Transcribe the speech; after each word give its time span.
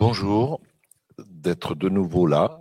Bonjour, 0.00 0.60
d'être 1.18 1.76
de 1.76 1.88
nouveau 1.88 2.26
là. 2.26 2.58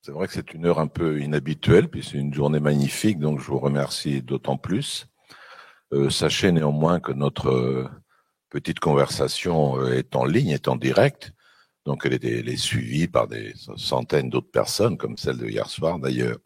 C'est 0.00 0.12
vrai 0.12 0.26
que 0.26 0.32
c'est 0.32 0.54
une 0.54 0.64
heure 0.64 0.80
un 0.80 0.86
peu 0.86 1.20
inhabituelle, 1.20 1.90
puis 1.90 2.02
c'est 2.02 2.16
une 2.16 2.32
journée 2.32 2.58
magnifique, 2.58 3.18
donc 3.18 3.38
je 3.38 3.44
vous 3.44 3.58
remercie 3.58 4.22
d'autant 4.22 4.56
plus. 4.56 5.08
Euh, 5.92 6.08
sachez 6.08 6.52
néanmoins 6.52 7.00
que 7.00 7.12
notre 7.12 7.50
euh, 7.50 7.88
petite 8.48 8.80
conversation 8.80 9.78
euh, 9.78 9.92
est 9.92 10.16
en 10.16 10.24
ligne, 10.24 10.48
est 10.48 10.68
en 10.68 10.76
direct, 10.76 11.32
donc 11.84 12.06
elle 12.06 12.14
est, 12.14 12.24
elle 12.24 12.48
est 12.48 12.56
suivie 12.56 13.08
par 13.08 13.28
des 13.28 13.52
centaines 13.76 14.30
d'autres 14.30 14.50
personnes, 14.50 14.96
comme 14.96 15.18
celle 15.18 15.36
de 15.36 15.46
hier 15.46 15.68
soir 15.68 15.98
d'ailleurs. 15.98 16.38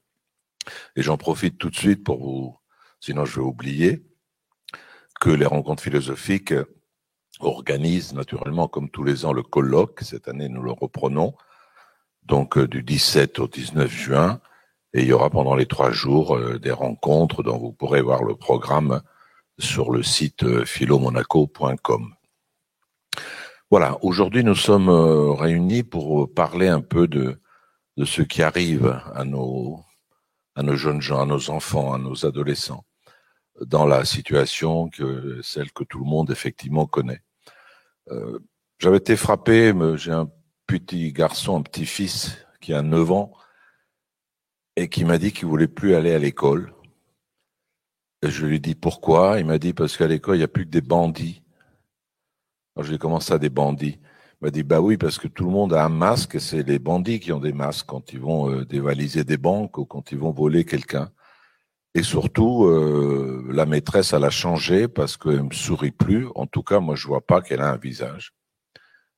Et 0.96 1.02
j'en 1.02 1.16
profite 1.16 1.58
tout 1.58 1.70
de 1.70 1.76
suite 1.76 2.02
pour 2.02 2.18
vous, 2.18 2.58
sinon 2.98 3.24
je 3.24 3.36
vais 3.36 3.46
oublier, 3.46 4.04
que 5.20 5.30
les 5.30 5.46
rencontres 5.46 5.82
philosophiques 5.82 6.54
organisent 7.40 8.14
naturellement, 8.14 8.68
comme 8.68 8.90
tous 8.90 9.04
les 9.04 9.24
ans, 9.24 9.32
le 9.32 9.42
colloque. 9.42 10.00
Cette 10.02 10.28
année, 10.28 10.48
nous 10.48 10.62
le 10.62 10.72
reprenons, 10.72 11.34
donc 12.24 12.58
euh, 12.58 12.68
du 12.68 12.82
17 12.82 13.38
au 13.38 13.48
19 13.48 13.90
juin. 13.90 14.40
Et 14.92 15.02
il 15.02 15.08
y 15.08 15.12
aura 15.12 15.30
pendant 15.30 15.54
les 15.54 15.66
trois 15.66 15.90
jours 15.90 16.36
euh, 16.36 16.58
des 16.58 16.72
rencontres 16.72 17.42
dont 17.42 17.58
vous 17.58 17.72
pourrez 17.72 18.02
voir 18.02 18.24
le 18.24 18.34
programme 18.34 19.02
sur 19.58 19.90
le 19.90 20.02
site 20.02 20.42
euh, 20.42 20.64
philomonaco.com. 20.64 22.14
Voilà, 23.70 23.98
aujourd'hui 24.02 24.42
nous 24.42 24.56
sommes 24.56 24.90
réunis 24.90 25.84
pour 25.84 26.32
parler 26.34 26.66
un 26.66 26.80
peu 26.80 27.06
de, 27.06 27.40
de 27.96 28.04
ce 28.04 28.22
qui 28.22 28.42
arrive 28.42 29.00
à 29.14 29.24
nos, 29.24 29.84
à 30.56 30.62
nos 30.62 30.76
jeunes 30.76 31.00
gens, 31.00 31.20
à 31.20 31.26
nos 31.26 31.50
enfants, 31.50 31.92
à 31.92 31.98
nos 31.98 32.26
adolescents, 32.26 32.84
dans 33.60 33.86
la 33.86 34.04
situation 34.04 34.88
que 34.88 35.40
celle 35.42 35.70
que 35.72 35.84
tout 35.84 35.98
le 35.98 36.04
monde 36.04 36.30
effectivement 36.30 36.86
connaît. 36.86 37.22
Euh, 38.10 38.38
j'avais 38.78 38.96
été 38.96 39.16
frappé, 39.16 39.72
j'ai 39.96 40.12
un 40.12 40.30
petit 40.66 41.12
garçon, 41.12 41.58
un 41.58 41.62
petit-fils 41.62 42.36
qui 42.60 42.72
a 42.72 42.82
9 42.82 43.12
ans 43.12 43.32
et 44.76 44.88
qui 44.88 45.04
m'a 45.04 45.18
dit 45.18 45.32
qu'il 45.32 45.46
voulait 45.46 45.68
plus 45.68 45.94
aller 45.94 46.14
à 46.14 46.18
l'école. 46.18 46.72
Et 48.22 48.30
je 48.30 48.46
lui 48.46 48.56
ai 48.56 48.58
dit 48.58 48.74
pourquoi. 48.74 49.38
Il 49.38 49.46
m'a 49.46 49.58
dit 49.58 49.72
parce 49.72 49.96
qu'à 49.96 50.06
l'école, 50.06 50.36
il 50.36 50.38
n'y 50.38 50.44
a 50.44 50.48
plus 50.48 50.64
que 50.64 50.70
des 50.70 50.80
bandits. 50.80 51.42
Alors 52.76 52.86
j'ai 52.88 52.98
commencé 52.98 53.32
à 53.32 53.38
des 53.38 53.50
bandits. 53.50 53.98
Il 54.40 54.44
m'a 54.44 54.50
dit 54.50 54.62
bah 54.62 54.80
oui 54.80 54.96
parce 54.96 55.18
que 55.18 55.28
tout 55.28 55.44
le 55.44 55.50
monde 55.50 55.74
a 55.74 55.84
un 55.84 55.88
masque 55.88 56.36
et 56.36 56.40
c'est 56.40 56.62
les 56.62 56.78
bandits 56.78 57.20
qui 57.20 57.32
ont 57.32 57.40
des 57.40 57.52
masques 57.52 57.86
quand 57.86 58.12
ils 58.12 58.20
vont 58.20 58.50
euh, 58.50 58.64
dévaliser 58.64 59.24
des 59.24 59.36
banques 59.36 59.76
ou 59.78 59.84
quand 59.84 60.12
ils 60.12 60.18
vont 60.18 60.32
voler 60.32 60.64
quelqu'un. 60.64 61.10
Et 61.94 62.02
surtout, 62.04 62.66
euh, 62.66 63.44
la 63.50 63.66
maîtresse, 63.66 64.12
elle 64.12 64.24
a 64.24 64.30
changé 64.30 64.86
parce 64.86 65.16
qu'elle 65.16 65.42
me 65.42 65.52
sourit 65.52 65.90
plus. 65.90 66.28
En 66.36 66.46
tout 66.46 66.62
cas, 66.62 66.78
moi, 66.78 66.94
je 66.94 67.08
vois 67.08 67.26
pas 67.26 67.40
qu'elle 67.42 67.60
a 67.60 67.70
un 67.70 67.78
visage. 67.78 68.32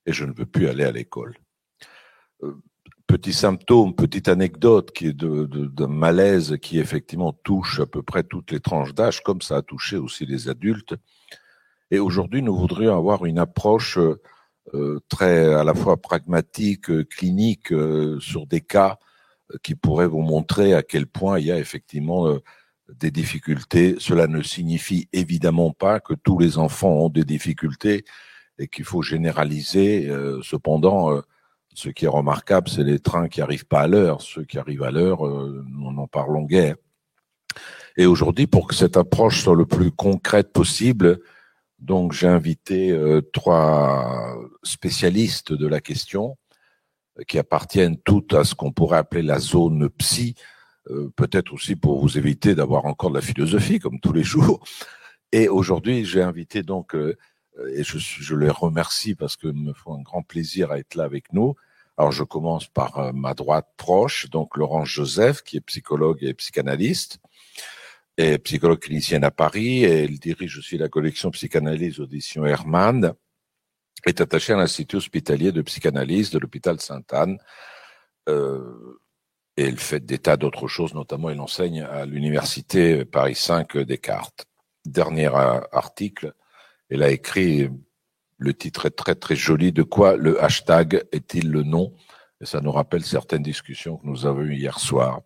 Et 0.07 0.13
je 0.13 0.25
ne 0.25 0.33
veux 0.33 0.47
plus 0.47 0.67
aller 0.67 0.83
à 0.83 0.91
l'école. 0.91 1.37
Euh, 2.41 2.55
petit 3.05 3.31
symptôme, 3.33 3.95
petite 3.95 4.27
anecdote 4.27 4.91
qui 4.91 5.07
est 5.07 5.13
de, 5.13 5.45
de, 5.45 5.85
malaise 5.85 6.57
qui 6.61 6.79
effectivement 6.79 7.31
touche 7.31 7.79
à 7.79 7.85
peu 7.85 8.01
près 8.01 8.23
toutes 8.23 8.51
les 8.51 8.59
tranches 8.59 8.95
d'âge, 8.95 9.21
comme 9.21 9.41
ça 9.41 9.57
a 9.57 9.61
touché 9.61 9.97
aussi 9.97 10.25
les 10.25 10.49
adultes. 10.49 10.95
Et 11.91 11.99
aujourd'hui, 11.99 12.41
nous 12.41 12.55
voudrions 12.55 12.97
avoir 12.97 13.25
une 13.25 13.37
approche 13.37 13.99
euh, 14.73 14.99
très 15.09 15.53
à 15.53 15.63
la 15.63 15.75
fois 15.75 15.97
pragmatique, 15.97 17.07
clinique 17.09 17.71
sur 18.19 18.47
des 18.47 18.61
cas 18.61 18.97
qui 19.61 19.75
pourraient 19.75 20.07
vous 20.07 20.21
montrer 20.21 20.73
à 20.73 20.81
quel 20.81 21.05
point 21.05 21.37
il 21.37 21.45
y 21.45 21.51
a 21.51 21.59
effectivement 21.59 22.39
des 22.99 23.11
difficultés. 23.11 23.95
Cela 23.99 24.27
ne 24.27 24.41
signifie 24.41 25.07
évidemment 25.13 25.71
pas 25.71 25.99
que 25.99 26.13
tous 26.13 26.39
les 26.39 26.57
enfants 26.57 26.91
ont 26.91 27.09
des 27.09 27.23
difficultés 27.23 28.05
et 28.57 28.67
qu'il 28.67 28.85
faut 28.85 29.01
généraliser. 29.01 30.07
Euh, 30.09 30.41
cependant, 30.41 31.11
euh, 31.11 31.21
ce 31.73 31.89
qui 31.89 32.05
est 32.05 32.09
remarquable, 32.09 32.69
c'est 32.69 32.83
les 32.83 32.99
trains 32.99 33.27
qui 33.27 33.41
arrivent 33.41 33.65
pas 33.65 33.81
à 33.81 33.87
l'heure. 33.87 34.21
Ceux 34.21 34.43
qui 34.43 34.57
arrivent 34.57 34.83
à 34.83 34.91
l'heure, 34.91 35.25
euh, 35.25 35.63
nous 35.67 35.91
n'en 35.91 36.07
parlons 36.07 36.43
guère. 36.43 36.75
Et 37.97 38.05
aujourd'hui, 38.05 38.47
pour 38.47 38.67
que 38.67 38.75
cette 38.75 38.97
approche 38.97 39.43
soit 39.43 39.55
le 39.55 39.65
plus 39.65 39.91
concrète 39.91 40.51
possible, 40.51 41.19
donc 41.77 42.13
j'ai 42.13 42.27
invité 42.27 42.97
trois 43.33 44.35
spécialistes 44.63 45.53
de 45.53 45.67
la 45.67 45.79
question 45.79 46.37
qui 47.27 47.37
appartiennent 47.37 47.97
toutes 47.97 48.33
à 48.33 48.45
ce 48.45 48.55
qu'on 48.55 48.71
pourrait 48.71 48.97
appeler 48.97 49.21
la 49.21 49.37
zone 49.37 49.89
psy, 49.89 50.33
euh, 50.89 51.11
peut-être 51.15 51.53
aussi 51.53 51.75
pour 51.75 51.99
vous 51.99 52.17
éviter 52.17 52.55
d'avoir 52.55 52.85
encore 52.85 53.09
de 53.09 53.15
la 53.15 53.21
philosophie 53.21 53.79
comme 53.79 53.99
tous 53.99 54.13
les 54.13 54.23
jours. 54.33 54.63
Et 55.31 55.47
aujourd'hui, 55.47 56.05
j'ai 56.05 56.21
invité 56.21 56.61
donc, 56.63 56.95
euh, 56.95 57.15
et 57.73 57.83
je, 57.83 57.97
je, 57.97 58.35
les 58.35 58.49
remercie 58.49 59.15
parce 59.15 59.35
que 59.35 59.47
me 59.47 59.73
font 59.73 59.95
un 59.95 60.01
grand 60.01 60.23
plaisir 60.23 60.71
à 60.71 60.79
être 60.79 60.95
là 60.95 61.03
avec 61.03 61.33
nous. 61.33 61.55
Alors, 61.97 62.11
je 62.11 62.23
commence 62.23 62.67
par 62.67 62.97
euh, 62.97 63.11
ma 63.13 63.33
droite 63.33 63.69
proche, 63.77 64.29
donc 64.29 64.57
Laurence 64.57 64.89
Joseph, 64.89 65.43
qui 65.43 65.57
est 65.57 65.61
psychologue 65.61 66.23
et 66.23 66.33
psychanalyste, 66.33 67.19
et 68.17 68.37
psychologue 68.39 68.79
clinicienne 68.79 69.23
à 69.23 69.31
Paris, 69.31 69.83
et 69.83 70.03
elle 70.03 70.19
dirige 70.19 70.57
aussi 70.57 70.77
la 70.77 70.89
collection 70.89 71.29
Psychanalyse 71.31 71.99
Audition 71.99 72.45
Hermann, 72.45 73.13
est 74.05 74.21
attachée 74.21 74.53
à 74.53 74.57
l'Institut 74.57 74.97
hospitalier 74.97 75.51
de 75.51 75.61
psychanalyse 75.61 76.31
de 76.31 76.39
l'hôpital 76.39 76.79
Sainte-Anne. 76.79 77.37
Euh, 78.27 78.99
et 79.57 79.63
elle 79.63 79.79
fait 79.79 80.05
des 80.05 80.17
tas 80.17 80.37
d'autres 80.37 80.67
choses, 80.67 80.93
notamment 80.93 81.29
elle 81.29 81.39
enseigne 81.39 81.81
à 81.81 82.05
l'université 82.05 83.05
Paris 83.05 83.35
5 83.35 83.77
Descartes. 83.77 84.45
Dernier 84.85 85.29
article, 85.71 86.33
elle 86.89 87.03
a 87.03 87.11
écrit, 87.11 87.69
le 88.37 88.53
titre 88.53 88.87
est 88.87 88.97
très 88.97 89.15
très 89.15 89.35
joli, 89.35 89.71
de 89.71 89.83
quoi 89.83 90.17
le 90.17 90.43
hashtag 90.43 91.05
est-il 91.11 91.49
le 91.51 91.63
nom? 91.63 91.93
Et 92.41 92.45
ça 92.45 92.59
nous 92.59 92.71
rappelle 92.71 93.03
certaines 93.03 93.43
discussions 93.43 93.97
que 93.97 94.05
nous 94.05 94.25
avons 94.25 94.41
eues 94.41 94.55
hier 94.55 94.79
soir. 94.79 95.21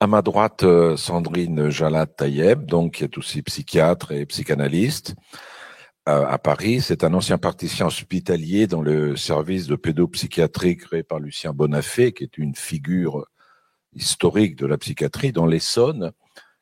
À 0.00 0.06
ma 0.06 0.20
droite, 0.20 0.64
Sandrine 0.96 1.70
Jalat 1.70 2.06
Tayeb, 2.06 2.66
donc 2.66 2.94
qui 2.94 3.04
est 3.04 3.16
aussi 3.16 3.40
psychiatre 3.42 4.12
et 4.12 4.26
psychanalyste 4.26 5.14
à 6.06 6.38
Paris. 6.38 6.80
C'est 6.80 7.04
un 7.04 7.14
ancien 7.14 7.38
praticien 7.38 7.86
hospitalier 7.86 8.66
dans 8.66 8.82
le 8.82 9.16
service 9.16 9.66
de 9.66 9.76
pédopsychiatrie 9.76 10.76
créé 10.76 11.02
par 11.02 11.20
Lucien 11.20 11.52
Bonafé, 11.52 12.12
qui 12.12 12.24
est 12.24 12.38
une 12.38 12.54
figure 12.54 13.26
historique 13.94 14.56
de 14.56 14.66
la 14.66 14.78
psychiatrie 14.78 15.32
dans 15.32 15.46
l'Essonne, 15.46 16.12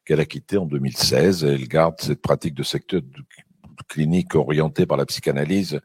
qu'elle 0.04 0.20
a 0.20 0.26
quitté 0.26 0.58
en 0.58 0.66
2016. 0.66 1.44
Elle 1.44 1.68
garde 1.68 2.00
cette 2.00 2.20
pratique 2.20 2.54
de 2.54 2.62
secteur 2.62 3.00
clinique 3.88 4.34
orienté 4.34 4.86
par 4.86 4.98
la 4.98 5.06
psychanalyse, 5.06 5.80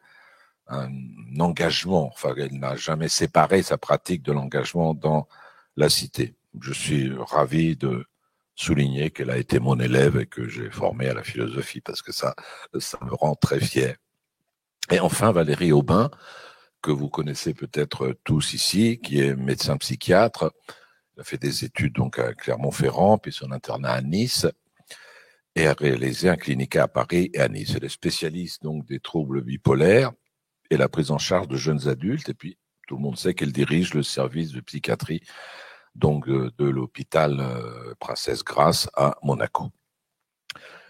un 0.68 0.90
engagement. 1.40 2.08
Enfin, 2.08 2.34
elle 2.38 2.60
n'a 2.60 2.76
jamais 2.76 3.08
séparé 3.10 3.62
sa 3.62 3.78
pratique 3.78 4.24
de 4.24 4.34
l'engagement 4.34 4.94
dans 4.94 5.28
la 5.78 5.90
cité. 5.90 6.36
Je 6.60 6.74
suis 6.74 7.14
ravi 7.18 7.76
de 7.76 8.06
souligner 8.56 9.12
qu'elle 9.12 9.30
a 9.30 9.38
été 9.38 9.60
mon 9.60 9.80
élève 9.80 10.18
et 10.18 10.26
que 10.26 10.48
j'ai 10.48 10.72
formé 10.72 11.08
à 11.08 11.14
la 11.14 11.24
philosophie 11.24 11.82
parce 11.82 12.02
que 12.02 12.12
ça, 12.12 12.36
ça 12.80 12.98
me 13.02 13.14
rend 13.14 13.36
très 13.36 13.60
fier. 13.60 13.98
Et 14.92 15.00
enfin, 15.00 15.32
Valérie 15.32 15.72
Aubin, 15.72 16.10
que 16.82 16.92
vous 16.92 17.10
connaissez 17.10 17.54
peut-être 17.54 18.16
tous 18.24 18.54
ici, 18.54 19.00
qui 19.02 19.20
est 19.20 19.36
médecin 19.36 19.78
psychiatre. 19.78 20.54
Elle 21.16 21.22
a 21.22 21.24
fait 21.24 21.38
des 21.38 21.66
études 21.66 21.94
donc 21.94 22.20
à 22.20 22.34
Clermont-Ferrand, 22.34 23.18
puis 23.18 23.34
son 23.34 23.52
internat 23.52 23.94
à 23.94 24.02
Nice, 24.02 24.46
et 25.56 25.68
a 25.68 25.74
réalisé 25.74 26.30
un 26.30 26.36
clinique 26.36 26.76
à 26.76 26.88
Paris 26.88 27.32
et 27.34 27.40
à 27.40 27.48
Nice. 27.48 27.74
Elle 27.76 27.86
est 27.86 27.90
spécialiste 27.90 28.62
donc 28.64 28.86
des 28.86 29.00
troubles 29.00 29.42
bipolaires 29.42 30.12
et 30.70 30.78
la 30.78 30.88
prise 30.88 31.12
en 31.12 31.18
charge 31.18 31.48
de 31.48 31.58
jeunes 31.58 31.88
adultes. 31.88 32.30
Et 32.30 32.34
puis, 32.34 32.58
tout 32.88 32.98
le 32.98 33.02
monde 33.02 33.18
sait 33.18 33.34
qu'elle 33.34 33.52
dirige 33.52 33.94
le 33.94 34.04
service 34.04 34.52
de 34.52 34.62
psychiatrie 34.62 35.22
donc 35.96 36.28
euh, 36.28 36.52
de 36.58 36.66
l'hôpital 36.66 37.40
euh, 37.40 37.94
Princesse 38.00 38.44
Grasse 38.44 38.90
à 38.96 39.18
Monaco. 39.24 39.70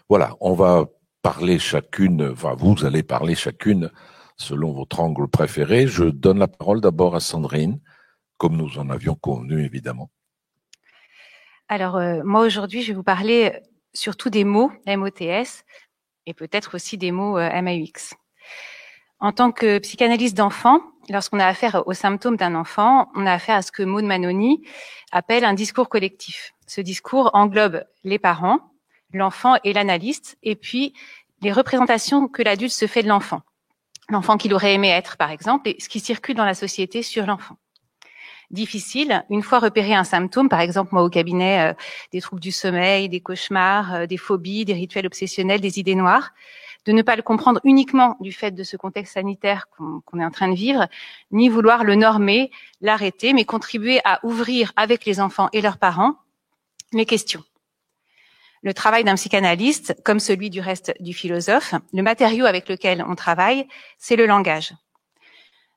Voilà, 0.08 0.36
on 0.40 0.54
va 0.54 0.86
parler 1.22 1.58
chacune, 1.58 2.30
enfin 2.30 2.54
vous 2.54 2.84
allez 2.84 3.02
parler 3.02 3.34
chacune 3.34 3.90
selon 4.36 4.72
votre 4.72 5.00
angle 5.00 5.28
préféré. 5.28 5.86
Je 5.86 6.04
donne 6.04 6.38
la 6.38 6.48
parole 6.48 6.80
d'abord 6.80 7.16
à 7.16 7.20
Sandrine, 7.20 7.80
comme 8.36 8.56
nous 8.56 8.78
en 8.78 8.90
avions 8.90 9.14
convenu 9.14 9.64
évidemment. 9.64 10.10
Alors 11.68 11.96
euh, 11.96 12.22
moi 12.24 12.44
aujourd'hui, 12.44 12.82
je 12.82 12.88
vais 12.88 12.94
vous 12.94 13.02
parler 13.02 13.60
surtout 13.94 14.30
des 14.30 14.44
mots 14.44 14.70
MOTS 14.86 15.64
et 16.26 16.34
peut-être 16.34 16.74
aussi 16.74 16.98
des 16.98 17.12
mots 17.12 17.38
MAUX. 17.38 18.14
En 19.18 19.32
tant 19.32 19.50
que 19.50 19.78
psychanalyste 19.78 20.36
d'enfant, 20.36 20.80
lorsqu'on 21.08 21.40
a 21.40 21.46
affaire 21.46 21.82
aux 21.86 21.94
symptômes 21.94 22.36
d'un 22.36 22.54
enfant, 22.54 23.08
on 23.14 23.26
a 23.26 23.32
affaire 23.32 23.56
à 23.56 23.62
ce 23.62 23.72
que 23.72 23.82
Maud 23.82 24.04
Manoni 24.04 24.62
appelle 25.12 25.44
un 25.44 25.54
discours 25.54 25.88
collectif. 25.88 26.52
Ce 26.66 26.80
discours 26.80 27.30
englobe 27.32 27.84
les 28.04 28.18
parents, 28.18 28.60
l'enfant 29.12 29.56
et 29.64 29.72
l'analyste, 29.72 30.36
et 30.42 30.56
puis 30.56 30.94
les 31.42 31.52
représentations 31.52 32.28
que 32.28 32.42
l'adulte 32.42 32.72
se 32.72 32.86
fait 32.86 33.02
de 33.02 33.08
l'enfant. 33.08 33.42
L'enfant 34.08 34.36
qu'il 34.36 34.54
aurait 34.54 34.74
aimé 34.74 34.88
être, 34.88 35.16
par 35.16 35.30
exemple, 35.30 35.68
et 35.68 35.76
ce 35.80 35.88
qui 35.88 36.00
circule 36.00 36.36
dans 36.36 36.44
la 36.44 36.54
société 36.54 37.02
sur 37.02 37.26
l'enfant. 37.26 37.56
Difficile, 38.52 39.24
une 39.28 39.42
fois 39.42 39.58
repéré 39.58 39.94
un 39.94 40.04
symptôme, 40.04 40.48
par 40.48 40.60
exemple 40.60 40.90
moi 40.92 41.02
au 41.02 41.10
cabinet, 41.10 41.72
euh, 41.72 41.74
des 42.12 42.20
troubles 42.20 42.40
du 42.40 42.52
sommeil, 42.52 43.08
des 43.08 43.20
cauchemars, 43.20 43.94
euh, 43.94 44.06
des 44.06 44.16
phobies, 44.16 44.64
des 44.64 44.74
rituels 44.74 45.06
obsessionnels, 45.06 45.60
des 45.60 45.80
idées 45.80 45.96
noires, 45.96 46.32
de 46.86 46.92
ne 46.92 47.02
pas 47.02 47.16
le 47.16 47.22
comprendre 47.22 47.60
uniquement 47.64 48.16
du 48.20 48.32
fait 48.32 48.52
de 48.52 48.62
ce 48.62 48.76
contexte 48.76 49.14
sanitaire 49.14 49.66
qu'on 49.68 50.20
est 50.20 50.24
en 50.24 50.30
train 50.30 50.48
de 50.48 50.54
vivre, 50.54 50.86
ni 51.32 51.48
vouloir 51.48 51.84
le 51.84 51.96
normer, 51.96 52.50
l'arrêter, 52.80 53.32
mais 53.32 53.44
contribuer 53.44 54.00
à 54.04 54.24
ouvrir 54.24 54.72
avec 54.76 55.04
les 55.04 55.20
enfants 55.20 55.48
et 55.52 55.60
leurs 55.60 55.78
parents 55.78 56.14
les 56.92 57.04
questions. 57.04 57.42
Le 58.62 58.72
travail 58.72 59.04
d'un 59.04 59.16
psychanalyste, 59.16 60.00
comme 60.04 60.20
celui 60.20 60.50
du 60.50 60.60
reste 60.60 60.94
du 61.00 61.12
philosophe, 61.12 61.74
le 61.92 62.02
matériau 62.02 62.46
avec 62.46 62.68
lequel 62.68 63.04
on 63.06 63.14
travaille, 63.14 63.66
c'est 63.98 64.16
le 64.16 64.26
langage. 64.26 64.72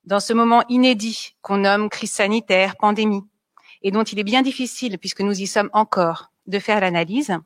Dans 0.06 0.20
ce 0.20 0.34
moment 0.34 0.64
inédit 0.70 1.36
qu'on 1.42 1.58
nomme 1.58 1.90
crise 1.90 2.12
sanitaire, 2.12 2.78
pandémie, 2.78 3.24
et 3.82 3.92
dont 3.92 4.04
il 4.04 4.20
est 4.20 4.24
bien 4.24 4.42
difficile, 4.42 4.98
puisque 4.98 5.22
nous 5.22 5.40
y 5.40 5.48
sommes 5.48 5.70
encore, 5.74 6.32
de 6.48 6.60
faire 6.60 6.80
l'analyse, 6.80 7.38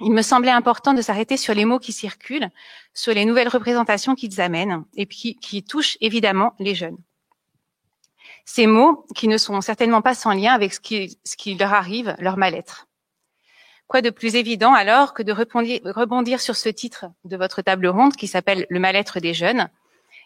il 0.00 0.12
me 0.12 0.22
semblait 0.22 0.50
important 0.50 0.94
de 0.94 1.02
s'arrêter 1.02 1.36
sur 1.36 1.54
les 1.54 1.64
mots 1.64 1.78
qui 1.78 1.92
circulent, 1.92 2.50
sur 2.94 3.12
les 3.12 3.24
nouvelles 3.24 3.48
représentations 3.48 4.14
qu'ils 4.14 4.40
amènent 4.40 4.84
et 4.96 5.06
qui, 5.06 5.62
touchent 5.62 5.98
évidemment 6.00 6.54
les 6.58 6.74
jeunes. 6.74 6.96
Ces 8.46 8.66
mots 8.66 9.04
qui 9.14 9.28
ne 9.28 9.36
sont 9.36 9.60
certainement 9.60 10.02
pas 10.02 10.14
sans 10.14 10.32
lien 10.32 10.54
avec 10.54 10.72
ce 10.72 10.80
qui, 10.80 11.18
ce 11.24 11.36
qui 11.36 11.54
leur 11.54 11.74
arrive, 11.74 12.16
leur 12.18 12.36
mal-être. 12.36 12.88
Quoi 13.86 14.02
de 14.02 14.10
plus 14.10 14.36
évident 14.36 14.72
alors 14.72 15.14
que 15.14 15.22
de 15.22 15.32
rebondir, 15.32 16.40
sur 16.40 16.56
ce 16.56 16.68
titre 16.68 17.06
de 17.24 17.36
votre 17.36 17.60
table 17.60 17.88
ronde 17.88 18.16
qui 18.16 18.28
s'appelle 18.28 18.66
Le 18.70 18.80
mal-être 18.80 19.20
des 19.20 19.34
jeunes? 19.34 19.68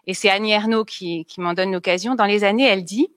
Et 0.06 0.14
c'est 0.14 0.28
Annie 0.28 0.52
Ernaux 0.52 0.84
qui, 0.84 1.24
qui 1.24 1.40
m'en 1.40 1.54
donne 1.54 1.72
l'occasion. 1.72 2.14
Dans 2.14 2.26
les 2.26 2.44
années, 2.44 2.66
elle 2.66 2.84
dit, 2.84 3.08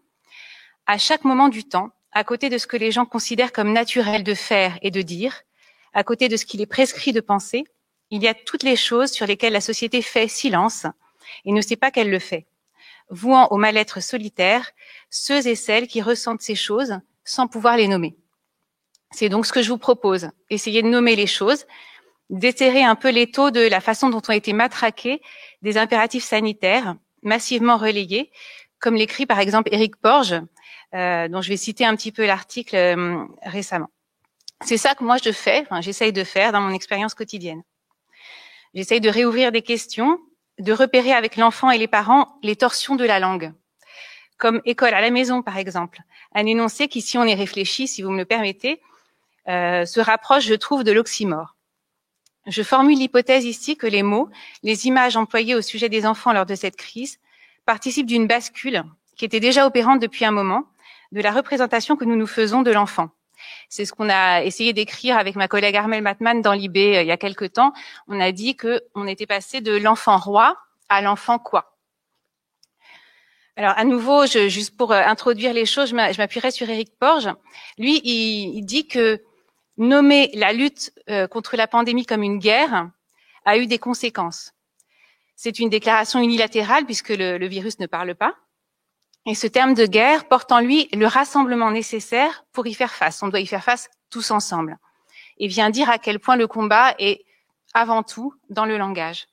à 0.85 0.97
chaque 0.97 1.25
moment 1.25 1.49
du 1.49 1.65
temps, 1.65 1.91
à 2.13 2.23
côté 2.23 2.49
de 2.49 2.57
ce 2.57 2.65
que 2.65 2.77
les 2.77 2.91
gens 2.91 3.05
considèrent 3.05 3.51
comme 3.51 3.73
naturel 3.73 4.23
de 4.23 4.33
faire 4.33 4.79
et 4.81 4.89
de 4.89 5.01
dire, 5.01 5.43
à 5.97 6.03
côté 6.03 6.29
de 6.29 6.37
ce 6.37 6.45
qu'il 6.45 6.61
est 6.61 6.67
prescrit 6.67 7.11
de 7.11 7.21
penser, 7.21 7.63
il 8.11 8.21
y 8.21 8.27
a 8.27 8.35
toutes 8.35 8.61
les 8.61 8.75
choses 8.75 9.09
sur 9.11 9.25
lesquelles 9.25 9.53
la 9.53 9.61
société 9.61 10.03
fait 10.03 10.27
silence 10.27 10.85
et 11.43 11.51
ne 11.51 11.59
sait 11.59 11.75
pas 11.75 11.89
qu'elle 11.89 12.11
le 12.11 12.19
fait, 12.19 12.45
vouant 13.09 13.47
au 13.47 13.57
mal-être 13.57 13.99
solitaire 13.99 14.69
ceux 15.09 15.47
et 15.47 15.55
celles 15.55 15.87
qui 15.87 16.03
ressentent 16.03 16.43
ces 16.43 16.53
choses 16.53 16.99
sans 17.25 17.47
pouvoir 17.47 17.77
les 17.77 17.87
nommer. 17.87 18.15
C'est 19.09 19.27
donc 19.27 19.47
ce 19.47 19.51
que 19.51 19.63
je 19.63 19.69
vous 19.69 19.79
propose, 19.79 20.29
essayer 20.51 20.83
de 20.83 20.87
nommer 20.87 21.15
les 21.15 21.25
choses, 21.25 21.65
d'éterrer 22.29 22.83
un 22.83 22.95
peu 22.95 23.09
l'étau 23.09 23.49
de 23.49 23.67
la 23.67 23.81
façon 23.81 24.09
dont 24.09 24.21
ont 24.29 24.33
été 24.33 24.53
matraqués 24.53 25.19
des 25.63 25.79
impératifs 25.79 26.25
sanitaires 26.25 26.95
massivement 27.23 27.77
relayés, 27.77 28.31
comme 28.77 28.93
l'écrit 28.93 29.25
par 29.25 29.39
exemple 29.39 29.73
Éric 29.73 29.95
Porge, 29.95 30.35
euh, 30.93 31.27
dont 31.27 31.41
je 31.41 31.49
vais 31.49 31.57
citer 31.57 31.85
un 31.85 31.95
petit 31.95 32.11
peu 32.11 32.27
l'article 32.27 32.75
euh, 32.75 33.25
récemment. 33.41 33.89
C'est 34.63 34.77
ça 34.77 34.95
que 34.95 35.03
moi 35.03 35.17
je 35.23 35.31
fais, 35.31 35.61
enfin, 35.61 35.81
j'essaye 35.81 36.13
de 36.13 36.23
faire 36.23 36.51
dans 36.51 36.61
mon 36.61 36.73
expérience 36.73 37.13
quotidienne. 37.13 37.63
J'essaye 38.73 39.01
de 39.01 39.09
réouvrir 39.09 39.51
des 39.51 39.61
questions, 39.61 40.19
de 40.59 40.73
repérer 40.73 41.13
avec 41.13 41.37
l'enfant 41.37 41.71
et 41.71 41.77
les 41.77 41.87
parents 41.87 42.37
les 42.43 42.55
torsions 42.55 42.95
de 42.95 43.05
la 43.05 43.19
langue, 43.19 43.53
comme 44.37 44.61
école 44.65 44.93
à 44.93 45.01
la 45.01 45.11
maison 45.11 45.41
par 45.41 45.57
exemple, 45.57 46.01
un 46.33 46.45
énoncé 46.45 46.87
qui, 46.87 47.01
si 47.01 47.17
on 47.17 47.23
y 47.23 47.35
réfléchit, 47.35 47.87
si 47.87 48.01
vous 48.01 48.09
me 48.09 48.17
le 48.17 48.25
permettez, 48.25 48.81
euh, 49.47 49.85
se 49.85 49.99
rapproche, 49.99 50.45
je 50.45 50.55
trouve, 50.55 50.83
de 50.83 50.91
l'oxymore. 50.91 51.55
Je 52.47 52.63
formule 52.63 52.97
l'hypothèse 52.97 53.45
ici 53.45 53.77
que 53.77 53.87
les 53.87 54.03
mots, 54.03 54.29
les 54.63 54.87
images 54.87 55.17
employées 55.17 55.55
au 55.55 55.61
sujet 55.61 55.89
des 55.89 56.05
enfants 56.05 56.33
lors 56.33 56.45
de 56.45 56.55
cette 56.55 56.77
crise 56.77 57.19
participent 57.65 58.07
d'une 58.07 58.27
bascule 58.27 58.83
qui 59.17 59.25
était 59.25 59.39
déjà 59.39 59.65
opérante 59.65 59.99
depuis 59.99 60.25
un 60.25 60.31
moment, 60.31 60.63
de 61.11 61.21
la 61.21 61.31
représentation 61.31 61.95
que 61.95 62.05
nous 62.05 62.15
nous 62.15 62.27
faisons 62.27 62.61
de 62.61 62.71
l'enfant. 62.71 63.09
C'est 63.69 63.85
ce 63.85 63.93
qu'on 63.93 64.09
a 64.09 64.43
essayé 64.43 64.73
d'écrire 64.73 65.17
avec 65.17 65.35
ma 65.35 65.47
collègue 65.47 65.75
Armel 65.75 66.01
Matman 66.01 66.41
dans 66.41 66.53
l'IB 66.53 66.77
euh, 66.77 67.01
il 67.01 67.07
y 67.07 67.11
a 67.11 67.17
quelque 67.17 67.45
temps. 67.45 67.73
On 68.07 68.19
a 68.19 68.31
dit 68.31 68.55
que 68.55 68.81
on 68.95 69.07
était 69.07 69.25
passé 69.25 69.61
de 69.61 69.75
l'enfant 69.75 70.17
roi 70.17 70.57
à 70.89 71.01
l'enfant 71.01 71.39
quoi. 71.39 71.77
Alors 73.55 73.73
à 73.75 73.83
nouveau, 73.83 74.25
je, 74.27 74.49
juste 74.49 74.77
pour 74.77 74.91
euh, 74.91 75.01
introduire 75.01 75.53
les 75.53 75.65
choses, 75.65 75.89
je 75.89 75.95
m'appuierai 75.95 76.51
sur 76.51 76.69
Éric 76.69 76.97
Porge. 76.99 77.29
Lui, 77.77 78.01
il, 78.03 78.61
dit 78.63 78.87
que 78.87 79.23
nommer 79.77 80.29
la 80.35 80.53
lutte 80.53 80.93
euh, 81.09 81.27
contre 81.27 81.57
la 81.57 81.67
pandémie 81.67 82.05
comme 82.05 82.23
une 82.23 82.37
guerre 82.37 82.89
a 83.45 83.57
eu 83.57 83.65
des 83.65 83.79
conséquences. 83.79 84.53
C'est 85.35 85.59
une 85.59 85.69
déclaration 85.69 86.19
unilatérale 86.19 86.85
puisque 86.85 87.09
le 87.09 87.45
virus 87.47 87.79
ne 87.79 87.87
parle 87.87 88.15
pas. 88.15 88.35
Et 89.29 89.35
ce 89.35 89.45
terme 89.45 89.73
de 89.73 89.85
guerre 89.85 90.25
porte 90.29 90.53
en 90.53 90.61
lui 90.61 90.87
le 90.93 91.05
rassemblement 91.05 91.69
nécessaire 91.69 92.45
pour 92.53 92.65
y 92.65 92.73
faire 92.73 92.93
face. 92.93 93.21
On 93.21 93.27
doit 93.27 93.41
y 93.41 93.45
faire 93.45 93.63
face 93.63 93.89
tous 94.09 94.31
ensemble. 94.31 94.77
Et 95.37 95.47
vient 95.47 95.69
dire 95.69 95.89
à 95.89 95.97
quel 95.97 96.19
point 96.19 96.37
le 96.37 96.47
combat 96.47 96.95
est 96.97 97.25
avant 97.73 98.03
tout 98.03 98.33
dans 98.49 98.65
le 98.65 98.77
langage. 98.77 99.27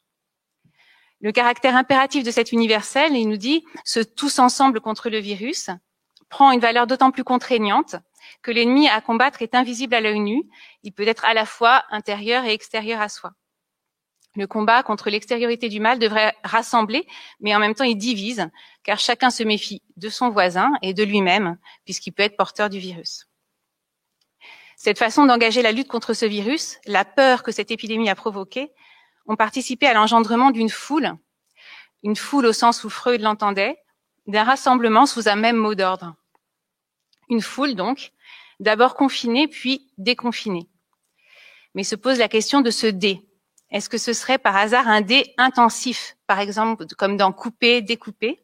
Le 1.21 1.31
caractère 1.31 1.77
impératif 1.77 2.25
de 2.25 2.33
cet 2.33 2.51
universel, 2.51 3.17
il 3.17 3.29
nous 3.29 3.37
dit, 3.37 3.65
ce 3.85 4.01
tous 4.01 4.41
ensemble 4.41 4.81
contre 4.81 5.11
le 5.11 5.19
virus, 5.19 5.71
prend 6.29 6.51
une 6.51 6.59
valeur 6.59 6.89
d'autant 6.89 7.13
plus 7.13 7.23
contraignante 7.23 7.95
que 8.43 8.51
l'ennemi 8.51 8.89
à 8.89 9.01
combattre 9.01 9.43
est 9.43 9.55
invisible 9.55 9.95
à 9.95 10.01
l'œil 10.01 10.19
nu. 10.19 10.43
Il 10.83 10.93
peut 10.93 11.07
être 11.07 11.25
à 11.25 11.35
la 11.35 11.47
fois 11.47 11.85
intérieur 11.91 12.45
et 12.45 12.53
extérieur 12.53 13.01
à 13.01 13.09
soi. 13.09 13.31
Le 14.37 14.47
combat 14.47 14.83
contre 14.83 15.11
l'extériorité 15.11 15.69
du 15.69 15.79
mal 15.79 15.99
devrait 15.99 16.35
rassembler, 16.43 17.07
mais 17.41 17.55
en 17.55 17.61
même 17.61 17.75
temps 17.75 17.85
il 17.85 17.97
divise, 17.97 18.49
car 18.83 18.99
chacun 18.99 19.31
se 19.31 19.45
méfie 19.45 19.83
de 19.97 20.09
son 20.09 20.31
voisin 20.31 20.73
et 20.83 20.93
de 20.93 21.05
lui-même, 21.05 21.57
puisqu'il 21.85 22.13
peut 22.13 22.25
être 22.25 22.37
porteur 22.37 22.69
du 22.69 22.79
virus. 22.79 23.29
Cette 24.77 24.99
façon 24.99 25.25
d'engager 25.25 25.63
la 25.63 25.71
lutte 25.71 25.89
contre 25.89 26.15
ce 26.15 26.27
virus, 26.27 26.79
la 26.85 27.05
peur 27.05 27.45
que 27.45 27.53
cette 27.53 27.71
épidémie 27.71 28.11
a 28.11 28.17
provoquée, 28.17 28.73
ont 29.27 29.37
participé 29.37 29.87
à 29.87 29.95
l'engendrement 29.95 30.51
d'une 30.51 30.69
foule, 30.69 31.13
une 32.03 32.17
foule 32.17 32.47
au 32.47 32.53
sens 32.53 32.85
où 32.85 32.91
Freud 32.91 33.21
l'entendait, 33.21 33.79
d'un 34.27 34.45
rassemblement 34.45 35.07
sous 35.07 35.29
un 35.29 35.37
même 35.37 35.57
mot 35.57 35.75
d'ordre. 35.75 36.15
Une 37.31 37.41
foule 37.41 37.75
donc, 37.75 38.13
d'abord 38.61 38.95
confinée 38.95 39.49
puis 39.49 39.91
déconfinée. 39.97 40.69
Mais 41.75 41.85
se 41.85 41.95
pose 41.95 42.19
la 42.19 42.29
question 42.29 42.61
de 42.61 42.71
ce 42.71 42.87
dé, 42.87 43.23
est-ce 43.75 43.89
que 43.89 43.99
ce 43.99 44.13
serait 44.13 44.39
par 44.39 44.57
hasard 44.57 44.87
un 44.87 45.01
dé 45.01 45.35
intensif, 45.37 46.17
par 46.29 46.39
exemple, 46.39 46.87
comme 46.97 47.17
dans 47.17 47.33
couper, 47.33 47.83
découper? 47.83 48.41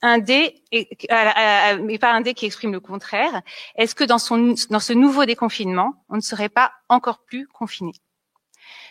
Un 0.00 0.18
dé, 0.18 0.62
mais 0.70 1.98
pas 1.98 2.12
un 2.12 2.20
dé 2.20 2.34
qui 2.34 2.46
exprime 2.46 2.70
le 2.70 2.78
contraire. 2.78 3.42
Est-ce 3.74 3.96
que 3.96 4.04
dans, 4.04 4.20
son, 4.20 4.54
dans 4.70 4.78
ce 4.78 4.92
nouveau 4.92 5.24
déconfinement, 5.24 6.04
on 6.08 6.14
ne 6.14 6.20
serait 6.20 6.48
pas 6.48 6.72
encore 6.88 7.24
plus 7.24 7.48
confiné? 7.48 7.94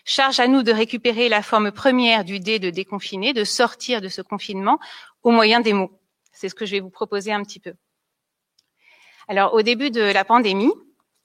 Charge 0.04 0.42
à 0.42 0.48
nous 0.48 0.64
de 0.64 0.74
récupérer 0.74 1.30
la 1.30 1.42
forme 1.42 1.72
première 1.72 2.26
du 2.26 2.42
dé 2.42 2.60
de 2.60 2.70
déconfiner, 2.70 3.32
de 3.32 3.46
sortir 3.46 4.02
de 4.02 4.10
ce 4.10 4.22
confinement 4.22 4.80
au 5.22 5.32
moyen 5.32 5.62
des 5.62 5.72
mots. 5.72 5.98
C'est 6.34 6.50
ce 6.50 6.56
que 6.56 6.66
je 6.66 6.74
vais 6.74 6.82
vous 6.82 6.90
proposer 6.90 7.32
un 7.32 7.42
petit 7.42 7.62
peu. 7.62 7.74
Alors, 9.30 9.54
au 9.54 9.62
début 9.62 9.92
de 9.92 10.02
la 10.02 10.26
pandémie, 10.26 10.74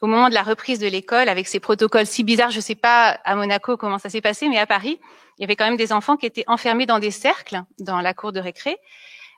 au 0.00 0.06
moment 0.06 0.28
de 0.28 0.34
la 0.34 0.42
reprise 0.42 0.78
de 0.78 0.86
l'école 0.86 1.28
avec 1.28 1.48
ces 1.48 1.60
protocoles 1.60 2.06
si 2.06 2.24
bizarres. 2.24 2.50
Je 2.50 2.56
ne 2.58 2.62
sais 2.62 2.74
pas 2.74 3.18
à 3.24 3.34
Monaco 3.34 3.76
comment 3.76 3.98
ça 3.98 4.08
s'est 4.08 4.20
passé, 4.20 4.48
mais 4.48 4.58
à 4.58 4.66
Paris, 4.66 5.00
il 5.38 5.42
y 5.42 5.44
avait 5.44 5.56
quand 5.56 5.64
même 5.64 5.76
des 5.76 5.92
enfants 5.92 6.16
qui 6.16 6.26
étaient 6.26 6.44
enfermés 6.46 6.86
dans 6.86 6.98
des 6.98 7.10
cercles 7.10 7.62
dans 7.78 8.00
la 8.00 8.14
cour 8.14 8.32
de 8.32 8.40
récré. 8.40 8.78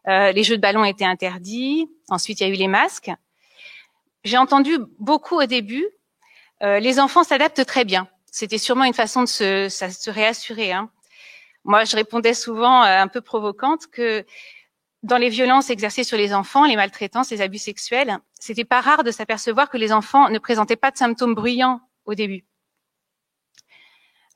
Euh, 0.09 0.33
les 0.33 0.45
jeux 0.45 0.57
de 0.57 0.63
ballon 0.63 0.85
étaient 0.85 1.05
interdits. 1.05 1.89
Ensuite, 2.09 2.41
il 2.41 2.47
y 2.47 2.51
a 2.51 2.53
eu 2.53 2.57
les 2.57 2.69
masques. 2.69 3.11
J'ai 4.25 4.39
entendu 4.39 4.79
beaucoup 4.99 5.37
au 5.37 5.47
début. 5.47 5.87
Euh, 6.63 6.79
les 6.79 7.01
enfants 7.01 7.25
s'adaptent 7.25 7.65
très 7.65 7.85
bien. 7.85 8.09
C'était 8.31 8.59
sûrement 8.59 8.85
une 8.85 8.95
façon 8.95 9.23
de 9.23 9.29
se, 9.29 9.69
ça, 9.69 9.91
se 9.91 10.11
réassurer. 10.11 10.73
Hein. 10.73 10.91
Moi, 11.65 11.85
je 11.85 11.97
répondais 11.97 12.35
souvent 12.35 12.83
euh, 12.83 13.01
un 13.01 13.09
peu 13.09 13.21
provocante 13.21 13.87
que 13.89 14.25
dans 15.03 15.17
les 15.17 15.31
violences 15.31 15.71
exercées 15.71 16.05
sur 16.05 16.19
les 16.19 16.35
enfants, 16.35 16.65
les 16.65 16.77
maltraitances, 16.77 17.31
les 17.31 17.41
abus 17.41 17.59
sexuels, 17.59 18.19
c'était 18.39 18.65
pas 18.65 18.81
rare 18.81 19.05
de 19.05 19.11
s'apercevoir 19.11 19.71
que 19.71 19.79
les 19.79 19.93
enfants 19.93 20.29
ne 20.29 20.39
présentaient 20.39 20.77
pas 20.77 20.91
de 20.91 20.97
symptômes 20.97 21.35
bruyants 21.35 21.81
au 22.05 22.15
début. 22.15 22.45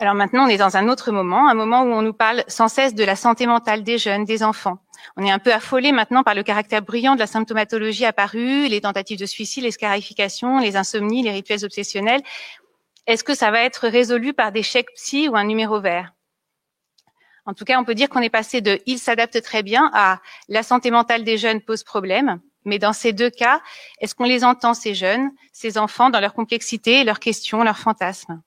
Alors 0.00 0.14
maintenant, 0.14 0.47
on 0.47 0.49
est 0.49 0.56
dans 0.56 0.76
un 0.76 0.88
autre 0.88 1.12
moment, 1.12 1.49
un 1.49 1.54
moment 1.54 1.83
où 1.83 1.92
on 1.92 2.02
nous 2.02 2.12
parle 2.12 2.42
sans 2.49 2.68
cesse 2.68 2.94
de 2.94 3.04
la 3.04 3.14
santé 3.14 3.47
mentale 3.47 3.85
des 3.85 3.99
jeunes, 3.99 4.25
des 4.25 4.42
enfants. 4.42 4.78
On 5.16 5.25
est 5.25 5.30
un 5.30 5.38
peu 5.38 5.52
affolé 5.52 5.92
maintenant 5.92 6.25
par 6.25 6.35
le 6.35 6.42
caractère 6.42 6.83
bruyant 6.83 7.14
de 7.14 7.21
la 7.21 7.26
symptomatologie 7.26 8.04
apparue, 8.04 8.66
les 8.66 8.80
tentatives 8.80 9.21
de 9.21 9.26
suicide, 9.26 9.64
les 9.64 9.71
scarifications, 9.71 10.59
les 10.59 10.76
insomnies, 10.76 11.23
les 11.23 11.30
rituels 11.30 11.64
obsessionnels. 11.64 12.23
Est-ce 13.06 13.23
que 13.23 13.35
ça 13.35 13.50
va 13.50 13.62
être 13.62 13.87
résolu 13.87 14.33
par 14.33 14.50
des 14.50 14.62
chèques 14.62 14.92
psy 14.94 15.28
ou 15.28 15.37
un 15.37 15.44
numéro 15.44 15.80
vert? 15.80 16.13
En 17.47 17.55
tout 17.55 17.65
cas, 17.65 17.79
on 17.79 17.85
peut 17.85 17.95
dire 17.95 18.09
qu'on 18.09 18.21
est 18.21 18.31
passé 18.31 18.61
de 18.61 18.81
il 18.87 18.99
s'adapte 18.99 19.41
très 19.43 19.63
bien 19.63 19.91
à 19.93 20.21
la 20.49 20.63
santé 20.63 20.91
mentale 20.91 21.25
des 21.25 21.37
jeunes 21.37 21.61
pose 21.61 21.85
problème. 21.85 22.41
Mais 22.65 22.79
dans 22.79 22.95
ces 22.95 23.13
deux 23.13 23.29
cas, 23.29 23.61
est-ce 24.01 24.15
qu'on 24.15 24.25
les 24.25 24.43
entend, 24.43 24.73
ces 24.73 24.95
jeunes, 24.95 25.31
ces 25.53 25.77
enfants, 25.77 26.09
dans 26.09 26.21
leur 26.21 26.33
complexité, 26.33 27.05
leurs 27.05 27.21
questions, 27.21 27.63
leurs 27.63 27.79
fantasmes? 27.79 28.41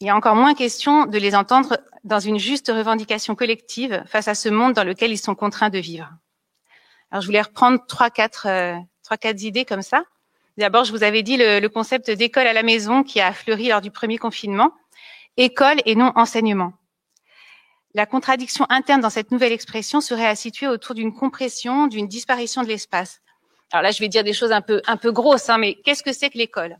Il 0.00 0.06
y 0.06 0.10
a 0.10 0.16
encore 0.16 0.36
moins 0.36 0.54
question 0.54 1.04
de 1.04 1.18
les 1.18 1.34
entendre 1.34 1.78
dans 2.04 2.20
une 2.20 2.38
juste 2.38 2.68
revendication 2.68 3.34
collective 3.34 4.02
face 4.06 4.28
à 4.28 4.34
ce 4.34 4.48
monde 4.48 4.72
dans 4.72 4.84
lequel 4.84 5.10
ils 5.10 5.18
sont 5.18 5.34
contraints 5.34 5.70
de 5.70 5.78
vivre. 5.78 6.10
Alors, 7.10 7.20
je 7.20 7.26
voulais 7.26 7.42
reprendre 7.42 7.84
trois, 7.86 8.08
quatre, 8.08 8.46
euh, 8.48 8.76
trois, 9.02 9.18
quatre 9.18 9.42
idées 9.42 9.66
comme 9.66 9.82
ça. 9.82 10.04
D'abord, 10.56 10.84
je 10.84 10.92
vous 10.92 11.02
avais 11.02 11.22
dit 11.22 11.36
le 11.36 11.66
concept 11.66 12.10
d'école 12.10 12.46
à 12.46 12.54
la 12.54 12.62
maison 12.62 13.02
qui 13.02 13.20
a 13.20 13.34
fleuri 13.34 13.68
lors 13.68 13.82
du 13.82 13.90
premier 13.90 14.16
confinement. 14.16 14.72
École 15.36 15.82
et 15.84 15.94
non 15.94 16.12
enseignement. 16.16 16.72
La 17.96 18.04
contradiction 18.04 18.66
interne 18.68 19.00
dans 19.00 19.08
cette 19.08 19.30
nouvelle 19.30 19.52
expression 19.52 20.02
serait 20.02 20.26
à 20.26 20.36
situer 20.36 20.68
autour 20.68 20.94
d'une 20.94 21.14
compression, 21.14 21.86
d'une 21.86 22.06
disparition 22.06 22.62
de 22.62 22.68
l'espace. 22.68 23.22
Alors 23.72 23.82
là, 23.82 23.90
je 23.90 24.00
vais 24.00 24.08
dire 24.08 24.22
des 24.22 24.34
choses 24.34 24.52
un 24.52 24.60
peu, 24.60 24.82
un 24.86 24.98
peu 24.98 25.12
grosses, 25.12 25.48
hein, 25.48 25.56
mais 25.56 25.76
qu'est-ce 25.76 26.02
que 26.02 26.12
c'est 26.12 26.28
que 26.28 26.36
l'école? 26.36 26.76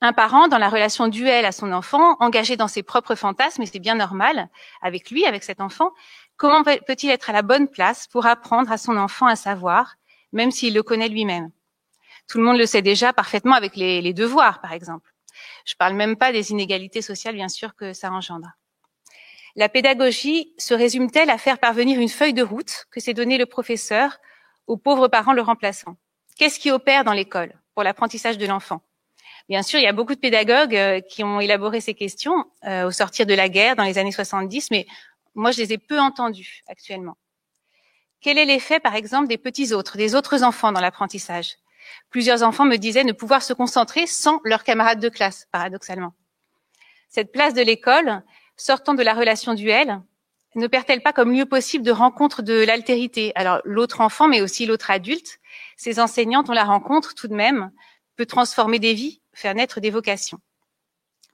Un 0.00 0.14
parent, 0.14 0.48
dans 0.48 0.56
la 0.56 0.70
relation 0.70 1.08
duel 1.08 1.44
à 1.44 1.52
son 1.52 1.72
enfant, 1.72 2.16
engagé 2.20 2.56
dans 2.56 2.68
ses 2.68 2.82
propres 2.82 3.14
fantasmes, 3.14 3.60
et 3.60 3.66
c'est 3.66 3.80
bien 3.80 3.96
normal, 3.96 4.48
avec 4.80 5.10
lui, 5.10 5.26
avec 5.26 5.44
cet 5.44 5.60
enfant, 5.60 5.90
comment 6.38 6.64
peut-il 6.64 7.10
être 7.10 7.28
à 7.28 7.34
la 7.34 7.42
bonne 7.42 7.68
place 7.68 8.06
pour 8.06 8.24
apprendre 8.24 8.72
à 8.72 8.78
son 8.78 8.96
enfant 8.96 9.26
à 9.26 9.36
savoir, 9.36 9.96
même 10.32 10.52
s'il 10.52 10.72
le 10.72 10.82
connaît 10.82 11.10
lui-même? 11.10 11.50
Tout 12.30 12.38
le 12.38 12.44
monde 12.44 12.56
le 12.56 12.64
sait 12.64 12.80
déjà 12.80 13.12
parfaitement 13.12 13.56
avec 13.56 13.76
les, 13.76 14.14
devoirs, 14.14 14.62
par 14.62 14.72
exemple. 14.72 15.12
Je 15.66 15.74
parle 15.74 15.96
même 15.96 16.16
pas 16.16 16.32
des 16.32 16.50
inégalités 16.50 17.02
sociales, 17.02 17.34
bien 17.34 17.50
sûr, 17.50 17.76
que 17.76 17.92
ça 17.92 18.10
engendre. 18.10 18.48
La 19.56 19.68
pédagogie 19.68 20.52
se 20.58 20.74
résume-t-elle 20.74 21.30
à 21.30 21.38
faire 21.38 21.58
parvenir 21.58 22.00
une 22.00 22.08
feuille 22.08 22.34
de 22.34 22.42
route 22.42 22.86
que 22.90 23.00
s'est 23.00 23.14
donnée 23.14 23.38
le 23.38 23.46
professeur 23.46 24.18
aux 24.66 24.76
pauvres 24.76 25.08
parents 25.08 25.32
le 25.32 25.42
remplaçant? 25.42 25.96
Qu'est-ce 26.36 26.60
qui 26.60 26.70
opère 26.70 27.04
dans 27.04 27.12
l'école 27.12 27.52
pour 27.74 27.82
l'apprentissage 27.82 28.38
de 28.38 28.46
l'enfant? 28.46 28.82
Bien 29.48 29.62
sûr, 29.62 29.80
il 29.80 29.82
y 29.82 29.88
a 29.88 29.92
beaucoup 29.92 30.14
de 30.14 30.20
pédagogues 30.20 30.76
euh, 30.76 31.00
qui 31.00 31.24
ont 31.24 31.40
élaboré 31.40 31.80
ces 31.80 31.94
questions 31.94 32.44
euh, 32.64 32.86
au 32.86 32.92
sortir 32.92 33.26
de 33.26 33.34
la 33.34 33.48
guerre 33.48 33.74
dans 33.74 33.82
les 33.82 33.98
années 33.98 34.12
70, 34.12 34.70
mais 34.70 34.86
moi, 35.34 35.50
je 35.50 35.58
les 35.58 35.72
ai 35.72 35.78
peu 35.78 35.98
entendues 35.98 36.62
actuellement. 36.68 37.16
Quel 38.20 38.38
est 38.38 38.44
l'effet, 38.44 38.78
par 38.78 38.94
exemple, 38.94 39.28
des 39.28 39.38
petits 39.38 39.72
autres, 39.72 39.96
des 39.96 40.14
autres 40.14 40.44
enfants 40.44 40.72
dans 40.72 40.80
l'apprentissage? 40.80 41.56
Plusieurs 42.10 42.42
enfants 42.42 42.64
me 42.64 42.76
disaient 42.76 43.04
ne 43.04 43.12
pouvoir 43.12 43.42
se 43.42 43.52
concentrer 43.52 44.06
sans 44.06 44.40
leurs 44.44 44.62
camarades 44.62 45.00
de 45.00 45.08
classe, 45.08 45.48
paradoxalement. 45.50 46.12
Cette 47.08 47.32
place 47.32 47.54
de 47.54 47.62
l'école, 47.62 48.22
sortant 48.60 48.94
de 48.94 49.02
la 49.02 49.14
relation 49.14 49.54
duel, 49.54 50.00
ne 50.54 50.66
perd-elle 50.66 51.02
pas 51.02 51.12
comme 51.12 51.32
lieu 51.32 51.46
possible 51.46 51.84
de 51.84 51.92
rencontre 51.92 52.42
de 52.42 52.64
l'altérité? 52.64 53.32
Alors 53.34 53.60
l'autre 53.64 54.00
enfant, 54.00 54.28
mais 54.28 54.40
aussi 54.40 54.66
l'autre 54.66 54.90
adulte, 54.90 55.38
ces 55.76 55.98
enseignantes, 55.98 56.50
on 56.50 56.52
la 56.52 56.64
rencontre 56.64 57.14
tout 57.14 57.28
de 57.28 57.34
même, 57.34 57.70
peut 58.16 58.26
transformer 58.26 58.78
des 58.78 58.92
vies, 58.92 59.22
faire 59.32 59.54
naître 59.54 59.80
des 59.80 59.90
vocations. 59.90 60.40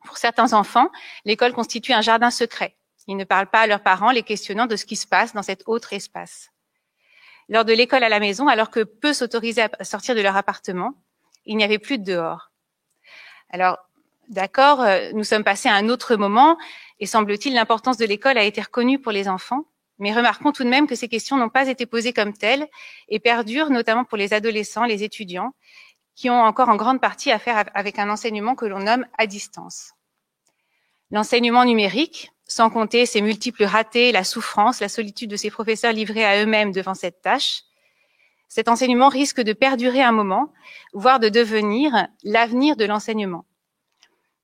Pour 0.04 0.18
certains 0.18 0.52
enfants, 0.52 0.90
l'école 1.24 1.52
constitue 1.52 1.92
un 1.92 2.00
jardin 2.00 2.30
secret. 2.30 2.76
Ils 3.08 3.16
ne 3.16 3.24
parlent 3.24 3.50
pas 3.50 3.60
à 3.60 3.66
leurs 3.66 3.82
parents, 3.82 4.10
les 4.10 4.22
questionnant 4.22 4.66
de 4.66 4.76
ce 4.76 4.84
qui 4.84 4.96
se 4.96 5.06
passe 5.06 5.32
dans 5.32 5.42
cet 5.42 5.62
autre 5.66 5.92
espace. 5.92 6.50
Lors 7.48 7.64
de 7.64 7.72
l'école 7.72 8.04
à 8.04 8.08
la 8.08 8.20
maison, 8.20 8.46
alors 8.48 8.70
que 8.70 8.80
peu 8.84 9.12
s'autorisaient 9.12 9.68
à 9.78 9.84
sortir 9.84 10.14
de 10.14 10.20
leur 10.20 10.36
appartement, 10.36 10.94
il 11.44 11.56
n'y 11.56 11.64
avait 11.64 11.78
plus 11.78 11.98
de 11.98 12.04
dehors. 12.04 12.50
Alors, 13.50 13.78
d'accord, 14.28 14.80
euh, 14.80 15.10
nous 15.12 15.24
sommes 15.24 15.44
passés 15.44 15.68
à 15.68 15.74
un 15.74 15.88
autre 15.88 16.16
moment 16.16 16.58
et 16.98 17.06
semble-t-il, 17.06 17.54
l'importance 17.54 17.96
de 17.96 18.06
l'école 18.06 18.38
a 18.38 18.44
été 18.44 18.60
reconnue 18.60 18.98
pour 18.98 19.12
les 19.12 19.28
enfants. 19.28 19.64
Mais 19.98 20.12
remarquons 20.12 20.52
tout 20.52 20.64
de 20.64 20.68
même 20.68 20.86
que 20.86 20.94
ces 20.94 21.08
questions 21.08 21.36
n'ont 21.36 21.48
pas 21.48 21.68
été 21.68 21.86
posées 21.86 22.12
comme 22.12 22.34
telles 22.34 22.66
et 23.08 23.18
perdurent 23.18 23.70
notamment 23.70 24.04
pour 24.04 24.18
les 24.18 24.34
adolescents, 24.34 24.84
les 24.84 25.02
étudiants, 25.02 25.54
qui 26.14 26.28
ont 26.28 26.42
encore 26.42 26.68
en 26.68 26.76
grande 26.76 27.00
partie 27.00 27.30
à 27.30 27.38
faire 27.38 27.64
avec 27.74 27.98
un 27.98 28.10
enseignement 28.10 28.54
que 28.54 28.66
l'on 28.66 28.80
nomme 28.80 29.06
à 29.16 29.26
distance. 29.26 29.92
L'enseignement 31.10 31.64
numérique, 31.64 32.30
sans 32.46 32.68
compter 32.68 33.06
ses 33.06 33.20
multiples 33.20 33.64
ratés, 33.64 34.12
la 34.12 34.24
souffrance, 34.24 34.80
la 34.80 34.88
solitude 34.88 35.30
de 35.30 35.36
ses 35.36 35.50
professeurs 35.50 35.92
livrés 35.92 36.24
à 36.24 36.42
eux-mêmes 36.42 36.72
devant 36.72 36.94
cette 36.94 37.22
tâche, 37.22 37.62
cet 38.48 38.68
enseignement 38.68 39.08
risque 39.08 39.40
de 39.40 39.52
perdurer 39.52 40.02
un 40.02 40.12
moment, 40.12 40.52
voire 40.92 41.20
de 41.20 41.28
devenir 41.28 42.08
l'avenir 42.22 42.76
de 42.76 42.84
l'enseignement. 42.84 43.44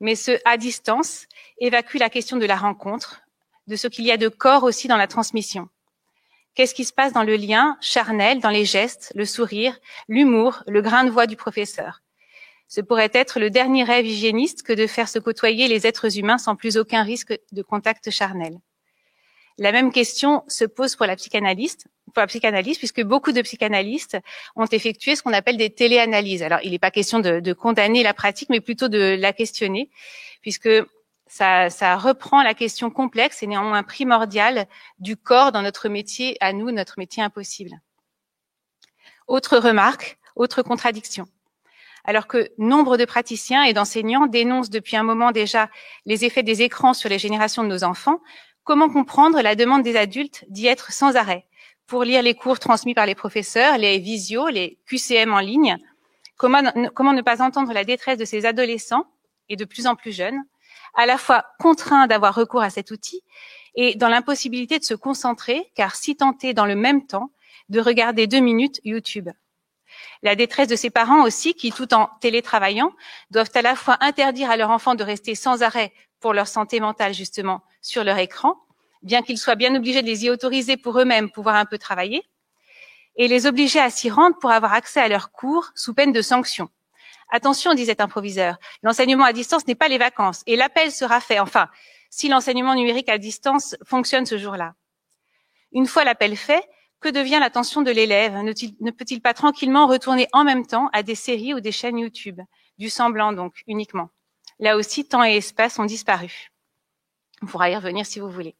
Mais 0.02 0.16
ce 0.16 0.32
à 0.44 0.56
distance 0.56 1.26
évacue 1.58 1.96
la 1.96 2.10
question 2.10 2.36
de 2.36 2.44
la 2.44 2.56
rencontre, 2.56 3.22
de 3.68 3.76
ce 3.76 3.86
qu'il 3.86 4.04
y 4.04 4.10
a 4.10 4.16
de 4.16 4.26
corps 4.26 4.64
aussi 4.64 4.88
dans 4.88 4.96
la 4.96 5.06
transmission. 5.06 5.68
Qu'est-ce 6.56 6.74
qui 6.74 6.84
se 6.84 6.92
passe 6.92 7.12
dans 7.12 7.22
le 7.22 7.36
lien 7.36 7.78
charnel, 7.80 8.40
dans 8.40 8.50
les 8.50 8.64
gestes, 8.64 9.12
le 9.14 9.24
sourire, 9.24 9.78
l'humour, 10.08 10.64
le 10.66 10.82
grain 10.82 11.04
de 11.04 11.10
voix 11.10 11.28
du 11.28 11.36
professeur? 11.36 12.02
Ce 12.66 12.80
pourrait 12.80 13.12
être 13.14 13.38
le 13.38 13.48
dernier 13.48 13.84
rêve 13.84 14.04
hygiéniste 14.04 14.64
que 14.64 14.72
de 14.72 14.88
faire 14.88 15.08
se 15.08 15.20
côtoyer 15.20 15.68
les 15.68 15.86
êtres 15.86 16.18
humains 16.18 16.38
sans 16.38 16.56
plus 16.56 16.76
aucun 16.76 17.04
risque 17.04 17.38
de 17.52 17.62
contact 17.62 18.10
charnel. 18.10 18.58
La 19.58 19.72
même 19.72 19.92
question 19.92 20.42
se 20.48 20.64
pose 20.64 20.96
pour 20.96 21.06
la 21.06 21.16
psychanalyste, 21.16 21.86
pour 22.12 22.20
la 22.20 22.26
psychanalyse, 22.26 22.78
puisque 22.78 23.02
beaucoup 23.02 23.32
de 23.32 23.42
psychanalystes 23.42 24.18
ont 24.56 24.66
effectué 24.66 25.16
ce 25.16 25.22
qu'on 25.22 25.32
appelle 25.32 25.56
des 25.56 25.70
téléanalyses. 25.70 26.42
Alors, 26.42 26.60
il 26.62 26.70
n'est 26.72 26.78
pas 26.78 26.90
question 26.90 27.20
de, 27.20 27.52
condamner 27.52 28.02
la 28.02 28.14
pratique, 28.14 28.48
mais 28.48 28.60
plutôt 28.60 28.88
de 28.88 29.16
la 29.18 29.32
questionner, 29.32 29.90
puisque 30.40 30.70
ça, 31.26 31.70
ça, 31.70 31.96
reprend 31.96 32.42
la 32.42 32.54
question 32.54 32.90
complexe 32.90 33.42
et 33.42 33.46
néanmoins 33.46 33.82
primordiale 33.82 34.66
du 34.98 35.16
corps 35.16 35.52
dans 35.52 35.62
notre 35.62 35.88
métier 35.88 36.36
à 36.40 36.52
nous, 36.52 36.70
notre 36.70 36.98
métier 36.98 37.22
impossible. 37.22 37.80
Autre 39.28 39.58
remarque, 39.58 40.18
autre 40.36 40.62
contradiction. 40.62 41.26
Alors 42.04 42.26
que 42.26 42.50
nombre 42.58 42.96
de 42.96 43.04
praticiens 43.04 43.62
et 43.62 43.72
d'enseignants 43.72 44.26
dénoncent 44.26 44.70
depuis 44.70 44.96
un 44.96 45.04
moment 45.04 45.30
déjà 45.30 45.70
les 46.04 46.24
effets 46.24 46.42
des 46.42 46.62
écrans 46.62 46.94
sur 46.94 47.08
les 47.08 47.18
générations 47.18 47.62
de 47.62 47.68
nos 47.68 47.84
enfants, 47.84 48.20
Comment 48.64 48.88
comprendre 48.88 49.40
la 49.40 49.56
demande 49.56 49.82
des 49.82 49.96
adultes 49.96 50.44
d'y 50.48 50.66
être 50.66 50.92
sans 50.92 51.16
arrêt? 51.16 51.46
Pour 51.86 52.04
lire 52.04 52.22
les 52.22 52.34
cours 52.34 52.58
transmis 52.58 52.94
par 52.94 53.06
les 53.06 53.14
professeurs, 53.14 53.76
les 53.76 53.98
visios, 53.98 54.48
les 54.48 54.78
QCM 54.86 55.32
en 55.32 55.40
ligne 55.40 55.78
comment, 56.36 56.62
ne 57.12 57.22
pas 57.22 57.42
entendre 57.42 57.72
la 57.72 57.84
détresse 57.84 58.18
de 58.18 58.24
ces 58.24 58.46
adolescents 58.46 59.06
et 59.48 59.56
de 59.56 59.64
plus 59.64 59.86
en 59.86 59.94
plus 59.94 60.12
jeunes, 60.12 60.42
à 60.94 61.06
la 61.06 61.18
fois 61.18 61.46
contraints 61.58 62.06
d'avoir 62.06 62.34
recours 62.34 62.62
à 62.62 62.70
cet 62.70 62.90
outil 62.90 63.22
et 63.74 63.94
dans 63.94 64.08
l'impossibilité 64.08 64.78
de 64.78 64.84
se 64.84 64.94
concentrer, 64.94 65.70
car 65.74 65.94
si 65.94 66.16
tentés 66.16 66.52
dans 66.52 66.66
le 66.66 66.74
même 66.74 67.06
temps 67.06 67.30
de 67.68 67.80
regarder 67.80 68.26
deux 68.26 68.40
minutes 68.40 68.80
YouTube. 68.84 69.30
La 70.22 70.34
détresse 70.34 70.68
de 70.68 70.76
ces 70.76 70.90
parents 70.90 71.22
aussi, 71.22 71.54
qui 71.54 71.70
tout 71.70 71.94
en 71.94 72.10
télétravaillant, 72.20 72.92
doivent 73.30 73.50
à 73.54 73.62
la 73.62 73.76
fois 73.76 73.96
interdire 74.00 74.50
à 74.50 74.56
leur 74.56 74.70
enfant 74.70 74.94
de 74.94 75.04
rester 75.04 75.34
sans 75.34 75.62
arrêt 75.62 75.92
pour 76.20 76.32
leur 76.32 76.48
santé 76.48 76.80
mentale 76.80 77.14
justement 77.14 77.62
sur 77.82 78.04
leur 78.04 78.16
écran, 78.16 78.56
bien 79.02 79.20
qu'ils 79.20 79.38
soient 79.38 79.56
bien 79.56 79.74
obligés 79.74 80.00
de 80.00 80.06
les 80.06 80.24
y 80.24 80.30
autoriser 80.30 80.78
pour 80.78 80.98
eux-mêmes 80.98 81.30
pouvoir 81.30 81.56
un 81.56 81.66
peu 81.66 81.76
travailler, 81.76 82.22
et 83.16 83.28
les 83.28 83.46
obliger 83.46 83.80
à 83.80 83.90
s'y 83.90 84.08
rendre 84.08 84.38
pour 84.38 84.50
avoir 84.50 84.72
accès 84.72 85.00
à 85.00 85.08
leurs 85.08 85.30
cours 85.30 85.70
sous 85.74 85.92
peine 85.92 86.12
de 86.12 86.22
sanctions. 86.22 86.70
Attention, 87.30 87.74
disait 87.74 88.00
un 88.00 88.08
proviseur, 88.08 88.56
l'enseignement 88.82 89.24
à 89.24 89.34
distance 89.34 89.66
n'est 89.66 89.74
pas 89.74 89.88
les 89.88 89.98
vacances, 89.98 90.42
et 90.46 90.56
l'appel 90.56 90.90
sera 90.90 91.20
fait, 91.20 91.38
enfin, 91.38 91.68
si 92.08 92.28
l'enseignement 92.28 92.74
numérique 92.74 93.10
à 93.10 93.18
distance 93.18 93.76
fonctionne 93.84 94.24
ce 94.24 94.38
jour-là. 94.38 94.74
Une 95.72 95.86
fois 95.86 96.04
l'appel 96.04 96.36
fait, 96.36 96.64
que 97.02 97.08
devient 97.08 97.38
l'attention 97.40 97.82
de 97.82 97.90
l'élève? 97.90 98.36
Ne 98.36 98.90
peut-il 98.92 99.20
pas 99.20 99.34
tranquillement 99.34 99.86
retourner 99.86 100.28
en 100.32 100.44
même 100.44 100.64
temps 100.66 100.88
à 100.92 101.02
des 101.02 101.16
séries 101.16 101.52
ou 101.52 101.60
des 101.60 101.72
chaînes 101.72 101.98
YouTube? 101.98 102.40
Du 102.78 102.88
semblant 102.88 103.32
donc, 103.32 103.62
uniquement. 103.66 104.08
Là 104.60 104.76
aussi, 104.76 105.04
temps 105.04 105.24
et 105.24 105.36
espace 105.36 105.78
ont 105.78 105.84
disparu. 105.84 106.51
On 107.42 107.46
pourra 107.46 107.70
y 107.70 107.76
revenir 107.76 108.06
si 108.06 108.20
vous 108.20 108.30
voulez. 108.30 108.54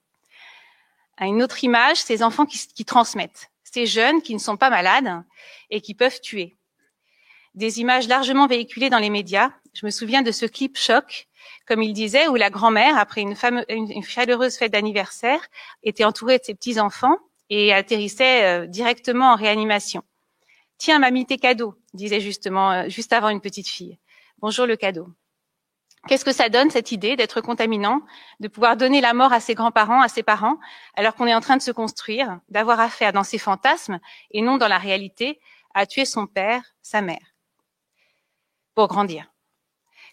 Une 1.20 1.42
autre 1.42 1.62
image, 1.62 1.98
ces 1.98 2.22
enfants 2.22 2.46
qui, 2.46 2.58
qui 2.74 2.84
transmettent, 2.84 3.50
ces 3.62 3.86
jeunes 3.86 4.22
qui 4.22 4.34
ne 4.34 4.40
sont 4.40 4.56
pas 4.56 4.70
malades 4.70 5.22
et 5.70 5.80
qui 5.80 5.94
peuvent 5.94 6.20
tuer. 6.20 6.56
Des 7.54 7.80
images 7.80 8.08
largement 8.08 8.46
véhiculées 8.46 8.90
dans 8.90 8.98
les 8.98 9.10
médias. 9.10 9.50
Je 9.74 9.86
me 9.86 9.90
souviens 9.90 10.22
de 10.22 10.32
ce 10.32 10.46
clip 10.46 10.76
choc, 10.76 11.28
comme 11.66 11.82
il 11.82 11.92
disait, 11.92 12.28
où 12.28 12.34
la 12.34 12.50
grand-mère, 12.50 12.98
après 12.98 13.20
une, 13.20 13.36
une, 13.68 14.02
chaleureuse 14.02 14.56
fête 14.56 14.72
d'anniversaire, 14.72 15.40
était 15.82 16.04
entourée 16.04 16.38
de 16.38 16.44
ses 16.44 16.54
petits-enfants 16.54 17.18
et 17.50 17.72
atterrissait 17.72 18.44
euh, 18.44 18.66
directement 18.66 19.32
en 19.32 19.36
réanimation. 19.36 20.02
Tiens, 20.78 20.98
mamie, 20.98 21.26
tes 21.26 21.38
cadeaux, 21.38 21.74
disait 21.94 22.20
justement, 22.20 22.72
euh, 22.72 22.88
juste 22.88 23.12
avant 23.12 23.28
une 23.28 23.40
petite 23.40 23.68
fille. 23.68 23.98
Bonjour 24.38 24.66
le 24.66 24.76
cadeau. 24.76 25.08
Qu'est-ce 26.08 26.24
que 26.24 26.32
ça 26.32 26.48
donne, 26.48 26.70
cette 26.70 26.90
idée 26.90 27.14
d'être 27.14 27.40
contaminant, 27.40 28.00
de 28.40 28.48
pouvoir 28.48 28.76
donner 28.76 29.00
la 29.00 29.14
mort 29.14 29.32
à 29.32 29.38
ses 29.38 29.54
grands-parents, 29.54 30.02
à 30.02 30.08
ses 30.08 30.24
parents, 30.24 30.58
alors 30.96 31.14
qu'on 31.14 31.28
est 31.28 31.34
en 31.34 31.40
train 31.40 31.56
de 31.56 31.62
se 31.62 31.70
construire, 31.70 32.40
d'avoir 32.48 32.80
affaire 32.80 33.12
dans 33.12 33.22
ses 33.22 33.38
fantasmes 33.38 34.00
et 34.32 34.42
non 34.42 34.56
dans 34.56 34.66
la 34.66 34.78
réalité 34.78 35.40
à 35.74 35.86
tuer 35.86 36.04
son 36.04 36.26
père, 36.26 36.74
sa 36.82 37.02
mère, 37.02 37.34
pour 38.74 38.88
grandir. 38.88 39.32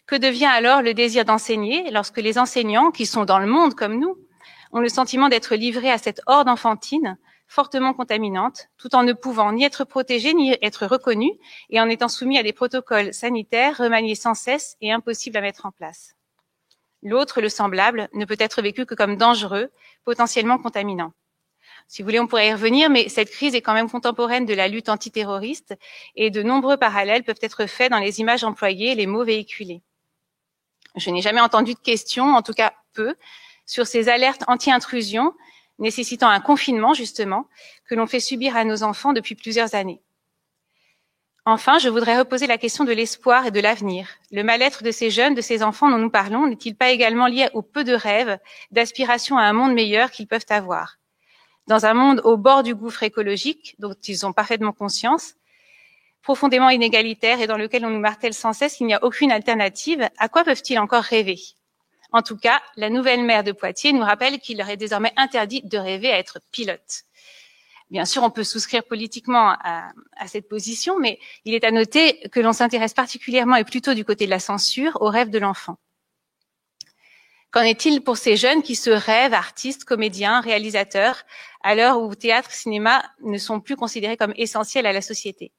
Que 0.05 0.15
devient 0.15 0.46
alors 0.46 0.81
le 0.84 0.93
désir 0.93 1.25
d'enseigner 1.25 1.89
lorsque 1.91 2.17
les 2.17 2.38
enseignants, 2.38 2.91
qui 2.91 3.08
sont 3.08 3.25
dans 3.25 3.39
le 3.39 3.48
monde 3.48 3.74
comme 3.74 4.00
nous, 4.00 4.15
ont 4.72 4.79
le 4.79 4.89
sentiment 4.89 5.27
d'être 5.27 5.55
livrés 5.55 5.91
à 5.91 5.98
cette 5.98 6.22
horde 6.27 6.50
enfantine 6.50 7.17
fortement 7.50 7.94
contaminante, 7.94 8.70
tout 8.77 8.96
en 8.96 9.01
ne 9.01 9.12
pouvant 9.12 9.51
ni 9.51 9.65
être 9.65 9.84
protégés 9.84 10.36
ni 10.36 10.56
être 10.62 10.86
reconnus, 10.86 11.34
et 11.72 11.82
en 11.82 11.89
étant 11.89 12.08
soumis 12.08 12.38
à 12.38 12.44
des 12.44 12.53
protocoles 12.53 13.13
sanitaires 13.13 13.75
remaniés 13.77 14.15
sans 14.15 14.36
cesse 14.36 14.77
et 14.82 14.91
impossibles 14.91 15.36
à 15.36 15.41
mettre 15.41 15.65
en 15.65 15.72
place. 15.72 16.15
L'autre, 17.01 17.41
le 17.41 17.50
semblable, 17.50 18.08
ne 18.13 18.25
peut 18.25 18.38
être 18.39 18.62
vécu 18.62 18.86
que 18.86 18.94
comme 18.94 19.18
dangereux, 19.18 19.72
potentiellement 20.06 20.60
contaminant. 20.60 21.12
Si 21.88 22.01
vous 22.01 22.08
voulez, 22.08 22.20
on 22.20 22.27
pourrait 22.27 22.50
y 22.50 22.53
revenir, 22.53 22.89
mais 22.91 23.10
cette 23.10 23.32
crise 23.32 23.56
est 23.56 23.62
quand 23.62 23.74
même 23.74 23.89
contemporaine 23.89 24.46
de 24.46 24.53
la 24.53 24.68
lutte 24.68 24.89
antiterroriste 24.89 25.75
et 26.15 26.29
de 26.29 26.44
nombreux 26.44 26.77
parallèles 26.77 27.24
peuvent 27.24 27.39
être 27.41 27.65
faits 27.65 27.91
dans 27.91 27.98
les 27.98 28.20
images 28.20 28.44
employées 28.44 28.91
et 28.91 28.96
les 28.96 29.08
mots 29.08 29.25
véhiculés. 29.25 29.82
Je 30.96 31.10
n'ai 31.10 31.22
jamais 31.22 31.41
entendu 31.41 31.74
de 31.74 31.79
questions, 31.79 32.36
en 32.36 32.44
tout 32.44 32.53
cas 32.53 32.74
peu, 32.94 33.15
sur 33.65 33.88
ces 33.88 34.08
alertes 34.08 34.44
anti-intrusion 34.48 35.34
nécessitant 35.79 36.29
un 36.29 36.39
confinement, 36.39 36.93
justement, 36.93 37.48
que 37.88 37.95
l'on 37.95 38.07
fait 38.07 38.19
subir 38.19 38.55
à 38.55 38.65
nos 38.65 38.83
enfants 38.83 39.13
depuis 39.13 39.36
plusieurs 39.36 39.75
années. 39.75 40.01
Enfin, 41.45 41.79
je 41.79 41.89
voudrais 41.89 42.19
reposer 42.19 42.45
la 42.45 42.57
question 42.57 42.83
de 42.83 42.91
l'espoir 42.91 43.45
et 43.48 43.51
de 43.51 43.59
l'avenir. 43.59 44.07
Le 44.31 44.43
mal-être 44.43 44.83
de 44.83 44.91
ces 44.91 45.09
jeunes, 45.09 45.33
de 45.33 45.41
ces 45.41 45.63
enfants 45.63 45.89
dont 45.89 45.98
nous 45.98 46.12
parlons, 46.12 46.45
n'est-il 46.45 46.75
pas 46.75 46.91
également 46.91 47.25
lié 47.25 47.50
au 47.53 47.62
peu 47.62 47.83
de 47.83 47.93
rêves, 47.93 48.38
d'aspiration 48.71 49.38
à 49.38 49.43
un 49.43 49.53
monde 49.53 49.74
meilleur 49.74 50.12
qu'ils 50.12 50.27
peuvent 50.27 50.45
avoir? 50.50 51.00
Dans 51.65 51.86
un 51.86 51.93
monde 51.93 52.21
au 52.24 52.38
bord 52.38 52.62
du 52.62 52.75
gouffre 52.75 53.03
écologique, 53.03 53.75
dont 53.79 53.95
ils 54.07 54.25
ont 54.25 54.33
parfaitement 54.33 54.74
conscience, 54.74 55.36
profondément 56.21 56.69
inégalitaire 56.69 57.41
et 57.41 57.48
dans 57.48 57.57
lequel 57.57 57.86
on 57.86 57.89
nous 57.89 58.00
martèle 58.00 58.33
sans 58.33 58.53
cesse 58.53 58.75
qu'il 58.75 58.88
n'y 58.88 58.93
a 58.93 59.03
aucune 59.03 59.31
alternative, 59.31 60.07
à 60.17 60.29
quoi 60.29 60.43
peuvent-ils 60.43 60.77
encore 60.77 61.03
rêver? 61.03 61.39
En 62.11 62.21
tout 62.23 62.37
cas, 62.37 62.61
la 62.75 62.89
nouvelle 62.89 63.23
maire 63.23 63.43
de 63.43 63.51
Poitiers 63.51 63.93
nous 63.93 64.03
rappelle 64.03 64.39
qu'il 64.39 64.57
leur 64.57 64.69
est 64.69 64.77
désormais 64.77 65.13
interdit 65.15 65.61
de 65.63 65.77
rêver 65.77 66.11
à 66.11 66.17
être 66.17 66.39
pilote. 66.51 67.03
Bien 67.91 68.05
sûr, 68.05 68.23
on 68.23 68.29
peut 68.29 68.43
souscrire 68.43 68.83
politiquement 68.83 69.55
à, 69.63 69.91
à 70.17 70.27
cette 70.27 70.47
position, 70.47 70.99
mais 70.99 71.19
il 71.45 71.53
est 71.53 71.63
à 71.63 71.71
noter 71.71 72.19
que 72.29 72.39
l'on 72.39 72.53
s'intéresse 72.53 72.93
particulièrement 72.93 73.55
et 73.55 73.63
plutôt 73.63 73.93
du 73.93 74.05
côté 74.05 74.25
de 74.25 74.29
la 74.29 74.39
censure 74.39 74.97
aux 75.01 75.09
rêves 75.09 75.29
de 75.29 75.39
l'enfant. 75.39 75.77
Qu'en 77.51 77.61
est-il 77.61 78.01
pour 78.03 78.17
ces 78.17 78.37
jeunes 78.37 78.61
qui 78.61 78.75
se 78.75 78.91
rêvent 78.91 79.33
artistes, 79.33 79.83
comédiens, 79.83 80.39
réalisateurs, 80.39 81.23
à 81.63 81.73
l'heure 81.73 81.99
où 81.99 82.13
théâtre, 82.13 82.51
cinéma 82.51 83.03
ne 83.21 83.39
sont 83.39 83.59
plus 83.59 83.75
considérés 83.75 84.17
comme 84.17 84.33
essentiels 84.35 84.85
à 84.85 84.93
la 84.93 85.01
société? 85.01 85.51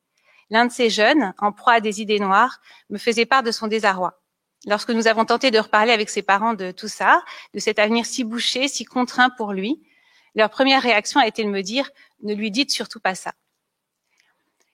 L'un 0.51 0.67
de 0.67 0.73
ces 0.73 0.89
jeunes, 0.89 1.35
en 1.39 1.51
proie 1.51 1.75
à 1.75 1.81
des 1.81 2.01
idées 2.01 2.21
noires, 2.21 2.61
me 2.91 2.99
faisait 2.99 3.27
part 3.27 3.43
de 3.43 3.51
son 3.51 3.67
désarroi. 3.67 4.20
Lorsque 4.67 4.91
nous 4.91 5.07
avons 5.07 5.25
tenté 5.25 5.51
de 5.51 5.59
reparler 5.59 5.93
avec 5.93 6.11
ses 6.11 6.23
parents 6.23 6.55
de 6.55 6.71
tout 6.71 6.89
ça, 6.89 7.23
de 7.55 7.59
cet 7.59 7.79
avenir 7.79 8.05
si 8.05 8.25
bouché, 8.25 8.69
si 8.69 8.85
contraint 8.85 9.31
pour 9.31 9.53
lui, 9.53 9.81
leur 10.35 10.51
première 10.51 10.83
réaction 10.83 11.19
a 11.19 11.27
été 11.27 11.45
de 11.45 11.49
me 11.49 11.63
dire 11.63 11.91
ne 12.23 12.35
lui 12.35 12.51
dites 12.51 12.71
surtout 12.71 13.01
pas 13.01 13.15
ça. 13.15 13.33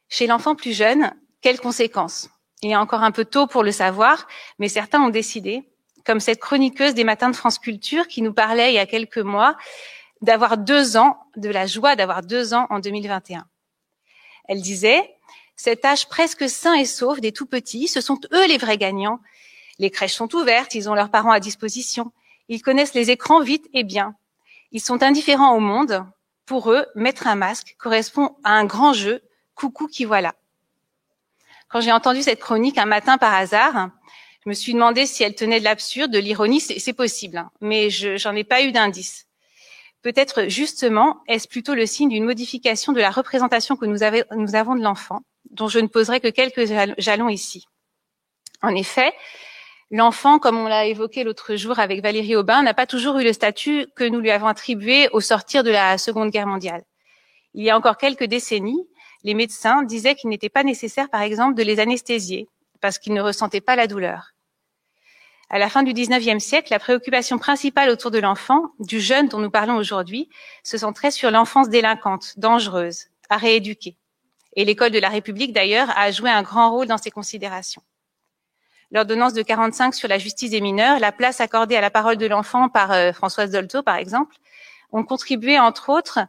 Chez 0.09 0.26
l'enfant 0.26 0.55
plus 0.55 0.73
jeune, 0.73 1.12
quelles 1.40 1.61
conséquences? 1.61 2.28
Il 2.62 2.71
est 2.71 2.76
encore 2.76 3.02
un 3.02 3.12
peu 3.12 3.25
tôt 3.25 3.47
pour 3.47 3.62
le 3.62 3.73
savoir, 3.73 4.26
mais 4.59 4.69
certains 4.69 5.00
ont 5.00 5.11
décidé, 5.11 5.62
comme 6.05 6.21
cette 6.21 6.40
chroniqueuse 6.40 6.95
des 6.95 7.05
matins 7.05 7.31
de 7.31 7.37
France 7.37 7.59
Culture 7.59 8.09
qui 8.09 8.23
nous 8.23 8.33
parlait 8.33 8.73
il 8.73 8.76
y 8.76 8.78
a 8.78 8.87
quelques 8.87 9.19
mois, 9.19 9.57
d'avoir 10.23 10.59
deux 10.59 10.97
ans, 10.97 11.19
de 11.37 11.50
la 11.50 11.66
joie 11.66 11.97
d'avoir 11.97 12.23
deux 12.23 12.55
ans 12.55 12.66
en 12.71 12.78
2021. 12.78 13.47
Elle 14.49 14.62
disait, 14.62 15.14
cet 15.57 15.85
âge 15.85 16.09
presque 16.09 16.49
sain 16.49 16.75
et 16.75 16.85
sauf 16.85 17.21
des 17.21 17.33
tout 17.33 17.47
petits, 17.47 17.88
ce 17.88 18.00
sont 18.00 18.21
eux 18.33 18.47
les 18.47 18.59
vrais 18.59 18.78
gagnants. 18.78 19.21
Les 19.78 19.90
crèches 19.90 20.14
sont 20.14 20.35
ouvertes, 20.35 20.75
ils 20.75 20.88
ont 20.88 20.95
leurs 20.95 21.11
parents 21.11 21.33
à 21.33 21.40
disposition. 21.40 22.12
Ils 22.49 22.62
connaissent 22.62 22.95
les 22.95 23.11
écrans 23.11 23.40
vite 23.40 23.66
et 23.73 23.85
bien. 23.85 24.14
Ils 24.73 24.80
sont 24.80 25.02
indifférents 25.02 25.54
au 25.54 25.61
monde, 25.61 26.04
pour 26.47 26.71
eux, 26.73 26.87
mettre 26.95 27.26
un 27.26 27.35
masque 27.35 27.76
correspond 27.78 28.37
à 28.45 28.52
un 28.52 28.64
grand 28.64 28.92
jeu, 28.92 29.23
coucou 29.54 29.88
qui 29.88 30.04
voilà. 30.04 30.35
Quand 31.68 31.80
j'ai 31.80 31.92
entendu 31.92 32.23
cette 32.23 32.40
chronique 32.40 32.78
un 32.78 32.87
matin 32.87 33.18
par 33.18 33.35
hasard, 33.35 33.90
je 34.45 34.49
me 34.49 34.54
suis 34.54 34.73
demandé 34.73 35.06
si 35.06 35.25
elle 35.25 35.35
tenait 35.35 35.59
de 35.59 35.64
l'absurde, 35.64 36.12
de 36.12 36.18
l'ironie, 36.21 36.61
c'est 36.61 36.92
possible, 36.92 37.38
hein, 37.38 37.50
mais 37.61 37.90
je 37.90 38.16
j'en 38.16 38.35
ai 38.37 38.45
pas 38.45 38.62
eu 38.62 38.71
d'indice. 38.71 39.26
Peut-être 40.02 40.49
justement, 40.49 41.18
est-ce 41.26 41.49
plutôt 41.49 41.75
le 41.75 41.85
signe 41.85 42.11
d'une 42.11 42.25
modification 42.25 42.92
de 42.92 43.00
la 43.00 43.11
représentation 43.11 43.75
que 43.75 43.87
nous, 43.87 43.99
nous 44.37 44.54
avons 44.54 44.76
de 44.76 44.83
l'enfant, 44.83 45.23
dont 45.50 45.66
je 45.66 45.80
ne 45.80 45.88
poserai 45.88 46.21
que 46.21 46.28
quelques 46.28 46.64
jalons 46.99 47.28
ici? 47.28 47.66
En 48.62 48.75
effet, 48.76 49.12
L'enfant, 49.93 50.40
comme 50.40 50.59
on 50.59 50.66
l'a 50.66 50.87
évoqué 50.87 51.23
l'autre 51.23 51.55
jour 51.55 51.78
avec 51.78 52.02
Valérie 52.02 52.35
Aubin, 52.35 52.62
n'a 52.62 52.75
pas 52.75 52.87
toujours 52.87 53.19
eu 53.19 53.25
le 53.25 53.33
statut 53.33 53.87
que 53.95 54.02
nous 54.02 54.19
lui 54.19 54.33
avons 54.33 54.49
attribué 54.49 55.09
au 55.12 55.21
sortir 55.21 55.62
de 55.62 55.71
la 55.71 55.97
Seconde 55.97 56.31
Guerre 56.31 56.49
mondiale. 56.49 56.83
Il 57.55 57.62
y 57.62 57.71
a 57.71 57.76
encore 57.76 57.97
quelques 57.97 58.25
décennies, 58.25 58.88
les 59.23 59.35
médecins 59.35 59.84
disaient 59.84 60.17
qu'il 60.17 60.28
n'était 60.28 60.49
pas 60.49 60.65
nécessaire, 60.65 61.08
par 61.08 61.23
exemple, 61.23 61.54
de 61.54 61.63
les 61.63 61.78
anesthésier 61.78 62.49
parce 62.80 62.99
qu'ils 62.99 63.15
ne 63.15 63.21
ressentaient 63.21 63.61
pas 63.61 63.76
la 63.76 63.87
douleur. 63.87 64.32
À 65.50 65.58
la 65.61 65.69
fin 65.69 65.84
du 65.84 65.93
XIXe 65.93 66.43
siècle, 66.43 66.69
la 66.73 66.80
préoccupation 66.80 67.39
principale 67.39 67.89
autour 67.89 68.11
de 68.11 68.19
l'enfant, 68.19 68.73
du 68.80 69.00
jeune 69.00 69.28
dont 69.28 69.39
nous 69.39 69.50
parlons 69.50 69.76
aujourd'hui, 69.76 70.28
se 70.65 70.78
centrait 70.78 71.13
sur 71.13 71.30
l'enfance 71.30 71.69
délinquante, 71.69 72.34
dangereuse, 72.37 73.06
à 73.30 73.37
rééduquer. 73.37 73.97
Et 74.56 74.65
l'école 74.65 74.91
de 74.91 74.99
la 74.99 75.08
République, 75.11 75.52
d'ailleurs, 75.52 75.91
a 75.97 76.11
joué 76.11 76.30
un 76.30 76.43
grand 76.43 76.73
rôle 76.73 76.87
dans 76.87 76.99
ces 76.99 77.13
considérations 77.13 77.82
l'ordonnance 78.91 79.33
de 79.33 79.43
45 79.43 79.95
sur 79.95 80.09
la 80.09 80.19
justice 80.19 80.51
des 80.51 80.61
mineurs, 80.61 80.99
la 81.01 81.13
place 81.13 81.41
accordée 81.41 81.77
à 81.77 81.81
la 81.81 81.91
parole 81.91 82.17
de 82.17 82.27
l'enfant 82.27 82.69
par 82.69 82.93
euh, 82.93 83.13
Françoise 83.13 83.51
Dolto, 83.51 83.83
par 83.83 83.97
exemple, 83.97 84.37
ont 84.93 85.05
contribué, 85.05 85.59
entre 85.59 85.91
autres, 85.91 86.21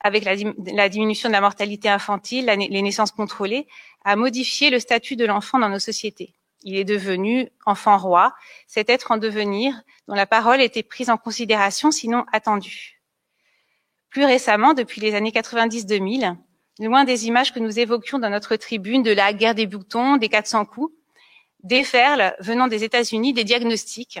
avec 0.00 0.24
la, 0.24 0.88
diminution 0.88 1.28
de 1.28 1.32
la 1.32 1.40
mortalité 1.40 1.88
infantile, 1.88 2.46
les 2.46 2.82
naissances 2.82 3.10
contrôlées, 3.10 3.66
à 4.04 4.16
modifier 4.16 4.70
le 4.70 4.78
statut 4.78 5.16
de 5.16 5.24
l'enfant 5.24 5.58
dans 5.58 5.68
nos 5.68 5.80
sociétés. 5.80 6.34
Il 6.62 6.76
est 6.76 6.84
devenu 6.84 7.48
enfant 7.66 7.98
roi, 7.98 8.34
cet 8.66 8.90
être 8.90 9.10
en 9.10 9.16
devenir 9.16 9.74
dont 10.06 10.14
la 10.14 10.26
parole 10.26 10.60
était 10.60 10.82
prise 10.82 11.10
en 11.10 11.16
considération, 11.16 11.90
sinon 11.90 12.24
attendue. 12.32 13.00
Plus 14.10 14.24
récemment, 14.24 14.74
depuis 14.74 15.00
les 15.00 15.14
années 15.14 15.30
90-2000, 15.30 16.36
loin 16.80 17.04
des 17.04 17.26
images 17.26 17.52
que 17.52 17.60
nous 17.60 17.78
évoquions 17.78 18.18
dans 18.18 18.30
notre 18.30 18.56
tribune 18.56 19.02
de 19.02 19.12
la 19.12 19.32
guerre 19.32 19.54
des 19.54 19.66
boutons, 19.66 20.16
des 20.16 20.28
400 20.28 20.64
coups, 20.64 20.92
déferlent, 21.62 22.34
venant 22.40 22.68
des 22.68 22.84
États-Unis, 22.84 23.32
des 23.32 23.44
diagnostics, 23.44 24.20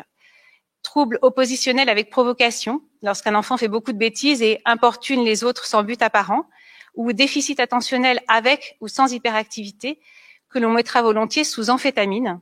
troubles 0.82 1.18
oppositionnels 1.22 1.88
avec 1.88 2.10
provocation, 2.10 2.82
lorsqu'un 3.02 3.34
enfant 3.34 3.56
fait 3.56 3.68
beaucoup 3.68 3.92
de 3.92 3.98
bêtises 3.98 4.42
et 4.42 4.60
importune 4.64 5.24
les 5.24 5.44
autres 5.44 5.66
sans 5.66 5.82
but 5.82 6.02
apparent, 6.02 6.48
ou 6.94 7.12
déficit 7.12 7.60
attentionnel 7.60 8.20
avec 8.28 8.76
ou 8.80 8.88
sans 8.88 9.12
hyperactivité, 9.12 10.00
que 10.48 10.58
l'on 10.58 10.72
mettra 10.72 11.02
volontiers 11.02 11.44
sous 11.44 11.70
amphétamine, 11.70 12.40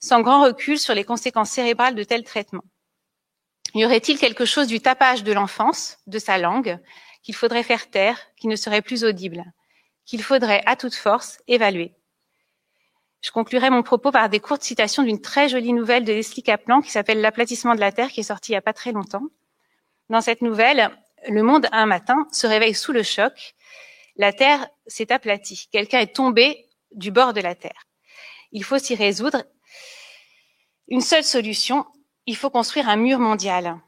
sans 0.00 0.20
grand 0.20 0.42
recul 0.42 0.78
sur 0.78 0.94
les 0.94 1.04
conséquences 1.04 1.50
cérébrales 1.50 1.94
de 1.94 2.04
tels 2.04 2.24
traitements. 2.24 2.64
Y 3.74 3.84
aurait-il 3.84 4.18
quelque 4.18 4.44
chose 4.44 4.66
du 4.66 4.80
tapage 4.80 5.24
de 5.24 5.32
l'enfance, 5.32 5.98
de 6.06 6.18
sa 6.18 6.38
langue, 6.38 6.78
qu'il 7.22 7.34
faudrait 7.34 7.62
faire 7.62 7.90
taire, 7.90 8.20
qui 8.36 8.46
ne 8.46 8.56
serait 8.56 8.82
plus 8.82 9.04
audible, 9.04 9.44
qu'il 10.04 10.22
faudrait 10.22 10.62
à 10.66 10.76
toute 10.76 10.94
force 10.94 11.38
évaluer? 11.48 11.94
Je 13.24 13.30
conclurai 13.30 13.70
mon 13.70 13.82
propos 13.82 14.10
par 14.10 14.28
des 14.28 14.38
courtes 14.38 14.62
citations 14.62 15.02
d'une 15.02 15.18
très 15.22 15.48
jolie 15.48 15.72
nouvelle 15.72 16.04
de 16.04 16.12
Leslie 16.12 16.42
Kaplan 16.42 16.82
qui 16.82 16.90
s'appelle 16.90 17.22
L'aplatissement 17.22 17.74
de 17.74 17.80
la 17.80 17.90
Terre, 17.90 18.10
qui 18.10 18.20
est 18.20 18.24
sortie 18.24 18.52
il 18.52 18.54
n'y 18.54 18.58
a 18.58 18.62
pas 18.62 18.74
très 18.74 18.92
longtemps. 18.92 19.22
Dans 20.10 20.20
cette 20.20 20.42
nouvelle, 20.42 20.90
le 21.26 21.42
monde 21.42 21.66
un 21.72 21.86
matin 21.86 22.26
se 22.32 22.46
réveille 22.46 22.74
sous 22.74 22.92
le 22.92 23.02
choc. 23.02 23.54
La 24.16 24.34
Terre 24.34 24.68
s'est 24.86 25.10
aplatie. 25.10 25.68
Quelqu'un 25.72 26.00
est 26.00 26.14
tombé 26.14 26.66
du 26.92 27.10
bord 27.10 27.32
de 27.32 27.40
la 27.40 27.54
Terre. 27.54 27.86
Il 28.52 28.62
faut 28.62 28.78
s'y 28.78 28.94
résoudre. 28.94 29.42
Une 30.88 31.00
seule 31.00 31.24
solution, 31.24 31.86
il 32.26 32.36
faut 32.36 32.50
construire 32.50 32.90
un 32.90 32.96
mur 32.96 33.18
mondial 33.20 33.80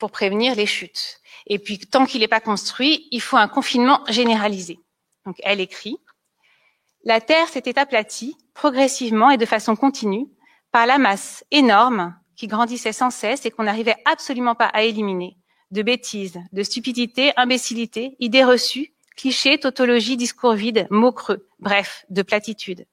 pour 0.00 0.10
prévenir 0.10 0.56
les 0.56 0.66
chutes. 0.66 1.20
Et 1.46 1.60
puis, 1.60 1.78
tant 1.78 2.06
qu'il 2.06 2.22
n'est 2.22 2.28
pas 2.28 2.40
construit, 2.40 3.06
il 3.12 3.20
faut 3.20 3.36
un 3.36 3.46
confinement 3.46 4.04
généralisé. 4.08 4.80
Donc, 5.26 5.36
elle 5.44 5.60
écrit, 5.60 5.96
la 7.04 7.20
Terre 7.20 7.48
s'était 7.48 7.78
aplatie 7.78 8.36
progressivement 8.54 9.30
et 9.30 9.36
de 9.36 9.46
façon 9.46 9.76
continue 9.76 10.26
par 10.72 10.86
la 10.86 10.98
masse 10.98 11.44
énorme 11.50 12.16
qui 12.34 12.46
grandissait 12.46 12.92
sans 12.92 13.10
cesse 13.10 13.44
et 13.44 13.50
qu'on 13.50 13.64
n'arrivait 13.64 13.96
absolument 14.04 14.54
pas 14.54 14.66
à 14.66 14.82
éliminer, 14.82 15.36
de 15.70 15.82
bêtises, 15.82 16.40
de 16.52 16.62
stupidité, 16.62 17.32
imbécilité, 17.36 18.16
idées 18.20 18.44
reçues, 18.44 18.94
clichés, 19.16 19.58
tautologies, 19.58 20.16
discours 20.16 20.54
vides, 20.54 20.86
mots 20.90 21.12
creux, 21.12 21.46
bref, 21.60 22.04
de 22.10 22.22
platitudes. 22.22 22.86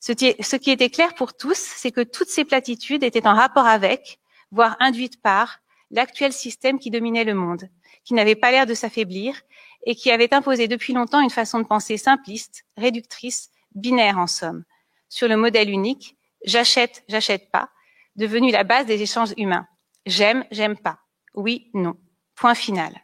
Ce 0.00 0.12
qui 0.56 0.70
était 0.70 0.90
clair 0.90 1.14
pour 1.14 1.34
tous, 1.34 1.56
c'est 1.58 1.90
que 1.90 2.02
toutes 2.02 2.28
ces 2.28 2.44
platitudes 2.44 3.02
étaient 3.02 3.26
en 3.26 3.34
rapport 3.34 3.66
avec, 3.66 4.18
voire 4.50 4.76
induites 4.78 5.20
par, 5.22 5.60
l'actuel 5.90 6.32
système 6.32 6.78
qui 6.78 6.90
dominait 6.90 7.24
le 7.24 7.34
monde, 7.34 7.68
qui 8.04 8.14
n'avait 8.14 8.34
pas 8.34 8.50
l'air 8.50 8.66
de 8.66 8.74
s'affaiblir 8.74 9.40
et 9.84 9.94
qui 9.94 10.10
avait 10.10 10.34
imposé 10.34 10.68
depuis 10.68 10.92
longtemps 10.92 11.20
une 11.20 11.30
façon 11.30 11.58
de 11.60 11.66
penser 11.66 11.96
simpliste, 11.96 12.64
réductrice, 12.76 13.50
binaire 13.74 14.18
en 14.18 14.26
somme, 14.26 14.64
sur 15.08 15.28
le 15.28 15.36
modèle 15.36 15.70
unique 15.70 16.16
j'achète, 16.44 17.04
j'achète 17.08 17.50
pas, 17.50 17.70
devenu 18.16 18.50
la 18.50 18.64
base 18.64 18.86
des 18.86 19.02
échanges 19.02 19.34
humains. 19.36 19.66
J'aime, 20.06 20.44
j'aime 20.50 20.76
pas. 20.76 20.98
Oui, 21.34 21.70
non. 21.74 21.96
Point 22.36 22.54
final. 22.54 23.00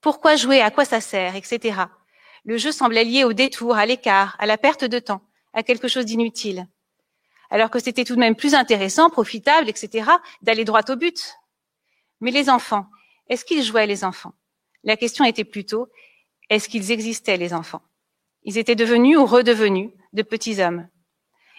Pourquoi 0.00 0.36
jouer 0.36 0.60
À 0.60 0.70
quoi 0.70 0.84
ça 0.84 1.00
sert 1.00 1.36
Etc. 1.36 1.80
Le 2.44 2.58
jeu 2.58 2.72
semblait 2.72 3.04
lié 3.04 3.24
au 3.24 3.32
détour, 3.32 3.76
à 3.76 3.86
l'écart, 3.86 4.36
à 4.38 4.46
la 4.46 4.58
perte 4.58 4.84
de 4.84 4.98
temps, 4.98 5.22
à 5.52 5.62
quelque 5.62 5.88
chose 5.88 6.04
d'inutile. 6.04 6.66
Alors 7.50 7.70
que 7.70 7.78
c'était 7.78 8.04
tout 8.04 8.14
de 8.14 8.20
même 8.20 8.36
plus 8.36 8.54
intéressant, 8.54 9.08
profitable, 9.08 9.68
etc., 9.68 10.10
d'aller 10.42 10.64
droit 10.64 10.82
au 10.90 10.96
but. 10.96 11.36
Mais 12.20 12.30
les 12.30 12.50
enfants, 12.50 12.86
est-ce 13.28 13.44
qu'ils 13.44 13.62
jouaient 13.62 13.86
les 13.86 14.04
enfants? 14.04 14.32
La 14.84 14.96
question 14.96 15.24
était 15.24 15.44
plutôt, 15.44 15.88
est-ce 16.50 16.68
qu'ils 16.68 16.92
existaient 16.92 17.36
les 17.36 17.52
enfants? 17.52 17.82
Ils 18.42 18.58
étaient 18.58 18.74
devenus 18.74 19.16
ou 19.16 19.26
redevenus 19.26 19.90
de 20.12 20.22
petits 20.22 20.60
hommes. 20.60 20.88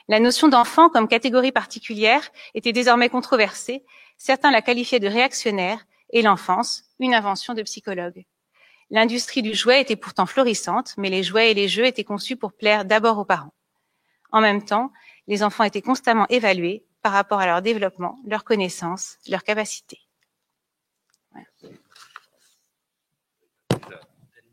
La 0.08 0.20
notion 0.20 0.48
d'enfant 0.48 0.90
comme 0.90 1.08
catégorie 1.08 1.52
particulière 1.52 2.30
était 2.54 2.72
désormais 2.72 3.10
controversée, 3.10 3.84
Certains 4.18 4.52
la 4.52 4.62
qualifiaient 4.62 5.00
de 5.00 5.08
réactionnaire 5.08 5.86
et 6.12 6.22
l'enfance, 6.22 6.84
une 7.00 7.14
invention 7.14 7.54
de 7.54 7.64
psychologue. 7.64 8.26
L'industrie 8.90 9.42
du 9.42 9.54
jouet 9.54 9.82
était 9.82 9.96
pourtant 9.96 10.26
florissante, 10.26 10.94
mais 10.98 11.10
les 11.10 11.24
jouets 11.24 11.52
et 11.52 11.54
les 11.54 11.68
jeux 11.68 11.86
étaient 11.86 12.04
conçus 12.04 12.36
pour 12.36 12.54
plaire 12.54 12.86
d'abord 12.86 13.18
aux 13.18 13.26
parents. 13.26 13.54
En 14.32 14.42
même 14.42 14.64
temps, 14.64 14.92
les 15.28 15.44
enfants 15.44 15.64
étaient 15.64 15.82
constamment 15.82 16.28
évalués 16.30 16.86
par 17.02 17.12
rapport 17.12 17.40
à 17.40 17.46
leur 17.46 17.62
développement, 17.62 18.18
leurs 18.26 18.44
connaissances, 18.44 19.18
leurs 19.28 19.44
capacités. 19.44 20.02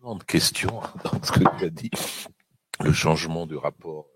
De 0.02 0.24
questions 0.24 0.82
dans 1.04 1.22
ce 1.22 1.30
que 1.30 1.58
tu 1.58 1.64
as 1.64 1.70
dit. 1.70 1.90
Le 2.80 2.92
changement 2.92 3.46
du 3.46 3.56
rapport 3.56 4.08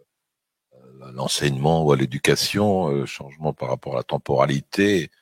à 1.00 1.12
l'enseignement 1.12 1.84
ou 1.84 1.92
à 1.92 1.96
l'éducation, 1.96 2.90
euh, 2.90 3.06
changement 3.06 3.52
par 3.52 3.68
rapport 3.68 3.92
à 3.92 3.98
la 3.98 4.02
temporalité, 4.02 5.12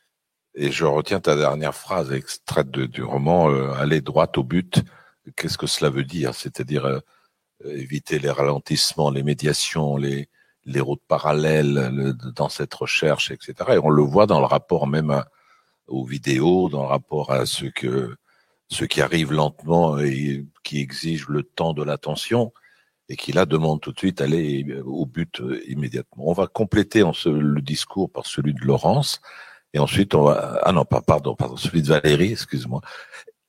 et 0.54 0.72
je 0.72 0.86
retiens 0.86 1.20
ta 1.20 1.36
dernière 1.36 1.74
phrase 1.74 2.12
extraite 2.12 2.70
du 2.70 3.02
roman 3.02 3.50
euh, 3.50 3.74
Aller 3.74 4.00
droit 4.00 4.26
au 4.36 4.42
but. 4.42 4.82
Qu'est-ce 5.36 5.58
que 5.58 5.66
cela 5.66 5.90
veut 5.90 6.02
dire? 6.02 6.34
C'est-à-dire 6.34 6.86
euh, 6.86 7.00
éviter 7.66 8.18
les 8.18 8.30
ralentissements, 8.30 9.10
les 9.10 9.22
médiations, 9.22 9.98
les, 9.98 10.30
les 10.64 10.80
routes 10.80 11.04
parallèles 11.06 12.14
dans 12.34 12.48
cette 12.48 12.72
recherche, 12.72 13.30
etc. 13.30 13.54
Et 13.72 13.78
on 13.78 13.90
le 13.90 14.02
voit 14.02 14.26
dans 14.26 14.40
le 14.40 14.46
rapport 14.46 14.86
même 14.86 15.24
aux 15.88 16.06
vidéos, 16.06 16.70
dans 16.70 16.84
le 16.84 16.88
rapport 16.88 17.32
à 17.32 17.44
ce 17.44 17.66
que 17.66 18.16
ce 18.74 18.84
qui 18.84 19.00
arrive 19.00 19.32
lentement 19.32 19.98
et 19.98 20.44
qui 20.64 20.80
exige 20.80 21.28
le 21.28 21.44
temps 21.44 21.74
de 21.74 21.84
l'attention 21.84 22.52
et 23.08 23.16
qui 23.16 23.32
là 23.32 23.46
demande 23.46 23.80
tout 23.80 23.92
de 23.92 23.98
suite 23.98 24.20
aller 24.20 24.66
au 24.84 25.06
but 25.06 25.40
euh, 25.40 25.62
immédiatement. 25.68 26.24
On 26.26 26.32
va 26.32 26.46
compléter 26.48 27.02
le 27.26 27.60
discours 27.60 28.10
par 28.10 28.26
celui 28.26 28.52
de 28.52 28.60
Laurence 28.62 29.20
et 29.74 29.78
ensuite, 29.78 30.14
on 30.14 30.22
va, 30.22 30.60
ah 30.62 30.72
non, 30.72 30.84
pas, 30.84 31.02
pardon, 31.02 31.34
pardon, 31.34 31.56
celui 31.56 31.82
de 31.82 31.88
Valérie, 31.88 32.32
excuse-moi. 32.32 32.80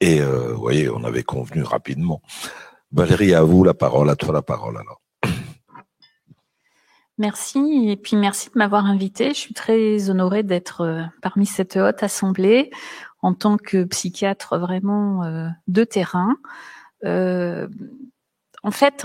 Et, 0.01 0.21
euh, 0.21 0.53
vous 0.53 0.59
voyez, 0.59 0.89
on 0.89 1.03
avait 1.03 1.23
convenu 1.23 1.63
rapidement. 1.63 2.21
Valérie, 2.91 3.33
à 3.33 3.43
vous 3.43 3.63
la 3.63 3.73
parole, 3.73 4.09
à 4.09 4.15
toi 4.15 4.33
la 4.33 4.41
parole 4.41 4.77
alors. 4.77 5.01
Merci 7.17 7.87
et 7.87 7.95
puis 7.95 8.17
merci 8.17 8.49
de 8.49 8.57
m'avoir 8.57 8.85
invité. 8.85 9.29
Je 9.29 9.39
suis 9.39 9.53
très 9.53 10.09
honorée 10.09 10.43
d'être 10.43 10.81
euh, 10.81 11.01
parmi 11.21 11.45
cette 11.45 11.77
haute 11.77 12.03
assemblée 12.03 12.71
en 13.25 13.33
tant 13.33 13.57
que 13.57 13.83
psychiatre 13.85 14.59
vraiment 14.59 15.23
euh, 15.23 15.47
de 15.67 15.83
terrain. 15.83 16.37
Euh, 17.03 17.67
en 18.61 18.71
fait, 18.71 19.03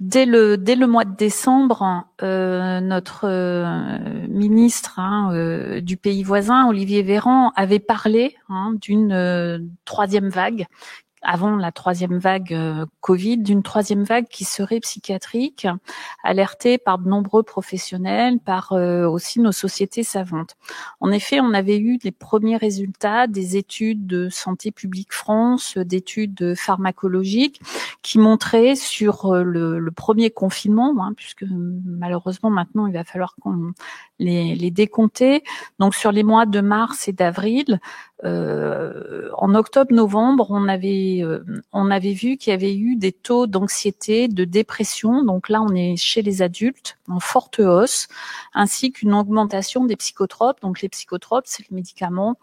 Dès 0.00 0.26
le, 0.26 0.86
mois 0.86 1.04
de 1.04 1.16
décembre, 1.16 2.04
euh, 2.22 2.80
notre 2.80 3.24
euh, 3.24 3.98
ministre 4.28 5.00
hein, 5.00 5.80
du 5.82 5.96
pays 5.96 6.22
voisin, 6.22 6.68
Olivier 6.68 7.02
Véran, 7.02 7.50
avait 7.56 7.80
parlé 7.80 8.36
hein, 8.48 8.74
d'une 8.80 9.68
troisième 9.84 10.28
vague 10.28 10.66
avant 11.22 11.56
la 11.56 11.72
troisième 11.72 12.18
vague 12.18 12.52
euh, 12.52 12.86
Covid, 13.00 13.38
d'une 13.38 13.62
troisième 13.62 14.04
vague 14.04 14.26
qui 14.28 14.44
serait 14.44 14.80
psychiatrique, 14.80 15.66
alertée 16.22 16.78
par 16.78 16.98
de 16.98 17.08
nombreux 17.08 17.42
professionnels, 17.42 18.38
par 18.38 18.72
euh, 18.72 19.06
aussi 19.06 19.40
nos 19.40 19.52
sociétés 19.52 20.02
savantes. 20.02 20.56
En 21.00 21.10
effet, 21.10 21.40
on 21.40 21.54
avait 21.54 21.78
eu 21.78 21.98
les 22.02 22.12
premiers 22.12 22.56
résultats 22.56 23.26
des 23.26 23.56
études 23.56 24.06
de 24.06 24.28
Santé 24.28 24.70
publique 24.70 25.12
France, 25.12 25.76
d'études 25.76 26.54
pharmacologiques, 26.54 27.60
qui 28.02 28.18
montraient 28.18 28.76
sur 28.76 29.26
euh, 29.26 29.42
le, 29.42 29.90
premier 29.90 30.30
confinement, 30.30 30.94
hein, 31.00 31.12
puisque 31.16 31.44
malheureusement 31.50 32.50
maintenant 32.50 32.86
il 32.86 32.92
va 32.92 33.04
falloir 33.04 33.34
qu'on 33.40 33.72
les, 34.18 34.54
les 34.54 34.70
décompter. 34.70 35.42
Donc 35.78 35.94
sur 35.94 36.12
les 36.12 36.22
mois 36.22 36.46
de 36.46 36.60
mars 36.60 37.08
et 37.08 37.12
d'avril, 37.12 37.80
euh, 38.24 39.28
en 39.34 39.54
octobre-novembre, 39.54 40.48
on 40.50 40.66
avait 40.66 41.20
euh, 41.22 41.44
on 41.72 41.88
avait 41.90 42.14
vu 42.14 42.36
qu'il 42.36 42.50
y 42.50 42.54
avait 42.54 42.74
eu 42.74 42.96
des 42.96 43.12
taux 43.12 43.46
d'anxiété, 43.46 44.26
de 44.26 44.44
dépression. 44.44 45.22
Donc 45.22 45.48
là, 45.48 45.62
on 45.62 45.72
est 45.74 45.96
chez 45.96 46.22
les 46.22 46.42
adultes 46.42 46.98
en 47.08 47.20
forte 47.20 47.60
hausse, 47.60 48.08
ainsi 48.54 48.90
qu'une 48.90 49.14
augmentation 49.14 49.84
des 49.84 49.94
psychotropes. 49.94 50.60
Donc 50.62 50.80
les 50.82 50.88
psychotropes, 50.88 51.44
c'est 51.46 51.70
le 51.70 51.76
médicament 51.76 52.38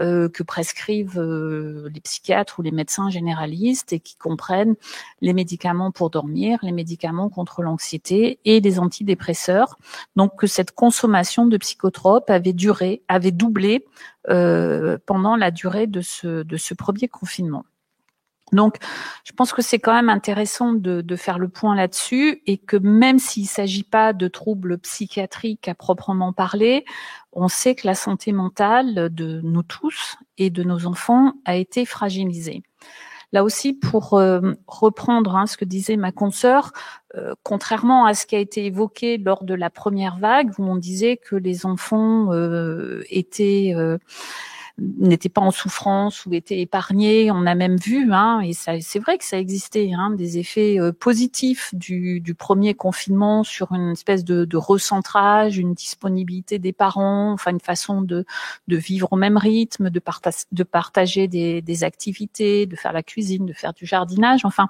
euh, 0.00 0.30
que 0.30 0.42
prescrivent 0.42 1.20
les 1.20 2.00
psychiatres 2.00 2.58
ou 2.58 2.62
les 2.62 2.72
médecins 2.72 3.10
généralistes 3.10 3.92
et 3.92 4.00
qui 4.00 4.16
comprennent 4.16 4.76
les 5.20 5.34
médicaments 5.34 5.90
pour 5.90 6.08
dormir, 6.08 6.58
les 6.62 6.72
médicaments 6.72 7.28
contre 7.28 7.60
l'anxiété 7.62 8.38
et 8.46 8.60
les 8.60 8.78
antidépresseurs. 8.78 9.76
Donc 10.16 10.36
que 10.36 10.46
cette 10.46 10.72
consommation 10.72 11.17
de 11.46 11.56
psychotropes 11.56 12.30
avait 12.30 12.52
duré, 12.52 13.02
avait 13.08 13.30
doublé 13.30 13.86
euh, 14.28 14.98
pendant 15.06 15.36
la 15.36 15.50
durée 15.50 15.86
de 15.86 16.00
ce, 16.00 16.74
premier 16.74 17.08
confinement. 17.08 17.64
Donc, 18.52 18.76
je 19.24 19.32
pense 19.32 19.52
que 19.52 19.60
c'est 19.60 19.78
quand 19.78 19.92
même 19.92 20.08
intéressant 20.08 20.72
de, 20.72 21.02
de 21.02 21.16
faire 21.16 21.38
le 21.38 21.48
point 21.48 21.74
là-dessus 21.74 22.42
et 22.46 22.56
que 22.56 22.78
même 22.78 23.18
s'il 23.18 23.42
ne 23.42 23.48
s'agit 23.48 23.82
pas 23.82 24.14
de 24.14 24.26
troubles 24.26 24.78
psychiatriques 24.78 25.68
à 25.68 25.74
proprement 25.74 26.32
parler, 26.32 26.86
on 27.32 27.48
sait 27.48 27.74
que 27.74 27.86
la 27.86 27.94
santé 27.94 28.32
mentale 28.32 29.14
de 29.14 29.40
nous 29.42 29.62
tous 29.62 30.16
et 30.38 30.48
de 30.48 30.62
nos 30.62 30.86
enfants 30.86 31.34
a 31.44 31.56
été 31.56 31.84
fragilisée. 31.84 32.62
Là 33.32 33.44
aussi, 33.44 33.74
pour 33.74 34.14
euh, 34.14 34.54
reprendre 34.66 35.36
hein, 35.36 35.46
ce 35.46 35.56
que 35.56 35.64
disait 35.66 35.96
ma 35.96 36.12
consoeur, 36.12 36.72
euh, 37.14 37.34
contrairement 37.42 38.06
à 38.06 38.14
ce 38.14 38.26
qui 38.26 38.36
a 38.36 38.38
été 38.38 38.64
évoqué 38.64 39.18
lors 39.18 39.44
de 39.44 39.54
la 39.54 39.68
première 39.70 40.18
vague, 40.18 40.52
où 40.58 40.64
on 40.64 40.76
disait 40.76 41.18
que 41.18 41.36
les 41.36 41.66
enfants 41.66 42.32
euh, 42.32 43.02
étaient 43.10 43.74
n'étaient 44.78 45.28
pas 45.28 45.40
en 45.40 45.50
souffrance 45.50 46.24
ou 46.26 46.32
étaient 46.32 46.60
épargnés. 46.60 47.30
On 47.30 47.46
a 47.46 47.54
même 47.54 47.76
vu, 47.76 48.12
hein, 48.12 48.40
et 48.40 48.52
c'est 48.52 48.98
vrai 48.98 49.18
que 49.18 49.24
ça 49.24 49.38
existait, 49.38 49.92
hein, 49.92 50.10
des 50.10 50.38
effets 50.38 50.78
euh, 50.78 50.92
positifs 50.92 51.74
du, 51.74 52.22
premier 52.38 52.74
confinement 52.74 53.42
sur 53.42 53.72
une 53.72 53.92
espèce 53.92 54.24
de, 54.24 54.56
recentrage, 54.56 55.58
une 55.58 55.74
disponibilité 55.74 56.58
des 56.58 56.72
parents, 56.72 57.32
enfin 57.32 57.50
une 57.50 57.60
façon 57.60 58.02
de, 58.02 58.24
vivre 58.68 59.08
au 59.12 59.16
même 59.16 59.36
rythme, 59.36 59.90
de, 59.90 60.00
de 60.52 60.62
partager 60.62 61.28
des, 61.28 61.62
des, 61.62 61.84
activités, 61.84 62.66
de 62.66 62.76
faire 62.76 62.92
la 62.92 63.02
cuisine, 63.02 63.46
de 63.46 63.52
faire 63.52 63.72
du 63.72 63.86
jardinage. 63.86 64.44
Enfin, 64.44 64.68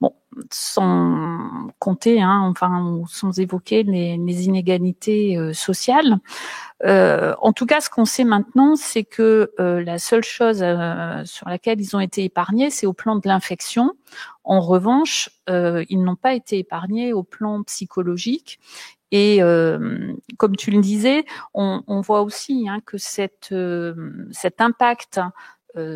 bon, 0.00 0.12
sans 0.50 1.68
compter, 1.78 2.22
hein, 2.22 2.40
enfin, 2.50 3.02
sans 3.08 3.38
évoquer 3.38 3.82
les, 3.82 4.44
inégalités 4.46 5.36
euh, 5.36 5.52
sociales. 5.52 6.18
Euh, 6.84 7.34
en 7.40 7.52
tout 7.52 7.66
cas, 7.66 7.80
ce 7.80 7.88
qu'on 7.88 8.04
sait 8.04 8.24
maintenant, 8.24 8.74
c'est 8.76 9.04
que 9.04 9.52
euh, 9.60 9.82
la 9.84 9.98
seule 9.98 10.24
chose 10.24 10.62
euh, 10.62 11.24
sur 11.24 11.48
laquelle 11.48 11.80
ils 11.80 11.94
ont 11.94 12.00
été 12.00 12.24
épargnés, 12.24 12.70
c'est 12.70 12.86
au 12.86 12.92
plan 12.92 13.16
de 13.16 13.26
l'infection. 13.26 13.92
En 14.44 14.60
revanche, 14.60 15.30
ils 15.48 16.02
n'ont 16.02 16.16
pas 16.16 16.34
été 16.34 16.58
épargnés 16.58 17.12
au 17.12 17.22
plan 17.22 17.62
psychologique. 17.62 18.58
Et 19.12 19.38
comme 20.36 20.56
tu 20.56 20.70
le 20.72 20.80
disais, 20.80 21.24
on, 21.54 21.82
on 21.86 22.00
voit 22.00 22.22
aussi 22.22 22.66
hein, 22.68 22.80
que 22.84 22.98
cette, 22.98 23.54
cet 24.32 24.60
impact 24.60 25.20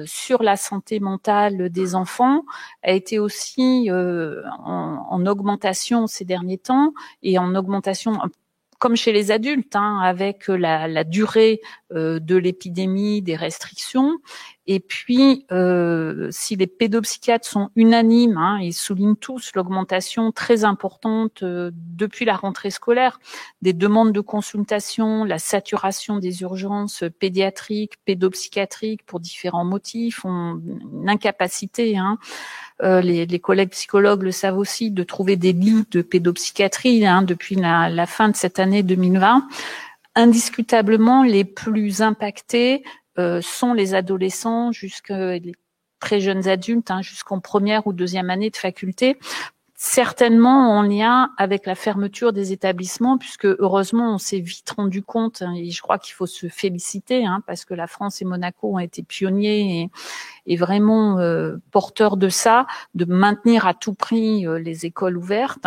sur 0.06 0.42
la 0.42 0.56
santé 0.56 1.00
mentale 1.00 1.70
des 1.70 1.94
enfants 1.94 2.42
a 2.82 2.92
été 2.92 3.18
aussi 3.18 3.90
en, 3.90 5.06
en, 5.10 5.26
augmentation 5.26 6.06
ces 6.06 6.24
derniers 6.24 6.58
temps 6.58 6.94
et 7.22 7.38
en 7.38 7.54
augmentation 7.54 8.18
comme 8.78 8.96
chez 8.96 9.12
les 9.12 9.30
adultes, 9.30 9.76
hein, 9.76 10.00
avec 10.02 10.48
la, 10.48 11.04
durée 11.04 11.60
euh, 11.92 12.20
de 12.20 12.36
l'épidémie, 12.36 13.22
des 13.22 13.36
restrictions. 13.36 14.18
Et 14.68 14.80
puis, 14.80 15.46
euh, 15.52 16.28
si 16.32 16.56
les 16.56 16.66
pédopsychiatres 16.66 17.46
sont 17.46 17.70
unanimes, 17.76 18.36
hein, 18.36 18.58
ils 18.60 18.72
soulignent 18.72 19.14
tous 19.14 19.52
l'augmentation 19.54 20.32
très 20.32 20.64
importante 20.64 21.44
euh, 21.44 21.70
depuis 21.74 22.24
la 22.24 22.34
rentrée 22.34 22.70
scolaire 22.70 23.20
des 23.62 23.72
demandes 23.72 24.12
de 24.12 24.20
consultation, 24.20 25.24
la 25.24 25.38
saturation 25.38 26.18
des 26.18 26.42
urgences 26.42 27.04
pédiatriques, 27.20 27.94
pédopsychiatriques 28.04 29.04
pour 29.06 29.20
différents 29.20 29.64
motifs, 29.64 30.24
ont 30.24 30.60
une 30.92 31.08
incapacité 31.08 31.96
hein, 31.96 32.18
euh, 32.82 33.00
les, 33.00 33.24
les, 33.24 33.38
collègues 33.38 33.70
psychologues 33.70 34.22
le 34.22 34.32
savent 34.32 34.58
aussi, 34.58 34.90
de 34.90 35.02
trouver 35.02 35.36
des 35.36 35.52
lits 35.52 35.86
de 35.90 36.02
pédopsychiatrie 36.02 37.06
hein, 37.06 37.22
depuis 37.22 37.54
la, 37.54 37.88
la, 37.88 38.06
fin 38.06 38.28
de 38.28 38.36
cette 38.36 38.58
année 38.58 38.82
2020. 38.82 39.46
Indiscutablement, 40.14 41.22
les 41.22 41.44
plus 41.44 42.02
impactés 42.02 42.82
sont 43.40 43.72
les 43.72 43.94
adolescents 43.94 44.72
jusqu'à 44.72 45.38
les 45.38 45.52
très 46.00 46.20
jeunes 46.20 46.48
adultes, 46.48 46.90
hein, 46.90 47.02
jusqu'en 47.02 47.40
première 47.40 47.86
ou 47.86 47.92
deuxième 47.92 48.30
année 48.30 48.50
de 48.50 48.56
faculté, 48.56 49.18
certainement 49.74 50.72
en 50.72 50.82
lien 50.82 51.30
avec 51.36 51.66
la 51.66 51.74
fermeture 51.74 52.32
des 52.32 52.52
établissements, 52.52 53.18
puisque 53.18 53.46
heureusement 53.46 54.14
on 54.14 54.18
s'est 54.18 54.40
vite 54.40 54.70
rendu 54.70 55.02
compte, 55.02 55.42
hein, 55.42 55.52
et 55.54 55.70
je 55.70 55.82
crois 55.82 55.98
qu'il 55.98 56.14
faut 56.14 56.26
se 56.26 56.48
féliciter, 56.48 57.26
hein, 57.26 57.42
parce 57.46 57.64
que 57.64 57.74
la 57.74 57.86
France 57.86 58.22
et 58.22 58.24
Monaco 58.24 58.74
ont 58.74 58.78
été 58.78 59.02
pionniers 59.02 59.82
et, 59.82 59.90
et 60.46 60.56
vraiment 60.56 61.18
euh, 61.18 61.56
porteurs 61.70 62.16
de 62.16 62.28
ça, 62.28 62.66
de 62.94 63.04
maintenir 63.04 63.66
à 63.66 63.74
tout 63.74 63.94
prix 63.94 64.46
euh, 64.46 64.58
les 64.58 64.86
écoles 64.86 65.16
ouvertes. 65.16 65.66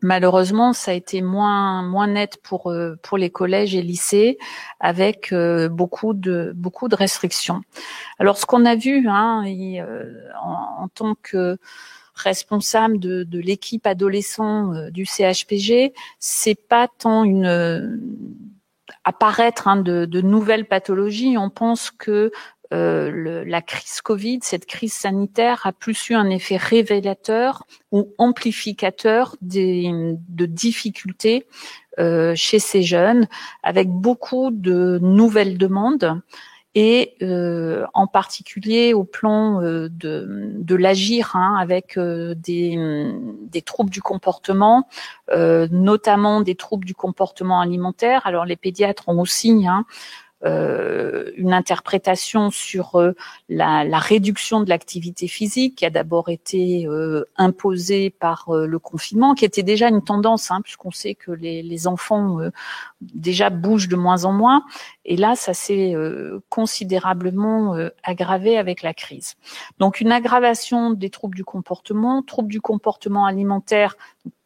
Malheureusement, 0.00 0.72
ça 0.72 0.92
a 0.92 0.94
été 0.94 1.22
moins 1.22 1.82
moins 1.82 2.06
net 2.06 2.38
pour 2.42 2.72
pour 3.02 3.18
les 3.18 3.30
collèges 3.30 3.74
et 3.74 3.82
lycées, 3.82 4.38
avec 4.80 5.34
beaucoup 5.70 6.14
de 6.14 6.52
beaucoup 6.54 6.88
de 6.88 6.94
restrictions. 6.94 7.62
Alors, 8.18 8.38
ce 8.38 8.46
qu'on 8.46 8.64
a 8.64 8.76
vu, 8.76 9.08
hein, 9.08 9.44
en, 10.40 10.84
en, 10.84 10.88
tant 10.88 11.14
que 11.22 11.58
responsable 12.14 12.98
de, 12.98 13.24
de 13.24 13.38
l'équipe 13.38 13.86
adolescent 13.86 14.72
du 14.90 15.04
CHPG, 15.04 15.92
c'est 16.18 16.68
pas 16.68 16.88
tant 16.88 17.24
une 17.24 17.98
apparaître 19.04 19.68
hein, 19.68 19.76
de, 19.76 20.04
de, 20.04 20.20
nouvelles 20.20 20.66
pathologies. 20.66 21.38
On 21.38 21.50
pense 21.50 21.90
que 21.90 22.30
euh, 22.74 23.10
le, 23.10 23.44
la 23.44 23.62
crise 23.62 24.00
Covid, 24.02 24.40
cette 24.42 24.66
crise 24.66 24.92
sanitaire, 24.92 25.66
a 25.66 25.72
plus 25.72 26.10
eu 26.10 26.14
un 26.14 26.28
effet 26.28 26.56
révélateur 26.56 27.64
ou 27.92 28.14
amplificateur 28.18 29.36
des, 29.40 29.90
de 30.28 30.46
difficultés 30.46 31.46
euh, 31.98 32.34
chez 32.36 32.58
ces 32.58 32.82
jeunes, 32.82 33.26
avec 33.62 33.88
beaucoup 33.88 34.50
de 34.50 34.98
nouvelles 35.02 35.58
demandes 35.58 36.20
et 36.74 37.16
euh, 37.22 37.86
en 37.94 38.06
particulier 38.06 38.94
au 38.94 39.02
plan 39.02 39.60
euh, 39.62 39.88
de, 39.90 40.52
de 40.54 40.74
l'agir 40.76 41.34
hein, 41.34 41.56
avec 41.58 41.96
euh, 41.96 42.34
des, 42.36 42.78
des, 43.50 43.62
troubles 43.62 43.90
du 43.90 44.02
comportement, 44.02 44.86
euh, 45.32 45.66
notamment 45.72 46.40
des 46.40 46.54
troubles 46.54 46.84
du 46.84 46.94
comportement 46.94 47.60
alimentaire. 47.60 48.26
Alors 48.26 48.44
les 48.44 48.56
pédiatres 48.56 49.08
ont 49.08 49.18
aussi 49.18 49.66
hein, 49.66 49.86
euh, 50.44 51.32
une 51.36 51.52
interprétation 51.52 52.52
sur 52.52 52.94
euh, 52.94 53.12
la, 53.48 53.82
la, 53.84 53.98
réduction 53.98 54.60
de 54.60 54.68
l'activité 54.68 55.26
physique 55.26 55.74
qui 55.74 55.84
a 55.84 55.90
d'abord 55.90 56.28
été 56.28 56.86
euh, 56.86 57.24
imposée 57.36 58.10
par 58.10 58.46
le 58.48 58.78
confinement, 58.78 59.34
qui 59.34 59.44
était 59.44 59.64
déjà 59.64 59.88
une 59.88 60.02
tendance, 60.02 60.52
hein, 60.52 60.60
puisqu'on 60.62 60.92
sait 60.92 61.16
que 61.16 61.32
les, 61.32 61.64
les 61.64 61.88
enfants 61.88 62.38
déjà 63.00 63.50
bougent 63.50 63.88
de 63.88 63.96
moins 63.96 64.24
en 64.24 64.32
moins. 64.32 64.62
Et 65.04 65.16
là, 65.16 65.34
ça 65.34 65.54
s'est 65.54 65.94
considérablement 66.48 67.76
aggravé 68.02 68.58
avec 68.58 68.82
la 68.82 68.94
crise. 68.94 69.34
Donc 69.78 70.00
une 70.00 70.12
aggravation 70.12 70.90
des 70.90 71.10
troubles 71.10 71.36
du 71.36 71.44
comportement, 71.44 72.22
troubles 72.22 72.50
du 72.50 72.60
comportement 72.60 73.26
alimentaire 73.26 73.96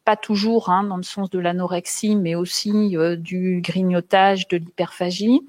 pas 0.05 0.15
toujours 0.15 0.69
hein, 0.69 0.83
dans 0.83 0.97
le 0.97 1.03
sens 1.03 1.29
de 1.29 1.39
l'anorexie, 1.39 2.15
mais 2.15 2.35
aussi 2.35 2.97
euh, 2.97 3.15
du 3.15 3.61
grignotage, 3.61 4.47
de 4.47 4.57
l'hyperphagie. 4.57 5.41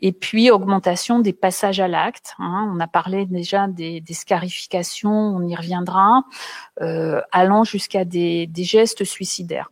Et 0.00 0.10
puis 0.12 0.50
augmentation 0.50 1.20
des 1.20 1.32
passages 1.32 1.78
à 1.78 1.86
l'acte. 1.86 2.34
Hein. 2.38 2.72
On 2.74 2.80
a 2.80 2.88
parlé 2.88 3.24
déjà 3.24 3.68
des, 3.68 4.00
des 4.00 4.14
scarifications, 4.14 5.12
on 5.12 5.46
y 5.46 5.54
reviendra, 5.54 6.24
euh, 6.80 7.20
allant 7.30 7.62
jusqu'à 7.62 8.04
des, 8.04 8.48
des, 8.48 8.64
gestes 8.64 9.04
suicidaires. 9.04 9.70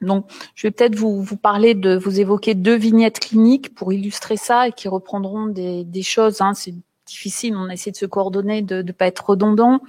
Donc, 0.00 0.26
je 0.54 0.66
vais 0.66 0.70
peut-être 0.70 0.94
vous, 0.94 1.22
vous, 1.22 1.36
parler 1.36 1.74
de, 1.74 1.96
vous 1.96 2.20
évoquer 2.20 2.54
deux 2.54 2.76
vignettes 2.76 3.20
cliniques 3.20 3.74
pour 3.74 3.92
illustrer 3.92 4.38
ça 4.38 4.68
et 4.68 4.72
qui 4.72 4.88
reprendront 4.88 5.46
des, 5.46 5.84
des 5.84 6.02
choses. 6.02 6.40
Hein. 6.40 6.54
C'est 6.54 6.74
difficile, 7.06 7.56
on 7.56 7.68
a 7.68 7.74
essayé 7.74 7.92
de 7.92 7.96
se 7.96 8.06
coordonner, 8.06 8.62
de 8.62 8.82
ne 8.82 8.92
pas 8.92 9.06
être 9.06 9.30
redondant. 9.30 9.80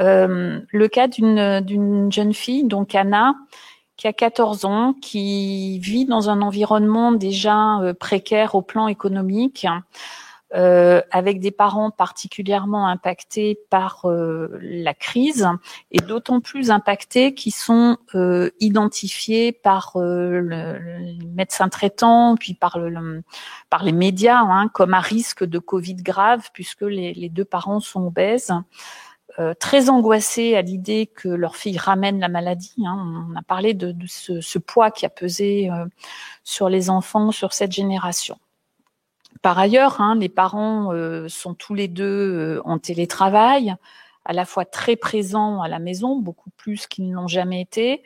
Euh, 0.00 0.60
le 0.68 0.88
cas 0.88 1.08
d'une 1.08 2.12
jeune 2.12 2.34
fille, 2.34 2.64
donc 2.64 2.94
Anna, 2.94 3.34
qui 3.96 4.06
a 4.06 4.12
14 4.12 4.64
ans, 4.64 4.94
qui 4.94 5.78
vit 5.78 6.04
dans 6.04 6.28
un 6.28 6.42
environnement 6.42 7.12
déjà 7.12 7.78
euh, 7.80 7.94
précaire 7.94 8.54
au 8.54 8.62
plan 8.62 8.88
économique, 8.88 9.66
euh, 10.54 11.02
avec 11.10 11.40
des 11.40 11.50
parents 11.50 11.90
particulièrement 11.90 12.86
impactés 12.86 13.58
par 13.68 14.04
euh, 14.04 14.56
la 14.62 14.94
crise 14.94 15.48
et 15.90 15.98
d'autant 15.98 16.40
plus 16.40 16.70
impactés 16.70 17.34
qui 17.34 17.50
sont 17.50 17.98
euh, 18.14 18.50
identifiés 18.60 19.50
par 19.50 19.90
le, 19.96 20.40
le, 20.40 21.24
médecin 21.34 21.68
traitant, 21.68 22.36
puis 22.36 22.54
par, 22.54 22.78
le, 22.78 23.24
par 23.70 23.82
les 23.82 23.90
médias, 23.90 24.38
hein, 24.38 24.68
comme 24.72 24.94
à 24.94 25.00
risque 25.00 25.42
de 25.42 25.58
Covid 25.58 25.96
grave, 25.96 26.48
puisque 26.52 26.82
les, 26.82 27.12
les 27.12 27.28
deux 27.28 27.44
parents 27.44 27.80
sont 27.80 28.06
obèses. 28.06 28.52
Euh, 29.38 29.52
très 29.52 29.90
angoissés 29.90 30.56
à 30.56 30.62
l'idée 30.62 31.06
que 31.06 31.28
leur 31.28 31.56
fille 31.56 31.76
ramène 31.76 32.18
la 32.20 32.28
maladie. 32.28 32.74
Hein. 32.86 33.26
On 33.30 33.36
a 33.36 33.42
parlé 33.42 33.74
de, 33.74 33.94
ce, 34.06 34.58
poids 34.58 34.90
qui 34.90 35.04
a 35.04 35.10
pesé 35.10 35.70
euh, 35.70 35.84
sur 36.42 36.70
les 36.70 36.88
enfants, 36.88 37.32
sur 37.32 37.52
cette 37.52 37.72
génération. 37.72 38.38
Par 39.42 39.58
ailleurs, 39.58 40.00
hein, 40.00 40.16
les 40.18 40.30
parents 40.30 40.90
euh, 40.94 41.28
sont 41.28 41.52
tous 41.52 41.74
les 41.74 41.86
deux 41.86 42.62
en 42.64 42.78
télétravail, 42.78 43.74
à 44.24 44.32
la 44.32 44.46
fois 44.46 44.64
très 44.64 44.96
présents 44.96 45.60
à 45.60 45.68
la 45.68 45.80
maison, 45.80 46.16
beaucoup 46.16 46.50
plus 46.56 46.86
qu'ils 46.86 47.10
ne 47.10 47.14
l'ont 47.14 47.28
jamais 47.28 47.60
été, 47.60 48.02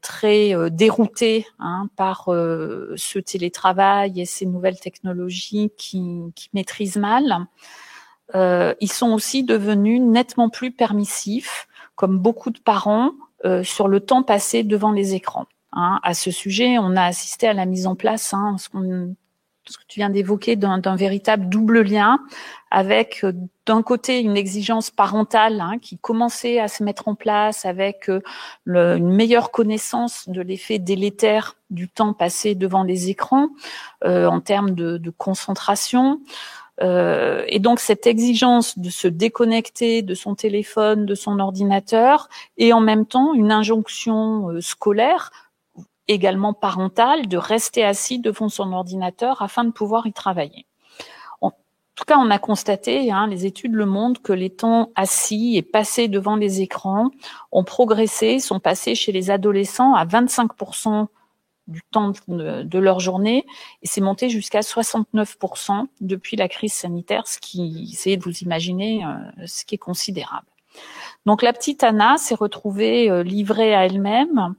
très 0.00 0.54
déroutés 0.70 1.46
hein, 1.58 1.90
par 1.94 2.30
ce 2.30 3.18
télétravail 3.18 4.18
et 4.18 4.24
ces 4.24 4.46
nouvelles 4.46 4.80
technologies 4.80 5.70
qui, 5.76 6.22
qui 6.34 6.48
maîtrisent 6.54 6.96
mal 6.96 7.46
euh, 8.34 8.74
ils 8.80 8.92
sont 8.92 9.12
aussi 9.12 9.44
devenus 9.44 10.00
nettement 10.00 10.48
plus 10.48 10.70
permissifs, 10.70 11.68
comme 11.96 12.18
beaucoup 12.18 12.50
de 12.50 12.60
parents, 12.60 13.12
euh, 13.44 13.62
sur 13.62 13.88
le 13.88 14.00
temps 14.00 14.22
passé 14.22 14.62
devant 14.62 14.92
les 14.92 15.14
écrans. 15.14 15.46
Hein. 15.72 16.00
À 16.02 16.14
ce 16.14 16.30
sujet, 16.30 16.78
on 16.78 16.96
a 16.96 17.04
assisté 17.04 17.48
à 17.48 17.52
la 17.52 17.66
mise 17.66 17.86
en 17.86 17.94
place, 17.94 18.34
hein, 18.34 18.56
ce, 18.58 18.68
ce, 19.66 19.78
que 19.78 19.84
tu 19.88 20.00
viens 20.00 20.10
d'évoquer, 20.10 20.56
d'un 20.56 20.96
véritable 20.96 21.48
double 21.48 21.82
lien 21.82 22.20
avec 22.70 23.24
euh, 23.24 23.32
d'un 23.66 23.82
côté 23.82 24.20
une 24.20 24.36
exigence 24.36 24.90
parentale 24.90 25.60
hein, 25.60 25.78
qui 25.80 25.98
commençait 25.98 26.60
à 26.60 26.68
se 26.68 26.82
mettre 26.82 27.08
en 27.08 27.14
place 27.14 27.64
avec 27.64 28.08
euh, 28.08 28.20
une 28.66 29.12
meilleure 29.12 29.50
connaissance 29.50 30.28
de 30.28 30.40
l'effet 30.40 30.78
délétère 30.78 31.56
du 31.70 31.88
temps 31.88 32.12
passé 32.12 32.54
devant 32.54 32.82
les 32.82 33.10
écrans 33.10 33.48
euh, 34.04 34.26
en 34.26 34.40
termes 34.40 34.72
de, 34.72 34.98
de 34.98 35.10
concentration, 35.10 36.20
euh, 36.82 37.44
et 37.48 37.58
donc 37.58 37.78
cette 37.80 38.06
exigence 38.06 38.78
de 38.78 38.88
se 38.88 39.06
déconnecter 39.06 40.02
de 40.02 40.14
son 40.14 40.34
téléphone, 40.34 41.04
de 41.04 41.14
son 41.14 41.38
ordinateur, 41.38 42.28
et 42.56 42.72
en 42.72 42.80
même 42.80 43.06
temps 43.06 43.34
une 43.34 43.52
injonction 43.52 44.50
euh, 44.50 44.60
scolaire, 44.60 45.30
également 46.08 46.54
parentale, 46.54 47.28
de 47.28 47.36
rester 47.36 47.84
assis 47.84 48.18
devant 48.18 48.48
son 48.48 48.72
ordinateur 48.72 49.42
afin 49.42 49.64
de 49.64 49.70
pouvoir 49.70 50.06
y 50.06 50.12
travailler. 50.12 50.66
En 51.40 51.50
tout 51.94 52.04
cas, 52.06 52.18
on 52.18 52.30
a 52.30 52.38
constaté, 52.38 53.12
hein, 53.12 53.26
les 53.26 53.44
études 53.44 53.74
le 53.74 53.84
montrent, 53.84 54.22
que 54.22 54.32
les 54.32 54.50
temps 54.50 54.90
assis 54.94 55.56
et 55.56 55.62
passés 55.62 56.08
devant 56.08 56.36
les 56.36 56.62
écrans 56.62 57.10
ont 57.52 57.64
progressé, 57.64 58.38
sont 58.38 58.58
passés 58.58 58.94
chez 58.94 59.12
les 59.12 59.30
adolescents 59.30 59.94
à 59.94 60.06
25 60.06 60.52
du 61.70 61.82
temps 61.90 62.12
de, 62.28 62.78
leur 62.78 63.00
journée 63.00 63.46
et 63.82 63.86
c'est 63.86 64.00
monté 64.00 64.28
jusqu'à 64.28 64.60
69% 64.60 65.86
depuis 66.00 66.36
la 66.36 66.48
crise 66.48 66.72
sanitaire, 66.72 67.26
ce 67.26 67.38
qui, 67.38 67.90
essayez 67.92 68.16
de 68.16 68.22
vous 68.22 68.38
imaginer, 68.38 69.04
euh, 69.04 69.46
ce 69.46 69.64
qui 69.64 69.76
est 69.76 69.78
considérable. 69.78 70.46
Donc 71.26 71.42
la 71.42 71.52
petite 71.52 71.82
Anna 71.84 72.16
s'est 72.18 72.34
retrouvée 72.34 73.10
euh, 73.10 73.22
livrée 73.22 73.74
à 73.74 73.86
elle-même, 73.86 74.54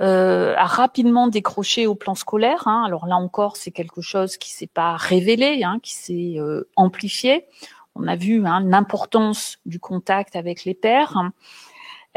euh, 0.00 0.54
a 0.56 0.66
rapidement 0.66 1.26
décroché 1.26 1.86
au 1.86 1.96
plan 1.96 2.14
scolaire. 2.14 2.68
Hein. 2.68 2.84
Alors 2.86 3.06
là 3.06 3.16
encore, 3.16 3.56
c'est 3.56 3.72
quelque 3.72 4.00
chose 4.00 4.36
qui 4.36 4.52
s'est 4.52 4.68
pas 4.68 4.96
révélé, 4.96 5.64
hein, 5.64 5.80
qui 5.82 5.94
s'est 5.94 6.34
euh, 6.36 6.68
amplifié. 6.76 7.46
On 7.96 8.06
a 8.06 8.14
vu 8.14 8.46
hein, 8.46 8.60
l'importance 8.60 9.58
du 9.66 9.80
contact 9.80 10.36
avec 10.36 10.64
les 10.64 10.74
pères. 10.74 11.20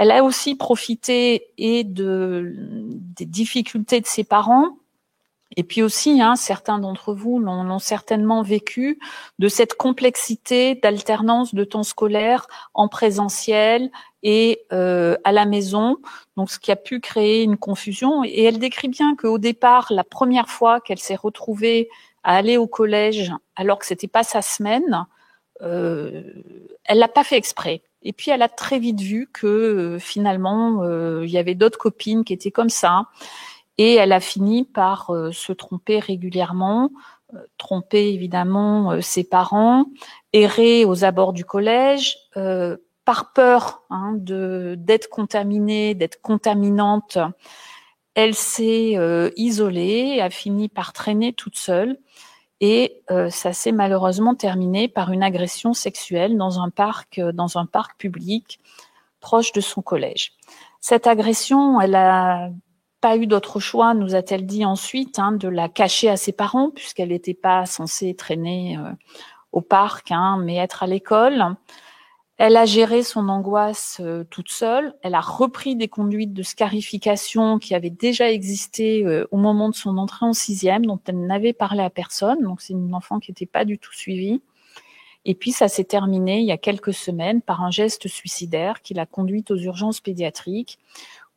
Elle 0.02 0.10
a 0.10 0.24
aussi 0.24 0.56
profité 0.56 1.54
et 1.60 1.84
de, 1.84 2.56
des 2.56 3.28
difficultés 3.28 4.02
de 4.02 4.08
ses 4.08 4.24
parents, 4.24 4.80
et 5.56 5.64
puis 5.64 5.84
aussi, 5.84 6.20
hein, 6.24 6.36
certains 6.36 6.80
d'entre 6.80 7.14
vous 7.14 7.38
l'ont 7.38 7.78
certainement 7.78 8.42
vécu, 8.42 8.98
de 9.38 9.48
cette 9.48 9.76
complexité 9.76 10.74
d'alternance 10.74 11.54
de 11.54 11.64
temps 11.64 11.84
scolaire 11.84 12.48
en 12.74 12.88
présentiel 12.88 13.92
et 14.24 14.64
euh, 14.74 15.18
à 15.24 15.32
la 15.32 15.46
maison, 15.46 15.98
donc 16.36 16.50
ce 16.50 16.58
qui 16.58 16.72
a 16.72 16.76
pu 16.76 17.00
créer 17.00 17.44
une 17.44 17.58
confusion. 17.58 18.24
Et 18.24 18.42
elle 18.42 18.58
décrit 18.58 18.88
bien 18.88 19.16
qu'au 19.16 19.38
départ, 19.38 19.86
la 19.92 20.04
première 20.04 20.50
fois 20.50 20.82
qu'elle 20.82 20.98
s'est 20.98 21.14
retrouvée 21.14 21.90
à 22.24 22.38
aller 22.38 22.58
au 22.58 22.66
collège, 22.66 23.32
alors 23.56 23.78
que 23.78 23.86
c'était 23.86 24.08
pas 24.08 24.24
sa 24.24 24.42
semaine, 24.42 25.06
euh, 25.62 26.24
elle 26.86 26.98
l'a 26.98 27.08
pas 27.08 27.24
fait 27.24 27.38
exprès. 27.38 27.84
Et 28.04 28.14
puis 28.14 28.32
elle 28.32 28.42
a 28.42 28.50
très 28.50 28.80
vite 28.80 29.02
vu 29.02 29.30
que 29.32 29.48
euh, 29.48 30.00
finalement 30.00 30.84
euh, 30.84 31.24
il 31.24 31.32
y 31.32 31.38
avait 31.38 31.56
d'autres 31.56 31.78
copines 31.78 32.24
qui 32.24 32.34
étaient 32.34 32.52
comme 32.52 32.70
ça, 32.70 33.06
et 33.78 33.96
elle 33.96 34.12
a 34.12 34.20
fini 34.20 34.66
par 34.66 35.12
euh, 35.12 35.32
se 35.32 35.54
tromper 35.54 36.00
régulièrement, 36.00 36.92
tromper 37.58 38.10
évidemment 38.10 39.00
ses 39.02 39.24
parents, 39.24 39.86
errer 40.34 40.84
aux 40.84 41.06
abords 41.06 41.32
du 41.32 41.46
collège, 41.46 42.18
par 43.06 43.32
peur 43.32 43.84
hein, 43.90 44.16
de 44.18 44.76
d'être 44.78 45.08
contaminée, 45.10 45.96
d'être 45.96 46.20
contaminante. 46.22 47.18
Elle 48.16 48.36
s'est 48.36 48.98
isolée, 49.38 50.20
a 50.20 50.30
fini 50.30 50.68
par 50.68 50.92
traîner 50.92 51.32
toute 51.32 51.56
seule 51.56 51.98
et 52.62 53.02
euh, 53.10 53.30
ça 53.32 53.52
s'est 53.54 53.71
malheureusement 53.71 54.36
terminé 54.36 54.88
par 54.88 55.12
une 55.12 55.24
agression 55.24 55.74
sexuelle 55.74 56.38
dans 56.38 56.62
un 56.62 56.69
parc, 56.69 57.17
euh, 57.17 57.32
dans 57.32 57.58
un 57.58 57.65
parc 57.65 57.97
public 57.97 58.60
proche 59.19 59.52
de 59.52 59.62
son 59.62 59.82
collège. 59.82 60.34
Cette 60.80 61.08
agression, 61.08 61.82
elle 61.82 61.95
a 61.95 62.50
pas 63.02 63.17
eu 63.17 63.26
d'autre 63.26 63.60
choix, 63.60 63.95
nous 63.95 64.15
a-t-elle 64.15 64.45
dit 64.45 64.63
ensuite, 64.63 65.17
hein, 65.17 65.32
de 65.32 65.47
la 65.47 65.69
cacher 65.69 66.08
à 66.08 66.17
ses 66.17 66.32
parents, 66.32 66.69
puisqu'elle 66.69 67.10
n'était 67.10 67.34
pas 67.34 67.65
censée 67.65 68.15
traîner 68.15 68.78
euh, 68.78 68.91
au 69.52 69.62
parc, 69.62 70.12
hein, 70.12 70.39
mais 70.39 70.56
être 70.58 70.84
à 70.84 70.88
l'école. 70.88 71.56
Elle 72.44 72.58
a 72.58 72.66
géré 72.66 73.04
son 73.04 73.30
angoisse 73.30 74.02
euh, 74.04 74.24
toute 74.24 74.50
seule. 74.50 74.96
Elle 75.04 75.14
a 75.14 75.22
repris 75.22 75.76
des 75.76 75.88
conduites 75.88 76.34
de 76.34 76.42
scarification 76.42 77.60
qui 77.60 77.76
avaient 77.76 77.92
déjà 77.92 78.32
existé 78.32 79.06
euh, 79.06 79.28
au 79.30 79.38
moment 79.38 79.70
de 79.70 79.76
son 79.76 79.96
entrée 80.00 80.26
en 80.26 80.34
sixième, 80.34 80.88
dont 80.88 81.00
elle 81.06 81.24
n'avait 81.28 81.54
parlé 81.54 81.84
à 81.84 81.92
personne. 81.92 82.42
Donc 82.42 82.62
c'est 82.62 82.74
une 82.74 82.96
enfant 82.96 83.20
qui 83.20 83.30
n'était 83.30 83.46
pas 83.46 83.64
du 83.64 83.78
tout 83.78 83.94
suivie. 83.94 84.42
Et 85.24 85.36
puis 85.36 85.52
ça 85.52 85.68
s'est 85.68 85.84
terminé 85.84 86.40
il 86.40 86.48
y 86.48 86.52
a 86.52 86.58
quelques 86.58 86.96
semaines 86.96 87.44
par 87.44 87.62
un 87.62 87.70
geste 87.70 88.08
suicidaire 88.08 88.82
qui 88.82 88.96
l'a 88.96 89.06
conduite 89.06 89.52
aux 89.52 89.58
urgences 89.58 90.02
pédiatriques 90.02 90.80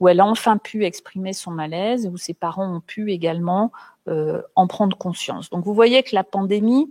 où 0.00 0.08
elle 0.08 0.20
a 0.20 0.26
enfin 0.26 0.56
pu 0.56 0.84
exprimer 0.84 1.32
son 1.32 1.50
malaise, 1.50 2.08
où 2.12 2.16
ses 2.16 2.34
parents 2.34 2.76
ont 2.76 2.80
pu 2.80 3.12
également 3.12 3.72
euh, 4.08 4.42
en 4.56 4.66
prendre 4.66 4.96
conscience. 4.96 5.50
Donc 5.50 5.64
vous 5.64 5.74
voyez 5.74 6.02
que 6.02 6.14
la 6.14 6.24
pandémie, 6.24 6.90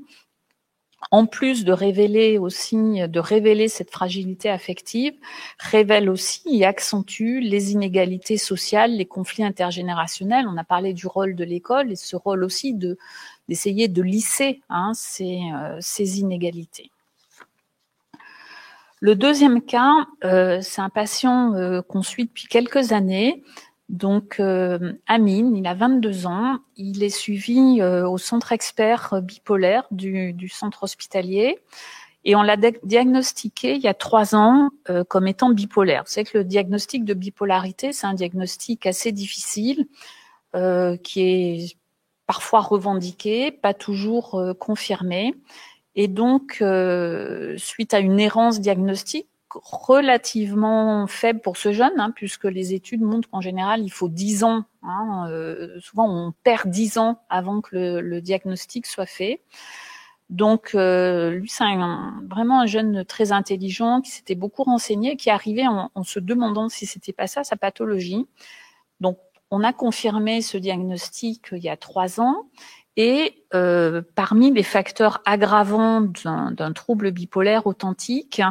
en 1.11 1.25
plus 1.25 1.65
de 1.65 1.71
révéler 1.71 2.37
aussi, 2.37 2.75
de 2.75 3.19
révéler 3.19 3.67
cette 3.67 3.91
fragilité 3.91 4.49
affective, 4.49 5.13
révèle 5.59 6.09
aussi 6.09 6.41
et 6.47 6.65
accentue 6.65 7.39
les 7.41 7.71
inégalités 7.71 8.37
sociales, 8.37 8.95
les 8.95 9.05
conflits 9.05 9.43
intergénérationnels. 9.43 10.45
On 10.47 10.57
a 10.57 10.63
parlé 10.63 10.93
du 10.93 11.07
rôle 11.07 11.35
de 11.35 11.43
l'école 11.43 11.91
et 11.91 11.95
ce 11.95 12.15
rôle 12.15 12.43
aussi 12.43 12.73
de 12.73 12.97
d'essayer 13.49 13.89
de 13.89 14.01
lisser 14.01 14.61
hein, 14.69 14.93
ces, 14.93 15.41
euh, 15.53 15.77
ces 15.81 16.21
inégalités. 16.21 16.91
Le 19.01 19.15
deuxième 19.15 19.61
cas, 19.61 20.07
euh, 20.23 20.59
c'est 20.61 20.79
un 20.79 20.89
patient 20.89 21.53
euh, 21.55 21.81
qu'on 21.81 22.03
suit 22.03 22.23
depuis 22.23 22.47
quelques 22.47 22.93
années. 22.93 23.43
Donc, 23.89 24.39
euh, 24.39 24.93
Amine, 25.07 25.55
il 25.55 25.67
a 25.67 25.73
22 25.73 26.25
ans. 26.25 26.59
Il 26.75 27.03
est 27.03 27.09
suivi 27.09 27.81
euh, 27.81 28.07
au 28.07 28.17
centre 28.17 28.51
expert 28.51 29.21
bipolaire 29.21 29.87
du, 29.91 30.49
centre 30.49 30.83
hospitalier. 30.83 31.59
Et 32.25 32.35
on 32.35 32.41
l'a 32.41 32.55
diagnostiqué 32.55 33.75
il 33.75 33.81
y 33.81 33.89
a 33.89 33.93
trois 33.93 34.33
ans 34.33 34.69
comme 35.09 35.27
étant 35.27 35.49
bipolaire. 35.49 36.03
Vous 36.05 36.11
savez 36.11 36.23
que 36.23 36.37
le 36.37 36.45
diagnostic 36.45 37.03
de 37.03 37.13
bipolarité, 37.13 37.91
c'est 37.91 38.07
un 38.07 38.13
diagnostic 38.13 38.85
assez 38.85 39.11
difficile, 39.11 39.87
qui 40.53 41.19
est 41.19 41.77
parfois 42.25 42.61
revendiqué, 42.61 43.51
pas 43.51 43.73
toujours 43.73 44.41
confirmé. 44.57 45.35
Et 45.95 46.07
donc, 46.07 46.57
euh, 46.61 47.55
suite 47.57 47.93
à 47.93 47.99
une 47.99 48.19
errance 48.19 48.59
diagnostique 48.59 49.27
relativement 49.63 51.07
faible 51.07 51.41
pour 51.41 51.57
ce 51.57 51.71
jeune, 51.71 51.99
hein, 51.99 52.11
puisque 52.15 52.45
les 52.45 52.73
études 52.73 53.01
montrent 53.01 53.29
qu'en 53.29 53.41
général, 53.41 53.81
il 53.81 53.89
faut 53.89 54.09
10 54.09 54.43
ans. 54.43 54.65
Hein, 54.83 55.27
euh, 55.29 55.79
souvent, 55.79 56.09
on 56.09 56.33
perd 56.43 56.69
10 56.69 56.97
ans 56.97 57.21
avant 57.29 57.61
que 57.61 57.99
le, 57.99 58.21
diagnostic 58.21 58.85
soit 58.85 59.05
fait. 59.05 59.41
Donc, 60.29 60.71
euh, 60.73 61.31
lui, 61.31 61.49
c'est 61.49 61.63
vraiment 62.29 62.61
un 62.61 62.65
jeune 62.65 63.05
très 63.05 63.31
intelligent 63.31 64.01
qui 64.01 64.11
s'était 64.11 64.35
beaucoup 64.35 64.63
renseigné, 64.63 65.15
qui 65.15 65.29
arrivait 65.29 65.67
en, 65.67 65.91
en 65.93 66.03
se 66.03 66.19
demandant 66.19 66.69
si 66.69 66.85
c'était 66.85 67.13
pas 67.13 67.27
ça 67.27 67.43
sa 67.43 67.55
pathologie. 67.55 68.27
Donc, 68.99 69.17
on 69.51 69.63
a 69.63 69.71
confirmé 69.71 70.41
ce 70.41 70.57
diagnostic 70.57 71.49
il 71.51 71.59
y 71.59 71.69
a 71.69 71.77
trois 71.77 72.19
ans 72.19 72.47
et 72.95 73.43
euh, 73.55 74.01
parmi 74.15 74.51
les 74.51 74.63
facteurs 74.63 75.21
aggravants 75.25 76.01
d'un 76.01 76.73
trouble 76.73 77.11
bipolaire 77.11 77.65
authentique, 77.65 78.41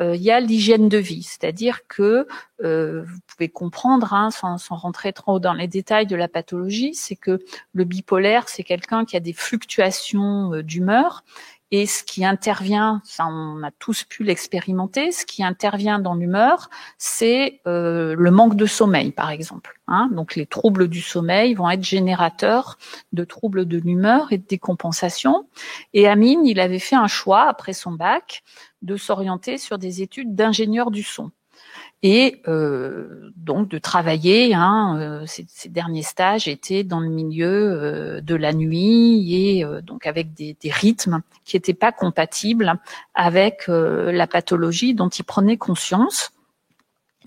euh, 0.00 0.16
il 0.16 0.22
y 0.22 0.30
a 0.30 0.40
l'hygiène 0.40 0.88
de 0.88 0.96
vie, 0.96 1.22
c'est-à-dire 1.22 1.86
que 1.86 2.26
euh, 2.62 3.02
vous 3.02 3.18
pouvez 3.26 3.48
comprendre, 3.48 4.14
hein, 4.14 4.30
sans, 4.30 4.56
sans, 4.58 4.76
rentrer 4.76 5.12
trop 5.12 5.38
dans 5.38 5.52
les 5.52 5.68
détails 5.68 6.06
de 6.06 6.16
la 6.16 6.28
pathologie, 6.28 6.94
c'est 6.94 7.16
que 7.16 7.40
le 7.72 7.84
bipolaire, 7.84 8.48
c'est 8.48 8.64
quelqu'un 8.64 9.04
qui 9.04 9.16
a 9.16 9.20
des 9.20 9.34
fluctuations 9.34 10.54
euh, 10.54 10.62
d'humeur 10.62 11.22
et 11.72 11.86
ce 11.86 12.02
qui 12.02 12.24
intervient, 12.24 13.00
on 13.20 13.62
a 13.62 13.70
tous 13.70 14.02
pu 14.04 14.24
l'expérimenter, 14.24 15.12
ce 15.12 15.24
qui 15.24 15.44
intervient 15.44 16.00
dans 16.00 16.14
l'humeur, 16.14 16.68
c'est 16.98 17.60
euh, 17.66 18.14
le 18.18 18.30
manque 18.32 18.56
de 18.56 18.66
sommeil, 18.66 19.12
par 19.12 19.30
exemple. 19.30 19.78
Hein. 19.86 20.08
Donc 20.12 20.34
les 20.34 20.46
troubles 20.46 20.88
du 20.88 21.00
sommeil 21.00 21.54
vont 21.54 21.70
être 21.70 21.84
générateurs 21.84 22.76
de 23.12 23.22
troubles 23.22 23.66
de 23.66 23.78
l'humeur 23.78 24.32
et 24.32 24.38
de 24.38 24.46
décompensation. 24.46 25.46
Et 25.94 26.08
Amine, 26.08 26.44
il 26.44 26.58
avait 26.58 26.80
fait 26.80 26.96
un 26.96 27.08
choix 27.08 27.42
après 27.42 27.72
son 27.72 27.92
bac 27.92 28.42
de 28.82 28.96
s'orienter 28.96 29.58
sur 29.58 29.78
des 29.78 30.02
études 30.02 30.34
d'ingénieur 30.34 30.90
du 30.90 31.02
son 31.02 31.30
et 32.02 32.40
euh, 32.48 33.30
donc 33.36 33.68
de 33.68 33.78
travailler. 33.78 34.54
Hein, 34.54 34.96
euh, 34.98 35.26
ces, 35.26 35.44
ces, 35.48 35.68
derniers 35.68 36.02
stages 36.02 36.48
étaient 36.48 36.84
dans 36.84 37.00
le 37.00 37.08
milieu 37.08 37.48
euh, 37.48 38.20
de 38.20 38.34
la 38.34 38.52
nuit 38.52 39.34
et 39.34 39.64
euh, 39.64 39.80
donc 39.82 40.06
avec 40.06 40.32
des, 40.32 40.56
des 40.60 40.70
rythmes 40.70 41.20
qui 41.44 41.56
n'étaient 41.56 41.74
pas 41.74 41.92
compatibles 41.92 42.74
avec 43.14 43.64
euh, 43.68 44.12
la 44.12 44.26
pathologie 44.26 44.94
dont 44.94 45.08
il 45.08 45.24
prenait 45.24 45.58
conscience 45.58 46.32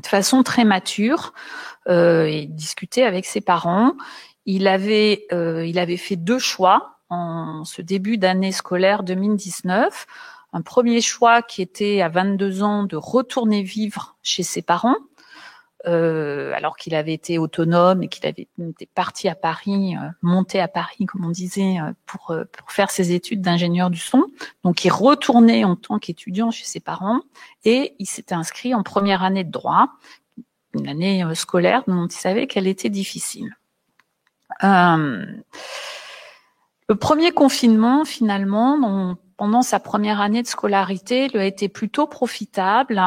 de 0.01 0.07
façon 0.07 0.41
très 0.41 0.63
mature 0.65 1.33
euh, 1.87 2.25
et 2.25 2.47
discuter 2.47 3.03
avec 3.03 3.25
ses 3.25 3.41
parents. 3.41 3.93
Il 4.45 4.67
avait, 4.67 5.25
il 5.31 5.79
avait 5.79 5.95
fait 5.95 6.17
deux 6.17 6.39
choix 6.39 6.97
en 7.09 7.63
ce 7.63 7.81
début 7.81 8.17
d'année 8.17 8.51
scolaire 8.51 9.03
2019 9.03 10.05
un 10.53 10.61
premier 10.61 11.01
choix 11.01 11.41
qui 11.41 11.61
était 11.61 12.01
à 12.01 12.09
22 12.09 12.63
ans 12.63 12.83
de 12.83 12.95
retourner 12.95 13.63
vivre 13.63 14.15
chez 14.23 14.43
ses 14.43 14.61
parents, 14.61 14.95
euh, 15.85 16.53
alors 16.53 16.77
qu'il 16.77 16.95
avait 16.95 17.13
été 17.13 17.37
autonome 17.37 18.03
et 18.03 18.07
qu'il 18.07 18.25
avait 18.25 18.47
été 18.57 18.85
parti 18.95 19.27
à 19.27 19.35
Paris, 19.35 19.97
euh, 19.97 20.07
monté 20.21 20.61
à 20.61 20.69
Paris, 20.69 21.05
comme 21.05 21.25
on 21.25 21.31
disait, 21.31 21.79
euh, 21.81 21.91
pour, 22.05 22.31
euh, 22.31 22.45
pour 22.57 22.71
faire 22.71 22.89
ses 22.89 23.11
études 23.11 23.41
d'ingénieur 23.41 23.89
du 23.89 23.99
son. 23.99 24.25
Donc, 24.63 24.85
il 24.85 24.91
retournait 24.91 25.65
en 25.65 25.75
tant 25.75 25.99
qu'étudiant 25.99 26.51
chez 26.51 26.63
ses 26.63 26.79
parents 26.79 27.19
et 27.65 27.95
il 27.99 28.05
s'était 28.05 28.35
inscrit 28.35 28.73
en 28.73 28.83
première 28.83 29.23
année 29.23 29.43
de 29.43 29.51
droit, 29.51 29.89
une 30.73 30.87
année 30.87 31.23
euh, 31.23 31.35
scolaire 31.35 31.83
dont 31.87 32.07
il 32.07 32.15
savait 32.15 32.47
qu'elle 32.47 32.67
était 32.67 32.89
difficile. 32.89 33.55
Euh, 34.63 35.25
le 36.89 36.95
premier 36.95 37.31
confinement, 37.31 38.05
finalement, 38.05 38.77
dont 38.77 39.17
pendant 39.37 39.61
sa 39.61 39.79
première 39.79 40.21
année 40.21 40.41
de 40.41 40.47
scolarité 40.47 41.27
lui 41.29 41.39
a 41.39 41.45
été 41.45 41.69
plutôt 41.69 42.07
profitable. 42.07 43.01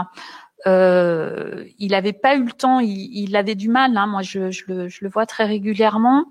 Euh, 0.67 1.65
il 1.79 1.93
n'avait 1.93 2.13
pas 2.13 2.37
eu 2.37 2.45
le 2.45 2.53
temps, 2.53 2.81
il, 2.81 3.11
il 3.13 3.37
avait 3.37 3.55
du 3.55 3.69
mal. 3.69 3.97
Hein, 3.97 4.07
moi, 4.07 4.23
je, 4.23 4.51
je, 4.51 4.65
le, 4.67 4.89
je, 4.89 5.05
le, 5.05 5.11
vois 5.11 5.27
très 5.27 5.45
régulièrement. 5.45 6.25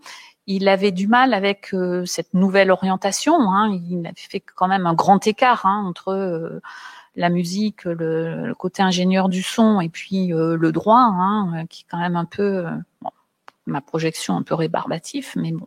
Il 0.48 0.68
avait 0.68 0.92
du 0.92 1.08
mal 1.08 1.34
avec 1.34 1.74
euh, 1.74 2.06
cette 2.06 2.34
nouvelle 2.34 2.72
orientation. 2.72 3.52
Hein, 3.52 3.80
il 3.90 4.06
avait 4.06 4.14
fait 4.18 4.42
quand 4.42 4.68
même 4.68 4.86
un 4.86 4.94
grand 4.94 5.26
écart 5.26 5.66
hein, 5.66 5.84
entre 5.88 6.10
euh, 6.10 6.60
la 7.16 7.30
musique, 7.30 7.86
le, 7.86 8.48
le, 8.48 8.56
côté 8.56 8.84
ingénieur 8.84 9.30
du 9.30 9.42
son 9.42 9.80
et 9.80 9.90
puis 9.90 10.34
euh, 10.34 10.58
le 10.58 10.72
droit, 10.72 11.00
hein, 11.00 11.66
qui 11.70 11.84
est 11.84 11.86
quand 11.90 12.00
même 12.00 12.18
un 12.18 12.26
peu 12.26 12.66
bon, 12.66 12.95
ma 13.66 13.82
projection 13.82 14.36
un 14.38 14.44
peu 14.44 14.54
rébarbatif, 14.54 15.36
mais 15.36 15.52
bon, 15.52 15.66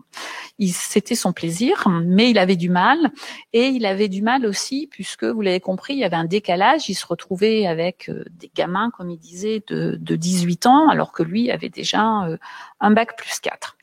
c'était 0.72 1.14
son 1.14 1.32
plaisir, 1.32 1.88
mais 2.04 2.30
il 2.30 2.38
avait 2.38 2.56
du 2.56 2.68
mal, 2.68 3.11
et 3.52 3.66
il 3.66 3.87
avait 3.87 4.08
du 4.08 4.22
mal 4.22 4.46
aussi, 4.46 4.88
puisque 4.90 5.24
vous 5.24 5.40
l'avez 5.40 5.61
compris, 5.61 5.94
il 5.94 6.00
y 6.00 6.04
avait 6.04 6.16
un 6.16 6.24
décalage, 6.24 6.88
il 6.88 6.94
se 6.94 7.06
retrouvait 7.06 7.66
avec 7.66 8.08
euh, 8.08 8.24
des 8.30 8.50
gamins, 8.54 8.90
comme 8.90 9.11
il 9.11 9.18
disait, 9.18 9.62
de, 9.66 9.96
de 10.00 10.16
18 10.16 10.66
ans, 10.66 10.88
alors 10.88 11.12
que 11.12 11.22
lui 11.22 11.50
avait 11.50 11.70
déjà 11.70 12.24
euh, 12.24 12.37
un 12.80 12.90
bac 12.90 13.16
plus 13.16 13.40
4. 13.40 13.76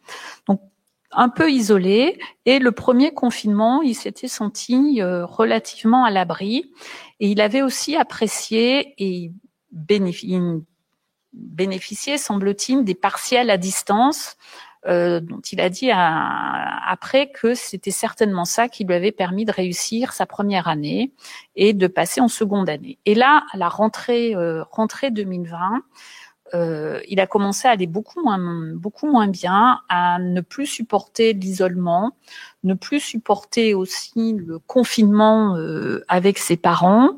Donc, 0.48 0.62
un 1.12 1.30
peu 1.30 1.50
isolé, 1.50 2.20
et 2.46 2.60
le 2.60 2.72
premier 2.72 3.14
confinement, 3.14 3.82
il 3.82 3.96
s'était 3.96 4.28
senti 4.28 5.02
euh, 5.02 5.26
relativement 5.26 6.04
à 6.04 6.12
l'abri, 6.12 6.72
et 7.20 7.30
il 7.30 7.42
avait 7.42 7.62
aussi 7.62 7.96
apprécié 7.96 8.94
et 8.98 9.32
bénéficié 9.72 10.40
bénéficier, 11.36 12.18
semble-t-il, 12.18 12.84
des 12.84 12.96
partiels 12.96 13.50
à 13.50 13.58
distance, 13.58 14.38
euh, 14.88 15.20
dont 15.20 15.42
il 15.52 15.62
a 15.62 15.70
dit 15.70 15.90
à, 15.92 16.90
après 16.90 17.32
que 17.32 17.56
c'était 17.56 17.92
certainement 17.92 18.46
ça 18.46 18.70
qui 18.70 18.84
lui 18.84 18.94
avait 18.94 19.12
permis 19.12 19.46
de 19.46 19.52
réussir 19.52 20.14
sa 20.14 20.26
première 20.26 20.68
année 20.68 21.12
et 21.56 21.74
de 21.74 21.88
passer 21.88 22.22
en 22.22 22.28
seconde 22.28 22.70
année. 22.70 23.00
Et 23.06 23.16
là, 23.16 23.44
à 23.52 23.58
la 23.58 23.70
rentrée, 23.70 24.36
euh, 24.36 24.64
rentrée 24.72 25.12
2020, 25.12 25.82
euh, 26.54 27.00
il 27.08 27.20
a 27.20 27.28
commencé 27.28 27.68
à 27.68 27.72
aller 27.72 27.88
beaucoup 27.88 28.22
moins, 28.22 28.38
beaucoup 28.76 29.10
moins 29.10 29.28
bien, 29.28 29.82
à 29.90 30.20
ne 30.20 30.42
plus 30.42 30.68
supporter 30.68 31.34
l'isolement, 31.34 32.12
ne 32.64 32.76
plus 32.76 33.00
supporter 33.00 33.74
aussi 33.74 34.34
le 34.34 34.60
confinement 34.60 35.56
euh, 35.56 36.04
avec 36.08 36.38
ses 36.38 36.58
parents, 36.58 37.18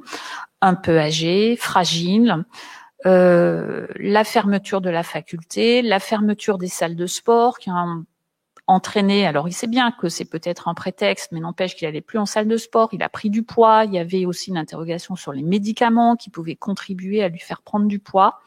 un 0.61 0.75
peu 0.75 0.97
âgés, 0.97 1.57
fragiles. 1.57 2.45
Euh, 3.05 3.87
la 3.95 4.23
fermeture 4.23 4.81
de 4.81 4.89
la 4.89 5.03
faculté, 5.03 5.81
la 5.81 5.99
fermeture 5.99 6.57
des 6.57 6.67
salles 6.67 6.95
de 6.95 7.05
sport 7.05 7.59
qui 7.59 7.69
ont 7.69 8.05
entraîné, 8.65 9.25
alors 9.25 9.47
il 9.47 9.53
sait 9.53 9.67
bien 9.67 9.91
que 9.91 10.09
c'est 10.09 10.25
peut-être 10.25 10.67
un 10.67 10.73
prétexte, 10.73 11.31
mais 11.31 11.39
n'empêche 11.39 11.75
qu'il 11.75 11.87
n'allait 11.87 12.01
plus 12.01 12.17
en 12.17 12.25
salle 12.25 12.47
de 12.47 12.57
sport, 12.57 12.89
il 12.91 13.03
a 13.03 13.09
pris 13.09 13.29
du 13.29 13.43
poids, 13.43 13.85
il 13.85 13.93
y 13.93 13.99
avait 13.99 14.25
aussi 14.25 14.49
une 14.49 14.57
interrogation 14.57 15.15
sur 15.15 15.31
les 15.31 15.43
médicaments 15.43 16.15
qui 16.15 16.29
pouvaient 16.29 16.55
contribuer 16.55 17.23
à 17.23 17.29
lui 17.29 17.39
faire 17.39 17.61
prendre 17.61 17.85
du 17.85 17.99
poids. 17.99 18.41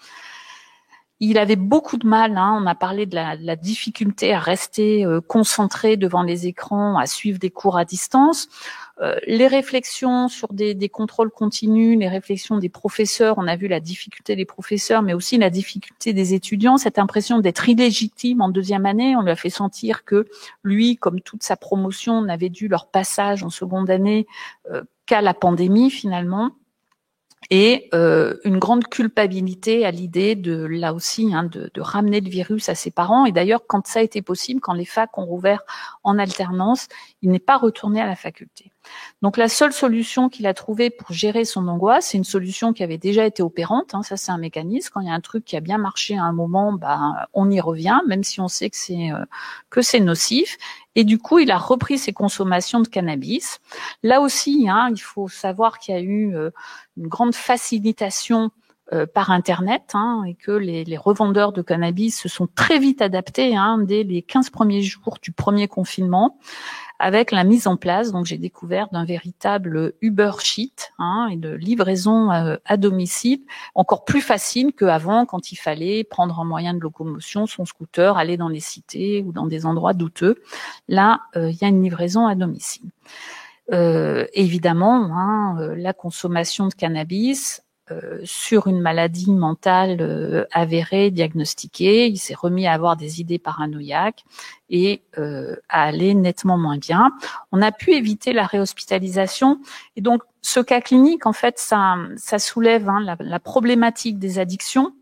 il 1.21 1.39
avait 1.39 1.57
beaucoup 1.57 1.97
de 1.97 2.07
mal. 2.07 2.37
Hein, 2.37 2.59
on 2.61 2.67
a 2.67 2.75
parlé 2.75 3.07
de 3.07 3.15
la, 3.15 3.37
la 3.37 3.57
difficulté 3.57 4.35
à 4.35 4.41
rester 4.41 5.05
euh, 5.05 5.21
concentré 5.21 5.97
devant 5.97 6.23
les 6.23 6.47
écrans, 6.47 6.99
à 6.99 7.07
suivre 7.07 7.39
des 7.39 7.51
cours 7.51 7.79
à 7.79 7.85
distance. 7.85 8.49
Euh, 9.01 9.17
les 9.27 9.47
réflexions 9.47 10.29
sur 10.29 10.53
des, 10.53 10.89
contrôles 10.91 11.31
continus, 11.31 11.99
les 11.99 12.09
réflexions 12.09 12.59
des 12.59 12.69
professeurs, 12.69 13.39
on 13.39 13.47
a 13.47 13.57
vu 13.57 13.67
la 13.67 13.81
difficulté 13.81 14.37
des 14.37 14.45
professeurs, 14.45 15.03
mais 15.03 15.15
aussi 15.15 15.39
la 15.39 15.49
difficulté 15.49 16.13
des 16.13 16.35
étudiants, 16.35 16.77
cette 16.77 16.99
impression 16.99 17.39
d'être 17.39 17.69
illégitime 17.69 18.43
en 18.43 18.51
deuxième 18.51 18.85
année, 18.85 19.17
on 19.17 19.23
lui 19.23 19.31
a 19.31 19.37
fait 19.37 19.51
sentir 19.51 20.05
que 20.05 20.29
lui, 20.65 20.97
comme 20.97 21.21
toute 21.21 21.43
sa 21.43 21.57
promotion, 21.57 22.21
n'avait 22.21 22.51
dû 22.51 22.69
leur 22.69 22.89
passage 22.89 23.43
en 23.43 23.51
seconde 23.51 23.89
année 23.89 24.27
euh, 24.71 24.83
qu'à 25.07 25.23
la 25.23 25.33
pandémie 25.33 25.91
finalement 25.91 26.51
et 27.49 27.89
euh, 27.95 28.37
une 28.45 28.59
grande 28.59 28.87
culpabilité 28.87 29.87
à 29.87 29.91
l'idée 29.91 30.35
de 30.37 30.67
là 30.67 30.93
aussi 30.93 31.35
hein, 31.35 31.45
de, 31.45 31.71
de, 31.73 31.81
ramener 31.81 32.21
le 32.21 32.29
virus 32.29 32.69
à 32.69 32.75
ses 32.75 32.91
parents. 32.91 33.25
Et 33.25 33.33
d'ailleurs, 33.33 33.63
quand 33.67 33.87
ça 33.87 34.01
a 34.01 34.03
été 34.03 34.21
possible, 34.21 34.61
quand 34.61 34.75
les 34.75 34.85
facs 34.85 35.17
ont 35.17 35.25
rouvert 35.25 35.63
en 36.05 36.19
alternance, 36.19 36.87
il 37.23 37.31
n'est 37.31 37.39
pas 37.39 37.57
retourné 37.57 38.01
à 38.01 38.07
la 38.07 38.15
faculté. 38.15 38.71
Donc 39.23 39.37
la 39.37 39.49
seule 39.49 39.73
solution 39.73 40.29
qu'il 40.29 40.47
a 40.47 40.55
trouvée 40.55 40.91
pour 40.91 41.13
gérer 41.13 41.45
son 41.45 41.69
angoisse, 41.69 42.07
c'est 42.07 42.19
une 42.19 42.25
solution 42.25 42.73
qui 42.73 42.83
avait 42.83 42.99
déjà 42.99 43.27
été 43.27 43.43
opérante. 43.43 43.95
Hein, 43.95 44.03
ça, 44.03 44.17
c'est 44.17 44.33
un 44.33 44.39
mécanisme. 44.39 44.91
Quand 44.93 45.01
il 45.01 45.09
y 45.09 45.11
a 45.11 45.15
un 45.15 45.21
truc 45.21 45.45
qui 45.45 45.57
a 45.57 45.61
bien 45.61 45.79
marché 45.79 46.17
à 46.17 46.25
un 46.25 46.33
moment, 46.33 46.73
bah, 46.73 47.29
on 47.35 47.51
y 47.51 47.61
revient, 47.61 48.01
même 48.07 48.25
si 48.25 48.41
on 48.41 48.49
sait 48.49 48.71
que 48.71 48.77
c'est 48.77 49.13
euh, 49.13 49.25
que 49.69 49.83
c'est 49.83 50.01
nocif. 50.01 50.57
Et 50.95 51.05
du 51.05 51.19
coup, 51.19 51.39
il 51.39 51.51
a 51.51 51.59
repris 51.59 51.99
ses 51.99 52.13
consommations 52.13 52.81
de 52.81 52.89
cannabis. 52.89 53.61
Là 54.03 54.21
aussi, 54.21 54.69
hein, 54.69 54.89
il 54.91 55.01
faut 55.01 55.29
savoir 55.29 55.79
qu'il 55.79 55.95
y 55.95 55.99
a 55.99 56.01
eu 56.01 56.35
euh, 56.35 56.51
une 56.97 57.09
grande 57.09 57.35
facilitation 57.35 58.51
euh, 58.93 59.07
par 59.07 59.31
Internet 59.31 59.93
hein, 59.95 60.25
et 60.27 60.35
que 60.35 60.51
les, 60.51 60.83
les, 60.83 60.97
revendeurs 60.97 61.53
de 61.53 61.63
cannabis 61.63 62.19
se 62.19 62.29
sont 62.29 62.49
très 62.49 62.81
vite 62.81 63.01
adaptés 63.03 63.57
hein, 63.57 63.79
dès 63.79 64.03
les 64.03 64.21
15 64.21 64.51
premiers 64.51 64.83
jours 64.83 65.19
du 65.23 65.31
premier 65.31 65.69
confinement 65.69 66.39
avec 67.01 67.33
la 67.33 67.45
mise 67.45 67.67
en 67.67 67.79
place, 67.79 68.13
donc 68.13 68.27
j'ai 68.27 68.37
découvert 68.37 68.89
d'un 68.91 69.07
véritable 69.07 69.95
Uber 70.03 70.33
Sheet 70.39 70.93
hein, 70.99 71.29
et 71.33 71.37
de 71.37 71.49
livraison 71.49 72.31
euh, 72.31 72.57
à 72.67 72.77
domicile, 72.77 73.41
encore 73.75 74.05
plus 74.05 74.21
facile 74.21 74.75
qu'avant 74.75 75.25
quand 75.25 75.51
il 75.51 75.57
fallait 75.57 76.05
prendre 76.05 76.39
un 76.39 76.45
moyen 76.45 76.75
de 76.75 76.79
locomotion, 76.79 77.47
son 77.47 77.65
scooter, 77.65 78.19
aller 78.19 78.37
dans 78.37 78.51
les 78.51 78.61
cités 78.61 79.25
ou 79.27 79.33
dans 79.33 79.47
des 79.47 79.65
endroits 79.65 79.95
douteux. 79.95 80.43
Là, 80.89 81.23
euh, 81.37 81.51
il 81.51 81.57
y 81.57 81.65
a 81.65 81.69
une 81.69 81.83
livraison 81.83 82.27
à 82.27 82.35
domicile. 82.35 82.91
Euh, 83.73 84.27
évidemment, 84.35 85.09
hein, 85.17 85.75
la 85.77 85.95
consommation 85.95 86.69
de 86.69 86.75
cannabis 86.75 87.63
sur 88.25 88.67
une 88.67 88.81
maladie 88.81 89.33
mentale 89.33 89.99
euh, 90.01 90.45
avérée, 90.53 91.11
diagnostiquée. 91.11 92.07
Il 92.07 92.19
s'est 92.19 92.35
remis 92.35 92.67
à 92.67 92.73
avoir 92.73 92.97
des 92.97 93.21
idées 93.21 93.39
paranoïaques 93.39 94.25
et 94.69 95.03
euh, 95.19 95.57
à 95.69 95.85
aller 95.85 96.15
nettement 96.15 96.59
moins 96.59 96.79
bien. 96.79 97.13
On 97.53 97.63
a 97.63 97.73
pu 97.73 97.93
éviter 97.93 98.33
la 98.33 98.47
réhospitalisation 98.47 99.61
et 99.97 100.01
donc 100.01 100.23
ce 100.43 100.61
cas 100.61 100.81
clinique, 100.81 101.27
en 101.27 101.33
fait, 101.33 101.59
ça, 101.59 101.97
ça 102.17 102.39
soulève 102.39 102.89
hein, 102.89 103.01
la, 103.01 103.17
la, 103.21 103.39
problématique 103.39 104.19
des 104.19 104.39
addictions 104.39 104.95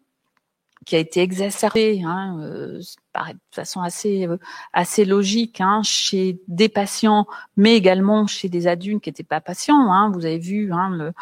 qui 0.89 0.97
a 0.97 0.99
été 1.01 1.21
exacerbée 1.21 2.03
hein, 2.03 2.39
euh, 2.41 2.79
de 2.79 3.39
façon 3.51 3.83
assez 3.83 4.27
euh, 4.27 4.39
assez 4.73 5.05
logique 5.05 5.61
hein, 5.61 5.83
chez 5.83 6.41
des 6.49 6.71
patients, 6.71 7.27
mais 7.59 7.77
également 7.77 8.27
chez 8.27 8.49
des 8.49 8.67
adultes 8.67 9.03
qui 9.03 9.11
n'étaient 9.11 9.23
pas 9.23 9.43
patients. 9.43 9.93
Hein. 9.93 10.11
Vous 10.15 10.25
avez 10.25 10.39
vu 10.39 10.73
hein, 10.73 10.89
le, 10.91 11.13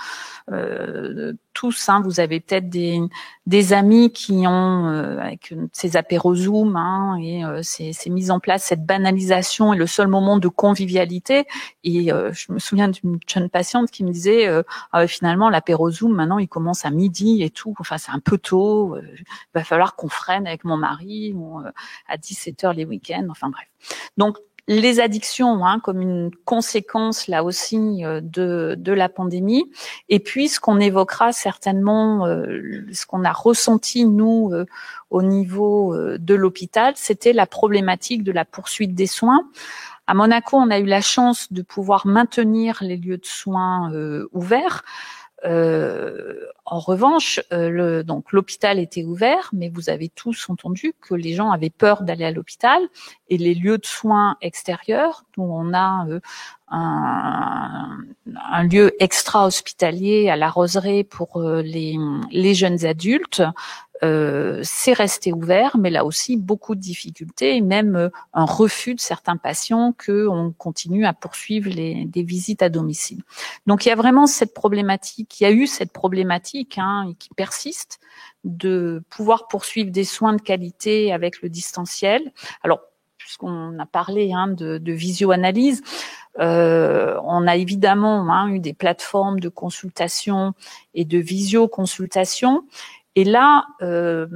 euh, 0.52 1.32
tous, 1.56 1.88
hein, 1.88 2.02
vous 2.04 2.20
avez 2.20 2.40
peut-être 2.40 2.68
des, 2.68 3.00
des 3.46 3.72
amis 3.72 4.12
qui 4.12 4.46
ont 4.46 4.88
euh, 4.88 5.18
avec 5.18 5.54
ces 5.72 5.96
apéros 5.96 6.34
Zoom 6.34 6.76
hein, 6.76 7.16
et 7.18 7.46
euh, 7.46 7.62
ces, 7.62 7.94
ces 7.94 8.10
mises 8.10 8.30
en 8.30 8.40
place, 8.40 8.62
cette 8.62 8.84
banalisation 8.84 9.72
est 9.72 9.78
le 9.78 9.86
seul 9.86 10.06
moment 10.06 10.36
de 10.36 10.48
convivialité. 10.48 11.46
Et 11.82 12.12
euh, 12.12 12.30
je 12.34 12.52
me 12.52 12.58
souviens 12.58 12.88
d'une 12.88 13.18
jeune 13.26 13.48
patiente 13.48 13.90
qui 13.90 14.04
me 14.04 14.12
disait 14.12 14.46
ah, 14.92 15.06
finalement 15.06 15.48
l'apéro 15.48 15.90
Zoom 15.90 16.14
maintenant 16.14 16.38
il 16.38 16.48
commence 16.48 16.84
à 16.84 16.90
midi 16.90 17.42
et 17.42 17.48
tout. 17.48 17.74
Enfin 17.80 17.96
c'est 17.96 18.12
un 18.12 18.20
peu 18.20 18.36
tôt. 18.36 18.98
il 18.98 19.24
va 19.54 19.64
falloir 19.64 19.96
qu'on 19.96 20.10
freine 20.10 20.46
avec 20.46 20.64
mon 20.64 20.76
mari 20.76 21.32
ou 21.34 21.62
à 22.06 22.16
17 22.18 22.64
heures 22.64 22.74
les 22.74 22.84
week-ends. 22.84 23.28
Enfin 23.30 23.48
bref. 23.48 23.66
Donc 24.18 24.36
les 24.68 25.00
addictions 25.00 25.64
hein, 25.64 25.80
comme 25.80 26.00
une 26.00 26.30
conséquence 26.44 27.28
là 27.28 27.44
aussi 27.44 28.04
euh, 28.04 28.20
de, 28.20 28.74
de 28.76 28.92
la 28.92 29.08
pandémie, 29.08 29.70
et 30.08 30.18
puis 30.18 30.48
ce 30.48 30.58
qu'on 30.60 30.80
évoquera 30.80 31.32
certainement, 31.32 32.26
euh, 32.26 32.84
ce 32.92 33.06
qu'on 33.06 33.24
a 33.24 33.32
ressenti 33.32 34.04
nous 34.04 34.50
euh, 34.52 34.66
au 35.10 35.22
niveau 35.22 35.96
de 35.96 36.34
l'hôpital, 36.34 36.94
c'était 36.96 37.32
la 37.32 37.46
problématique 37.46 38.24
de 38.24 38.32
la 38.32 38.44
poursuite 38.44 38.94
des 38.94 39.06
soins. 39.06 39.48
À 40.08 40.14
Monaco, 40.14 40.56
on 40.56 40.70
a 40.70 40.80
eu 40.80 40.84
la 40.84 41.00
chance 41.00 41.52
de 41.52 41.62
pouvoir 41.62 42.08
maintenir 42.08 42.78
les 42.80 42.96
lieux 42.96 43.16
de 43.16 43.24
soins 43.24 43.92
ouverts. 44.32 44.82
Euh, 45.46 46.46
en 46.64 46.80
revanche, 46.80 47.40
euh, 47.52 48.02
donc 48.02 48.32
l'hôpital 48.32 48.80
était 48.80 49.04
ouvert, 49.04 49.50
mais 49.52 49.68
vous 49.68 49.88
avez 49.88 50.08
tous 50.08 50.50
entendu 50.50 50.94
que 51.00 51.14
les 51.14 51.34
gens 51.34 51.52
avaient 51.52 51.70
peur 51.70 52.02
d'aller 52.02 52.24
à 52.24 52.32
l'hôpital 52.32 52.82
et 53.28 53.38
les 53.38 53.54
lieux 53.54 53.78
de 53.78 53.86
soins 53.86 54.36
extérieurs, 54.42 55.24
où 55.36 55.44
on 55.44 55.72
a 55.72 56.06
euh, 56.08 56.20
un, 56.68 58.64
lieu 58.64 58.92
extra-hospitalier 59.00 60.28
à 60.28 60.36
la 60.36 60.48
roseraie 60.48 61.04
pour 61.04 61.40
les 61.40 62.54
jeunes 62.54 62.84
adultes, 62.84 63.42
euh, 64.02 64.60
c'est 64.62 64.92
resté 64.92 65.32
ouvert, 65.32 65.76
mais 65.78 65.90
là 65.90 66.04
aussi 66.04 66.36
beaucoup 66.36 66.74
de 66.74 66.80
difficultés 66.80 67.56
et 67.56 67.60
même 67.60 67.96
euh, 67.96 68.08
un 68.34 68.44
refus 68.44 68.94
de 68.94 69.00
certains 69.00 69.36
patients 69.36 69.92
que 69.96 70.26
on 70.28 70.52
continue 70.52 71.06
à 71.06 71.12
poursuivre 71.12 71.70
les, 71.70 72.04
des 72.04 72.22
visites 72.22 72.62
à 72.62 72.68
domicile. 72.68 73.22
Donc 73.66 73.86
il 73.86 73.88
y 73.88 73.92
a 73.92 73.96
vraiment 73.96 74.26
cette 74.26 74.54
problématique, 74.54 75.40
il 75.40 75.44
y 75.44 75.46
a 75.46 75.50
eu 75.50 75.66
cette 75.66 75.92
problématique 75.92 76.78
hein, 76.78 77.12
qui 77.18 77.30
persiste 77.36 77.98
de 78.44 79.02
pouvoir 79.10 79.48
poursuivre 79.48 79.90
des 79.90 80.04
soins 80.04 80.34
de 80.34 80.42
qualité 80.42 81.12
avec 81.12 81.40
le 81.42 81.48
distanciel. 81.48 82.32
Alors 82.62 82.80
puisqu'on 83.26 83.76
a 83.80 83.86
parlé 83.86 84.32
hein, 84.32 84.46
de, 84.46 84.78
de 84.78 84.92
visio-analyse, 84.92 85.82
euh, 86.38 87.18
on 87.24 87.46
a 87.46 87.56
évidemment 87.56 88.30
hein, 88.32 88.48
eu 88.50 88.60
des 88.60 88.74
plateformes 88.74 89.40
de 89.40 89.48
consultation 89.48 90.52
et 90.94 91.04
de 91.04 91.18
visio-consultation 91.18 92.64
et 93.16 93.24
là, 93.24 93.64
euh, 93.80 94.26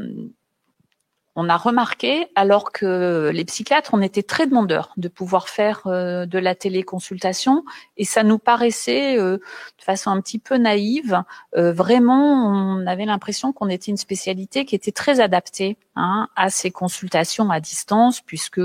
on 1.36 1.50
a 1.50 1.56
remarqué, 1.58 2.28
alors 2.34 2.72
que 2.72 3.30
les 3.32 3.44
psychiatres, 3.44 3.90
on 3.92 4.00
était 4.00 4.22
très 4.22 4.46
demandeurs 4.46 4.94
de 4.96 5.08
pouvoir 5.08 5.50
faire 5.50 5.82
euh, 5.86 6.24
de 6.24 6.38
la 6.38 6.54
téléconsultation, 6.54 7.62
et 7.98 8.06
ça 8.06 8.22
nous 8.22 8.38
paraissait, 8.38 9.18
euh, 9.18 9.36
de 9.36 9.84
façon 9.84 10.10
un 10.10 10.20
petit 10.22 10.38
peu 10.38 10.56
naïve, 10.56 11.22
vraiment, 11.52 12.78
on 12.80 12.86
avait 12.86 13.04
l'impression 13.04 13.52
qu'on 13.52 13.68
était 13.68 13.90
une 13.90 13.98
spécialité 13.98 14.64
qui 14.64 14.74
était 14.74 14.92
très 14.92 15.20
adaptée 15.20 15.76
hein, 15.94 16.28
à 16.34 16.48
ces 16.48 16.70
consultations 16.70 17.50
à 17.50 17.60
distance, 17.60 18.22
puisque 18.22 18.60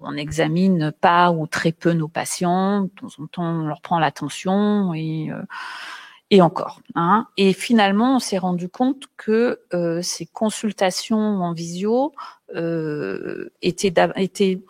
on 0.00 0.12
n'examine 0.12 0.90
pas 0.90 1.30
ou 1.30 1.46
très 1.46 1.70
peu 1.70 1.92
nos 1.92 2.08
patients, 2.08 2.82
de 2.82 2.88
temps 2.88 3.22
en 3.22 3.26
temps, 3.26 3.44
on 3.44 3.66
leur 3.66 3.80
prend 3.80 4.00
l'attention 4.00 4.92
et 4.92 5.30
et 6.30 6.40
encore. 6.42 6.80
Hein. 6.94 7.26
Et 7.36 7.52
finalement, 7.52 8.16
on 8.16 8.18
s'est 8.18 8.38
rendu 8.38 8.68
compte 8.68 9.04
que 9.16 9.60
euh, 9.72 10.02
ces 10.02 10.26
consultations 10.26 11.18
en 11.18 11.52
visio 11.52 12.12
euh, 12.54 13.50
étaient, 13.62 13.92
étaient 14.16 14.60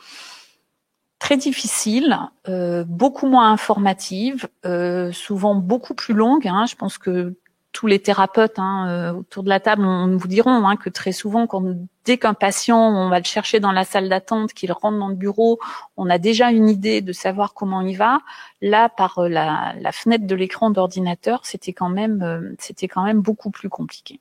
très 1.19 1.37
difficiles, 1.39 2.19
euh, 2.49 2.85
beaucoup 2.87 3.27
moins 3.27 3.51
informatives, 3.51 4.47
euh, 4.67 5.11
souvent 5.13 5.55
beaucoup 5.55 5.95
plus 5.95 6.13
longues. 6.13 6.47
Hein. 6.47 6.67
Je 6.69 6.77
pense 6.77 6.99
que 6.99 7.35
tous 7.75 7.89
les 7.89 7.99
thérapeutes 7.99 8.59
hein, 8.59 8.87
euh, 8.89 9.13
autour 9.13 9.43
de 9.43 9.49
la 9.51 9.61
table 9.61 9.85
on, 9.85 10.17
vous 10.17 10.29
diront 10.29 10.67
hein, 10.67 10.77
que 10.77 10.89
très 10.89 11.13
souvent, 11.13 11.47
quand 11.47 11.63
dès 12.05 12.17
qu'un 12.19 12.33
patient, 12.33 12.79
on 12.79 13.11
va 13.11 13.19
le 13.19 13.25
chercher 13.25 13.61
dans 13.61 13.73
la 13.73 13.85
salle 13.85 14.09
d'attente, 14.09 14.55
qu'il 14.55 14.73
rentre 14.73 14.99
dans 14.99 15.09
le 15.09 15.17
bureau, 15.17 15.59
on 15.97 16.09
a 16.09 16.19
déjà 16.19 16.53
une 16.53 16.69
idée 16.69 17.01
de 17.01 17.13
savoir 17.13 17.53
comment 17.53 17.81
il 17.81 17.97
va. 17.97 18.21
Là, 18.63 18.89
par 18.89 19.19
euh, 19.19 19.29
la, 19.29 19.75
la 19.79 19.93
fenêtre 19.93 20.25
de 20.27 20.35
l'écran 20.37 20.71
d'ordinateur, 20.71 21.45
c'était 21.45 21.73
quand 21.73 21.89
même, 21.89 22.23
euh, 22.23 22.55
c'était 22.59 22.89
quand 22.89 23.03
même 23.03 23.21
beaucoup 23.21 23.51
plus 23.51 23.69
compliqué. 23.69 24.21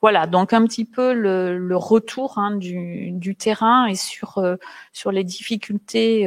Voilà, 0.00 0.26
donc 0.26 0.52
un 0.52 0.64
petit 0.64 0.84
peu 0.84 1.12
le, 1.12 1.76
retour 1.76 2.38
hein, 2.38 2.56
du, 2.56 3.36
terrain 3.38 3.86
et 3.86 3.94
sur 3.94 4.42
sur 4.92 5.12
les 5.12 5.22
difficultés 5.22 6.26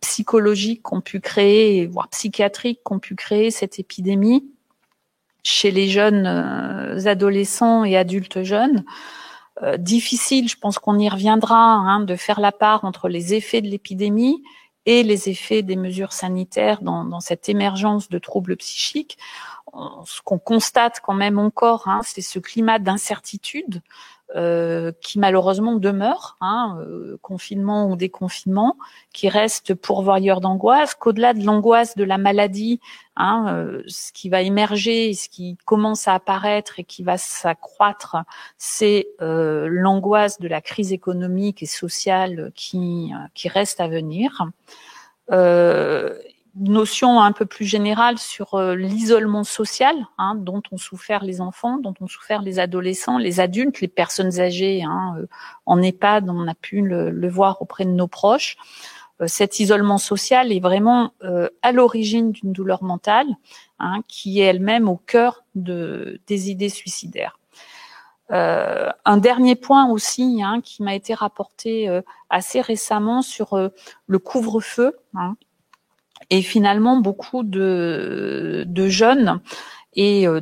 psychologiques 0.00 0.82
qu'ont 0.82 1.00
pu 1.00 1.20
créer, 1.20 1.86
voire 1.86 2.08
psychiatriques 2.08 2.80
qu'ont 2.82 2.98
pu 2.98 3.14
créer 3.14 3.52
cette 3.52 3.78
épidémie 3.78 4.55
chez 5.46 5.70
les 5.70 5.88
jeunes 5.88 6.26
euh, 6.26 7.06
adolescents 7.06 7.84
et 7.84 7.96
adultes 7.96 8.42
jeunes. 8.42 8.84
Euh, 9.62 9.76
difficile, 9.76 10.48
je 10.48 10.56
pense 10.56 10.78
qu'on 10.80 10.98
y 10.98 11.08
reviendra, 11.08 11.56
hein, 11.56 12.00
de 12.00 12.16
faire 12.16 12.40
la 12.40 12.50
part 12.50 12.84
entre 12.84 13.08
les 13.08 13.32
effets 13.32 13.60
de 13.60 13.68
l'épidémie 13.68 14.42
et 14.86 15.04
les 15.04 15.28
effets 15.28 15.62
des 15.62 15.76
mesures 15.76 16.12
sanitaires 16.12 16.82
dans, 16.82 17.20
cette 17.20 17.48
émergence 17.48 18.08
de 18.08 18.18
troubles 18.18 18.56
psychiques. 18.56 19.18
ce 20.04 20.20
qu'on 20.22 20.38
constate 20.38 21.00
quand 21.00 21.14
même 21.14 21.38
encore, 21.38 21.86
hein, 21.86 22.00
c'est 22.02 22.22
ce 22.22 22.40
climat 22.40 22.78
d'incertitude 22.80 23.82
euh, 24.34 24.90
qui 25.00 25.20
malheureusement 25.20 25.76
demeure, 25.76 26.36
hein, 26.40 26.78
euh, 26.80 27.16
confinement 27.22 27.88
ou 27.88 27.94
déconfinement, 27.94 28.76
qui 29.12 29.28
reste 29.28 29.74
pourvoyeur 29.74 30.40
d'angoisse, 30.40 30.96
qu'au-delà 30.96 31.32
de 31.32 31.44
l'angoisse 31.44 31.96
de 31.96 32.02
la 32.02 32.18
maladie, 32.18 32.80
hein, 33.14 33.46
euh, 33.54 33.82
ce 33.86 34.10
qui 34.12 34.28
va 34.28 34.42
émerger, 34.42 35.14
ce 35.14 35.28
qui 35.28 35.56
commence 35.64 36.08
à 36.08 36.14
apparaître 36.14 36.80
et 36.80 36.84
qui 36.84 37.04
va 37.04 37.18
s'accroître, 37.18 38.16
c'est 38.58 39.06
l'angoisse 39.20 40.40
de 40.40 40.48
la 40.48 40.60
crise 40.60 40.92
économique 40.92 41.62
et 41.62 41.66
sociale 41.66 42.50
qui, 42.56 43.12
qui 43.34 43.48
reste 43.48 43.80
à 43.80 43.86
venir. 43.86 44.44
Euh, 46.56 46.62
notion 46.66 47.20
un 47.20 47.32
peu 47.32 47.46
plus 47.46 47.64
générale 47.64 48.18
sur 48.18 48.54
euh, 48.54 48.74
l'isolement 48.74 49.44
social 49.44 49.94
hein, 50.18 50.34
dont 50.36 50.62
ont 50.72 50.78
souffert 50.78 51.24
les 51.24 51.40
enfants, 51.40 51.78
dont 51.78 51.94
ont 52.00 52.06
souffert 52.06 52.42
les 52.42 52.58
adolescents, 52.58 53.18
les 53.18 53.40
adultes, 53.40 53.80
les 53.80 53.88
personnes 53.88 54.40
âgées 54.40 54.82
hein, 54.82 55.16
euh, 55.18 55.26
en 55.66 55.82
EHPAD, 55.82 56.28
on 56.28 56.46
a 56.48 56.54
pu 56.54 56.80
le, 56.80 57.28
voir 57.28 57.60
auprès 57.62 57.84
de 57.84 57.90
nos 57.90 58.08
proches. 58.08 58.56
Euh, 59.20 59.26
cet 59.26 59.60
isolement 59.60 59.98
social 59.98 60.52
est 60.52 60.60
vraiment 60.60 61.12
à 61.62 61.72
l'origine 61.72 62.32
d'une 62.32 62.52
douleur 62.52 62.82
mentale 62.82 63.26
hein, 63.78 64.02
qui 64.08 64.40
est 64.40 64.44
elle-même 64.44 64.88
au 64.88 64.96
cœur 64.96 65.44
de, 65.54 66.20
des 66.26 66.50
idées 66.50 66.68
suicidaires. 66.68 67.38
un 68.30 69.16
dernier 69.16 69.56
point 69.56 69.88
aussi 69.90 70.42
hein, 70.42 70.60
qui 70.62 70.82
m'a 70.82 70.94
été 70.94 71.14
rapporté 71.14 71.88
assez 72.28 72.60
récemment 72.60 73.22
sur 73.22 73.56
le 74.06 74.18
couvre-feu. 74.18 74.96
Hein, 75.14 75.36
et 76.30 76.42
finalement, 76.42 76.96
beaucoup 76.96 77.42
de, 77.42 78.64
de 78.66 78.88
jeunes 78.88 79.40
et 79.94 80.26
euh, 80.26 80.40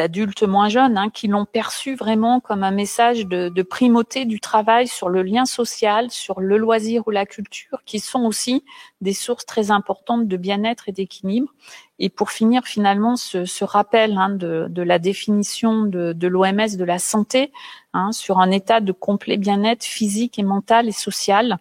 d'adultes 0.00 0.44
moins 0.44 0.68
jeunes 0.68 0.96
hein, 0.96 1.10
qui 1.10 1.28
l'ont 1.28 1.44
perçu 1.44 1.94
vraiment 1.94 2.40
comme 2.40 2.62
un 2.62 2.70
message 2.70 3.26
de, 3.26 3.48
de, 3.48 3.62
primauté 3.62 4.24
du 4.24 4.40
travail 4.40 4.88
sur 4.88 5.08
le 5.08 5.22
lien 5.22 5.44
social, 5.44 6.10
sur 6.10 6.40
le 6.40 6.56
loisir 6.56 7.06
ou 7.06 7.10
la 7.10 7.26
culture, 7.26 7.82
qui 7.84 8.00
sont 8.00 8.24
aussi 8.24 8.64
des 9.00 9.12
sources 9.12 9.46
très 9.46 9.70
importantes 9.70 10.26
de 10.26 10.36
bien-être 10.36 10.88
et 10.88 10.92
d'équilibre. 10.92 11.52
Et 11.98 12.08
pour 12.08 12.30
finir, 12.30 12.64
finalement, 12.64 13.16
ce, 13.16 13.44
ce 13.44 13.64
rappel 13.64 14.16
hein, 14.16 14.30
de, 14.30 14.66
de, 14.70 14.82
la 14.82 14.98
définition 14.98 15.82
de, 15.82 16.12
de 16.12 16.28
l'OMS 16.28 16.76
de 16.76 16.84
la 16.84 16.98
santé 16.98 17.52
hein, 17.92 18.10
sur 18.12 18.38
un 18.38 18.50
état 18.50 18.80
de 18.80 18.92
complet 18.92 19.36
bien-être 19.36 19.84
physique 19.84 20.38
et 20.38 20.42
mental 20.42 20.88
et 20.88 20.92
social 20.92 21.58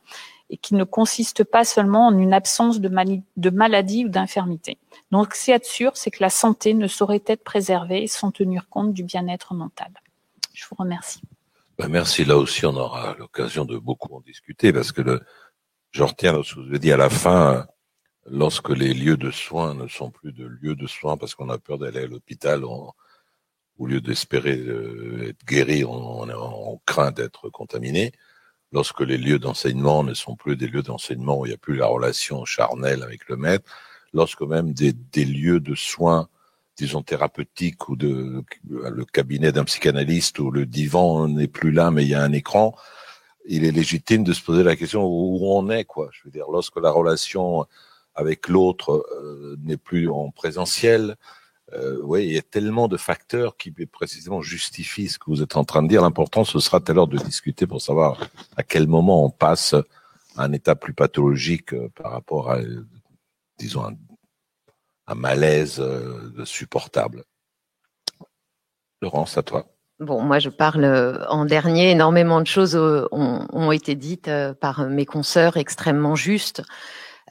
et 0.49 0.57
qui 0.57 0.75
ne 0.75 0.83
consiste 0.83 1.43
pas 1.43 1.63
seulement 1.63 2.07
en 2.07 2.17
une 2.17 2.33
absence 2.33 2.79
de, 2.79 3.49
maladie 3.49 4.05
ou 4.05 4.09
d'infirmité. 4.09 4.77
Donc, 5.11 5.35
ce 5.35 5.45
qui 5.45 5.51
est 5.51 5.65
sûr, 5.65 5.95
c'est 5.95 6.11
que 6.11 6.21
la 6.21 6.29
santé 6.29 6.73
ne 6.73 6.87
saurait 6.87 7.23
être 7.27 7.43
préservée 7.43 8.07
sans 8.07 8.31
tenir 8.31 8.67
compte 8.69 8.93
du 8.93 9.03
bien-être 9.03 9.53
mental. 9.53 9.91
Je 10.53 10.65
vous 10.69 10.75
remercie. 10.77 11.21
Ben 11.77 11.87
merci. 11.87 12.25
Là 12.25 12.37
aussi, 12.37 12.65
on 12.65 12.75
aura 12.75 13.15
l'occasion 13.17 13.63
de 13.63 13.77
beaucoup 13.77 14.13
en 14.13 14.21
discuter 14.21 14.73
parce 14.73 14.91
que 14.91 15.21
je 15.91 16.03
retiens 16.03 16.41
ce 16.43 16.55
que 16.55 16.59
vous 16.59 16.67
avez 16.67 16.79
dit 16.79 16.91
à 16.91 16.97
la 16.97 17.09
fin, 17.09 17.67
lorsque 18.25 18.69
les 18.69 18.93
lieux 18.93 19.17
de 19.17 19.31
soins 19.31 19.75
ne 19.75 19.87
sont 19.87 20.09
plus 20.09 20.33
de 20.33 20.45
lieux 20.45 20.75
de 20.75 20.87
soins 20.87 21.15
parce 21.15 21.35
qu'on 21.35 21.49
a 21.49 21.57
peur 21.57 21.77
d'aller 21.77 22.01
à 22.01 22.07
l'hôpital, 22.07 22.65
au 22.65 23.85
lieu 23.85 24.01
d'espérer 24.01 24.57
euh, 24.57 25.29
être 25.29 25.45
guéri, 25.45 25.85
on 25.85 26.81
craint 26.85 27.11
d'être 27.11 27.49
contaminé 27.49 28.11
lorsque 28.71 29.01
les 29.01 29.17
lieux 29.17 29.39
d'enseignement 29.39 30.03
ne 30.03 30.13
sont 30.13 30.35
plus 30.35 30.55
des 30.55 30.67
lieux 30.67 30.83
d'enseignement 30.83 31.39
où 31.39 31.45
il 31.45 31.49
n'y 31.49 31.55
a 31.55 31.57
plus 31.57 31.75
la 31.75 31.87
relation 31.87 32.45
charnelle 32.45 33.03
avec 33.03 33.27
le 33.27 33.35
maître, 33.35 33.69
lorsque 34.13 34.41
même 34.41 34.73
des, 34.73 34.93
des 34.93 35.25
lieux 35.25 35.59
de 35.59 35.75
soins, 35.75 36.27
disons 36.77 37.01
thérapeutiques 37.01 37.89
ou 37.89 37.95
de 37.95 38.43
le 38.63 39.05
cabinet 39.05 39.51
d'un 39.51 39.65
psychanalyste 39.65 40.39
où 40.39 40.51
le 40.51 40.65
divan 40.65 41.27
n'est 41.27 41.47
plus 41.47 41.71
là 41.71 41.91
mais 41.91 42.03
il 42.03 42.09
y 42.09 42.15
a 42.15 42.23
un 42.23 42.31
écran, 42.31 42.75
il 43.45 43.65
est 43.65 43.71
légitime 43.71 44.23
de 44.23 44.33
se 44.33 44.41
poser 44.41 44.63
la 44.63 44.75
question 44.75 45.05
où 45.05 45.39
on 45.43 45.69
est 45.69 45.85
quoi. 45.85 46.09
Je 46.11 46.21
veux 46.23 46.31
dire, 46.31 46.45
lorsque 46.51 46.79
la 46.79 46.91
relation 46.91 47.65
avec 48.15 48.47
l'autre 48.47 49.05
euh, 49.13 49.57
n'est 49.63 49.77
plus 49.77 50.09
en 50.09 50.29
présentiel, 50.29 51.15
euh, 51.73 51.99
oui, 52.03 52.25
il 52.25 52.33
y 52.33 52.37
a 52.37 52.41
tellement 52.41 52.87
de 52.87 52.97
facteurs 52.97 53.57
qui 53.57 53.71
précisément 53.71 54.41
justifient 54.41 55.09
ce 55.09 55.19
que 55.19 55.25
vous 55.27 55.41
êtes 55.41 55.55
en 55.55 55.63
train 55.63 55.83
de 55.83 55.87
dire. 55.87 56.01
L'important, 56.01 56.43
ce 56.43 56.59
sera 56.59 56.79
tout 56.79 56.91
à 56.91 56.95
l'heure 56.95 57.07
de 57.07 57.17
discuter 57.17 57.67
pour 57.67 57.81
savoir 57.81 58.19
à 58.57 58.63
quel 58.63 58.87
moment 58.87 59.25
on 59.25 59.29
passe 59.29 59.73
à 60.35 60.43
un 60.43 60.53
état 60.53 60.75
plus 60.75 60.93
pathologique 60.93 61.73
euh, 61.73 61.89
par 61.95 62.11
rapport 62.11 62.51
à, 62.51 62.59
disons, 63.57 63.83
un, 65.07 65.15
malaise 65.15 65.79
euh, 65.79 66.45
supportable. 66.45 67.23
Laurence, 69.01 69.37
à 69.37 69.43
toi. 69.43 69.65
Bon, 69.99 70.21
moi 70.21 70.39
je 70.39 70.49
parle 70.49 71.25
en 71.29 71.45
dernier. 71.45 71.91
Énormément 71.91 72.39
de 72.41 72.47
choses 72.47 72.75
ont, 72.75 73.45
ont 73.51 73.71
été 73.71 73.95
dites 73.95 74.29
par 74.61 74.87
mes 74.87 75.05
consoeurs 75.05 75.57
extrêmement 75.57 76.15
justes. 76.15 76.63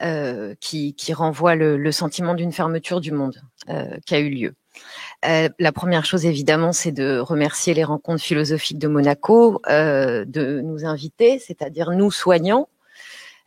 Euh, 0.01 0.55
qui, 0.61 0.93
qui, 0.93 1.11
renvoie 1.13 1.55
le, 1.55 1.75
le 1.75 1.91
sentiment 1.91 2.33
d'une 2.33 2.53
fermeture 2.53 3.01
du 3.01 3.11
monde 3.11 3.41
euh, 3.67 3.97
qui 4.05 4.15
a 4.15 4.19
eu 4.19 4.29
lieu. 4.29 4.53
Euh, 5.25 5.49
la 5.59 5.71
première 5.71 6.05
chose, 6.05 6.25
évidemment, 6.25 6.71
c'est 6.71 6.91
de 6.91 7.19
remercier 7.19 7.73
les 7.73 7.83
rencontres 7.83 8.23
philosophiques 8.23 8.79
de 8.79 8.87
Monaco 8.87 9.61
euh, 9.69 10.23
de 10.25 10.61
nous 10.61 10.85
inviter, 10.85 11.39
c'est-à-dire 11.39 11.91
nous 11.91 12.11
soignants, 12.11 12.69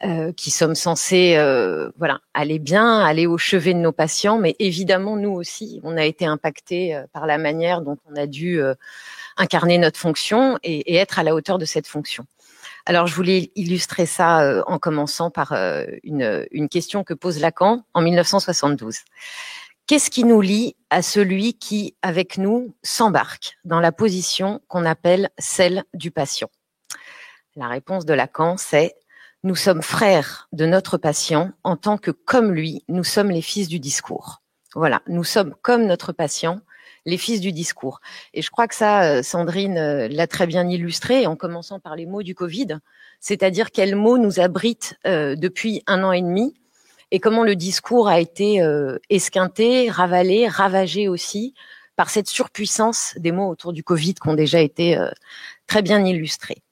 euh, 0.05 0.33
qui 0.33 0.51
sommes 0.51 0.75
censés, 0.75 1.37
voilà, 1.97 2.21
aller 2.35 2.59
bien, 2.59 3.01
aller 3.01 3.27
au 3.27 3.39
chevet 3.39 3.73
de 3.73 3.79
nos 3.79 3.93
patients, 3.93 4.37
mais 4.39 4.55
évidemment, 4.59 5.17
nous 5.17 5.31
aussi, 5.31 5.81
on 5.85 5.97
a 5.97 6.05
été 6.05 6.27
impactés 6.27 7.01
par 7.13 7.27
la 7.27 7.39
manière 7.39 7.81
dont 7.81 7.97
on 8.11 8.17
a 8.17 8.27
dû 8.27 8.61
incarner 9.37 9.79
notre 9.79 9.99
fonction 9.99 10.59
et, 10.63 10.93
et 10.93 10.97
être 10.97 11.19
à 11.19 11.23
la 11.23 11.35
hauteur 11.35 11.57
de 11.57 11.65
cette 11.65 11.87
fonction. 11.87 12.27
Alors, 12.85 13.07
je 13.07 13.15
voulais 13.15 13.53
illustrer 13.55 14.07
ça 14.07 14.43
euh, 14.43 14.63
en 14.67 14.79
commençant 14.79 15.31
par 15.31 15.53
euh, 15.53 15.85
une, 16.03 16.47
une, 16.51 16.69
question 16.69 17.05
que 17.05 17.15
pose 17.15 17.39
Lacan 17.39 17.85
en 17.95 18.03
1972. 18.03 18.99
Qu'est-ce 19.87 20.11
qui 20.11 20.25
nous 20.25 20.41
lie 20.41 20.75
à 20.91 21.03
celui 21.03 21.55
qui, 21.55 21.95
avec 22.03 22.39
nous, 22.39 22.75
s'embarque 22.83 23.59
dans 23.65 23.81
la 23.81 23.93
position 23.93 24.61
qu'on 24.69 24.85
appelle 24.85 25.31
celle 25.39 25.85
du 25.95 26.11
patient? 26.11 26.51
La 27.55 27.69
réponse 27.69 28.05
de 28.05 28.15
Lacan, 28.15 28.57
c'est 28.57 28.97
nous 29.45 29.57
sommes 29.57 29.83
frères 29.83 30.49
de 30.53 30.67
notre 30.67 30.99
patient 30.99 31.53
en 31.65 31.77
tant 31.77 31.99
que, 31.99 32.11
comme 32.11 32.53
lui, 32.53 32.85
nous 32.89 33.05
sommes 33.05 33.31
les 33.31 33.43
fils 33.43 33.69
du 33.69 33.81
discours. 33.81 34.41
Voilà, 34.75 35.03
nous 35.09 35.25
sommes 35.25 35.55
comme 35.63 35.85
notre 35.85 36.13
patient 36.13 36.61
les 37.05 37.19
fils 37.19 37.41
du 37.41 37.53
discours. 37.53 38.01
Et 38.35 38.43
je 38.43 38.51
crois 38.51 38.69
que 38.69 38.75
ça, 38.75 39.05
euh, 39.05 39.23
Sandrine 39.23 39.79
euh, 39.79 40.09
l'a 40.09 40.27
très 40.27 40.47
bien 40.47 40.69
illustré, 40.69 41.27
en 41.27 41.37
commençant 41.37 41.81
par 41.81 41.97
les 41.97 42.07
mots 42.07 42.23
du 42.23 42.35
Covid, 42.35 42.79
c'est-à-dire 43.21 43.71
quels 43.71 43.97
mots 43.97 44.19
nous 44.19 44.41
abritent 44.41 44.95
euh, 45.07 45.35
depuis 45.37 45.83
un 45.87 46.05
an 46.05 46.13
et 46.13 46.23
demi 46.23 46.55
et 47.11 47.21
comment 47.21 47.45
le 47.45 47.57
discours 47.57 48.09
a 48.09 48.21
été 48.21 48.63
esquinté, 49.11 49.91
ravalé, 49.91 50.49
ravagé 50.49 51.09
aussi 51.09 51.53
par 51.95 52.09
cette 52.09 52.27
surpuissance 52.27 53.13
des 53.19 53.33
mots 53.33 53.51
autour 53.51 53.75
du 53.75 53.85
Covid 53.85 54.15
qui 54.15 54.29
ont 54.29 54.35
déjà 54.35 54.61
été 54.61 54.99
très 55.67 55.83
bien 55.83 56.03
illustrés. 56.07 56.63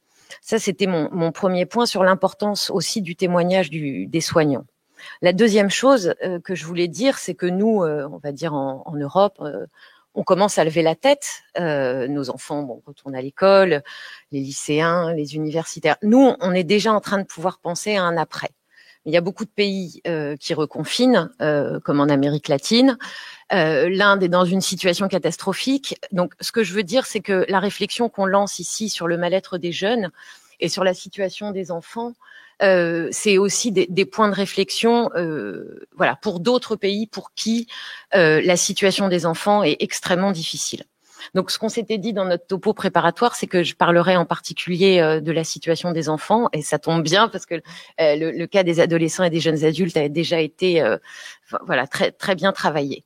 Ça, 0.40 0.58
c'était 0.58 0.86
mon, 0.86 1.30
premier 1.30 1.66
point 1.66 1.84
sur 1.84 2.04
l'importance 2.04 2.70
aussi 2.70 3.02
du 3.02 3.16
témoignage 3.16 3.68
des 3.68 4.20
soignants. 4.22 4.64
La 5.20 5.34
deuxième 5.34 5.68
chose 5.68 6.14
que 6.42 6.54
je 6.54 6.64
voulais 6.64 6.88
dire, 6.88 7.18
c'est 7.18 7.34
que 7.34 7.44
nous, 7.44 7.84
on 7.84 8.16
va 8.16 8.32
dire 8.32 8.54
en 8.54 8.94
Europe, 8.96 9.42
on 10.14 10.22
commence 10.22 10.58
à 10.58 10.64
lever 10.64 10.82
la 10.82 10.94
tête. 10.94 11.42
Euh, 11.58 12.08
nos 12.08 12.30
enfants 12.30 12.62
bon, 12.62 12.82
retournent 12.86 13.14
à 13.14 13.22
l'école, 13.22 13.82
les 14.32 14.40
lycéens, 14.40 15.12
les 15.12 15.34
universitaires. 15.34 15.96
Nous, 16.02 16.34
on 16.40 16.52
est 16.52 16.64
déjà 16.64 16.92
en 16.92 17.00
train 17.00 17.18
de 17.18 17.24
pouvoir 17.24 17.58
penser 17.58 17.96
à 17.96 18.02
un 18.02 18.16
après. 18.16 18.50
Il 19.06 19.12
y 19.14 19.16
a 19.16 19.22
beaucoup 19.22 19.44
de 19.44 19.50
pays 19.50 20.02
euh, 20.06 20.36
qui 20.36 20.52
reconfinent, 20.52 21.30
euh, 21.40 21.80
comme 21.80 22.00
en 22.00 22.08
Amérique 22.08 22.48
latine. 22.48 22.98
L'Inde 23.50 24.22
est 24.22 24.28
dans 24.28 24.44
une 24.44 24.60
situation 24.60 25.08
catastrophique. 25.08 25.98
Donc, 26.12 26.34
ce 26.40 26.52
que 26.52 26.62
je 26.62 26.72
veux 26.72 26.84
dire, 26.84 27.04
c'est 27.06 27.20
que 27.20 27.44
la 27.48 27.58
réflexion 27.58 28.08
qu'on 28.08 28.26
lance 28.26 28.60
ici 28.60 28.88
sur 28.88 29.08
le 29.08 29.16
mal-être 29.16 29.58
des 29.58 29.72
jeunes 29.72 30.10
et 30.60 30.68
sur 30.68 30.84
la 30.84 30.94
situation 30.94 31.50
des 31.50 31.72
enfants, 31.72 32.12
euh, 32.62 33.08
c'est 33.10 33.38
aussi 33.38 33.72
des, 33.72 34.04
points 34.04 34.28
de 34.28 34.34
réflexion, 34.34 35.10
euh, 35.16 35.86
voilà, 35.96 36.16
pour 36.16 36.40
d'autres 36.40 36.76
pays 36.76 37.06
pour 37.06 37.32
qui 37.34 37.66
euh, 38.14 38.40
la 38.44 38.56
situation 38.56 39.08
des 39.08 39.26
enfants 39.26 39.62
est 39.62 39.76
extrêmement 39.80 40.32
difficile. 40.32 40.84
Donc, 41.34 41.50
ce 41.50 41.58
qu'on 41.58 41.68
s'était 41.68 41.98
dit 41.98 42.12
dans 42.12 42.24
notre 42.24 42.46
topo 42.46 42.72
préparatoire, 42.72 43.34
c'est 43.34 43.46
que 43.46 43.62
je 43.62 43.74
parlerai 43.74 44.16
en 44.16 44.24
particulier 44.24 45.20
de 45.22 45.32
la 45.32 45.44
situation 45.44 45.92
des 45.92 46.08
enfants, 46.08 46.48
et 46.54 46.62
ça 46.62 46.78
tombe 46.78 47.02
bien 47.02 47.28
parce 47.28 47.44
que 47.44 47.56
le, 47.98 48.46
cas 48.46 48.62
des 48.62 48.80
adolescents 48.80 49.24
et 49.24 49.30
des 49.30 49.38
jeunes 49.38 49.62
adultes 49.62 49.98
a 49.98 50.08
déjà 50.08 50.40
été, 50.40 50.82
voilà, 51.66 51.86
très 51.86 52.10
très 52.10 52.34
bien 52.34 52.52
travaillé. 52.52 53.04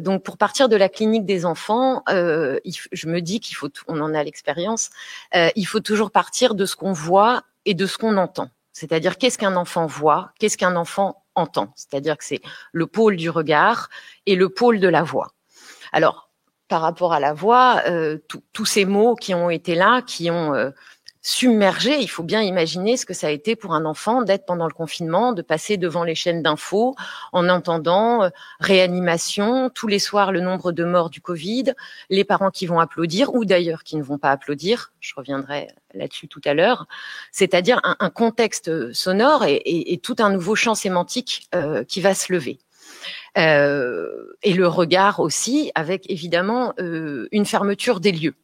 Donc 0.00 0.24
pour 0.24 0.38
partir 0.38 0.68
de 0.68 0.74
la 0.74 0.88
clinique 0.88 1.24
des 1.24 1.46
enfants, 1.46 2.02
euh, 2.08 2.58
je 2.90 3.06
me 3.06 3.20
dis 3.20 3.38
qu'il 3.38 3.54
faut, 3.54 3.70
on 3.86 4.00
en 4.00 4.12
a 4.12 4.24
l'expérience, 4.24 4.90
il 5.32 5.66
faut 5.66 5.80
toujours 5.80 6.10
partir 6.10 6.56
de 6.56 6.66
ce 6.66 6.74
qu'on 6.74 6.92
voit 6.92 7.44
et 7.64 7.74
de 7.74 7.86
ce 7.86 7.96
qu'on 7.96 8.16
entend. 8.16 8.50
C'est-à-dire 8.72 9.18
qu'est-ce 9.18 9.38
qu'un 9.38 9.56
enfant 9.56 9.86
voit, 9.86 10.32
qu'est-ce 10.38 10.56
qu'un 10.56 10.76
enfant 10.76 11.24
entend? 11.34 11.72
C'est-à-dire 11.76 12.16
que 12.16 12.24
c'est 12.24 12.40
le 12.72 12.86
pôle 12.86 13.16
du 13.16 13.30
regard 13.30 13.88
et 14.26 14.36
le 14.36 14.48
pôle 14.48 14.80
de 14.80 14.88
la 14.88 15.02
voix. 15.02 15.32
Alors, 15.92 16.30
par 16.68 16.82
rapport 16.82 17.12
à 17.12 17.20
la 17.20 17.32
voix, 17.32 17.82
tous 18.52 18.64
ces 18.66 18.84
mots 18.84 19.16
qui 19.16 19.34
ont 19.34 19.50
été 19.50 19.74
là, 19.74 20.02
qui 20.02 20.30
ont 20.30 20.72
submergé. 21.22 22.00
Il 22.00 22.08
faut 22.08 22.22
bien 22.22 22.42
imaginer 22.42 22.96
ce 22.96 23.04
que 23.04 23.14
ça 23.14 23.26
a 23.26 23.30
été 23.30 23.56
pour 23.56 23.74
un 23.74 23.84
enfant 23.84 24.22
d'être 24.22 24.46
pendant 24.46 24.66
le 24.66 24.72
confinement, 24.72 25.32
de 25.32 25.42
passer 25.42 25.76
devant 25.76 26.04
les 26.04 26.14
chaînes 26.14 26.42
d'infos 26.42 26.94
en 27.32 27.48
entendant 27.48 28.24
euh, 28.24 28.28
réanimation, 28.58 29.70
tous 29.70 29.86
les 29.86 29.98
soirs 29.98 30.32
le 30.32 30.40
nombre 30.40 30.72
de 30.72 30.84
morts 30.84 31.10
du 31.10 31.20
Covid, 31.20 31.74
les 32.08 32.24
parents 32.24 32.50
qui 32.50 32.66
vont 32.66 32.80
applaudir 32.80 33.34
ou 33.34 33.44
d'ailleurs 33.44 33.84
qui 33.84 33.96
ne 33.96 34.02
vont 34.02 34.18
pas 34.18 34.30
applaudir. 34.30 34.92
Je 35.00 35.14
reviendrai 35.14 35.68
là-dessus 35.92 36.28
tout 36.28 36.40
à 36.44 36.54
l'heure. 36.54 36.86
C'est-à-dire 37.32 37.80
un, 37.82 38.10
contexte 38.10 38.92
sonore 38.92 39.44
et, 39.46 40.00
tout 40.02 40.16
un 40.18 40.30
nouveau 40.30 40.54
champ 40.54 40.74
sémantique 40.74 41.48
euh, 41.54 41.84
qui 41.84 42.00
va 42.00 42.14
se 42.14 42.32
lever. 42.32 42.58
Euh, 43.38 44.36
et 44.42 44.52
le 44.52 44.66
regard 44.66 45.20
aussi, 45.20 45.70
avec 45.74 46.10
évidemment 46.10 46.74
une 46.78 47.46
fermeture 47.46 48.00
des 48.00 48.12
lieux. 48.12 48.34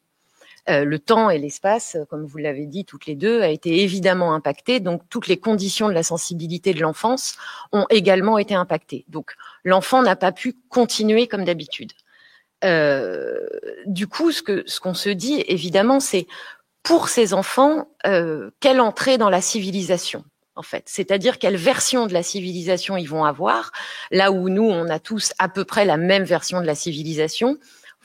Euh, 0.68 0.84
le 0.84 0.98
temps 0.98 1.30
et 1.30 1.38
l'espace, 1.38 1.96
comme 2.10 2.24
vous 2.24 2.38
l'avez 2.38 2.66
dit 2.66 2.84
toutes 2.84 3.06
les 3.06 3.14
deux, 3.14 3.40
a 3.40 3.48
été 3.48 3.82
évidemment 3.82 4.34
impacté. 4.34 4.80
Donc 4.80 5.02
toutes 5.08 5.28
les 5.28 5.36
conditions 5.36 5.88
de 5.88 5.92
la 5.92 6.02
sensibilité 6.02 6.74
de 6.74 6.80
l'enfance 6.80 7.36
ont 7.72 7.86
également 7.88 8.36
été 8.38 8.54
impactées. 8.54 9.04
Donc 9.08 9.34
l'enfant 9.64 10.02
n'a 10.02 10.16
pas 10.16 10.32
pu 10.32 10.56
continuer 10.68 11.28
comme 11.28 11.44
d'habitude. 11.44 11.92
Euh, 12.64 13.46
du 13.86 14.08
coup, 14.08 14.32
ce 14.32 14.42
que 14.42 14.64
ce 14.66 14.80
qu'on 14.80 14.94
se 14.94 15.10
dit 15.10 15.44
évidemment, 15.46 16.00
c'est 16.00 16.26
pour 16.82 17.08
ces 17.08 17.32
enfants, 17.32 17.88
euh, 18.06 18.50
quelle 18.60 18.80
entrée 18.80 19.18
dans 19.18 19.30
la 19.30 19.40
civilisation 19.40 20.24
en 20.56 20.62
fait. 20.62 20.84
C'est-à-dire 20.86 21.38
quelle 21.38 21.56
version 21.56 22.06
de 22.06 22.12
la 22.12 22.22
civilisation 22.22 22.96
ils 22.96 23.08
vont 23.08 23.24
avoir, 23.24 23.72
là 24.10 24.32
où 24.32 24.48
nous, 24.48 24.64
on 24.64 24.88
a 24.88 24.98
tous 24.98 25.32
à 25.38 25.48
peu 25.48 25.64
près 25.64 25.84
la 25.84 25.98
même 25.98 26.24
version 26.24 26.60
de 26.60 26.66
la 26.66 26.74
civilisation, 26.74 27.58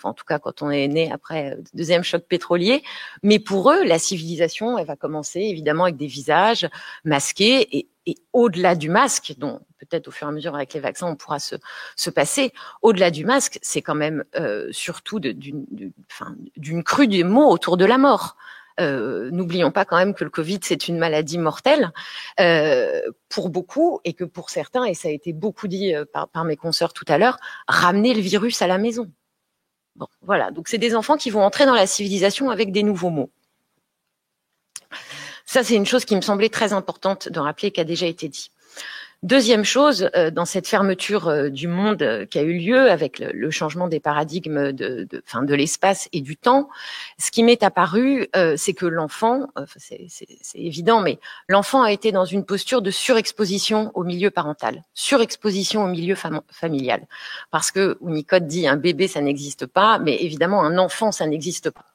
en 0.06 0.14
tout 0.14 0.26
cas 0.26 0.40
quand 0.40 0.62
on 0.62 0.70
est 0.70 0.88
né 0.88 1.12
après 1.12 1.52
le 1.52 1.58
euh, 1.58 1.64
deuxième 1.74 2.04
choc 2.04 2.24
pétrolier. 2.28 2.84
Mais 3.24 3.40
pour 3.40 3.72
eux, 3.72 3.84
la 3.84 4.00
civilisation, 4.00 4.78
elle 4.78 4.86
va 4.86 4.96
commencer 4.96 5.40
évidemment 5.40 5.84
avec 5.84 5.98
des 5.98 6.08
visages 6.08 6.70
masqués 7.04 7.78
et, 7.78 7.88
au-delà 8.34 8.74
du 8.74 8.90
masque, 8.90 9.36
dont 9.38 9.60
peut-être 9.78 10.08
au 10.08 10.12
fur 10.12 10.26
et 10.26 10.30
à 10.30 10.34
mesure 10.34 10.56
avec 10.56 10.74
les 10.74 10.80
vaccins 10.80 11.06
on 11.06 11.16
pourra 11.16 11.38
se, 11.38 11.56
se 11.96 12.10
passer, 12.10 12.52
au-delà 12.82 13.12
du 13.12 13.26
masque, 13.26 13.60
c'est 13.62 13.84
quand 13.84 13.94
même 13.94 14.24
euh, 14.36 14.70
surtout 14.72 15.20
d'une 15.20 16.84
crue 16.84 17.08
des 17.08 17.24
mots 17.24 17.48
autour 17.48 17.78
de 17.78 17.86
la 17.86 18.00
mort. 18.00 18.38
Euh, 18.80 19.30
N'oublions 19.32 19.72
pas 19.72 19.86
quand 19.86 19.98
même 19.98 20.14
que 20.14 20.24
le 20.24 20.30
Covid 20.30 20.60
c'est 20.64 20.88
une 20.88 20.98
maladie 20.98 21.38
mortelle 21.38 21.92
euh, 22.40 23.02
pour 23.30 23.50
beaucoup 23.50 24.00
et 24.04 24.14
que 24.14 24.24
pour 24.24 24.50
certains, 24.50 24.86
et 24.86 24.94
ça 24.94 25.10
a 25.10 25.12
été 25.12 25.34
beaucoup 25.34 25.68
dit 25.68 25.94
euh, 25.94 26.06
par, 26.12 26.30
par 26.30 26.46
mes 26.46 26.56
consoeurs 26.56 26.94
tout 26.94 27.06
à 27.08 27.18
l'heure, 27.18 27.38
ramener 27.68 28.14
le 28.14 28.22
virus 28.22 28.62
à 28.62 28.68
la 28.68 28.78
maison. 28.78 29.12
Bon, 29.96 30.08
voilà. 30.22 30.52
Donc, 30.52 30.68
c'est 30.68 30.78
des 30.78 30.96
enfants 30.96 31.18
qui 31.18 31.30
vont 31.30 31.44
entrer 31.44 31.66
dans 31.66 31.74
la 31.74 31.88
civilisation 31.88 32.50
avec 32.50 32.72
des 32.72 32.84
nouveaux 32.84 33.10
mots. 33.10 33.30
Ça, 35.46 35.64
c'est 35.64 35.76
une 35.76 35.86
chose 35.86 36.06
qui 36.06 36.16
me 36.16 36.22
semblait 36.22 36.50
très 36.50 36.74
importante 36.74 37.28
de 37.30 37.40
rappeler 37.40 37.72
qui 37.72 37.82
a 37.82 37.84
déjà 37.84 38.06
été 38.06 38.30
dit. 38.30 38.52
Deuxième 39.24 39.64
chose, 39.64 40.10
euh, 40.16 40.32
dans 40.32 40.46
cette 40.46 40.68
fermeture 40.68 41.28
euh, 41.28 41.50
du 41.50 41.68
monde 41.68 42.02
euh, 42.02 42.26
qui 42.26 42.40
a 42.40 42.42
eu 42.42 42.58
lieu 42.58 42.90
avec 42.90 43.20
le, 43.20 43.52
changement 43.52 43.88
des 43.88 44.00
paradigmes 44.00 44.72
de, 44.72 45.08
de, 45.08 45.46
de 45.46 45.54
l'espace 45.54 46.10
et 46.12 46.22
du 46.22 46.38
temps, 46.38 46.70
ce 47.20 47.30
qui 47.30 47.44
m'est 47.44 47.62
apparu, 47.62 48.28
c'est 48.56 48.74
que 48.74 48.88
l'enfant, 48.88 49.48
c'est 49.78 50.08
évident, 50.56 51.02
mais 51.02 51.20
l'enfant 51.50 51.84
a 51.84 51.92
été 51.92 52.12
dans 52.12 52.26
une 52.26 52.46
posture 52.46 52.82
de 52.82 52.90
surexposition 52.90 53.92
au 53.94 54.04
milieu 54.04 54.32
parental, 54.32 54.84
surexposition 54.96 55.84
au 55.84 55.88
milieu 55.88 56.16
familial. 56.50 57.06
Parce 57.52 57.72
que 57.72 57.98
Unicode 58.02 58.48
dit 58.48 58.68
un 58.68 58.78
bébé, 58.78 59.08
ça 59.08 59.22
n'existe 59.22 59.68
pas, 59.68 60.00
mais 60.00 60.16
évidemment 60.24 60.64
un 60.64 60.78
enfant, 60.78 61.12
ça 61.12 61.28
n'existe 61.28 61.70
pas. 61.70 61.91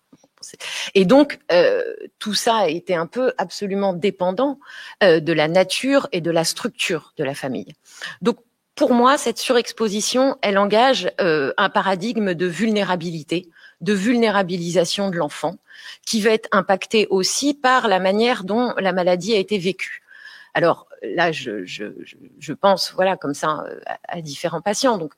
Et 0.95 1.05
donc, 1.05 1.39
euh, 1.53 1.83
tout 2.19 2.35
ça 2.35 2.57
a 2.57 2.69
été 2.69 2.95
un 2.95 3.07
peu 3.07 3.33
absolument 3.39 3.93
dépendant 3.93 4.59
euh, 5.03 5.21
de 5.21 5.33
la 5.33 5.49
nature 5.49 6.09
et 6.13 6.21
de 6.21 6.31
la 6.31 6.45
structure 6.45 7.13
de 7.17 7.25
la 7.25 7.35
famille. 7.35 7.75
Donc, 8.23 8.39
pour 8.75 8.93
moi, 8.93 9.17
cette 9.19 9.39
surexposition, 9.39 10.37
elle 10.43 10.59
engage 10.59 11.11
euh, 11.21 11.53
un 11.57 11.71
paradigme 11.71 12.35
de 12.35 12.47
vulnérabilité, 12.47 13.49
de 13.81 13.93
vulnérabilisation 13.93 15.11
de 15.11 15.17
l'enfant, 15.17 15.57
qui 16.07 16.21
va 16.21 16.31
être 16.31 16.49
impacté 16.53 17.07
aussi 17.11 17.55
par 17.55 17.89
la 17.89 17.99
manière 17.99 18.45
dont 18.45 18.75
la 18.79 18.93
maladie 18.93 19.35
a 19.35 19.39
été 19.39 19.59
vécue. 19.59 20.03
Alors 20.55 20.89
là, 21.03 21.33
je, 21.33 21.65
je, 21.65 21.85
je 22.39 22.53
pense, 22.53 22.93
voilà, 22.93 23.17
comme 23.17 23.35
ça, 23.35 23.65
à, 23.87 23.99
à 24.09 24.21
différents 24.21 24.63
patients. 24.63 24.99
Donc, 24.99 25.13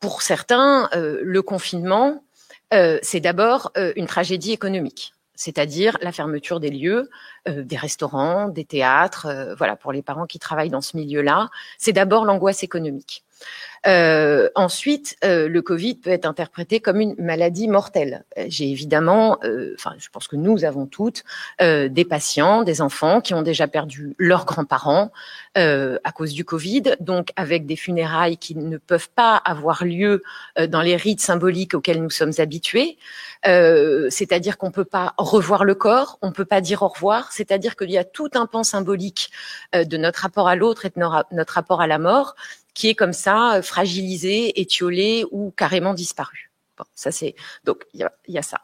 pour 0.00 0.22
certains, 0.22 0.88
le 0.94 1.42
confinement, 1.42 2.24
euh, 2.72 2.98
c'est 3.02 3.20
d'abord 3.20 3.72
euh, 3.76 3.92
une 3.96 4.06
tragédie 4.06 4.52
économique, 4.52 5.12
c'est-à-dire 5.34 5.96
la 6.02 6.12
fermeture 6.12 6.60
des 6.60 6.70
lieux, 6.70 7.10
euh, 7.48 7.62
des 7.64 7.76
restaurants, 7.76 8.48
des 8.48 8.64
théâtres, 8.64 9.54
voilà, 9.58 9.76
pour 9.76 9.92
les 9.92 10.02
parents 10.02 10.26
qui 10.26 10.38
travaillent 10.38 10.70
dans 10.70 10.80
ce 10.80 10.96
milieu-là. 10.96 11.48
C'est 11.78 11.92
d'abord 11.92 12.24
l'angoisse 12.24 12.62
économique. 12.62 13.24
Euh, 13.86 14.50
ensuite, 14.54 15.16
euh, 15.24 15.48
le 15.48 15.62
Covid 15.62 15.94
peut 15.94 16.10
être 16.10 16.26
interprété 16.26 16.80
comme 16.80 17.00
une 17.00 17.14
maladie 17.18 17.66
mortelle. 17.66 18.24
Euh, 18.36 18.44
j'ai 18.48 18.70
évidemment, 18.70 19.38
enfin, 19.74 19.94
je 19.98 20.08
pense 20.10 20.28
que 20.28 20.36
nous 20.36 20.64
avons 20.64 20.86
toutes 20.86 21.24
des 21.60 22.04
patients, 22.04 22.62
des 22.62 22.80
enfants 22.80 23.20
qui 23.20 23.34
ont 23.34 23.42
déjà 23.42 23.68
perdu 23.68 24.14
leurs 24.18 24.44
grands-parents 24.44 25.10
à 25.54 26.12
cause 26.14 26.32
du 26.32 26.44
Covid, 26.44 26.82
donc 27.00 27.30
avec 27.36 27.66
des 27.66 27.76
funérailles 27.76 28.36
qui 28.36 28.54
ne 28.54 28.76
peuvent 28.76 29.10
pas 29.10 29.36
avoir 29.36 29.84
lieu 29.84 30.22
dans 30.68 30.80
les 30.80 30.96
rites 30.96 31.20
symboliques 31.20 31.74
auxquels 31.74 32.02
nous 32.02 32.10
sommes 32.10 32.32
habitués. 32.38 32.98
c'est-à-dire 33.44 34.58
qu'on 34.58 34.70
peut 34.70 34.84
pas 34.84 35.14
revoir 35.18 35.64
le 35.64 35.74
corps, 35.74 36.18
on 36.22 36.32
peut 36.32 36.44
pas 36.44 36.60
dire 36.60 36.82
au 36.82 36.88
revoir. 36.88 37.32
C'est-à-dire 37.32 37.76
qu'il 37.76 37.90
y 37.90 37.98
a 37.98 38.04
tout 38.04 38.30
un 38.34 38.46
pan 38.46 38.62
symbolique 38.62 39.30
de 39.74 39.96
notre 39.96 40.20
rapport 40.20 40.48
à 40.48 40.56
l'autre 40.56 40.86
et 40.86 40.90
de 40.90 41.00
notre 41.32 41.54
rapport 41.54 41.80
à 41.80 41.86
la 41.86 41.98
mort 41.98 42.34
qui 42.80 42.88
est 42.88 42.94
comme 42.94 43.12
ça 43.12 43.56
euh, 43.56 43.62
fragilisé, 43.62 44.58
étiolé 44.58 45.26
ou 45.30 45.50
carrément 45.50 45.92
disparu. 45.92 46.50
Bon, 46.78 46.84
ça 46.94 47.12
c'est 47.12 47.34
donc 47.62 47.84
il 47.92 48.00
y 48.00 48.04
a, 48.04 48.12
y 48.26 48.38
a, 48.38 48.42
ça. 48.42 48.62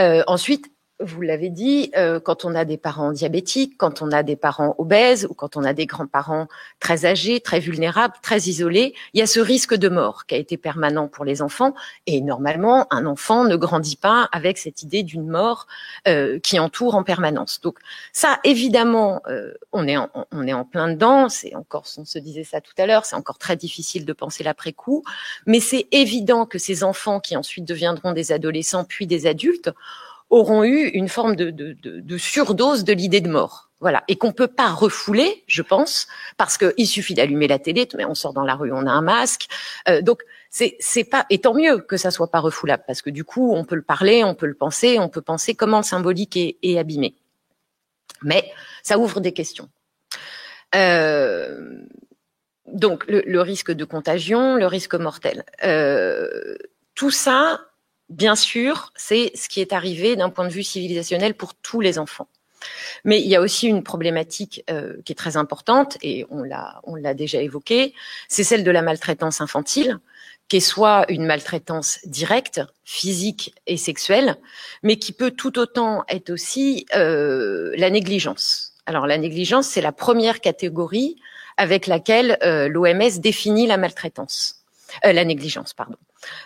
Euh, 0.00 0.24
ensuite, 0.26 0.71
vous 1.02 1.20
l'avez 1.22 1.50
dit, 1.50 1.90
euh, 1.96 2.20
quand 2.20 2.44
on 2.44 2.54
a 2.54 2.64
des 2.64 2.76
parents 2.76 3.12
diabétiques, 3.12 3.74
quand 3.76 4.02
on 4.02 4.10
a 4.12 4.22
des 4.22 4.36
parents 4.36 4.74
obèses 4.78 5.26
ou 5.28 5.34
quand 5.34 5.56
on 5.56 5.64
a 5.64 5.72
des 5.72 5.86
grands-parents 5.86 6.48
très 6.80 7.04
âgés, 7.04 7.40
très 7.40 7.60
vulnérables, 7.60 8.14
très 8.22 8.38
isolés, 8.42 8.94
il 9.14 9.20
y 9.20 9.22
a 9.22 9.26
ce 9.26 9.40
risque 9.40 9.74
de 9.74 9.88
mort 9.88 10.26
qui 10.26 10.34
a 10.34 10.38
été 10.38 10.56
permanent 10.56 11.08
pour 11.08 11.24
les 11.24 11.42
enfants. 11.42 11.74
Et 12.06 12.20
normalement, 12.20 12.86
un 12.90 13.06
enfant 13.06 13.44
ne 13.44 13.56
grandit 13.56 13.96
pas 13.96 14.28
avec 14.32 14.58
cette 14.58 14.82
idée 14.82 15.02
d'une 15.02 15.26
mort 15.26 15.66
euh, 16.08 16.38
qui 16.40 16.58
entoure 16.58 16.94
en 16.94 17.02
permanence. 17.02 17.60
Donc 17.60 17.78
ça, 18.12 18.38
évidemment, 18.44 19.22
euh, 19.28 19.52
on 19.72 19.86
est 19.86 19.96
en, 19.96 20.10
on 20.32 20.46
est 20.46 20.52
en 20.52 20.64
plein 20.64 20.88
dedans. 20.88 21.28
C'est 21.28 21.54
encore, 21.54 21.84
on 21.98 22.04
se 22.04 22.18
disait 22.18 22.44
ça 22.44 22.60
tout 22.60 22.74
à 22.78 22.86
l'heure, 22.86 23.04
c'est 23.04 23.16
encore 23.16 23.38
très 23.38 23.56
difficile 23.56 24.06
de 24.06 24.12
penser 24.12 24.44
l'après-coup. 24.44 25.02
Mais 25.46 25.60
c'est 25.60 25.86
évident 25.92 26.46
que 26.46 26.58
ces 26.58 26.84
enfants 26.84 27.20
qui 27.20 27.36
ensuite 27.36 27.64
deviendront 27.64 28.12
des 28.12 28.32
adolescents 28.32 28.84
puis 28.84 29.06
des 29.06 29.26
adultes 29.26 29.70
auront 30.32 30.64
eu 30.64 30.88
une 30.88 31.08
forme 31.08 31.36
de, 31.36 31.50
de, 31.50 31.74
de, 31.74 32.00
de 32.00 32.18
surdose 32.18 32.84
de 32.84 32.92
l'idée 32.92 33.20
de 33.20 33.28
mort. 33.28 33.68
Voilà, 33.80 34.04
et 34.06 34.16
qu'on 34.16 34.32
peut 34.32 34.48
pas 34.48 34.70
refouler, 34.70 35.42
je 35.48 35.60
pense, 35.60 36.06
parce 36.36 36.56
qu'il 36.56 36.86
suffit 36.86 37.14
d'allumer 37.14 37.48
la 37.48 37.58
télé, 37.58 37.88
mais 37.96 38.04
on 38.04 38.14
sort 38.14 38.32
dans 38.32 38.44
la 38.44 38.54
rue, 38.54 38.72
on 38.72 38.86
a 38.86 38.90
un 38.90 39.02
masque. 39.02 39.48
Euh, 39.88 40.02
donc 40.02 40.22
c'est 40.50 41.04
pas, 41.04 41.26
et 41.30 41.40
tant 41.40 41.52
mieux 41.52 41.78
que 41.78 41.96
ça 41.96 42.10
soit 42.10 42.30
pas 42.30 42.38
refoulable, 42.38 42.84
parce 42.86 43.02
que 43.02 43.10
du 43.10 43.24
coup 43.24 43.52
on 43.52 43.64
peut 43.64 43.74
le 43.74 43.82
parler, 43.82 44.22
on 44.22 44.34
peut 44.34 44.46
le 44.46 44.54
penser, 44.54 44.98
on 45.00 45.08
peut 45.08 45.20
penser 45.20 45.54
comment 45.54 45.78
le 45.78 45.82
symbolique 45.82 46.36
est, 46.36 46.58
est 46.62 46.78
abîmé. 46.78 47.16
Mais 48.22 48.52
ça 48.84 48.98
ouvre 48.98 49.20
des 49.20 49.32
questions. 49.32 49.68
Euh, 50.76 51.84
donc 52.68 53.04
le, 53.08 53.22
le, 53.26 53.40
risque 53.40 53.72
de 53.72 53.84
contagion, 53.84 54.54
le 54.54 54.66
risque 54.66 54.94
mortel, 54.94 55.44
euh, 55.64 56.56
tout 56.94 57.10
ça, 57.10 57.60
bien 58.12 58.36
sûr, 58.36 58.92
c'est 58.94 59.32
ce 59.34 59.48
qui 59.48 59.60
est 59.60 59.72
arrivé 59.72 60.16
d'un 60.16 60.30
point 60.30 60.46
de 60.46 60.52
vue 60.52 60.62
civilisationnel 60.62 61.34
pour 61.34 61.54
tous 61.54 61.80
les 61.80 61.98
enfants. 61.98 62.28
Mais 63.04 63.20
il 63.20 63.26
y 63.26 63.34
a 63.34 63.40
aussi 63.40 63.66
une 63.66 63.82
problématique 63.82 64.62
euh, 64.70 64.96
qui 65.04 65.12
est 65.12 65.16
très 65.16 65.36
importante, 65.36 65.98
et 66.02 66.26
on 66.30 66.44
l'a, 66.44 67.14
déjà 67.14 67.40
évoqué, 67.40 67.94
c'est 68.28 68.44
celle 68.44 68.62
de 68.62 68.70
la 68.70 68.82
maltraitance 68.82 69.40
infantile, 69.40 69.98
qui 70.48 70.58
est 70.58 70.60
soit 70.60 71.06
une 71.08 71.24
maltraitance 71.24 71.98
directe, 72.04 72.60
physique 72.84 73.54
et 73.66 73.76
sexuelle, 73.76 74.36
mais 74.82 74.96
qui 74.96 75.12
peut 75.12 75.30
tout 75.30 75.58
autant 75.58 76.04
être 76.08 76.30
aussi 76.30 76.86
euh, 76.94 77.72
la 77.76 77.90
négligence. 77.90 78.74
Alors 78.86 79.06
la 79.06 79.18
négligence, 79.18 79.66
c'est 79.66 79.80
la 79.80 79.92
première 79.92 80.40
catégorie 80.40 81.16
avec 81.56 81.86
laquelle 81.86 82.38
euh, 82.42 82.68
l'OMS 82.68 83.18
définit 83.18 83.66
la 83.66 83.76
maltraitance, 83.76 84.62
la 85.02 85.24
négligence, 85.24 85.72
pardon. 85.74 85.96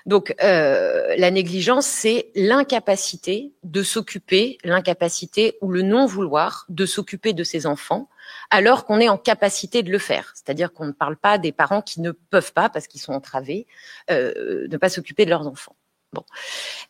Donc 0.07 0.35
euh, 0.43 1.15
la 1.17 1.31
négligence, 1.31 1.87
c'est 1.87 2.31
l'incapacité 2.35 3.53
de 3.63 3.83
s'occuper, 3.83 4.59
l'incapacité 4.65 5.57
ou 5.61 5.71
le 5.71 5.83
non-vouloir 5.83 6.67
de 6.69 6.87
s'occuper 6.87 7.33
de 7.33 7.45
ses 7.45 7.67
enfants 7.67 8.09
alors 8.51 8.85
qu'on 8.85 9.01
est 9.01 9.09
en 9.09 9.19
capacité 9.19 9.83
de 9.83 9.91
le 9.91 9.99
faire. 9.99 10.33
C'est-à-dire 10.35 10.73
qu'on 10.73 10.87
ne 10.87 10.93
parle 10.93 11.17
pas 11.17 11.39
des 11.39 11.53
parents 11.53 11.83
qui 11.83 12.01
ne 12.01 12.11
peuvent 12.11 12.53
pas, 12.53 12.69
parce 12.69 12.87
qu'ils 12.87 13.01
sont 13.01 13.13
entravés, 13.13 13.67
euh, 14.11 14.67
ne 14.69 14.77
pas 14.77 14.89
s'occuper 14.89 15.25
de 15.25 15.31
leurs 15.31 15.47
enfants. 15.47 15.77
Bon. 16.13 16.25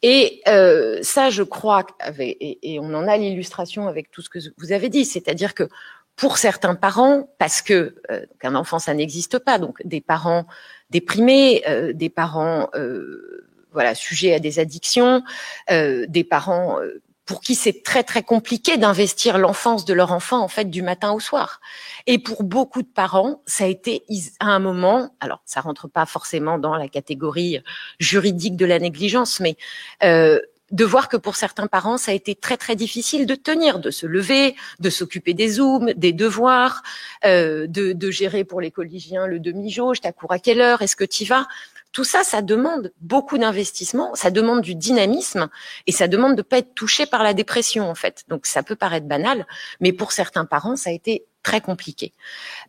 Et 0.03 0.43
euh, 0.47 0.99
ça, 1.03 1.31
je 1.31 1.43
crois, 1.43 1.87
et, 2.19 2.75
et 2.75 2.81
on 2.81 2.95
en 2.95 3.09
a 3.09 3.17
l'illustration 3.17 3.89
avec 3.89 4.11
tout 4.11 4.23
ce 4.23 4.29
que 4.29 4.39
vous 4.59 4.73
avez 4.73 4.89
dit, 4.89 5.05
c'est-à-dire 5.05 5.55
que 5.55 5.69
pour 6.17 6.39
certains 6.39 6.75
parents, 6.75 7.29
parce 7.39 7.63
que 7.63 7.95
euh, 8.11 8.25
qu'un 8.41 8.55
enfant 8.55 8.79
ça 8.79 8.95
n'existe 8.95 9.39
pas, 9.39 9.59
donc 9.59 9.81
des 9.85 10.01
parents 10.01 10.47
déprimés, 10.91 11.63
euh, 11.69 11.93
des 11.93 12.09
parents 12.09 12.71
euh, 12.75 13.47
voilà 13.73 13.95
sujets 13.95 14.35
à 14.35 14.41
des 14.41 14.59
addictions, 14.59 15.23
euh, 15.71 16.07
des 16.09 16.25
parents 16.25 16.81
euh, 16.81 17.03
pour 17.27 17.41
qui 17.41 17.55
c'est 17.57 17.83
très 17.83 18.05
très 18.05 18.23
compliqué 18.23 18.77
d'investir 18.79 19.37
l'enfance 19.37 19.85
de 19.85 19.93
leur 19.93 20.13
enfant 20.13 20.41
en 20.41 20.49
fait 20.49 20.71
du 20.71 20.81
matin 20.81 21.13
au 21.13 21.21
soir. 21.21 21.61
Et 22.07 22.19
pour 22.19 22.45
beaucoup 22.45 22.83
de 22.83 22.89
parents, 22.89 23.43
ça 23.47 23.65
a 23.65 23.67
été 23.67 24.05
à 24.41 24.47
un 24.47 24.61
moment, 24.61 25.11
alors 25.21 25.43
ça 25.45 25.61
rentre 25.61 25.89
pas 25.89 26.07
forcément 26.07 26.57
dans 26.59 26.77
la 26.77 26.89
catégorie 26.89 27.61
juridique 27.99 28.57
de 28.57 28.65
la 28.65 28.79
négligence, 28.79 29.41
mais 29.41 29.57
euh, 30.05 30.41
de 30.73 30.85
voir 30.85 31.09
que 31.09 31.17
pour 31.17 31.37
certains 31.37 31.67
parents, 31.67 31.99
ça 31.99 32.13
a 32.13 32.15
été 32.15 32.35
très 32.35 32.57
très 32.57 32.77
difficile 32.77 33.27
de 33.27 33.35
tenir, 33.35 33.79
de 33.79 33.91
se 33.91 34.07
lever, 34.07 34.57
de 34.81 34.91
s'occuper 34.91 35.35
des 35.35 35.49
zooms, 35.49 35.93
des 35.95 36.13
devoirs, 36.13 36.83
euh, 37.25 37.67
de, 37.67 37.93
de, 37.93 38.11
gérer 38.11 38.45
pour 38.45 38.61
les 38.61 38.71
collégiens 38.71 39.27
le 39.27 39.39
demi-jauge, 39.39 40.01
t'as 40.01 40.13
cours 40.13 40.33
à 40.33 40.39
quelle 40.39 40.61
heure, 40.61 40.83
est-ce 40.83 40.97
que 40.97 41.05
tu 41.05 41.25
vas? 41.25 41.47
Tout 41.93 42.05
ça, 42.05 42.25
ça 42.25 42.43
demande 42.43 42.93
beaucoup 43.01 43.39
d'investissement, 43.39 44.15
ça 44.15 44.31
demande 44.31 44.61
du 44.61 44.75
dynamisme 44.75 45.49
et 45.87 45.93
ça 45.93 46.09
demande 46.09 46.37
de 46.37 46.43
pas 46.43 46.59
être 46.59 46.75
touché 46.75 47.07
par 47.07 47.23
la 47.23 47.33
dépression 47.33 47.89
en 47.89 47.95
fait. 47.95 48.25
Donc 48.29 48.45
ça 48.45 48.63
peut 48.63 48.77
paraître 48.77 49.07
banal, 49.07 49.47
mais 49.81 49.93
pour 49.93 50.13
certains 50.13 50.45
parents, 50.45 50.77
ça 50.77 50.91
a 50.91 50.93
été 50.93 51.25
très 51.47 51.61
compliqué. 51.61 52.13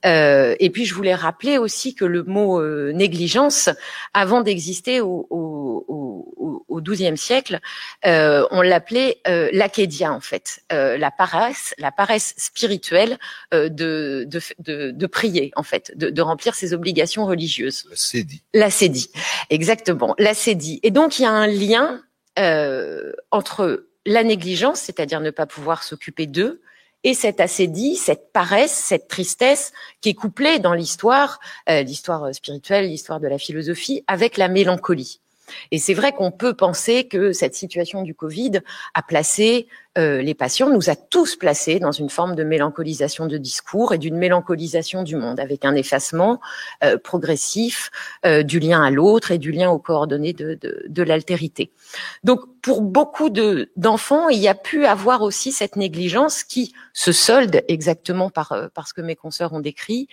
Euh, 0.05 0.55
et 0.59 0.69
puis 0.69 0.85
je 0.85 0.93
voulais 0.93 1.15
rappeler 1.15 1.57
aussi 1.57 1.95
que 1.95 2.05
le 2.05 2.21
mot 2.21 2.61
euh, 2.61 2.91
négligence, 2.93 3.69
avant 4.13 4.41
d'exister 4.41 5.01
au, 5.01 5.25
au, 5.31 5.83
au, 5.87 6.63
au 6.67 6.81
XIIe 6.81 7.17
siècle, 7.17 7.59
euh, 8.05 8.45
on 8.51 8.61
l'appelait 8.61 9.17
euh, 9.27 9.49
l'acédia 9.51 10.13
en 10.13 10.19
fait, 10.19 10.61
euh, 10.71 10.95
la 10.95 11.09
paresse, 11.09 11.73
la 11.79 11.91
paresse 11.91 12.35
spirituelle 12.37 13.17
euh, 13.51 13.67
de, 13.69 14.27
de, 14.27 14.39
de, 14.59 14.91
de, 14.91 15.07
prier 15.07 15.51
en 15.55 15.63
fait, 15.63 15.91
de, 15.95 16.11
de, 16.11 16.21
remplir 16.21 16.53
ses 16.53 16.75
obligations 16.75 17.25
religieuses. 17.25 17.87
La 17.89 17.95
cédie. 17.95 18.43
La 18.53 18.69
cédie, 18.69 19.09
exactement, 19.49 20.13
la 20.19 20.35
cédie. 20.35 20.79
Et 20.83 20.91
donc 20.91 21.17
il 21.17 21.23
y 21.23 21.25
a 21.25 21.31
un 21.31 21.47
lien 21.47 22.03
entre 23.31 23.87
la 24.05 24.23
négligence, 24.23 24.81
c'est-à-dire 24.81 25.21
ne 25.21 25.31
pas 25.31 25.47
pouvoir 25.47 25.81
s'occuper 25.81 26.27
d'eux, 26.27 26.61
et 27.07 27.13
cette 27.13 27.39
assédie, 27.39 27.95
cette 27.95 28.33
paresse, 28.33 28.73
cette 28.73 29.07
tristesse 29.07 29.71
qui 30.01 30.09
est 30.09 30.13
couplée 30.13 30.59
dans 30.59 30.73
l'histoire, 30.73 31.39
euh, 31.69 31.81
l'histoire 31.81 32.35
spirituelle, 32.35 32.89
l'histoire 32.89 33.21
de 33.21 33.29
la 33.29 33.37
philosophie, 33.37 34.03
avec 34.07 34.35
la 34.35 34.49
mélancolie. 34.49 35.21
Et 35.71 35.79
c'est 35.79 35.93
vrai 35.93 36.11
qu'on 36.11 36.31
peut 36.31 36.53
penser 36.53 37.07
que 37.07 37.31
cette 37.31 37.55
situation 37.55 38.03
du 38.03 38.13
Covid 38.13 38.59
a 38.93 39.01
placé 39.03 39.69
euh, 39.97 40.21
les 40.21 40.33
patients, 40.33 40.69
nous 40.69 40.89
a 40.89 40.95
tous 40.95 41.35
placés 41.35 41.79
dans 41.79 41.91
une 41.91 42.09
forme 42.09 42.35
de 42.35 42.43
mélancolisation 42.43 43.25
de 43.25 43.37
discours 43.37 43.93
et 43.93 43.97
d'une 43.97 44.17
mélancolisation 44.17 45.03
du 45.03 45.15
monde, 45.15 45.39
avec 45.39 45.65
un 45.65 45.75
effacement 45.75 46.39
euh, 46.83 46.97
progressif 46.97 47.91
euh, 48.25 48.43
du 48.43 48.59
lien 48.59 48.83
à 48.83 48.91
l'autre 48.91 49.31
et 49.31 49.37
du 49.37 49.51
lien 49.51 49.69
aux 49.69 49.79
coordonnées 49.79 50.33
de, 50.33 50.55
de, 50.55 50.85
de 50.87 51.03
l'altérité. 51.03 51.71
Donc, 52.23 52.41
pour 52.61 52.81
beaucoup 52.81 53.29
de 53.29 53.71
d'enfants, 53.77 54.27
il 54.27 54.39
y 54.39 54.49
a 54.49 54.55
pu 54.55 54.85
avoir 54.85 55.21
aussi 55.21 55.53
cette 55.53 55.77
négligence 55.77 56.43
qui 56.43 56.73
se 56.93 57.13
solde 57.13 57.63
exactement 57.69 58.29
par 58.29 58.51
euh, 58.51 58.67
par 58.73 58.87
ce 58.87 58.93
que 58.93 59.01
mes 59.01 59.15
consoeurs 59.15 59.53
ont 59.53 59.61
décrit. 59.61 60.09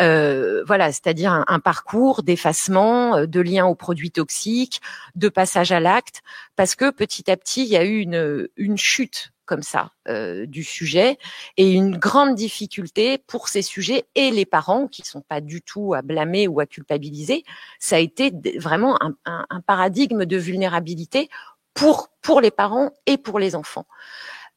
Euh, 0.00 0.62
voilà, 0.66 0.92
c'est-à-dire 0.92 1.32
un, 1.32 1.44
un 1.48 1.58
parcours 1.58 2.22
d'effacement, 2.22 3.16
euh, 3.16 3.26
de 3.26 3.40
lien 3.40 3.66
aux 3.66 3.74
produits 3.74 4.12
toxiques, 4.12 4.80
de 5.16 5.28
passage 5.28 5.72
à 5.72 5.80
l'acte, 5.80 6.22
parce 6.56 6.74
que 6.74 6.90
petit 6.90 7.30
à 7.30 7.36
petit, 7.36 7.62
il 7.62 7.68
y 7.68 7.76
a 7.76 7.84
eu 7.84 8.00
une, 8.00 8.78
chute 8.78 9.32
comme 9.44 9.62
ça 9.62 9.92
euh, 10.08 10.46
du 10.46 10.64
sujet 10.64 11.18
et 11.56 11.70
une 11.70 11.96
grande 11.96 12.34
difficulté 12.34 13.18
pour 13.18 13.48
ces 13.48 13.62
sujets 13.62 14.06
et 14.14 14.30
les 14.30 14.46
parents 14.46 14.88
qui 14.88 15.02
sont 15.02 15.20
pas 15.20 15.40
du 15.40 15.62
tout 15.62 15.94
à 15.94 16.02
blâmer 16.02 16.48
ou 16.48 16.58
à 16.58 16.66
culpabiliser. 16.66 17.44
Ça 17.78 17.96
a 17.96 17.98
été 18.00 18.32
vraiment 18.58 18.98
un, 19.24 19.60
paradigme 19.66 20.24
de 20.24 20.36
vulnérabilité 20.36 21.28
pour 21.74 22.08
pour 22.22 22.40
les 22.40 22.50
parents 22.50 22.92
et 23.06 23.18
pour 23.18 23.38
les 23.38 23.54
enfants. 23.54 23.86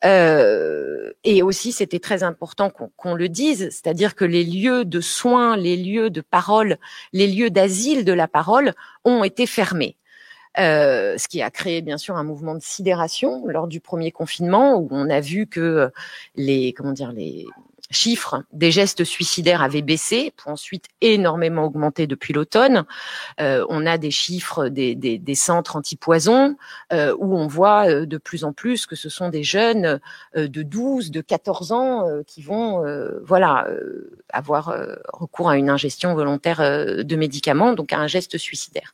Euh, 0.05 1.11
et 1.23 1.43
aussi, 1.43 1.71
c'était 1.71 1.99
très 1.99 2.23
important 2.23 2.69
qu'on 2.69 2.87
qu 2.87 3.17
le 3.17 3.27
dise, 3.27 3.69
c'est-à-dire 3.69 4.15
que 4.15 4.25
les 4.25 4.43
lieux 4.43 4.85
de 4.85 5.01
soins, 5.01 5.57
les 5.57 5.75
lieux 5.75 6.09
de 6.09 6.21
parole, 6.21 6.77
les 7.11 7.27
lieux 7.27 7.49
d'asile 7.49 8.05
de 8.05 8.13
la 8.13 8.27
parole 8.27 8.73
ont 9.03 9.23
été 9.23 9.45
fermés. 9.45 9.97
Euh, 10.59 11.17
ce 11.17 11.27
qui 11.27 11.41
a 11.41 11.49
créé 11.49 11.81
bien 11.81 11.97
sûr 11.97 12.17
un 12.17 12.23
mouvement 12.23 12.55
de 12.55 12.61
sidération 12.61 13.45
lors 13.47 13.67
du 13.67 13.79
premier 13.79 14.11
confinement 14.11 14.77
où 14.77 14.87
on 14.91 15.09
a 15.09 15.19
vu 15.19 15.47
que 15.47 15.91
les 16.35 16.73
comment 16.73 16.91
dire 16.91 17.11
les 17.11 17.45
chiffres 17.91 18.43
des 18.53 18.71
gestes 18.71 19.03
suicidaires 19.03 19.63
avaient 19.63 19.81
baissé 19.81 20.31
pour 20.37 20.51
ensuite 20.51 20.85
énormément 21.01 21.65
augmenter 21.65 22.07
depuis 22.07 22.33
l'automne. 22.33 22.85
Euh, 23.39 23.65
on 23.69 23.85
a 23.85 23.97
des 23.97 24.11
chiffres 24.11 24.67
des, 24.67 24.95
des, 24.95 25.17
des 25.17 25.35
centres 25.35 25.75
antipoison 25.75 26.55
euh, 26.93 27.15
où 27.17 27.35
on 27.35 27.47
voit 27.47 27.89
euh, 27.89 28.05
de 28.05 28.17
plus 28.17 28.43
en 28.43 28.53
plus 28.53 28.85
que 28.85 28.95
ce 28.95 29.09
sont 29.09 29.29
des 29.29 29.43
jeunes 29.43 29.99
euh, 30.35 30.47
de 30.47 30.61
12, 30.61 31.11
de 31.11 31.21
14 31.21 31.71
ans 31.71 32.07
euh, 32.07 32.21
qui 32.25 32.41
vont 32.41 32.59
voilà 33.23 33.67
avoir 34.31 34.75
recours 35.13 35.49
à 35.49 35.57
une 35.57 35.69
ingestion 35.69 36.13
volontaire 36.13 36.59
de 36.59 37.15
médicaments, 37.15 37.73
donc 37.73 37.93
à 37.93 37.99
un 37.99 38.07
geste 38.07 38.37
suicidaire. 38.37 38.93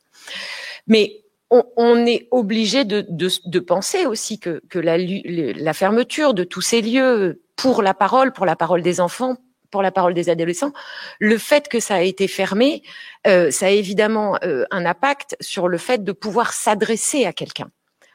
Mais 0.86 1.22
on, 1.50 1.64
on, 1.76 2.06
est 2.06 2.28
obligé 2.30 2.84
de, 2.84 3.04
de, 3.08 3.28
de, 3.44 3.58
penser 3.60 4.06
aussi 4.06 4.38
que, 4.38 4.60
que 4.68 4.78
la, 4.78 4.98
la, 4.98 5.72
fermeture 5.72 6.34
de 6.34 6.44
tous 6.44 6.60
ces 6.60 6.82
lieux 6.82 7.42
pour 7.54 7.82
la 7.82 7.94
parole, 7.94 8.32
pour 8.32 8.46
la 8.46 8.56
parole 8.56 8.82
des 8.82 9.00
enfants, 9.00 9.36
pour 9.70 9.82
la 9.82 9.92
parole 9.92 10.14
des 10.14 10.28
adolescents, 10.28 10.72
le 11.18 11.38
fait 11.38 11.68
que 11.68 11.80
ça 11.80 11.96
a 11.96 12.00
été 12.00 12.28
fermé, 12.28 12.82
euh, 13.26 13.50
ça 13.50 13.66
a 13.66 13.70
évidemment 13.70 14.38
euh, 14.42 14.64
un 14.70 14.86
impact 14.86 15.36
sur 15.40 15.68
le 15.68 15.78
fait 15.78 16.02
de 16.02 16.12
pouvoir 16.12 16.52
s'adresser 16.52 17.24
à 17.26 17.32
quelqu'un. 17.32 17.70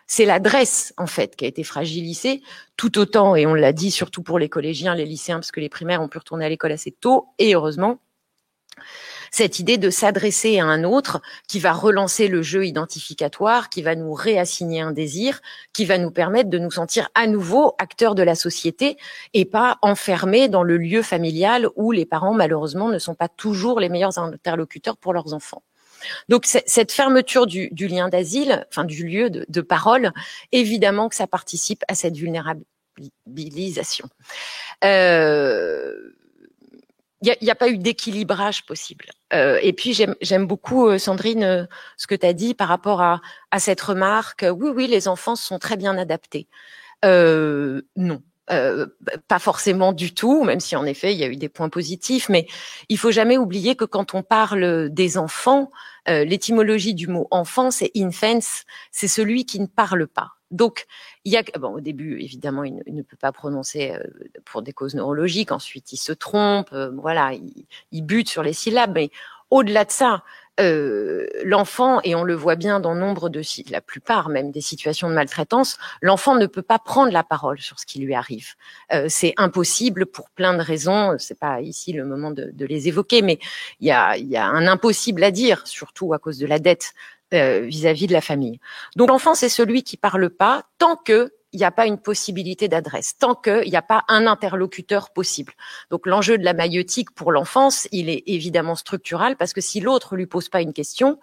C'est 0.08 0.26
l'adresse 0.26 0.94
en 0.98 1.08
fait 1.08 1.36
qui 1.38 1.46
a 1.46 1.48
été 1.48 1.64
fragilisée 1.64 2.42
tout 2.76 3.00
autant, 3.00 3.36
et 3.36 3.46
on 3.46 3.54
l'a 3.54 3.72
dit 3.72 3.92
surtout 3.92 4.24
pour 4.24 4.40
les 4.40 4.50
collégiens, 4.50 4.94
les 4.94 5.06
lycéens, 5.06 5.38
parce 5.38 5.52
que 5.52 5.62
les 5.62 5.70
primaires 5.70 6.02
ont 6.02 6.10
pu 6.10 6.18
retourner 6.18 6.46
à 6.46 6.50
l'école 6.50 6.74
assez 6.74 6.92
tôt, 6.92 7.28
et 7.40 7.56
heureusement 7.56 8.00
cette 9.32 9.60
idée 9.60 9.78
de 9.78 9.90
s'adresser 9.90 10.60
à 10.60 10.66
un 10.66 10.84
autre 10.84 11.22
qui 11.48 11.60
va 11.60 11.72
relancer 11.72 12.28
le 12.28 12.42
jeu 12.42 12.66
identificatoire, 12.66 13.70
qui 13.70 13.82
va 13.82 13.96
nous 13.96 14.14
réassigner 14.14 14.82
un 14.82 14.92
désir, 14.92 15.42
qui 15.74 15.86
va 15.86 15.98
nous 15.98 16.12
permettre 16.12 16.50
de 16.50 16.60
nous 16.60 16.72
sentir 16.72 17.10
à 17.16 17.28
nouveau 17.28 17.74
acteurs 17.80 18.14
de 18.14 18.24
la 18.24 18.36
société 18.36 18.98
et 19.34 19.46
pas 19.46 19.80
enfermés 19.82 20.50
dans 20.50 20.64
le 20.64 20.78
lieu 20.78 21.02
familial 21.02 21.68
où 21.76 21.92
les 21.92 22.06
parents 22.06 22.34
malheureusement 22.34 22.90
ne 22.90 23.00
sont 23.00 23.16
pas 23.16 23.30
toujours 23.30 23.80
les 23.80 23.90
meilleurs 23.90 24.20
interlocuteurs 24.20 24.98
pour 24.98 25.14
leurs 25.14 25.34
enfants. 25.34 25.64
Donc 26.30 26.46
cette 26.46 26.92
fermeture 26.92 27.46
du, 27.46 27.70
lien 27.72 28.10
d'asile, 28.10 28.66
enfin 28.70 28.84
du 28.86 29.06
lieu 29.06 29.30
de, 29.30 29.46
de, 29.48 29.62
parole, 29.62 30.12
évidemment 30.52 31.10
que 31.10 31.16
ça 31.16 31.28
participe 31.28 31.84
à 31.88 31.96
cette 31.96 32.18
vulnérabilisation. 32.18 34.10
Euh, 34.84 35.94
il 37.22 37.36
n'y 37.42 37.52
a, 37.52 37.56
pas 37.56 37.70
eu 37.70 37.78
d'équilibrage 37.78 38.66
possible. 38.66 39.06
Euh, 39.34 39.60
et 39.62 39.74
puis 39.74 39.94
j'aime 39.94 40.48
beaucoup, 40.48 40.88
euh, 40.88 40.98
Sandrine, 40.98 41.44
euh, 41.44 41.66
ce 41.98 42.08
que 42.08 42.16
tu 42.16 42.26
as 42.26 42.34
dit 42.34 42.54
par 42.54 42.68
rapport 42.68 43.02
à, 43.02 43.22
à, 43.52 43.60
cette 43.60 43.82
remarque. 43.82 44.46
Oui, 44.50 44.72
oui, 44.76 44.88
les 44.88 45.08
enfants 45.08 45.36
sont 45.36 45.60
très 45.60 45.78
bien 45.78 45.98
adaptés. 45.98 46.48
Euh, 47.06 47.82
non. 47.96 48.22
Euh, 48.50 48.88
pas 49.28 49.40
forcément 49.40 49.94
du 49.94 50.14
tout, 50.14 50.44
même 50.44 50.60
si 50.60 50.76
en 50.76 50.86
effet 50.86 51.14
il 51.14 51.20
y 51.20 51.24
a 51.24 51.28
eu 51.28 51.38
des 51.38 51.48
points 51.48 51.70
positifs, 51.70 52.28
mais 52.28 52.48
il 52.90 52.98
faut 52.98 53.12
jamais 53.12 53.38
oublier 53.38 53.76
que 53.76 53.86
quand 53.86 54.14
on 54.14 54.24
parle 54.24 54.90
des 54.90 55.18
enfants, 55.18 55.72
euh, 56.10 56.26
l'étymologie 56.26 56.94
du 56.94 57.08
mot 57.08 57.28
enfant, 57.32 57.72
c'est 57.72 57.92
infants, 57.96 58.66
c'est 58.92 59.08
celui 59.08 59.46
qui 59.46 59.60
ne 59.60 59.68
parle 59.68 60.08
pas. 60.08 60.32
Donc, 60.52 60.86
il 61.24 61.32
y 61.32 61.38
a 61.38 61.44
bon 61.60 61.76
au 61.76 61.80
début 61.80 62.20
évidemment 62.20 62.64
il 62.64 62.76
ne, 62.88 63.02
peut 63.02 63.18
pas 63.18 63.32
prononcer 63.32 63.92
euh, 63.92 64.04
pour 64.46 64.62
des 64.62 64.74
causes 64.74 64.96
neurologiques. 64.96 65.52
Ensuite, 65.52 65.94
il 65.94 65.98
se 65.98 66.12
trompe, 66.12 66.70
euh, 66.74 66.92
voilà, 66.92 67.34
il, 67.34 67.66
il, 67.92 68.02
bute 68.02 68.30
sur 68.30 68.44
les 68.44 68.54
syllabes. 68.54 68.92
Mais 68.94 69.10
au-delà 69.50 69.86
de 69.86 69.92
ça, 69.92 70.24
euh, 70.60 71.26
l'enfant 71.46 72.02
et 72.04 72.14
on 72.14 72.24
le 72.24 72.36
voit 72.36 72.58
bien 72.58 72.82
dans 72.82 72.94
nombre 72.94 73.30
de 73.30 73.42
la 73.70 73.80
plupart 73.80 74.28
même 74.28 74.52
des 74.52 74.60
situations 74.60 75.10
de 75.10 75.14
maltraitance, 75.14 75.78
l'enfant 76.02 76.36
ne 76.36 76.46
peut 76.46 76.62
pas 76.62 76.80
prendre 76.80 77.14
la 77.14 77.24
parole 77.24 77.60
sur 77.60 77.80
ce 77.80 77.86
qui 77.86 78.00
lui 78.00 78.14
arrive. 78.14 78.50
C'est 79.08 79.34
impossible 79.38 80.06
pour 80.06 80.30
plein 80.30 80.54
de 80.54 80.62
raisons. 80.62 81.16
C'est 81.18 81.40
pas 81.40 81.62
ici 81.62 81.94
le 81.94 82.06
moment 82.06 82.32
de, 82.32 82.54
les 82.66 82.90
évoquer, 82.90 83.22
mais 83.22 83.40
il 83.80 83.88
y 83.88 83.92
a 83.92 84.46
un 84.46 84.68
impossible 84.68 85.24
à 85.24 85.32
dire, 85.32 85.66
surtout 85.66 86.14
à 86.14 86.20
cause 86.20 86.38
de 86.38 86.46
la 86.46 86.60
dette 86.60 86.94
euh, 87.34 87.62
vis-à-vis 87.62 88.08
de 88.08 88.14
la 88.14 88.22
famille. 88.22 88.60
Donc 88.96 89.10
l'enfant, 89.10 89.36
c'est 89.36 89.50
celui 89.50 89.84
qui 89.84 89.98
parle 89.98 90.30
pas 90.30 90.64
tant 90.78 90.96
que 90.96 91.32
il 91.54 91.58
n'y 91.58 91.66
a 91.66 91.72
pas 91.72 91.86
une 91.86 91.98
possibilité 91.98 92.68
d'adresse, 92.68 93.18
tant 93.18 93.36
qu'il 93.36 93.70
n'y 93.70 93.76
a 93.76 93.82
pas 93.82 94.04
un 94.08 94.26
interlocuteur 94.26 95.12
possible. 95.12 95.54
Donc 95.90 96.08
l'enjeu 96.08 96.38
de 96.38 96.46
la 96.46 96.54
maïotique 96.54 97.12
pour 97.12 97.32
l'enfance, 97.32 97.88
il 97.92 98.10
est 98.10 98.24
évidemment 98.26 98.76
structural 98.76 99.36
parce 99.36 99.54
que 99.54 99.62
si 99.62 99.82
l'autre 99.82 100.16
lui 100.16 100.28
pose 100.28 100.50
pas 100.50 100.62
une 100.62 100.74
question, 100.74 101.20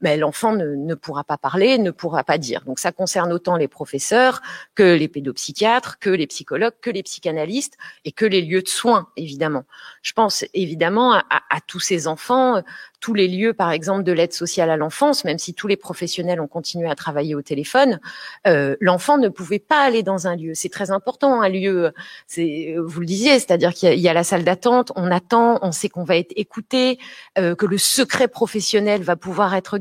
mais 0.00 0.16
l'enfant 0.16 0.54
ne, 0.54 0.74
ne, 0.74 0.94
pourra 0.94 1.24
pas 1.24 1.38
parler, 1.38 1.78
ne 1.78 1.90
pourra 1.90 2.24
pas 2.24 2.38
dire. 2.38 2.62
Donc 2.64 2.78
ça 2.78 2.92
concerne 2.92 3.32
autant 3.32 3.56
les 3.56 3.68
professeurs 3.68 4.42
que 4.74 4.94
les 4.94 5.08
pédopsychiatres, 5.08 5.98
que 5.98 6.10
les 6.10 6.26
psychologues, 6.26 6.74
que 6.80 6.90
les 6.90 7.02
psychanalystes 7.02 7.76
et 8.04 8.12
que 8.12 8.24
les 8.24 8.42
lieux 8.42 8.62
de 8.62 8.68
soins, 8.68 9.08
évidemment. 9.16 9.64
Je 10.02 10.12
pense 10.12 10.44
évidemment 10.54 11.14
à, 11.14 11.24
à 11.30 11.60
tous 11.66 11.80
ces 11.80 12.06
enfants 12.06 12.62
tous 13.00 13.14
les 13.14 13.28
lieux, 13.28 13.52
par 13.52 13.70
exemple, 13.70 14.02
de 14.02 14.12
l'aide 14.12 14.32
sociale 14.32 14.70
à 14.70 14.76
l'enfance, 14.76 15.24
même 15.24 15.38
si 15.38 15.54
tous 15.54 15.66
les 15.66 15.76
professionnels 15.76 16.40
ont 16.40 16.46
continué 16.46 16.88
à 16.88 16.94
travailler 16.94 17.34
au 17.34 17.42
téléphone, 17.42 18.00
euh, 18.46 18.76
l'enfant 18.80 19.18
ne 19.18 19.28
pouvait 19.28 19.58
pas 19.58 19.80
aller 19.80 20.02
dans 20.02 20.26
un 20.26 20.36
lieu. 20.36 20.52
C'est 20.54 20.70
très 20.70 20.90
important, 20.90 21.40
un 21.40 21.48
lieu. 21.48 21.92
C'est, 22.26 22.74
vous 22.78 23.00
le 23.00 23.06
disiez, 23.06 23.38
c'est-à-dire 23.38 23.74
qu'il 23.74 23.98
y, 23.98 24.08
a 24.08 24.12
la 24.12 24.24
salle 24.24 24.44
d'attente, 24.44 24.92
on 24.96 25.10
attend, 25.10 25.58
on 25.62 25.72
sait 25.72 25.88
qu'on 25.88 26.04
va 26.04 26.16
être 26.16 26.32
écouté, 26.36 26.98
euh, 27.38 27.54
que 27.54 27.66
le 27.66 27.78
secret 27.78 28.28
professionnel 28.28 29.02
va 29.02 29.16
pouvoir 29.16 29.54
être 29.54 29.78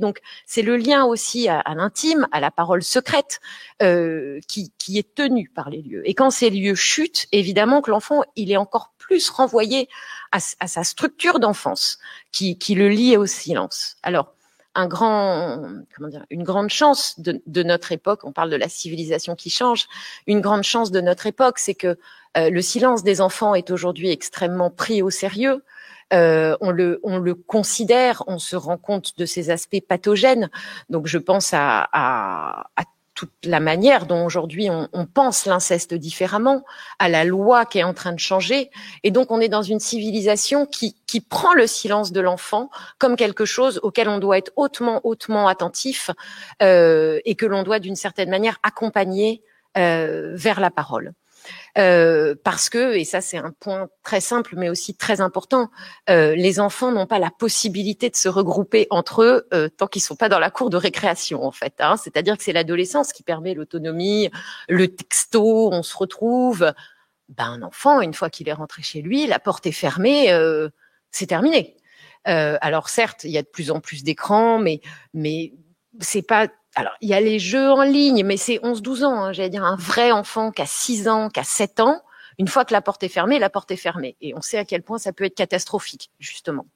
Donc, 0.00 0.20
c'est 0.46 0.62
le 0.62 0.76
lien 0.76 1.04
aussi 1.04 1.48
à, 1.48 1.62
l'intime, 1.74 2.28
à 2.32 2.40
la 2.40 2.50
parole 2.50 2.82
secrète, 2.82 3.40
euh, 3.82 4.40
qui, 4.46 4.72
qui 4.78 4.98
est 4.98 5.14
tenu 5.14 5.50
par 5.54 5.70
les 5.70 5.82
lieux. 5.82 6.02
Et 6.08 6.14
quand 6.14 6.30
ces 6.30 6.50
lieux 6.50 6.74
chutent, 6.74 7.26
évidemment 7.32 7.80
que 7.82 7.90
l'enfant, 7.90 8.22
il 8.36 8.50
est 8.52 8.56
encore 8.56 8.92
plus 8.98 9.30
renvoyé 9.30 9.88
à, 10.32 10.40
sa 10.40 10.84
structure 10.84 11.40
d'enfance 11.40 11.98
qui, 12.32 12.58
qui 12.58 12.74
le 12.74 12.88
lie 12.88 13.16
au 13.16 13.26
silence. 13.26 13.96
Alors, 14.02 14.34
une 16.30 16.44
grande 16.44 16.70
chance 16.70 17.18
de, 17.18 17.42
de, 17.46 17.62
notre 17.64 17.90
époque. 17.90 18.20
On 18.22 18.30
parle 18.30 18.50
de 18.50 18.56
la 18.56 18.68
civilisation 18.68 19.34
qui 19.34 19.50
change. 19.50 19.86
Une 20.28 20.40
grande 20.40 20.62
chance 20.62 20.92
de 20.92 21.00
notre 21.00 21.26
époque, 21.26 21.58
c'est 21.58 21.74
que 21.74 21.98
euh, 22.36 22.50
le 22.50 22.62
silence 22.62 23.02
des 23.02 23.20
enfants 23.20 23.56
est 23.56 23.70
aujourd'hui 23.70 24.10
extrêmement 24.10 24.70
pris 24.70 25.02
au 25.02 25.10
sérieux. 25.10 25.64
Euh, 26.12 26.56
on 26.60 26.70
le 26.70 27.00
on 27.02 27.18
le 27.18 27.34
considère, 27.34 28.24
on 28.26 28.38
se 28.38 28.56
rend 28.56 28.78
compte 28.78 29.18
de 29.18 29.26
ses 29.26 29.50
aspects 29.50 29.82
pathogènes. 29.86 30.50
Donc 30.88 31.06
je 31.06 31.18
pense 31.18 31.52
à, 31.52 31.88
à, 31.92 32.70
à 32.76 32.84
toute 33.18 33.32
la 33.44 33.58
manière 33.58 34.06
dont 34.06 34.24
aujourd'hui 34.24 34.70
on, 34.70 34.88
on, 34.92 35.04
pense 35.04 35.44
l'inceste 35.44 35.92
différemment, 35.92 36.64
à 37.00 37.08
la 37.08 37.24
loi 37.24 37.66
qui 37.66 37.80
est 37.80 37.82
en 37.82 37.92
train 37.92 38.12
de 38.12 38.20
changer. 38.20 38.70
Et 39.02 39.10
donc 39.10 39.32
on 39.32 39.40
est 39.40 39.48
dans 39.48 39.62
une 39.62 39.80
civilisation 39.80 40.66
qui, 40.66 40.94
qui 41.08 41.20
prend 41.20 41.52
le 41.52 41.66
silence 41.66 42.12
de 42.12 42.20
l'enfant 42.20 42.70
comme 42.98 43.16
quelque 43.16 43.44
chose 43.44 43.80
auquel 43.82 44.08
on 44.08 44.18
doit 44.18 44.38
être 44.38 44.52
hautement, 44.54 45.00
hautement 45.02 45.48
attentif 45.48 46.12
euh, 46.62 47.18
et 47.24 47.34
que 47.34 47.44
l'on 47.44 47.64
doit 47.64 47.80
d'une 47.80 47.96
certaine 47.96 48.30
manière 48.30 48.58
accompagner 48.62 49.42
euh, 49.76 50.36
vers 50.36 50.60
la 50.60 50.70
parole. 50.70 51.12
Euh, 51.76 52.34
parce 52.42 52.68
que, 52.68 52.94
et 52.96 53.04
ça 53.04 53.20
c'est 53.20 53.36
un 53.36 53.52
point 53.60 53.88
très 54.02 54.20
simple 54.20 54.54
mais 54.56 54.68
aussi 54.68 54.96
très 54.96 55.20
important, 55.20 55.70
euh, 56.10 56.34
les 56.34 56.60
enfants 56.60 56.90
n'ont 56.90 57.06
pas 57.06 57.18
la 57.18 57.30
possibilité 57.30 58.10
de 58.10 58.16
se 58.16 58.28
regrouper 58.28 58.86
entre 58.90 59.22
eux 59.22 59.46
euh, 59.54 59.68
tant 59.68 59.86
qu'ils 59.86 60.02
sont 60.02 60.16
pas 60.16 60.28
dans 60.28 60.38
la 60.38 60.50
cour 60.50 60.70
de 60.70 60.76
récréation 60.76 61.44
en 61.44 61.52
fait. 61.52 61.74
Hein. 61.80 61.96
C'est-à-dire 61.96 62.36
que 62.36 62.42
c'est 62.42 62.52
l'adolescence 62.52 63.12
qui 63.12 63.22
permet 63.22 63.54
l'autonomie, 63.54 64.30
le 64.68 64.88
texto, 64.88 65.72
on 65.72 65.82
se 65.82 65.96
retrouve. 65.96 66.72
Ben, 67.28 67.44
un 67.44 67.62
enfant, 67.62 68.00
une 68.00 68.14
fois 68.14 68.30
qu'il 68.30 68.48
est 68.48 68.54
rentré 68.54 68.82
chez 68.82 69.02
lui, 69.02 69.26
la 69.26 69.38
porte 69.38 69.66
est 69.66 69.72
fermée, 69.72 70.32
c'est 71.10 71.26
terminé. 71.26 71.76
alors 72.24 72.88
certes, 72.88 73.24
il 73.24 73.30
y 73.30 73.38
a 73.38 73.42
de 73.42 73.48
plus 73.48 73.70
en 73.70 73.80
plus 73.80 74.02
d'écrans, 74.02 74.58
mais 74.58 74.80
mais 75.12 75.52
c'est 76.00 76.22
pas 76.22 76.48
alors, 76.78 76.92
il 77.00 77.08
y 77.08 77.14
a 77.14 77.20
les 77.20 77.40
jeux 77.40 77.72
en 77.72 77.82
ligne, 77.82 78.24
mais 78.24 78.36
c'est 78.36 78.58
11-12 78.58 79.04
ans. 79.04 79.24
Hein, 79.24 79.32
J'allais 79.32 79.50
dire 79.50 79.64
un 79.64 79.74
vrai 79.74 80.12
enfant 80.12 80.52
qui 80.52 80.62
a 80.62 80.66
6 80.66 81.08
ans, 81.08 81.28
qui 81.28 81.40
a 81.40 81.44
7 81.44 81.80
ans. 81.80 82.02
Une 82.38 82.46
fois 82.46 82.64
que 82.64 82.72
la 82.72 82.80
porte 82.80 83.02
est 83.02 83.08
fermée, 83.08 83.40
la 83.40 83.50
porte 83.50 83.72
est 83.72 83.76
fermée. 83.76 84.14
Et 84.20 84.32
on 84.36 84.42
sait 84.42 84.58
à 84.58 84.64
quel 84.64 84.84
point 84.84 84.96
ça 84.98 85.12
peut 85.12 85.24
être 85.24 85.34
catastrophique, 85.34 86.12
justement. 86.20 86.66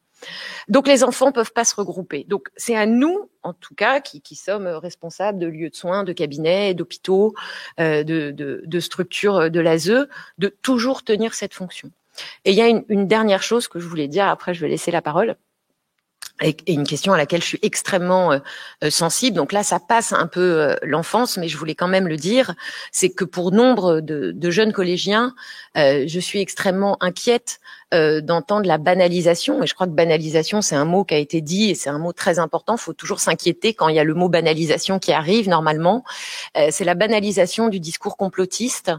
Donc 0.66 0.88
les 0.88 1.04
enfants 1.04 1.30
peuvent 1.30 1.52
pas 1.52 1.64
se 1.64 1.76
regrouper. 1.76 2.24
Donc 2.28 2.48
c'est 2.56 2.74
à 2.74 2.84
nous, 2.84 3.30
en 3.44 3.52
tout 3.52 3.76
cas, 3.76 4.00
qui, 4.00 4.34
sommes 4.34 4.66
responsables 4.66 5.38
de 5.38 5.46
lieux 5.46 5.70
de 5.70 5.76
soins, 5.76 6.02
de 6.02 6.12
cabinets, 6.12 6.74
d'hôpitaux, 6.74 7.34
euh, 7.78 8.02
de, 8.02 8.80
structures 8.80 9.52
de 9.52 9.60
l'ASE, 9.60 10.08
de 10.38 10.48
toujours 10.62 11.04
tenir 11.04 11.34
cette 11.34 11.54
fonction. 11.54 11.92
Et 12.44 12.50
il 12.50 12.56
y 12.56 12.60
a 12.60 12.66
une 12.66 13.06
dernière 13.06 13.44
chose 13.44 13.68
que 13.68 13.78
je 13.78 13.86
voulais 13.86 14.08
dire. 14.08 14.26
Après, 14.26 14.52
je 14.52 14.60
vais 14.62 14.68
laisser 14.68 14.90
la 14.90 15.00
parole 15.00 15.36
et 16.42 16.72
une 16.72 16.86
question 16.86 17.12
à 17.12 17.16
laquelle 17.16 17.40
je 17.40 17.46
suis 17.46 17.58
extrêmement 17.62 18.32
euh, 18.32 18.38
euh, 18.84 18.90
sensible. 18.90 19.36
Donc 19.36 19.52
là, 19.52 19.62
ça 19.62 19.80
passe 19.80 20.12
un 20.12 20.26
peu 20.26 20.40
euh, 20.40 20.74
l'enfance, 20.82 21.36
mais 21.36 21.48
je 21.48 21.56
voulais 21.56 21.74
quand 21.74 21.88
même 21.88 22.08
le 22.08 22.16
dire, 22.16 22.54
c'est 22.90 23.10
que 23.10 23.24
pour 23.24 23.52
nombre 23.52 24.00
de, 24.00 24.32
de 24.32 24.50
jeunes 24.50 24.72
collégiens, 24.72 25.34
je 25.74 26.18
suis 26.20 26.40
extrêmement 26.40 27.02
inquiète 27.02 27.60
d'entendre 27.92 28.66
la 28.66 28.78
banalisation. 28.78 29.62
Et 29.62 29.66
je 29.66 29.74
crois 29.74 29.86
que 29.86 29.92
banalisation, 29.92 30.62
c'est 30.62 30.74
un 30.74 30.84
mot 30.84 31.04
qui 31.04 31.14
a 31.14 31.18
été 31.18 31.40
dit 31.40 31.70
et 31.70 31.74
c'est 31.74 31.90
un 31.90 31.98
mot 31.98 32.12
très 32.12 32.38
important. 32.38 32.76
Il 32.76 32.80
faut 32.80 32.92
toujours 32.92 33.20
s'inquiéter 33.20 33.74
quand 33.74 33.88
il 33.88 33.96
y 33.96 33.98
a 33.98 34.04
le 34.04 34.14
mot 34.14 34.28
banalisation 34.28 34.98
qui 34.98 35.12
arrive 35.12 35.48
normalement. 35.48 36.04
c'est 36.70 36.84
la 36.84 36.94
banalisation 36.94 37.68
du 37.68 37.80
discours 37.80 38.16
complotiste 38.16 38.92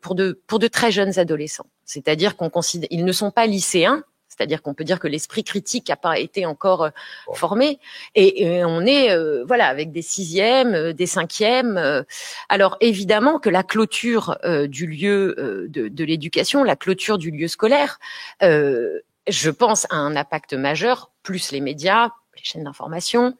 pour 0.00 0.14
de 0.14 0.40
pour 0.46 0.58
de 0.58 0.68
très 0.68 0.90
jeunes 0.90 1.18
adolescents. 1.18 1.66
C'est-à-dire 1.84 2.36
qu'on 2.36 2.50
considère, 2.50 2.88
ils 2.90 3.04
ne 3.04 3.12
sont 3.12 3.30
pas 3.30 3.46
lycéens, 3.46 4.02
c'est-à-dire 4.36 4.62
qu'on 4.62 4.74
peut 4.74 4.84
dire 4.84 5.00
que 5.00 5.08
l'esprit 5.08 5.44
critique 5.44 5.88
n'a 5.88 5.96
pas 5.96 6.18
été 6.18 6.46
encore 6.46 6.84
euh, 6.84 6.90
formé, 7.34 7.78
et, 8.14 8.64
on 8.64 8.84
est 8.86 9.10
euh, 9.10 9.44
voilà 9.46 9.66
avec 9.66 9.92
des 9.92 10.02
sixièmes, 10.02 10.74
euh, 10.74 10.92
des 10.92 11.06
cinquièmes. 11.06 12.04
alors 12.48 12.76
évidemment 12.80 13.38
que 13.38 13.50
la 13.50 13.62
clôture 13.62 14.38
du 14.68 14.86
lieu 14.86 15.68
de, 15.68 15.88
de 15.88 16.04
l'éducation, 16.04 16.64
la 16.64 16.76
clôture 16.76 17.18
du 17.18 17.30
lieu 17.30 17.48
scolaire, 17.48 17.98
je 18.40 19.50
pense 19.50 19.86
a 19.90 19.96
un 19.96 20.16
impact 20.16 20.54
majeur, 20.54 21.10
plus 21.22 21.52
les 21.52 21.60
médias, 21.60 22.10
les 22.36 22.44
chaînes 22.44 22.64
d'information, 22.64 23.34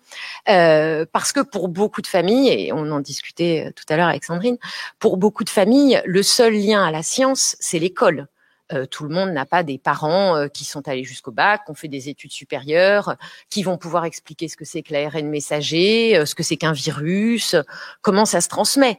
euh, 0.49 1.07
parce 1.13 1.33
que 1.33 1.41
pour 1.41 1.69
beaucoup 1.69 2.03
de 2.03 2.07
familles, 2.07 2.49
et 2.49 2.73
on 2.73 2.91
en 2.91 3.01
discutait 3.01 3.73
tout 3.77 3.85
à 3.89 3.97
l'heure 3.97 4.09
avec 4.09 4.25
Sandrine, 4.25 4.59
pour 4.99 5.17
beaucoup 5.17 5.45
de 5.45 5.51
familles, 5.51 6.03
le 6.05 6.23
seul 6.23 6.55
lien 6.55 6.85
à 6.85 6.91
la 6.91 7.03
science, 7.03 7.57
c'est 7.61 7.79
l'école. 7.79 8.27
Euh, 8.73 8.85
tout 8.85 9.05
le 9.05 9.15
monde 9.15 9.31
n'a 9.31 9.47
pas 9.47 9.63
des 9.63 9.79
parents 9.79 10.37
euh, 10.37 10.49
qui 10.49 10.65
sont 10.65 10.89
allés 10.89 11.05
jusqu'au 11.05 11.31
bac, 11.31 11.65
qui 11.65 11.71
ont 11.71 11.75
fait 11.75 11.89
des 11.89 12.09
études 12.09 12.33
supérieures, 12.33 13.17
qui 13.49 13.63
vont 13.63 13.79
pouvoir 13.79 14.05
expliquer 14.05 14.49
ce 14.49 14.57
que 14.57 14.65
c'est 14.65 14.83
que 14.83 14.93
l'ARN 14.93 15.29
messager, 15.29 16.17
euh, 16.17 16.27
ce 16.27 16.35
que 16.35 16.43
c'est 16.43 16.57
qu'un 16.57 16.73
virus, 16.73 17.55
comment 18.03 18.25
ça 18.25 18.41
se 18.41 18.49
transmet. 18.49 18.99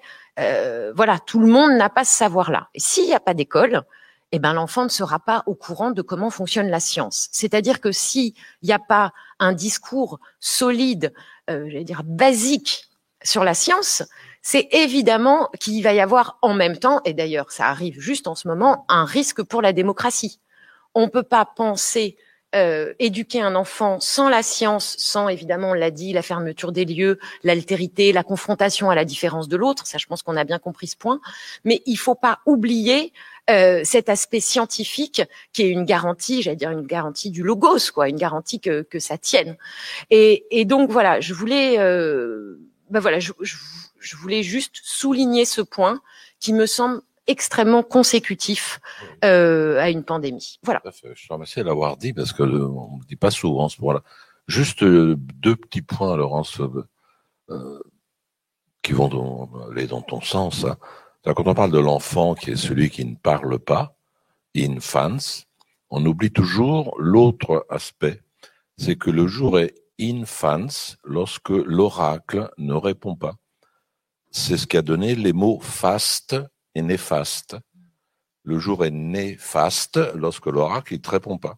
voilà, 0.96 1.20
tout 1.20 1.40
le 1.40 1.48
monde 1.48 1.72
n'a 1.74 1.90
pas 1.90 2.06
ce 2.06 2.16
savoir-là. 2.16 2.70
Et 2.74 2.80
s'il 2.80 3.06
n'y 3.06 3.14
a 3.14 3.20
pas 3.20 3.34
d'école, 3.34 3.82
eh 4.32 4.40
ben 4.40 4.54
l'enfant 4.54 4.84
ne 4.84 4.90
sera 4.90 5.20
pas 5.20 5.44
au 5.48 5.56
courant 5.56 5.92
de 5.92 6.02
comment 6.02 6.30
fonctionne 6.30 6.70
la 6.70 6.80
science. 6.80 7.28
C'est-à-dire 7.32 7.82
que 7.82 7.92
s'il 7.92 8.34
n'y 8.62 8.74
a 8.74 8.80
pas 8.80 9.14
un 9.40 9.54
discours 9.54 10.20
solide, 10.40 11.14
j'allais 11.48 11.84
dire 11.84 12.04
basique 12.04 12.88
sur 13.24 13.44
la 13.44 13.54
science, 13.54 14.04
c'est 14.50 14.70
évidemment 14.72 15.50
qu'il 15.60 15.84
va 15.84 15.92
y 15.92 16.00
avoir 16.00 16.38
en 16.42 16.54
même 16.54 16.78
temps, 16.78 17.02
et 17.04 17.14
d'ailleurs 17.14 17.52
ça 17.52 17.66
arrive 17.66 18.00
juste 18.00 18.28
en 18.28 18.36
ce 18.36 18.48
moment, 18.48 18.86
un 18.88 19.04
risque 19.04 19.44
pour 19.44 19.62
la 19.62 19.74
démocratie. 19.74 20.40
On 20.96 21.02
ne 21.02 21.12
peut 21.12 21.24
pas 21.24 21.44
penser 21.44 22.16
euh, 22.56 22.94
éduquer 22.98 23.42
un 23.42 23.56
enfant 23.56 24.00
sans 24.00 24.30
la 24.30 24.44
science, 24.44 24.96
sans 25.00 25.28
évidemment, 25.28 25.72
on 25.72 25.74
l'a 25.74 25.92
dit, 25.92 26.14
la 26.14 26.22
fermeture 26.22 26.72
des 26.72 26.86
lieux, 26.86 27.20
l'altérité, 27.44 28.14
la 28.14 28.24
confrontation 28.24 28.90
à 28.90 28.96
la 28.96 29.04
différence 29.04 29.50
de 29.50 29.58
l'autre. 29.58 29.86
Ça, 29.86 29.98
je 29.98 30.06
pense 30.06 30.24
qu'on 30.24 30.38
a 30.38 30.46
bien 30.46 30.60
compris 30.60 30.88
ce 30.88 30.96
point. 30.96 31.20
Mais 31.66 31.82
il 31.86 31.98
faut 31.98 32.16
pas 32.16 32.40
oublier 32.46 33.12
euh, 33.50 33.82
cet 33.84 34.08
aspect 34.08 34.40
scientifique 34.40 35.24
qui 35.52 35.64
est 35.64 35.70
une 35.70 35.84
garantie, 35.84 36.42
j'allais 36.42 36.56
dire 36.56 36.72
une 36.72 36.88
garantie 36.88 37.32
du 37.32 37.44
logos, 37.44 37.92
quoi, 37.94 38.08
une 38.08 38.16
garantie 38.16 38.62
que, 38.62 38.84
que 38.84 39.00
ça 39.00 39.18
tienne. 39.18 39.58
Et, 40.10 40.46
et 40.52 40.64
donc 40.64 40.90
voilà, 40.90 41.20
je 41.20 41.34
voulais, 41.34 41.80
euh, 41.80 42.62
ben 42.90 43.02
voilà, 43.02 43.20
je, 43.20 43.34
je 43.42 43.58
je 44.00 44.16
voulais 44.16 44.44
juste 44.44 44.80
souligner 44.84 45.46
ce 45.46 45.62
point 45.62 46.02
qui 46.40 46.54
me 46.54 46.66
semble 46.66 47.02
extrêmement 47.28 47.84
consécutif 47.84 48.80
euh, 49.24 49.80
à 49.80 49.90
une 49.90 50.04
pandémie. 50.04 50.60
Voilà. 50.64 50.82
Je 50.86 51.28
te 51.28 51.34
remercie 51.34 51.60
de 51.60 51.66
l'avoir 51.66 51.98
dit 51.98 52.14
parce 52.14 52.34
que 52.34 52.44
on 52.44 52.98
ne 52.98 53.04
dit 53.04 53.16
pas 53.16 53.32
souvent 53.32 53.70
ce 53.70 53.78
point-là. 53.78 54.02
Juste 54.48 54.84
euh, 54.84 55.16
deux 55.18 55.56
petits 55.56 55.82
points, 55.82 56.16
Laurence, 56.16 56.62
euh, 57.50 57.80
qui 58.82 58.94
vont 58.94 59.50
aller 59.70 59.88
dans 59.88 60.02
ton 60.02 60.22
sens. 60.22 60.64
Hein. 60.64 60.78
Quand 61.26 61.48
on 61.48 61.54
parle 61.54 61.72
de 61.72 61.80
l'enfant 61.80 62.34
qui 62.36 62.52
est 62.52 62.56
celui 62.56 62.90
qui 62.90 63.04
ne 63.04 63.16
parle 63.16 63.60
pas, 63.60 63.98
infants, 64.56 65.44
on 65.90 66.06
oublie 66.06 66.32
toujours 66.32 66.96
l'autre 66.98 67.66
aspect, 67.70 68.22
c'est 68.78 68.96
que 68.96 69.12
le 69.12 69.28
jour 69.28 69.60
est 69.60 69.76
infants 70.00 70.96
lorsque 71.04 71.50
l'oracle 71.50 72.50
ne 72.58 72.74
répond 72.74 73.16
pas 73.16 73.36
c'est 74.32 74.58
ce 74.58 74.68
qui 74.68 74.78
a 74.78 74.82
donné 74.82 75.16
les 75.16 75.34
mots 75.34 75.60
faste 75.60 76.36
et 76.76 76.82
néfaste. 76.82 77.56
Le 78.44 78.60
jour 78.60 78.86
est 78.86 78.92
néfaste 78.92 80.00
lorsque 80.16 80.46
l'oracle 80.46 80.94
ne 80.94 81.00
te 81.00 81.10
répond 81.10 81.38
pas. 81.38 81.58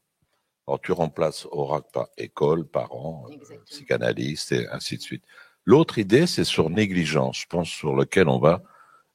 Alors 0.67 0.81
tu 0.81 0.91
remplaces 0.91 1.47
oracle 1.51 1.89
par 1.93 2.07
école, 2.17 2.67
parents, 2.67 3.25
euh, 3.31 3.57
psychanalyste 3.65 4.51
et 4.51 4.67
ainsi 4.69 4.97
de 4.97 5.01
suite. 5.01 5.23
L'autre 5.65 5.97
idée, 5.97 6.27
c'est 6.27 6.43
sur 6.43 6.69
négligence, 6.69 7.41
je 7.41 7.45
pense 7.47 7.69
sur 7.69 7.95
lequel 7.95 8.27
on 8.27 8.39
va 8.39 8.61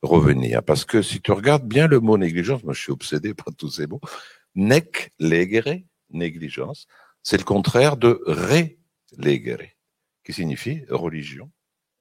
revenir. 0.03 0.63
Parce 0.63 0.85
que 0.85 1.03
si 1.03 1.21
tu 1.21 1.33
regardes 1.33 1.67
bien 1.67 1.87
le 1.87 2.01
mot 2.01 2.19
négligence, 2.19 2.63
moi 2.65 2.75
je 2.75 2.81
suis 2.81 2.93
obsédé 2.93 3.35
par 3.45 3.55
tous 3.57 3.71
ces 3.71 3.87
mots, 3.87 4.01
nec 4.55 5.13
legere, 5.19 5.81
négligence, 6.11 6.87
c'est 7.23 7.39
le 7.39 7.45
contraire 7.45 7.97
de 7.97 8.21
ré, 8.27 8.79
legere, 9.17 9.69
qui 10.25 10.33
signifie 10.33 10.85
religion. 10.89 11.51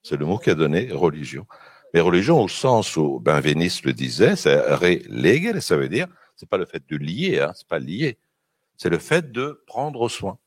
C'est 0.04 0.18
le 0.18 0.26
mot 0.26 0.38
qui 0.38 0.49
a 0.49 0.56
donné 0.56 0.91
religion. 0.91 1.47
Mais 1.93 2.01
religion 2.01 2.41
au 2.41 2.47
sens 2.47 2.97
où 2.97 3.20
Ben 3.20 3.39
Vénis 3.39 3.82
le 3.84 3.93
disait, 3.93 4.36
c'est 4.36 4.60
relegere, 4.74 5.62
ça 5.62 5.78
veut 5.78 5.89
dire, 5.89 6.08
c'est 6.36 6.49
pas 6.49 6.58
le 6.58 6.66
fait 6.66 6.84
de 6.88 6.97
lier, 6.97 7.39
hein, 7.39 7.51
c'est 7.56 7.68
pas 7.68 7.80
lier, 7.80 8.18
c'est 8.78 8.89
le 8.89 8.97
fait 8.97 9.32
de 9.32 9.64
prendre 9.68 10.10
soin. 10.10 10.38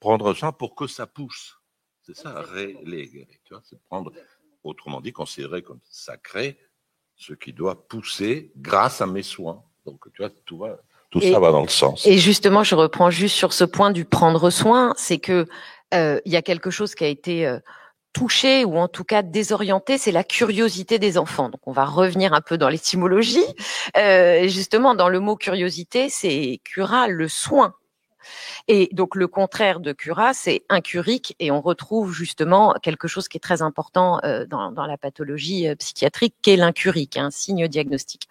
Prendre 0.00 0.34
soin 0.34 0.52
pour 0.52 0.74
que 0.74 0.86
ça 0.86 1.06
pousse. 1.06 1.56
C'est 2.02 2.16
ça, 2.16 2.42
relegere. 2.42 3.26
Tu 3.44 3.54
vois, 3.54 3.62
c'est 3.64 3.80
prendre, 3.88 4.12
autrement 4.62 5.00
dit, 5.00 5.12
considérer 5.12 5.62
comme 5.62 5.80
sacré 5.88 6.58
ce 7.16 7.32
qui 7.32 7.52
doit 7.52 7.88
pousser 7.88 8.52
grâce 8.56 9.00
à 9.00 9.06
mes 9.06 9.22
soins. 9.22 9.62
Donc, 9.86 10.12
tu 10.12 10.22
vois, 10.22 10.30
tout 10.44 10.58
va, 10.58 10.78
tout 11.10 11.20
ça 11.20 11.38
va 11.38 11.50
dans 11.50 11.62
le 11.62 11.68
sens. 11.68 12.06
Et 12.06 12.18
justement, 12.18 12.64
je 12.64 12.74
reprends 12.74 13.10
juste 13.10 13.36
sur 13.36 13.52
ce 13.52 13.64
point 13.64 13.90
du 13.90 14.04
prendre 14.04 14.50
soin, 14.50 14.92
c'est 14.96 15.18
que 15.18 15.46
euh, 15.94 16.20
il 16.24 16.32
y 16.32 16.36
a 16.36 16.42
quelque 16.42 16.70
chose 16.70 16.94
qui 16.94 17.04
a 17.04 17.08
été 17.08 17.46
euh, 17.46 17.58
touché 18.16 18.64
ou 18.64 18.78
en 18.78 18.88
tout 18.88 19.04
cas 19.04 19.20
désorienté, 19.20 19.98
c'est 19.98 20.10
la 20.10 20.24
curiosité 20.24 20.98
des 20.98 21.18
enfants. 21.18 21.50
Donc 21.50 21.60
on 21.66 21.72
va 21.72 21.84
revenir 21.84 22.32
un 22.32 22.40
peu 22.40 22.56
dans 22.56 22.70
l'étymologie. 22.70 23.44
Euh, 23.98 24.48
justement, 24.48 24.94
dans 24.94 25.10
le 25.10 25.20
mot 25.20 25.36
curiosité, 25.36 26.08
c'est 26.08 26.58
cura, 26.64 27.08
le 27.08 27.28
soin. 27.28 27.74
Et 28.68 28.88
donc 28.92 29.14
le 29.14 29.28
contraire 29.28 29.80
de 29.80 29.92
cura, 29.92 30.34
c'est 30.34 30.64
incurique, 30.68 31.34
et 31.38 31.50
on 31.50 31.60
retrouve 31.60 32.12
justement 32.12 32.74
quelque 32.82 33.08
chose 33.08 33.28
qui 33.28 33.36
est 33.36 33.40
très 33.40 33.62
important 33.62 34.20
euh, 34.24 34.44
dans, 34.46 34.72
dans, 34.72 34.86
la 34.86 34.96
pathologie 34.96 35.68
euh, 35.68 35.74
psychiatrique, 35.74 36.34
qui 36.42 36.50
est 36.50 36.56
l'incurique, 36.56 37.16
un 37.16 37.30
signe 37.30 37.68
diagnostique. 37.68 38.28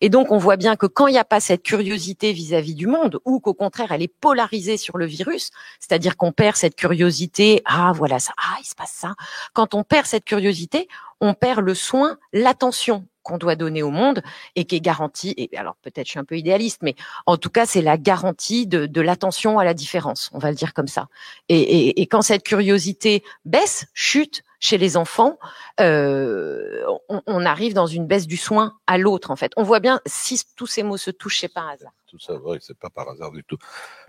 Et 0.00 0.08
donc 0.08 0.30
on 0.30 0.38
voit 0.38 0.56
bien 0.56 0.76
que 0.76 0.86
quand 0.86 1.06
il 1.06 1.12
n'y 1.12 1.18
a 1.18 1.24
pas 1.24 1.40
cette 1.40 1.62
curiosité 1.62 2.32
vis-à-vis 2.32 2.74
du 2.74 2.86
monde, 2.86 3.20
ou 3.24 3.40
qu'au 3.40 3.54
contraire 3.54 3.92
elle 3.92 4.02
est 4.02 4.14
polarisée 4.20 4.76
sur 4.76 4.98
le 4.98 5.06
virus, 5.06 5.50
c'est-à-dire 5.78 6.16
qu'on 6.16 6.32
perd 6.32 6.56
cette 6.56 6.76
curiosité, 6.76 7.62
ah 7.64 7.92
voilà 7.94 8.18
ça, 8.18 8.32
ah 8.38 8.56
il 8.60 8.66
se 8.66 8.74
passe 8.74 8.92
ça. 8.92 9.14
Quand 9.52 9.74
on 9.74 9.84
perd 9.84 10.06
cette 10.06 10.24
curiosité, 10.24 10.88
on 11.20 11.34
perd 11.34 11.60
le 11.60 11.74
soin, 11.74 12.18
l'attention 12.32 13.06
qu'on 13.30 13.38
doit 13.38 13.54
donner 13.54 13.82
au 13.82 13.90
monde 13.90 14.22
et 14.56 14.64
qui 14.64 14.76
est 14.76 14.80
garantie. 14.80 15.34
Et 15.36 15.56
alors 15.56 15.76
peut-être 15.82 16.06
je 16.06 16.10
suis 16.10 16.18
un 16.18 16.24
peu 16.24 16.36
idéaliste, 16.36 16.80
mais 16.82 16.96
en 17.26 17.36
tout 17.36 17.50
cas 17.50 17.64
c'est 17.64 17.82
la 17.82 17.96
garantie 17.96 18.66
de, 18.66 19.00
l'attention 19.00 19.58
à 19.58 19.64
la 19.64 19.72
différence. 19.72 20.30
On 20.32 20.38
va 20.38 20.50
le 20.50 20.56
dire 20.56 20.74
comme 20.74 20.88
ça. 20.88 21.08
Et, 21.48 22.06
quand 22.06 22.22
cette 22.22 22.42
curiosité 22.42 23.22
baisse, 23.44 23.86
chute 23.94 24.42
chez 24.58 24.76
les 24.76 24.96
enfants, 24.96 25.38
euh, 25.80 26.84
on, 27.08 27.46
arrive 27.46 27.72
dans 27.72 27.86
une 27.86 28.06
baisse 28.06 28.26
du 28.26 28.36
soin 28.36 28.74
à 28.86 28.98
l'autre. 28.98 29.30
En 29.30 29.36
fait, 29.36 29.52
on 29.56 29.62
voit 29.62 29.80
bien 29.80 30.00
si 30.04 30.42
tous 30.56 30.66
ces 30.66 30.82
mots 30.82 30.98
se 30.98 31.10
touchent, 31.10 31.40
c'est 31.40 31.48
par 31.48 31.68
hasard. 31.68 31.92
Tout 32.08 32.18
ça, 32.18 32.34
vrai, 32.34 32.58
c'est 32.60 32.76
pas 32.76 32.90
par 32.90 33.08
hasard 33.08 33.32
du 33.32 33.44
tout. 33.44 33.56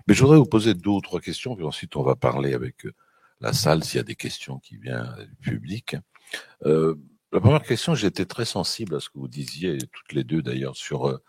Mais 0.06 0.14
je 0.14 0.20
voudrais 0.22 0.36
vous 0.36 0.44
poser 0.44 0.74
deux 0.74 0.90
ou 0.90 1.00
trois 1.00 1.20
questions, 1.20 1.54
puis 1.56 1.64
ensuite 1.64 1.96
on 1.96 2.02
va 2.02 2.16
parler 2.16 2.52
avec 2.52 2.84
euh, 2.84 2.92
la 3.40 3.52
salle 3.52 3.82
s'il 3.84 3.96
y 3.96 4.00
a 4.00 4.04
des 4.04 4.16
questions 4.16 4.58
qui 4.58 4.76
viennent 4.76 5.08
du 5.40 5.52
public. 5.52 5.96
Euh, 6.66 6.96
la 7.32 7.40
première 7.40 7.62
question, 7.62 7.94
j'étais 7.94 8.26
très 8.26 8.44
sensible 8.44 8.96
à 8.96 9.00
ce 9.00 9.08
que 9.08 9.18
vous 9.18 9.28
disiez, 9.28 9.78
toutes 9.78 10.12
les 10.12 10.22
deux 10.22 10.42
d'ailleurs, 10.42 10.76
sur 10.76 11.08
euh, 11.08 11.22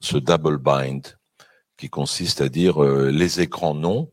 ce 0.00 0.18
double 0.18 0.58
bind, 0.58 1.18
qui 1.78 1.88
consiste 1.88 2.42
à 2.42 2.48
dire 2.48 2.82
euh, 2.82 3.10
les 3.10 3.40
écrans 3.40 3.74
non, 3.74 4.12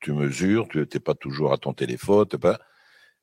tu 0.00 0.12
mesures, 0.12 0.68
tu 0.68 0.78
n'étais 0.78 1.00
pas 1.00 1.14
toujours 1.14 1.52
à 1.52 1.58
ton 1.58 1.72
téléphone, 1.72 2.26
pas... 2.26 2.60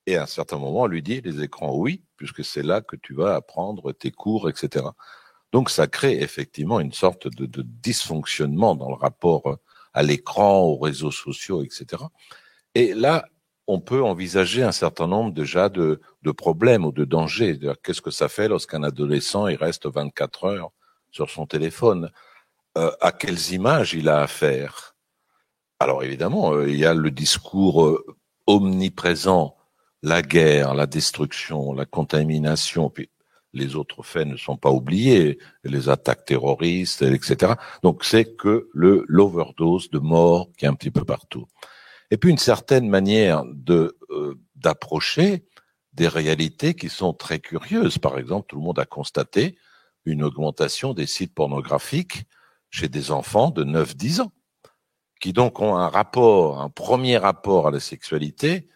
et 0.06 0.18
à 0.18 0.24
un 0.24 0.28
certain 0.28 0.58
moment, 0.58 0.82
on 0.82 0.88
lui 0.88 1.02
dit 1.02 1.22
les 1.22 1.42
écrans 1.42 1.74
oui, 1.74 2.04
puisque 2.18 2.44
c'est 2.44 2.64
là 2.64 2.82
que 2.82 2.98
tu 2.98 3.14
vas 3.14 3.36
apprendre 3.36 3.94
tes 3.94 4.12
cours, 4.12 4.50
etc. 4.50 4.86
Donc 5.54 5.70
ça 5.70 5.88
crée 5.88 6.22
effectivement 6.22 6.80
une 6.82 6.94
sorte 6.94 7.28
de, 7.28 7.46
de 7.46 7.62
dysfonctionnement 7.62 8.76
dans 8.76 8.90
le 8.90 8.96
rapport 8.96 9.60
à 9.94 10.04
l'écran, 10.04 10.60
aux 10.62 10.78
réseaux 10.78 11.12
sociaux, 11.12 11.64
etc. 11.64 12.04
Et 12.76 12.94
là, 12.94 13.26
on 13.68 13.80
peut 13.80 14.04
envisager 14.04 14.64
un 14.64 14.72
certain 14.72 15.08
nombre 15.08 15.34
déjà 15.34 15.70
de, 15.70 16.02
problèmes 16.38 16.86
ou 16.86 16.92
de 16.92 17.06
dangers. 17.06 17.60
Qu'est-ce 17.84 18.02
que 18.02 18.12
ça 18.12 18.28
fait 18.28 18.48
lorsqu'un 18.48 18.84
adolescent 18.84 19.48
il 19.48 19.56
reste 19.56 19.88
24 19.88 20.44
heures 20.46 20.72
sur 21.12 21.30
son 21.30 21.46
téléphone? 21.46 22.10
Euh, 22.78 22.92
À 23.02 23.12
quelles 23.12 23.52
images 23.52 23.94
il 23.94 24.10
a 24.10 24.22
affaire? 24.22 24.96
Alors 25.80 26.04
évidemment, 26.04 26.54
euh, 26.54 26.70
il 26.70 26.78
y 26.78 26.86
a 26.86 26.94
le 26.94 27.12
discours 27.12 27.86
euh, 27.86 28.06
omniprésent, 28.48 29.56
la 30.04 30.22
guerre, 30.22 30.74
la 30.74 30.88
destruction, 30.88 31.74
la 31.74 31.86
contamination, 31.86 32.90
puis 32.90 33.10
les 33.54 33.76
autres 33.76 34.04
faits 34.04 34.28
ne 34.28 34.38
sont 34.38 34.58
pas 34.58 34.72
oubliés, 34.72 35.38
les 35.64 35.90
attaques 35.90 36.26
terroristes, 36.26 37.02
etc. 37.02 37.54
Donc 37.84 38.06
c'est 38.06 38.36
que 38.36 38.70
le 38.74 39.04
l'overdose 39.08 39.90
de 39.90 40.00
mort 40.00 40.50
qui 40.58 40.66
est 40.66 40.70
un 40.70 40.74
petit 40.74 40.92
peu 40.92 41.04
partout 41.04 41.48
et 42.12 42.18
puis 42.18 42.30
une 42.30 42.38
certaine 42.38 42.88
manière 42.88 43.44
de 43.46 43.98
euh, 44.12 44.36
d'approcher 44.56 45.46
des 45.94 46.08
réalités 46.08 46.76
qui 46.76 46.90
sont 46.90 47.14
très 47.14 47.40
curieuses. 47.40 47.98
Par 47.98 48.20
exemple, 48.20 48.48
tout 48.48 48.58
le 48.58 48.62
monde 48.62 48.80
a 48.80 48.86
constaté 48.86 49.58
une 50.06 50.24
augmentation 50.24 50.94
des 50.94 51.08
sites 51.08 51.34
pornographiques 51.34 52.26
chez 52.70 52.88
des 52.88 53.12
enfants 53.12 53.50
de 53.50 53.64
9-10 53.64 54.22
ans, 54.22 54.32
qui 55.20 55.34
donc 55.34 55.60
ont 55.60 55.76
un 55.76 55.88
rapport, 55.88 56.62
un 56.62 56.70
premier 56.70 57.18
rapport 57.18 57.68
à 57.68 57.72
la 57.72 57.80
sexualité, 57.80 58.68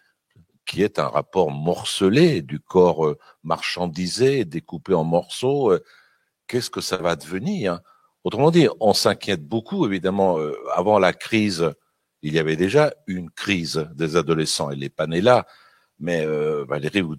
qui 0.66 0.82
est 0.82 0.98
un 0.98 1.08
rapport 1.08 1.52
morcelé 1.52 2.42
du 2.42 2.60
corps 2.60 3.06
euh, 3.06 3.18
marchandisé, 3.44 4.46
découpé 4.46 4.94
en 4.94 5.04
morceaux. 5.04 5.72
Euh, 5.72 5.84
qu'est-ce 6.48 6.70
que 6.70 6.82
ça 6.82 6.98
va 6.98 7.16
devenir? 7.16 7.80
Autrement 8.24 8.50
dit, 8.50 8.68
on 8.80 8.94
s'inquiète 8.94 9.46
beaucoup, 9.48 9.86
évidemment, 9.86 10.40
avant 10.74 10.98
la 10.98 11.14
crise 11.14 11.72
il 12.26 12.34
y 12.34 12.40
avait 12.40 12.56
déjà 12.56 12.92
une 13.06 13.30
crise 13.30 13.88
des 13.94 14.16
adolescents. 14.16 14.72
Elle 14.72 14.80
n'est 14.80 14.90
pas 14.90 15.06
là, 15.06 15.46
mais 16.00 16.26
euh, 16.26 16.66
Valérie, 16.68 17.02
vous 17.02 17.18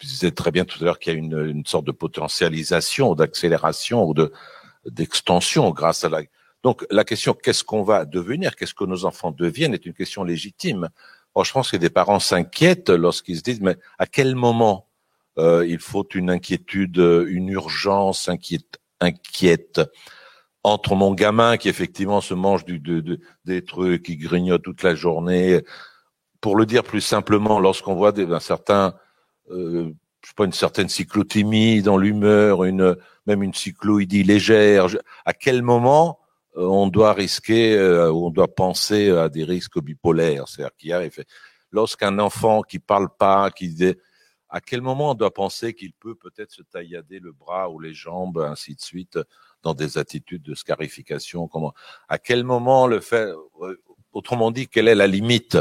disiez 0.00 0.32
très 0.32 0.50
bien 0.50 0.64
tout 0.64 0.78
à 0.80 0.84
l'heure 0.84 0.98
qu'il 0.98 1.12
y 1.12 1.16
a 1.16 1.18
une, 1.18 1.38
une, 1.46 1.64
sorte 1.64 1.86
de 1.86 1.92
potentialisation, 1.92 3.14
d'accélération 3.14 4.04
ou 4.04 4.14
de 4.14 4.32
d'extension 4.84 5.70
grâce 5.70 6.02
à 6.02 6.08
la. 6.08 6.22
Donc 6.64 6.84
la 6.90 7.04
question 7.04 7.34
qu'est-ce 7.34 7.62
qu'on 7.62 7.84
va 7.84 8.04
devenir, 8.04 8.56
qu'est-ce 8.56 8.74
que 8.74 8.82
nos 8.82 9.04
enfants 9.04 9.30
deviennent, 9.30 9.74
est 9.74 9.86
une 9.86 9.94
question 9.94 10.24
légitime. 10.24 10.88
Je 11.40 11.52
pense 11.52 11.70
que 11.70 11.76
des 11.76 11.90
parents 11.90 12.18
s'inquiètent 12.18 12.90
lorsqu'ils 12.90 13.36
se 13.36 13.42
disent 13.42 13.60
mais 13.60 13.76
à 13.96 14.06
quel 14.06 14.34
moment 14.34 14.88
euh, 15.38 15.64
il 15.68 15.78
faut 15.78 16.08
une 16.14 16.30
inquiétude, 16.30 16.98
une 17.28 17.48
urgence 17.50 18.28
inquiète, 18.28 18.80
inquiète? 18.98 19.80
Entre 20.62 20.94
mon 20.94 21.14
gamin 21.14 21.56
qui 21.56 21.68
effectivement 21.68 22.20
se 22.20 22.34
mange 22.34 22.64
du, 22.64 22.78
de, 22.78 23.20
des 23.44 23.64
trucs, 23.64 24.02
qui 24.02 24.16
grignote 24.16 24.62
toute 24.62 24.82
la 24.82 24.94
journée. 24.94 25.62
Pour 26.40 26.56
le 26.56 26.66
dire 26.66 26.84
plus 26.84 27.00
simplement, 27.00 27.60
lorsqu'on 27.60 27.94
voit 27.94 28.12
des, 28.12 28.24
un 28.24 28.40
certain, 28.40 28.94
euh, 29.50 29.92
je 30.22 30.28
sais 30.28 30.34
pas, 30.36 30.44
une 30.44 30.52
certaine 30.52 30.88
cyclothymie 30.88 31.82
dans 31.82 31.96
l'humeur, 31.96 32.64
une 32.64 32.96
même 33.26 33.42
une 33.42 33.54
cycloïdie 33.54 34.22
légère, 34.22 34.86
à 35.24 35.34
quel 35.34 35.62
moment 35.62 36.18
euh, 36.56 36.64
on 36.64 36.88
doit 36.88 37.12
risquer, 37.12 37.76
euh, 37.76 38.12
on 38.12 38.30
doit 38.30 38.54
penser 38.54 39.10
à 39.10 39.28
des 39.28 39.44
risques 39.44 39.80
bipolaires, 39.80 40.48
c'est-à-dire 40.48 40.76
qu'il 40.76 40.92
arrive. 40.92 41.24
Lorsqu'un 41.70 42.18
enfant 42.18 42.62
qui 42.62 42.78
parle 42.78 43.08
pas, 43.18 43.50
qui 43.50 43.76
à 44.48 44.60
quel 44.60 44.80
moment 44.80 45.10
on 45.10 45.14
doit 45.14 45.32
penser 45.32 45.74
qu'il 45.74 45.92
peut 45.92 46.14
peut-être 46.14 46.52
se 46.52 46.62
taillader 46.62 47.20
le 47.20 47.32
bras 47.32 47.68
ou 47.68 47.78
les 47.78 47.92
jambes, 47.92 48.38
ainsi 48.38 48.74
de 48.74 48.80
suite, 48.80 49.18
dans 49.62 49.74
des 49.74 49.98
attitudes 49.98 50.42
de 50.42 50.54
scarification 50.54 51.48
Comment 51.48 51.74
À 52.08 52.18
quel 52.18 52.44
moment 52.44 52.86
le 52.86 53.00
fait 53.00 53.32
Autrement 54.12 54.50
dit, 54.50 54.68
quelle 54.68 54.88
est 54.88 54.94
la 54.94 55.06
limite 55.06 55.58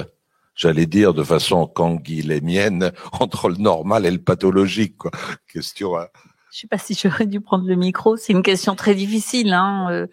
J'allais 0.55 0.87
dire 0.87 1.13
de 1.13 1.23
façon 1.23 1.71
mienne 2.41 2.91
entre 3.19 3.49
le 3.49 3.57
normal 3.57 4.05
et 4.05 4.11
le 4.11 4.17
pathologique. 4.17 4.97
Quoi. 4.97 5.11
Question. 5.47 5.97
Hein. 5.97 6.07
Je 6.51 6.61
sais 6.61 6.67
pas 6.67 6.79
si 6.79 6.95
j'aurais 6.95 7.27
dû 7.27 7.41
prendre 7.41 7.67
le 7.67 7.75
micro. 7.75 8.17
C'est 8.17 8.33
une 8.33 8.41
question 8.41 8.75
très 8.75 8.95
difficile. 8.95 9.53
Hein. 9.53 9.87
Euh. 9.91 10.07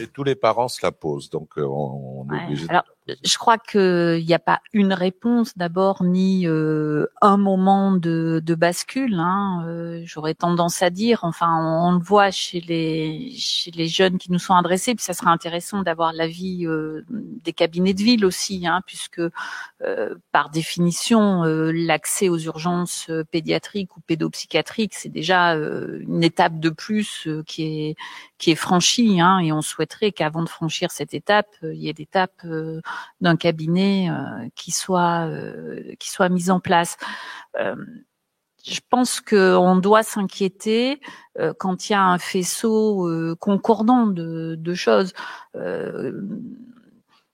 Et 0.00 0.06
tous 0.06 0.24
les 0.24 0.36
parents 0.36 0.68
se 0.68 0.80
la 0.82 0.92
posent, 0.92 1.28
donc 1.28 1.58
euh, 1.58 1.66
on, 1.66 2.24
on 2.26 2.34
est 2.34 2.44
obligé. 2.44 2.66
Alors, 2.70 2.84
je 3.06 3.38
crois 3.38 3.56
qu'il 3.58 4.24
n'y 4.26 4.34
a 4.34 4.40
pas 4.40 4.60
une 4.72 4.92
réponse 4.92 5.56
d'abord, 5.56 6.02
ni 6.02 6.46
euh, 6.46 7.06
un 7.22 7.36
moment 7.36 7.92
de, 7.92 8.42
de 8.44 8.54
bascule. 8.56 9.14
Hein, 9.14 9.64
euh, 9.66 10.02
J'aurais 10.04 10.34
tendance 10.34 10.82
à 10.82 10.90
dire, 10.90 11.20
enfin, 11.22 11.48
on, 11.60 11.88
on, 11.88 11.92
le 11.92 12.02
voit 12.02 12.32
chez 12.32 12.60
les 12.60 13.32
chez 13.36 13.70
les 13.70 13.86
jeunes 13.86 14.18
qui 14.18 14.32
nous 14.32 14.40
sont 14.40 14.54
adressés, 14.54 14.94
puis 14.94 15.04
ça 15.04 15.14
serait 15.14 15.30
intéressant 15.30 15.82
d'avoir 15.82 16.12
l'avis 16.12 16.66
euh, 16.66 17.04
des 17.08 17.52
cabinets 17.52 17.94
de 17.94 18.02
ville 18.02 18.24
aussi, 18.24 18.66
hein, 18.66 18.80
puisque 18.86 19.20
euh, 19.82 20.14
par 20.32 20.50
définition, 20.50 21.44
euh, 21.44 21.70
l'accès 21.72 22.28
aux 22.28 22.38
urgences 22.38 23.10
pédiatriques 23.30 23.96
ou 23.96 24.00
pédopsychiatriques, 24.00 24.94
c'est 24.94 25.08
déjà 25.08 25.52
une 25.52 26.24
étape 26.24 26.58
de 26.58 26.70
plus 26.70 27.28
qui 27.46 27.62
est 27.62 27.96
qui 28.38 28.50
est 28.50 28.56
franchie, 28.56 29.20
hein, 29.20 29.38
et 29.38 29.52
on 29.52 29.62
souhaiterait 29.62 30.10
qu'avant 30.10 30.42
de 30.42 30.48
franchir 30.48 30.90
cette 30.90 31.14
étape, 31.14 31.48
il 31.62 31.76
y 31.76 31.88
ait 31.88 31.94
l'étape 31.96 32.44
d'un 33.20 33.36
cabinet 33.36 34.10
euh, 34.10 34.48
qui 34.54 34.70
soit 34.70 35.26
euh, 35.26 35.94
qui 35.98 36.10
soit 36.10 36.28
mis 36.28 36.50
en 36.50 36.60
place. 36.60 36.96
Euh, 37.58 37.76
je 38.64 38.80
pense 38.90 39.20
qu'on 39.20 39.76
doit 39.76 40.02
s'inquiéter 40.02 41.00
quand 41.58 41.88
il 41.88 41.92
y 41.92 41.94
a 41.94 42.02
un 42.02 42.18
faisceau 42.18 43.08
concordant 43.38 44.08
de, 44.08 44.74
choses 44.74 45.12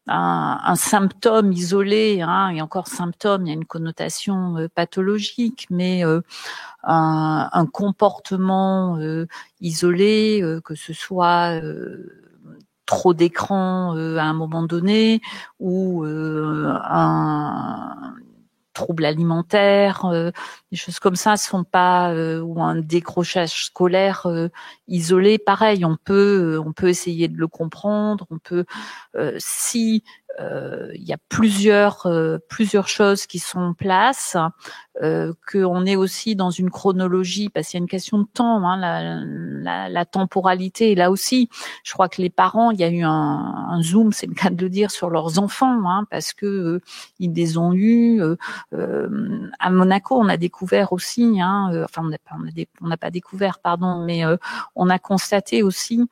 un, 0.09 0.75
symptôme 0.77 1.53
isolé, 1.53 2.21
hein, 2.21 2.51
et 2.51 2.61
encore 2.61 2.89
symptôme, 2.89 3.47
il 3.47 3.49
y 3.49 3.53
a 3.53 3.55
une 3.55 3.65
connotation 3.65 4.69
pathologique, 4.75 5.67
mais 5.71 6.03
un, 6.83 7.67
comportement 7.73 8.99
isolé, 9.63 10.43
que 10.67 10.75
ce 10.75 10.93
soit 10.93 11.63
trop 12.93 13.15
d'écran 13.15 13.97
à 13.97 14.23
un 14.23 14.35
moment 14.35 14.63
donné 14.63 15.23
ou 15.61 16.05
un 16.05 18.15
trouble 18.75 19.05
alimentaire, 19.05 20.33
des 20.71 20.77
choses 20.77 20.99
comme 20.99 21.17
ça, 21.17 21.39
sont 21.39 21.65
pas 21.65 22.15
ou 22.15 22.63
un 22.63 22.77
décrochage 22.77 23.67
scolaire 23.67 24.27
isolé. 24.89 25.39
Pareil, 25.39 25.87
on 25.87 25.97
peut 25.97 26.61
on 26.65 26.73
peut 26.73 26.89
essayer 26.89 27.29
de 27.29 27.39
le 27.39 27.49
comprendre. 27.49 28.27
On 28.31 28.39
peut 28.39 28.67
si 29.39 30.05
euh, 30.07 30.22
il 30.39 31.03
y 31.03 31.13
a 31.13 31.19
plusieurs 31.29 32.07
euh, 32.07 32.39
plusieurs 32.49 32.89
choses 32.89 33.27
qui 33.27 33.39
sont 33.39 33.61
en 33.61 33.75
place, 33.75 34.37
euh, 35.03 35.33
qu'on 35.51 35.87
est 35.87 35.97
aussi 35.97 36.37
dans 36.37 36.51
une 36.51 36.71
chronologie 36.71 37.49
parce 37.49 37.69
qu'il 37.69 37.79
y 37.79 37.81
a 37.81 37.85
une 37.85 37.89
question 37.89 38.19
de 38.19 38.27
temps, 38.27 38.63
hein, 38.67 38.77
la, 38.77 39.23
la, 39.25 39.89
la, 39.89 40.05
temporalité. 40.05 40.93
Et 40.93 40.95
là 40.95 41.11
aussi, 41.11 41.49
je 41.83 41.93
crois 41.93 42.11
que 42.11 42.21
les 42.21 42.29
parents, 42.29 42.71
il 42.71 42.81
y 42.81 42.85
a 42.85 42.91
eu 42.91 43.03
un, 43.03 43.09
un 43.11 43.83
zoom, 43.83 44.13
c'est 44.13 44.27
le 44.27 44.35
cas 44.35 44.51
de 44.51 44.61
le 44.61 44.69
dire, 44.69 44.91
sur 44.91 45.09
leurs 45.09 45.39
enfants, 45.39 45.89
hein, 45.89 46.07
parce 46.11 46.35
que 46.35 46.47
euh, 46.47 46.81
ils 47.19 47.33
les 47.33 47.57
ont. 47.57 47.73
Euh, 47.75 48.37
à 49.59 49.71
Monaco, 49.71 50.19
on 50.19 50.29
a 50.29 50.37
découvert 50.37 50.93
aussi, 50.93 51.41
hein, 51.41 51.71
enfin 51.85 52.03
on 52.05 52.09
n'a 52.09 52.19
pas, 52.19 52.37
on 52.83 52.89
n'a 52.89 52.97
pas 52.99 53.11
découvert, 53.11 53.61
pardon, 53.61 54.05
mais 54.05 54.23
on 54.77 54.91
a 54.91 54.99
constaté 54.99 55.63
aussi 55.63 56.03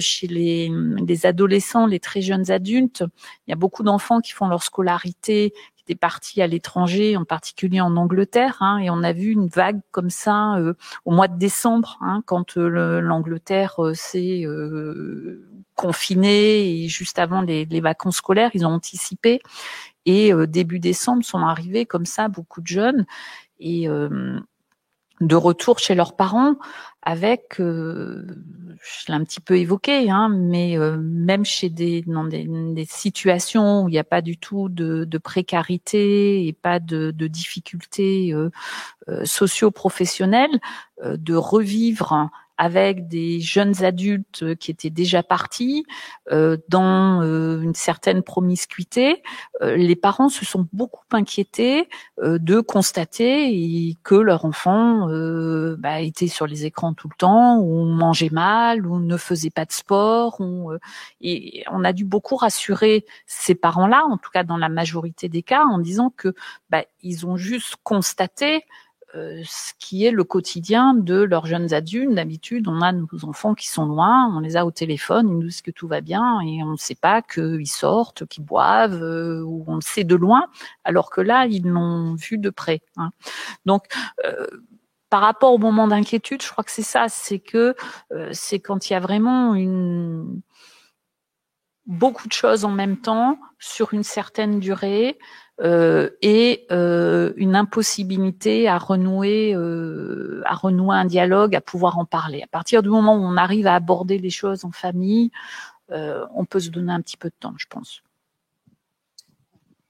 chez 0.00 0.26
les, 0.26 0.72
les 1.06 1.26
adolescents, 1.26 1.86
les 1.86 2.00
très 2.00 2.20
jeunes 2.20 2.50
adultes, 2.50 3.04
y 3.52 3.54
a 3.54 3.56
beaucoup 3.56 3.82
d'enfants 3.82 4.20
qui 4.20 4.32
font 4.32 4.48
leur 4.48 4.62
scolarité, 4.62 5.52
qui 5.76 5.82
étaient 5.82 5.98
partis 5.98 6.40
à 6.40 6.46
l'étranger, 6.46 7.16
en 7.16 7.24
particulier 7.24 7.80
en 7.80 7.96
Angleterre, 7.96 8.56
hein, 8.60 8.78
et 8.78 8.88
on 8.88 9.02
a 9.02 9.12
vu 9.12 9.30
une 9.30 9.46
vague 9.46 9.80
comme 9.90 10.10
ça 10.10 10.56
euh, 10.56 10.74
au 11.04 11.12
mois 11.12 11.28
de 11.28 11.38
décembre, 11.38 11.98
hein, 12.00 12.22
quand 12.24 12.56
euh, 12.56 13.00
l'Angleterre 13.00 13.74
euh, 13.84 13.94
s'est 13.94 14.44
confinée 15.74 16.84
et 16.84 16.88
juste 16.88 17.18
avant 17.18 17.42
les, 17.42 17.80
vacances 17.80 18.16
scolaires, 18.16 18.50
ils 18.54 18.66
ont 18.66 18.70
anticipé. 18.70 19.40
Et 20.04 20.32
début 20.48 20.80
décembre 20.80 21.24
sont 21.24 21.38
arrivés 21.38 21.86
comme 21.86 22.06
ça 22.06 22.28
beaucoup 22.28 22.60
de 22.60 22.66
jeunes 22.66 23.06
et 23.60 23.88
de 25.26 25.36
retour 25.36 25.78
chez 25.78 25.94
leurs 25.94 26.14
parents 26.16 26.56
avec, 27.02 27.60
euh, 27.60 28.24
je 28.80 29.06
l'ai 29.08 29.14
un 29.14 29.24
petit 29.24 29.40
peu 29.40 29.58
évoqué, 29.58 30.08
hein, 30.08 30.28
mais 30.28 30.78
euh, 30.78 30.96
même 31.00 31.44
chez 31.44 31.68
des 31.68 32.02
dans 32.02 32.24
des, 32.24 32.86
situations 32.88 33.82
où 33.82 33.88
il 33.88 33.92
n'y 33.92 33.98
a 33.98 34.04
pas 34.04 34.22
du 34.22 34.38
tout 34.38 34.68
de, 34.68 35.18
précarité 35.18 36.46
et 36.46 36.52
pas 36.52 36.78
de, 36.78 37.10
difficultés 37.10 38.32
euh, 38.32 38.50
euh 39.08 39.24
socio-professionnelles, 39.24 40.60
de 41.04 41.34
revivre 41.34 42.30
avec 42.62 43.08
des 43.08 43.40
jeunes 43.40 43.82
adultes 43.82 44.54
qui 44.54 44.70
étaient 44.70 44.88
déjà 44.88 45.24
partis 45.24 45.84
euh, 46.30 46.56
dans 46.68 47.20
euh, 47.20 47.60
une 47.60 47.74
certaine 47.74 48.22
promiscuité, 48.22 49.20
euh, 49.62 49.74
les 49.74 49.96
parents 49.96 50.28
se 50.28 50.44
sont 50.44 50.68
beaucoup 50.72 51.02
inquiétés 51.10 51.88
de 52.22 52.60
constater 52.60 53.96
que 54.04 54.14
leur 54.14 54.44
enfant 54.44 55.08
bah, 55.78 56.00
était 56.00 56.28
sur 56.28 56.46
les 56.46 56.64
écrans 56.64 56.94
tout 56.94 57.08
le 57.08 57.16
temps, 57.18 57.58
ou 57.58 57.84
mangeait 57.84 58.30
mal, 58.30 58.86
ou 58.86 59.00
ne 59.00 59.16
faisait 59.16 59.50
pas 59.50 59.64
de 59.64 59.72
sport. 59.72 60.40
Ou, 60.40 60.72
et 61.20 61.64
on 61.70 61.82
a 61.82 61.92
dû 61.92 62.04
beaucoup 62.04 62.36
rassurer 62.36 63.04
ces 63.26 63.56
parents-là, 63.56 64.04
en 64.08 64.18
tout 64.18 64.30
cas 64.32 64.44
dans 64.44 64.56
la 64.56 64.68
majorité 64.68 65.28
des 65.28 65.42
cas, 65.42 65.64
en 65.64 65.78
disant 65.78 66.10
que 66.16 66.32
bah, 66.70 66.84
ils 67.02 67.26
ont 67.26 67.36
juste 67.36 67.74
constaté 67.82 68.56
euh, 68.56 68.58
ce 69.14 69.72
qui 69.78 70.04
est 70.06 70.10
le 70.10 70.24
quotidien 70.24 70.94
de 70.94 71.22
leurs 71.22 71.46
jeunes 71.46 71.74
adultes. 71.74 72.14
D'habitude, 72.14 72.68
on 72.68 72.80
a 72.80 72.92
nos 72.92 73.06
enfants 73.24 73.54
qui 73.54 73.68
sont 73.68 73.84
loin, 73.84 74.34
on 74.34 74.40
les 74.40 74.56
a 74.56 74.64
au 74.64 74.70
téléphone, 74.70 75.28
ils 75.28 75.34
nous 75.34 75.42
disent 75.42 75.62
que 75.62 75.70
tout 75.70 75.88
va 75.88 76.00
bien 76.00 76.40
et 76.40 76.62
on 76.62 76.72
ne 76.72 76.76
sait 76.76 76.94
pas 76.94 77.22
qu'ils 77.22 77.66
sortent, 77.66 78.26
qu'ils 78.26 78.44
boivent, 78.44 79.02
euh, 79.02 79.42
ou 79.42 79.64
on 79.66 79.76
le 79.76 79.80
sait 79.80 80.04
de 80.04 80.14
loin, 80.14 80.46
alors 80.84 81.10
que 81.10 81.20
là, 81.20 81.46
ils 81.46 81.66
l'ont 81.66 82.14
vu 82.14 82.38
de 82.38 82.50
près. 82.50 82.80
Hein. 82.96 83.10
Donc, 83.66 83.84
euh, 84.24 84.46
par 85.10 85.20
rapport 85.20 85.52
au 85.52 85.58
moment 85.58 85.88
d'inquiétude, 85.88 86.42
je 86.42 86.50
crois 86.50 86.64
que 86.64 86.70
c'est 86.70 86.82
ça, 86.82 87.08
c'est 87.08 87.38
que 87.38 87.74
c'est 88.30 88.60
quand 88.60 88.88
il 88.88 88.94
y 88.94 88.96
a 88.96 89.00
vraiment 89.00 89.54
une 89.54 90.40
beaucoup 91.86 92.28
de 92.28 92.32
choses 92.32 92.64
en 92.64 92.70
même 92.70 92.96
temps 92.96 93.38
sur 93.58 93.92
une 93.92 94.04
certaine 94.04 94.60
durée 94.60 95.18
euh, 95.62 96.10
et 96.22 96.66
euh, 96.72 97.32
une 97.36 97.54
impossibilité 97.54 98.68
à 98.68 98.78
renouer, 98.78 99.54
euh, 99.54 100.42
à 100.44 100.54
renouer 100.54 100.96
un 100.96 101.04
dialogue, 101.04 101.54
à 101.54 101.60
pouvoir 101.60 101.98
en 101.98 102.04
parler. 102.04 102.42
À 102.42 102.48
partir 102.48 102.82
du 102.82 102.88
moment 102.88 103.14
où 103.14 103.20
on 103.20 103.36
arrive 103.36 103.66
à 103.66 103.74
aborder 103.74 104.18
les 104.18 104.30
choses 104.30 104.64
en 104.64 104.72
famille, 104.72 105.30
euh, 105.92 106.26
on 106.34 106.44
peut 106.44 106.60
se 106.60 106.70
donner 106.70 106.92
un 106.92 107.00
petit 107.00 107.16
peu 107.16 107.28
de 107.28 107.34
temps, 107.38 107.54
je 107.56 107.66
pense. 107.68 108.02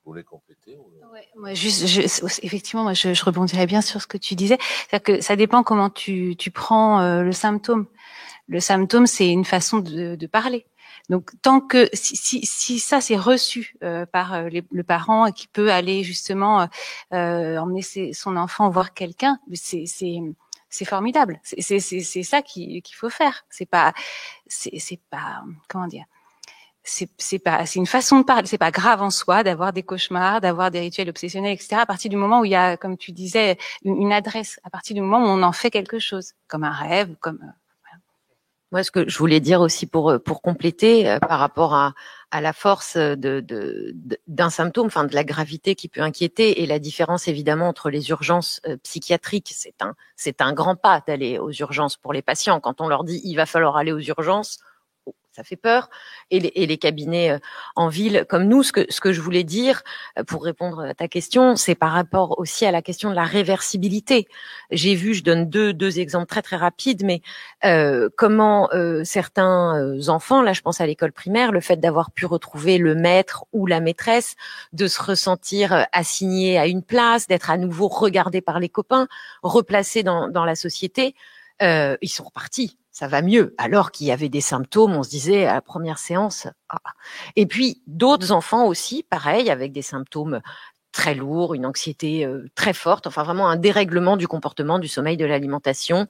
Vous 0.04 0.10
voulez 0.10 0.24
compléter 0.24 0.76
ouais, 1.12 1.28
moi, 1.36 1.54
juste, 1.54 1.86
je, 1.86 2.00
effectivement, 2.44 2.82
moi, 2.82 2.92
je, 2.92 3.14
je, 3.14 3.24
rebondirais 3.24 3.66
bien 3.66 3.80
sur 3.80 4.02
ce 4.02 4.06
que 4.08 4.18
tu 4.18 4.34
disais. 4.34 4.58
C'est-à-dire 4.60 5.02
que 5.04 5.20
ça 5.20 5.36
dépend 5.36 5.62
comment 5.62 5.90
tu, 5.90 6.34
tu 6.36 6.50
prends 6.50 7.00
euh, 7.00 7.22
le 7.22 7.32
symptôme. 7.32 7.86
Le 8.48 8.58
symptôme, 8.58 9.06
c'est 9.06 9.28
une 9.28 9.44
façon 9.44 9.78
de, 9.78 10.16
de 10.16 10.26
parler. 10.26 10.66
Donc 11.12 11.32
tant 11.42 11.60
que 11.60 11.90
si, 11.92 12.16
si, 12.16 12.46
si 12.46 12.78
ça 12.78 13.02
c'est 13.02 13.18
reçu 13.18 13.76
euh, 13.84 14.06
par 14.06 14.32
euh, 14.32 14.48
le 14.48 14.82
parent 14.82 15.30
qui 15.30 15.46
peut 15.46 15.70
aller 15.70 16.04
justement 16.04 16.66
euh, 17.12 17.58
emmener 17.58 17.82
ses, 17.82 18.14
son 18.14 18.34
enfant 18.38 18.70
voir 18.70 18.94
quelqu'un, 18.94 19.38
c'est 19.52 19.84
c'est 19.86 20.84
formidable. 20.86 21.38
C'est 21.42 22.22
ça 22.22 22.40
qu'il 22.40 22.82
faut 22.94 23.10
faire. 23.10 23.44
C'est 23.50 23.66
pas 23.66 23.92
c'est 24.46 24.78
c'est 24.78 25.00
pas 25.10 25.42
comment 25.68 25.86
dire 25.86 26.06
c'est 26.82 27.10
c'est 27.18 27.38
pas 27.38 27.66
c'est 27.66 27.78
une 27.78 27.86
façon 27.86 28.20
de 28.20 28.24
parler 28.24 28.46
c'est 28.46 28.56
pas 28.56 28.70
grave 28.70 29.02
en 29.02 29.10
soi 29.10 29.44
d'avoir 29.44 29.72
des 29.72 29.82
cauchemars 29.82 30.40
d'avoir 30.40 30.72
des 30.72 30.80
rituels 30.80 31.10
obsessionnels 31.10 31.52
etc 31.52 31.76
à 31.76 31.86
partir 31.86 32.10
du 32.10 32.16
moment 32.16 32.40
où 32.40 32.44
il 32.44 32.50
y 32.50 32.56
a 32.56 32.76
comme 32.76 32.96
tu 32.96 33.12
disais 33.12 33.56
une, 33.84 34.02
une 34.02 34.12
adresse 34.12 34.58
à 34.64 34.70
partir 34.70 34.94
du 34.96 35.00
moment 35.00 35.24
où 35.24 35.28
on 35.28 35.44
en 35.44 35.52
fait 35.52 35.70
quelque 35.70 36.00
chose 36.00 36.32
comme 36.48 36.64
un 36.64 36.72
rêve 36.72 37.14
comme 37.20 37.38
moi, 38.72 38.82
ce 38.82 38.90
que 38.90 39.06
je 39.08 39.18
voulais 39.18 39.40
dire 39.40 39.60
aussi 39.60 39.86
pour 39.86 40.10
euh, 40.10 40.18
pour 40.18 40.40
compléter 40.40 41.08
euh, 41.08 41.18
par 41.18 41.38
rapport 41.38 41.74
à, 41.74 41.92
à 42.30 42.40
la 42.40 42.54
force 42.54 42.96
de, 42.96 43.40
de, 43.40 43.94
d'un 44.26 44.48
symptôme, 44.48 44.86
enfin 44.86 45.04
de 45.04 45.14
la 45.14 45.24
gravité 45.24 45.74
qui 45.74 45.88
peut 45.88 46.00
inquiéter 46.00 46.62
et 46.62 46.66
la 46.66 46.78
différence 46.78 47.28
évidemment 47.28 47.68
entre 47.68 47.90
les 47.90 48.08
urgences 48.08 48.60
euh, 48.66 48.78
psychiatriques, 48.78 49.52
c'est 49.54 49.82
un 49.82 49.94
c'est 50.16 50.40
un 50.40 50.54
grand 50.54 50.74
pas 50.74 51.02
d'aller 51.06 51.38
aux 51.38 51.52
urgences 51.52 51.98
pour 51.98 52.14
les 52.14 52.22
patients. 52.22 52.60
Quand 52.60 52.80
on 52.80 52.88
leur 52.88 53.04
dit 53.04 53.20
il 53.24 53.36
va 53.36 53.44
falloir 53.44 53.76
aller 53.76 53.92
aux 53.92 54.00
urgences, 54.00 54.58
ça 55.34 55.44
fait 55.44 55.56
peur. 55.56 55.88
Et 56.30 56.40
les, 56.40 56.52
et 56.54 56.66
les, 56.66 56.76
cabinets 56.76 57.30
euh, 57.30 57.38
en 57.74 57.88
ville 57.88 58.26
comme 58.28 58.44
nous, 58.44 58.62
ce 58.62 58.72
que, 58.72 59.12
je 59.12 59.20
voulais 59.20 59.44
dire 59.44 59.82
euh, 60.18 60.24
pour 60.24 60.44
répondre 60.44 60.80
à 60.82 60.94
ta 60.94 61.08
question, 61.08 61.56
c'est 61.56 61.74
par 61.74 61.92
rapport 61.92 62.38
aussi 62.38 62.66
à 62.66 62.70
la 62.70 62.82
question 62.82 63.10
de 63.10 63.14
la 63.14 63.24
réversibilité. 63.24 64.28
J'ai 64.70 64.94
vu, 64.94 65.14
je 65.14 65.24
donne 65.24 65.48
deux, 65.48 65.72
deux 65.72 66.00
exemples 66.00 66.26
très 66.26 66.42
très 66.42 66.56
rapides, 66.56 67.04
mais 67.04 67.22
euh, 67.64 68.10
comment 68.16 68.68
certains 69.04 70.08
enfants, 70.08 70.42
là 70.42 70.52
je 70.52 70.60
pense 70.60 70.80
à 70.80 70.86
l'école 70.86 71.12
primaire, 71.12 71.52
le 71.52 71.60
fait 71.60 71.76
d'avoir 71.76 72.10
pu 72.10 72.26
retrouver 72.26 72.78
le 72.78 72.94
maître 72.94 73.44
ou 73.52 73.66
la 73.66 73.80
maîtresse, 73.80 74.34
de 74.72 74.86
se 74.86 75.02
ressentir 75.02 75.86
assigné 75.92 76.58
à 76.58 76.66
une 76.66 76.82
place, 76.82 77.26
d'être 77.26 77.50
à 77.50 77.56
nouveau 77.56 77.88
regardé 77.88 78.40
par 78.40 78.60
les 78.60 78.68
copains, 78.68 79.08
replacé 79.42 80.02
dans, 80.02 80.44
la 80.44 80.54
société, 80.54 81.14
ils 81.60 82.08
sont 82.08 82.24
repartis 82.24 82.76
ça 82.92 83.08
va 83.08 83.22
mieux. 83.22 83.54
Alors 83.58 83.90
qu'il 83.90 84.06
y 84.06 84.12
avait 84.12 84.28
des 84.28 84.42
symptômes, 84.42 84.94
on 84.94 85.02
se 85.02 85.10
disait 85.10 85.46
à 85.46 85.54
la 85.54 85.62
première 85.62 85.98
séance. 85.98 86.46
Ah. 86.68 86.78
Et 87.36 87.46
puis 87.46 87.82
d'autres 87.86 88.32
enfants 88.32 88.66
aussi, 88.66 89.02
pareil, 89.02 89.50
avec 89.50 89.72
des 89.72 89.82
symptômes 89.82 90.40
très 90.92 91.14
lourds, 91.14 91.54
une 91.54 91.64
anxiété 91.64 92.26
euh, 92.26 92.50
très 92.54 92.74
forte, 92.74 93.06
enfin 93.06 93.22
vraiment 93.22 93.48
un 93.48 93.56
dérèglement 93.56 94.18
du 94.18 94.28
comportement, 94.28 94.78
du 94.78 94.88
sommeil, 94.88 95.16
de 95.16 95.24
l'alimentation. 95.24 96.06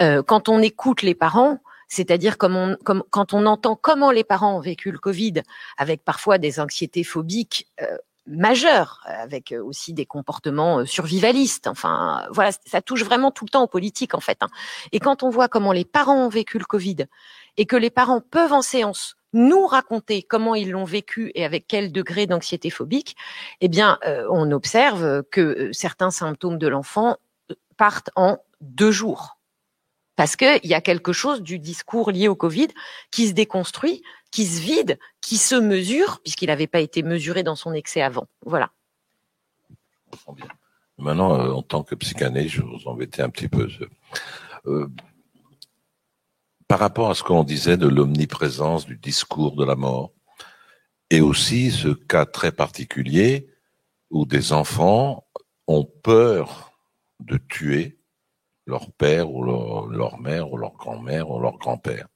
Euh, 0.00 0.22
quand 0.22 0.48
on 0.48 0.60
écoute 0.60 1.02
les 1.02 1.14
parents, 1.14 1.60
c'est-à-dire 1.88 2.36
comme 2.36 2.56
on, 2.56 2.76
comme, 2.84 3.04
quand 3.10 3.32
on 3.32 3.46
entend 3.46 3.76
comment 3.76 4.10
les 4.10 4.24
parents 4.24 4.56
ont 4.56 4.60
vécu 4.60 4.90
le 4.90 4.98
Covid, 4.98 5.42
avec 5.78 6.04
parfois 6.04 6.38
des 6.38 6.58
anxiétés 6.58 7.04
phobiques, 7.04 7.68
euh, 7.80 7.96
majeur, 8.26 9.00
avec 9.04 9.52
euh, 9.52 9.62
aussi 9.62 9.92
des 9.92 10.06
comportements 10.06 10.80
euh, 10.80 10.84
survivalistes. 10.84 11.66
Enfin, 11.66 12.26
voilà, 12.30 12.50
ça 12.64 12.82
touche 12.82 13.04
vraiment 13.04 13.30
tout 13.30 13.44
le 13.44 13.50
temps 13.50 13.62
aux 13.62 13.68
politiques 13.68 14.14
en 14.14 14.20
fait. 14.20 14.38
Hein. 14.42 14.48
Et 14.92 15.00
quand 15.00 15.22
on 15.22 15.30
voit 15.30 15.48
comment 15.48 15.72
les 15.72 15.84
parents 15.84 16.26
ont 16.26 16.28
vécu 16.28 16.58
le 16.58 16.64
Covid 16.64 17.06
et 17.56 17.66
que 17.66 17.76
les 17.76 17.90
parents 17.90 18.20
peuvent 18.20 18.52
en 18.52 18.62
séance 18.62 19.16
nous 19.32 19.66
raconter 19.66 20.22
comment 20.22 20.54
ils 20.54 20.70
l'ont 20.70 20.84
vécu 20.84 21.30
et 21.34 21.44
avec 21.44 21.66
quel 21.66 21.92
degré 21.92 22.26
d'anxiété 22.26 22.70
phobique, 22.70 23.16
eh 23.60 23.68
bien, 23.68 23.98
euh, 24.06 24.26
on 24.30 24.50
observe 24.50 25.22
que 25.30 25.70
certains 25.72 26.10
symptômes 26.10 26.58
de 26.58 26.68
l'enfant 26.68 27.16
partent 27.76 28.10
en 28.16 28.38
deux 28.60 28.90
jours. 28.90 29.36
Parce 30.16 30.34
qu'il 30.36 30.64
y 30.64 30.72
a 30.72 30.80
quelque 30.80 31.12
chose 31.12 31.42
du 31.42 31.58
discours 31.58 32.10
lié 32.10 32.26
au 32.28 32.34
Covid 32.34 32.68
qui 33.10 33.28
se 33.28 33.34
déconstruit 33.34 34.02
qui 34.36 34.44
se 34.44 34.60
vide, 34.60 34.98
qui 35.22 35.38
se 35.38 35.54
mesure, 35.54 36.20
puisqu'il 36.22 36.48
n'avait 36.48 36.66
pas 36.66 36.80
été 36.80 37.02
mesuré 37.02 37.42
dans 37.42 37.56
son 37.56 37.72
excès 37.72 38.02
avant. 38.02 38.28
Voilà. 38.44 38.70
Maintenant, 40.98 41.40
euh, 41.40 41.52
en 41.52 41.62
tant 41.62 41.82
que 41.82 41.94
psychanalyste, 41.94 42.56
je 42.56 42.60
vous 42.60 42.86
embêter 42.86 43.22
un 43.22 43.30
petit 43.30 43.48
peu. 43.48 43.66
Euh, 44.66 44.88
par 46.68 46.80
rapport 46.80 47.08
à 47.08 47.14
ce 47.14 47.22
qu'on 47.22 47.44
disait 47.44 47.78
de 47.78 47.88
l'omniprésence 47.88 48.84
du 48.84 48.98
discours 48.98 49.56
de 49.56 49.64
la 49.64 49.74
mort, 49.74 50.12
et 51.08 51.22
aussi 51.22 51.70
ce 51.70 51.88
cas 51.88 52.26
très 52.26 52.52
particulier 52.52 53.48
où 54.10 54.26
des 54.26 54.52
enfants 54.52 55.26
ont 55.66 55.86
peur 55.86 56.72
de 57.20 57.38
tuer 57.38 57.98
leur 58.66 58.92
père 58.92 59.30
ou 59.30 59.42
leur, 59.42 60.18
mère 60.20 60.52
ou 60.52 60.58
leur 60.58 60.74
grand-mère 60.74 61.30
ou 61.30 61.40
leur 61.40 61.56
grand-père. 61.56 62.06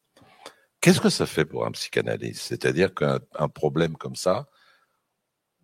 Qu'est-ce 0.81 1.01
que 1.01 1.11
ça 1.11 1.27
fait 1.27 1.45
pour 1.45 1.67
un 1.67 1.73
psychanalyste? 1.73 2.43
C'est-à-dire 2.43 2.95
qu'un 2.95 3.49
problème 3.53 3.97
comme 3.97 4.17
ça, 4.17 4.49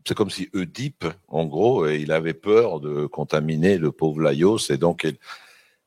c'est 0.07 0.15
comme 0.15 0.31
si 0.31 0.49
Oedipe, 0.55 1.07
en 1.29 1.47
gros, 1.47 1.89
il 1.89 2.13
avait 2.13 2.35
peur 2.35 2.81
de 2.81 3.07
contaminer 3.07 3.79
le 3.79 3.93
pauvre 3.93 4.21
Laios 4.21 4.71
et 4.71 4.77
donc 4.77 5.07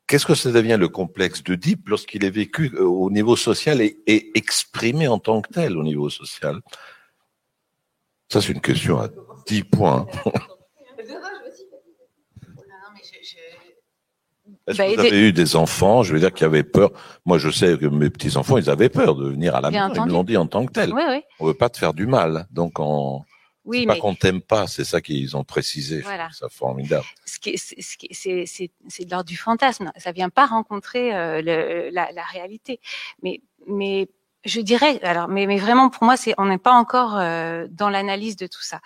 Qu'est-ce 0.10 0.26
que 0.26 0.34
ça 0.34 0.52
devient 0.52 0.78
le 0.80 0.90
complexe 0.90 1.44
d'Oedipe 1.44 1.88
lorsqu'il 1.88 2.26
est 2.26 2.32
vécu 2.32 2.72
euh, 2.74 2.84
au 2.84 3.12
niveau 3.12 3.36
social 3.36 3.80
et, 3.80 4.00
et, 4.08 4.36
exprimé 4.36 5.08
en 5.08 5.20
tant 5.20 5.40
que 5.40 5.54
tel 5.54 5.78
au 5.78 5.84
niveau 5.84 6.10
social? 6.10 6.62
Ça, 8.28 8.42
c'est 8.42 8.54
une 8.54 8.60
question 8.60 9.00
à 9.00 9.10
10 9.46 9.66
points. 9.66 10.08
Est-ce 14.70 14.78
bah, 14.78 14.86
que 14.86 14.94
vous 14.94 15.00
avez 15.00 15.28
eu 15.28 15.34
des 15.34 15.56
enfants, 15.56 16.04
je 16.04 16.14
veux 16.14 16.20
dire, 16.20 16.32
qui 16.32 16.44
avaient 16.44 16.64
peur 16.64 16.92
Moi, 17.26 17.40
je 17.40 17.50
sais 17.50 17.78
que 17.78 17.88
mes 17.88 18.10
petits-enfants, 18.10 18.58
ils 18.58 18.70
avaient 18.70 18.90
peur 18.90 19.16
de 19.16 19.30
venir 19.30 19.56
à 19.56 19.62
la 19.62 19.72
maison. 19.72 20.06
Ils 20.06 20.12
l'ont 20.12 20.24
dit 20.24 20.38
en 20.38 20.46
tant 20.46 20.66
que 20.66 20.72
tel. 20.72 20.94
Oui, 20.94 21.02
oui. 21.10 21.22
On 21.40 21.48
veut 21.48 21.56
pas 21.56 21.70
te 21.70 21.78
faire 21.78 21.94
du 21.94 22.06
mal. 22.06 22.48
Donc, 22.52 22.80
on... 22.80 23.22
Oui, 23.66 23.86
pas 23.86 23.98
qu'on 23.98 24.16
t'aime 24.16 24.42
pas, 24.42 24.68
c'est 24.68 24.84
ça 24.84 25.02
qu'ils 25.02 25.36
ont 25.38 25.44
précisé. 25.44 26.00
Voilà. 26.02 26.30
C'est 26.32 26.52
formidable. 26.52 27.06
Ce 27.26 27.38
qui 27.40 27.58
c'est 27.58 29.06
de 29.06 29.12
l'ordre 29.12 29.30
du 29.30 29.38
fantasme. 29.38 29.92
Ça 29.98 30.12
vient 30.12 30.30
pas 30.30 30.48
rencontrer 30.48 31.14
euh, 31.14 31.42
le, 31.42 31.90
la, 31.92 32.12
la, 32.12 32.24
réalité. 32.24 32.80
Mais, 33.22 33.42
mais 33.68 34.08
je 34.46 34.62
dirais, 34.62 35.00
alors, 35.04 35.28
mais, 35.28 35.46
vraiment 35.58 35.90
pour 35.90 36.04
moi, 36.04 36.16
c'est, 36.16 36.34
on 36.38 36.46
n'est 36.46 36.58
pas 36.58 36.72
encore 36.72 37.18
euh, 37.18 37.68
dans 37.70 37.90
l'analyse 37.90 38.36
de 38.36 38.48
tout 38.48 38.62
ça. 38.62 38.80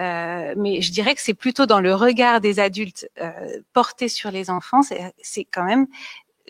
Euh, 0.00 0.54
mais 0.56 0.80
je 0.80 0.92
dirais 0.92 1.14
que 1.14 1.20
c'est 1.20 1.34
plutôt 1.34 1.66
dans 1.66 1.80
le 1.80 1.94
regard 1.94 2.40
des 2.40 2.60
adultes 2.60 3.08
euh, 3.20 3.60
porté 3.72 4.08
sur 4.08 4.30
les 4.30 4.50
enfants. 4.50 4.80
C'est 4.82 5.44
quand 5.44 5.64
même 5.64 5.86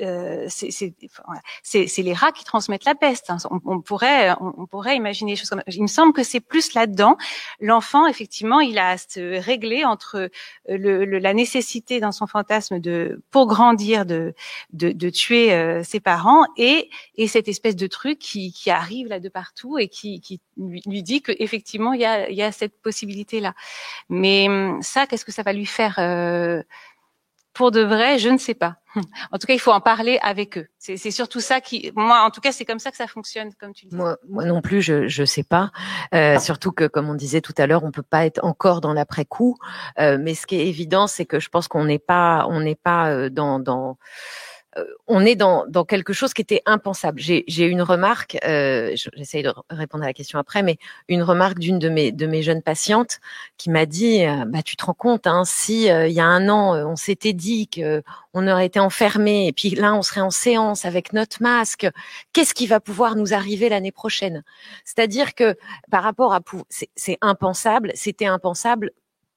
euh, 0.01 0.47
c'est 0.49 2.03
les 2.03 2.13
rats 2.13 2.33
qui 2.33 2.45
transmettent 2.45 2.85
la 2.85 2.95
peste. 2.95 3.31
Hein. 3.31 3.39
On, 3.51 3.81
pourrait, 3.81 4.35
on, 4.41 4.67
pourrait 4.67 4.97
imaginer 4.97 5.33
des 5.33 5.37
choses 5.37 5.51
comme. 5.51 5.63
Il 5.67 5.83
me 5.83 5.87
semble 5.87 6.13
que 6.13 6.23
c'est 6.23 6.41
plus 6.41 6.75
là-dedans. 6.75 7.17
L'enfant, 7.61 8.07
effectivement, 8.07 8.61
il 8.61 8.79
a 8.79 8.91
à 8.91 8.99
se 8.99 9.41
régler 9.41 9.85
entre 9.85 10.17
euh, 10.17 10.29
le, 10.69 11.05
la 11.05 11.35
nécessité 11.35 12.01
dans 12.01 12.13
son 12.13 12.27
fantasme 12.27 12.79
de, 12.79 13.23
pour 13.31 13.47
grandir, 13.47 14.07
de, 14.07 14.35
de, 14.73 14.93
de 14.93 15.11
tuer 15.11 15.53
euh, 15.53 15.83
ses 15.83 16.01
parents 16.01 16.45
et, 16.57 16.91
et 17.17 17.29
cette 17.29 17.49
espèce 17.49 17.77
de 17.77 17.87
truc 17.87 18.19
qui, 18.19 18.53
qui 18.53 18.71
arrive 18.71 19.09
là 19.09 19.21
de 19.21 19.29
partout 19.29 19.79
et 19.79 19.89
qui, 19.89 20.21
qui 20.21 20.41
lui, 20.57 21.03
dit 21.03 21.23
que 21.23 21.33
effectivement 21.39 21.93
il 21.93 22.01
y 22.01 22.05
a, 22.05 22.31
y 22.31 22.43
a 22.43 22.53
cette 22.53 22.81
possibilité 22.81 23.41
là. 23.41 23.55
Mais 24.09 24.47
hum, 24.49 24.83
ça, 24.83 25.07
qu'est-ce 25.07 25.25
que 25.25 25.33
ça 25.33 25.43
va 25.43 25.53
lui 25.53 25.67
faire 25.67 25.97
euh, 25.99 26.63
pour 27.57 27.71
de 27.71 27.81
vrai, 27.81 28.19
je 28.19 28.29
ne 28.29 28.37
sais 28.37 28.55
pas. 28.55 28.77
En 29.33 29.39
tout 29.39 29.47
cas, 29.47 29.55
il 29.55 29.59
faut 29.59 29.73
en 29.73 29.81
parler 29.81 30.19
avec 30.23 30.57
eux. 30.57 30.67
C'est 30.79 31.11
surtout 31.11 31.41
ça 31.41 31.61
qui, 31.61 31.93
moi, 31.97 32.23
en 32.23 32.31
tout 32.31 32.41
cas, 32.41 32.53
c'est 32.53 32.65
comme 32.65 32.79
ça 32.79 32.91
que 32.91 32.97
ça 32.97 33.07
fonctionne, 33.07 33.53
comme 33.61 33.73
tu 33.73 33.87
dis. 33.87 33.95
Moi, 33.95 34.17
moi 34.29 34.45
non 34.45 34.63
plus, 34.63 34.81
je 34.81 35.09
je 35.09 35.25
sais 35.25 35.43
pas. 35.43 35.71
Euh, 36.15 36.39
surtout 36.39 36.73
que, 36.73 36.87
comme 36.87 37.09
on 37.11 37.15
disait 37.15 37.41
tout 37.41 37.53
à 37.59 37.67
l'heure, 37.67 37.85
on 37.85 37.91
peut 37.91 38.03
pas 38.03 38.25
être 38.25 38.43
encore 38.43 38.81
dans 38.81 38.93
l'après 38.93 39.25
coup. 39.25 39.57
Euh, 39.99 40.17
mais 40.21 40.35
ce 40.35 40.47
qui 40.47 40.57
est 40.57 40.67
évident, 40.67 41.07
c'est 41.07 41.27
que 41.27 41.41
je 41.41 41.49
pense 41.49 41.69
qu'on 41.69 41.85
n'est 41.85 41.99
pas, 41.99 42.47
on 42.49 42.61
n'est 42.61 42.77
pas 42.77 43.11
euh, 43.11 43.29
dans 43.29 43.59
dans 43.59 43.99
on 45.07 45.25
est 45.25 45.37
dans, 45.37 45.67
quelque 45.87 46.13
chose 46.13 46.35
qui 46.35 46.43
était 46.43 46.63
impensable. 46.67 47.21
J'ai 47.21 47.65
une 47.65 47.83
remarque, 47.83 48.39
euh, 48.45 48.95
j'essaye 49.15 49.43
de 49.43 49.53
répondre 49.71 50.05
à 50.05 50.09
la 50.09 50.13
question 50.13 50.39
après, 50.39 50.63
mais 50.63 50.79
une 51.09 51.23
remarque 51.23 51.59
d'une 51.59 51.79
de 51.79 51.89
mes, 51.89 52.13
de 52.13 52.27
mes 52.27 52.43
jeunes 52.43 52.63
patientes 52.63 53.21
qui 53.57 53.71
m'a 53.71 53.87
dit, 53.87 54.25
euh, 54.25 54.45
bah, 54.47 54.63
tu 54.63 54.77
te 54.77 54.85
rends 54.85 54.95
compte, 54.95 55.27
hein, 55.27 55.45
si 55.45 55.87
il 55.87 56.13
y 56.13 56.21
a 56.21 56.27
un 56.27 56.49
an, 56.49 56.75
on 56.87 56.97
s'était 56.97 57.33
dit 57.33 57.69
que 57.69 58.03
on 58.35 58.47
aurait 58.49 58.67
été 58.67 58.79
enfermé, 58.79 59.47
et 59.47 59.53
puis 59.53 59.71
là, 59.71 59.95
on 59.95 60.03
serait 60.03 60.21
en 60.21 60.31
séance 60.31 60.85
avec 60.85 61.13
notre 61.13 61.43
masque, 61.43 61.89
qu'est-ce 62.33 62.55
qui 62.55 62.67
va 62.67 62.81
pouvoir 62.81 63.17
nous 63.17 63.33
arriver 63.33 63.69
l'année 63.69 63.93
prochaine? 63.93 64.45
C'est-à-dire 64.85 65.35
que 65.35 65.57
par 65.91 66.03
rapport 66.03 66.35
à... 66.35 66.41
C'est 66.97 67.19
impensable, 67.23 67.93
c'était 67.95 68.27
impensable 68.27 68.91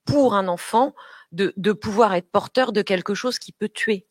pour 0.06 0.34
un 0.34 0.48
enfant 0.48 0.94
de 1.32 1.72
pouvoir 1.72 2.14
être 2.16 2.30
porteur 2.30 2.74
de 2.74 2.82
quelque 2.82 3.14
chose 3.14 3.40
qui 3.40 3.52
peut 3.52 3.70
tuer. 3.70 4.09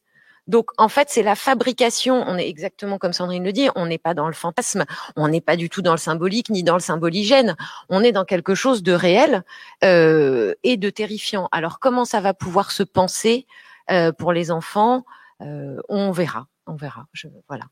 Donc 0.48 0.70
en 0.78 0.88
fait, 0.88 1.08
c'est 1.10 1.22
la 1.22 1.34
fabrication. 1.36 2.24
On 2.26 2.36
est 2.36 2.48
exactement 2.48 2.98
comme 2.98 3.12
Sandrine 3.12 3.44
le 3.44 3.52
dit. 3.52 3.68
On 3.76 3.86
n'est 3.86 3.98
pas 3.98 4.14
dans 4.14 4.26
le 4.26 4.32
fantasme. 4.32 4.86
On 5.14 5.28
n'est 5.28 5.42
pas 5.42 5.56
du 5.56 5.68
tout 5.68 5.82
dans 5.82 5.92
le 5.92 5.98
symbolique 5.98 6.48
ni 6.48 6.62
dans 6.62 6.74
le 6.74 6.80
symboligène. 6.80 7.54
On 7.90 8.02
est 8.02 8.12
dans 8.12 8.24
quelque 8.24 8.54
chose 8.54 8.82
de 8.82 8.92
réel 8.92 9.44
euh, 9.84 10.54
et 10.64 10.78
de 10.78 10.90
terrifiant. 10.90 11.48
Alors 11.52 11.78
comment 11.78 12.06
ça 12.06 12.20
va 12.20 12.32
pouvoir 12.32 12.72
se 12.72 12.82
penser 12.82 13.46
euh, 13.90 14.10
pour 14.10 14.32
les 14.32 14.50
enfants 14.50 15.04
euh, 15.42 15.76
On 15.90 16.10
verra. 16.12 16.46
On 16.66 16.74
verra. 16.74 17.06
Je, 17.12 17.28
voilà. 17.46 17.64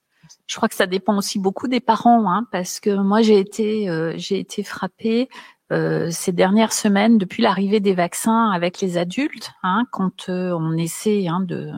Je 0.46 0.56
crois 0.56 0.68
que 0.68 0.74
ça 0.74 0.86
dépend 0.86 1.16
aussi 1.16 1.38
beaucoup 1.38 1.68
des 1.68 1.80
parents, 1.80 2.30
hein, 2.30 2.46
parce 2.50 2.80
que 2.80 2.90
moi 2.90 3.22
j'ai 3.22 3.38
été 3.38 3.88
j'ai 4.16 4.40
été 4.40 4.64
frappée 4.64 5.28
ces 5.70 6.32
dernières 6.32 6.72
semaines 6.72 7.16
depuis 7.16 7.44
l'arrivée 7.44 7.78
des 7.78 7.94
vaccins 7.94 8.50
avec 8.50 8.80
les 8.80 8.98
adultes, 8.98 9.52
hein, 9.62 9.84
quand 9.92 10.28
on 10.28 10.76
essaie 10.76 11.28
hein, 11.28 11.40
de 11.40 11.70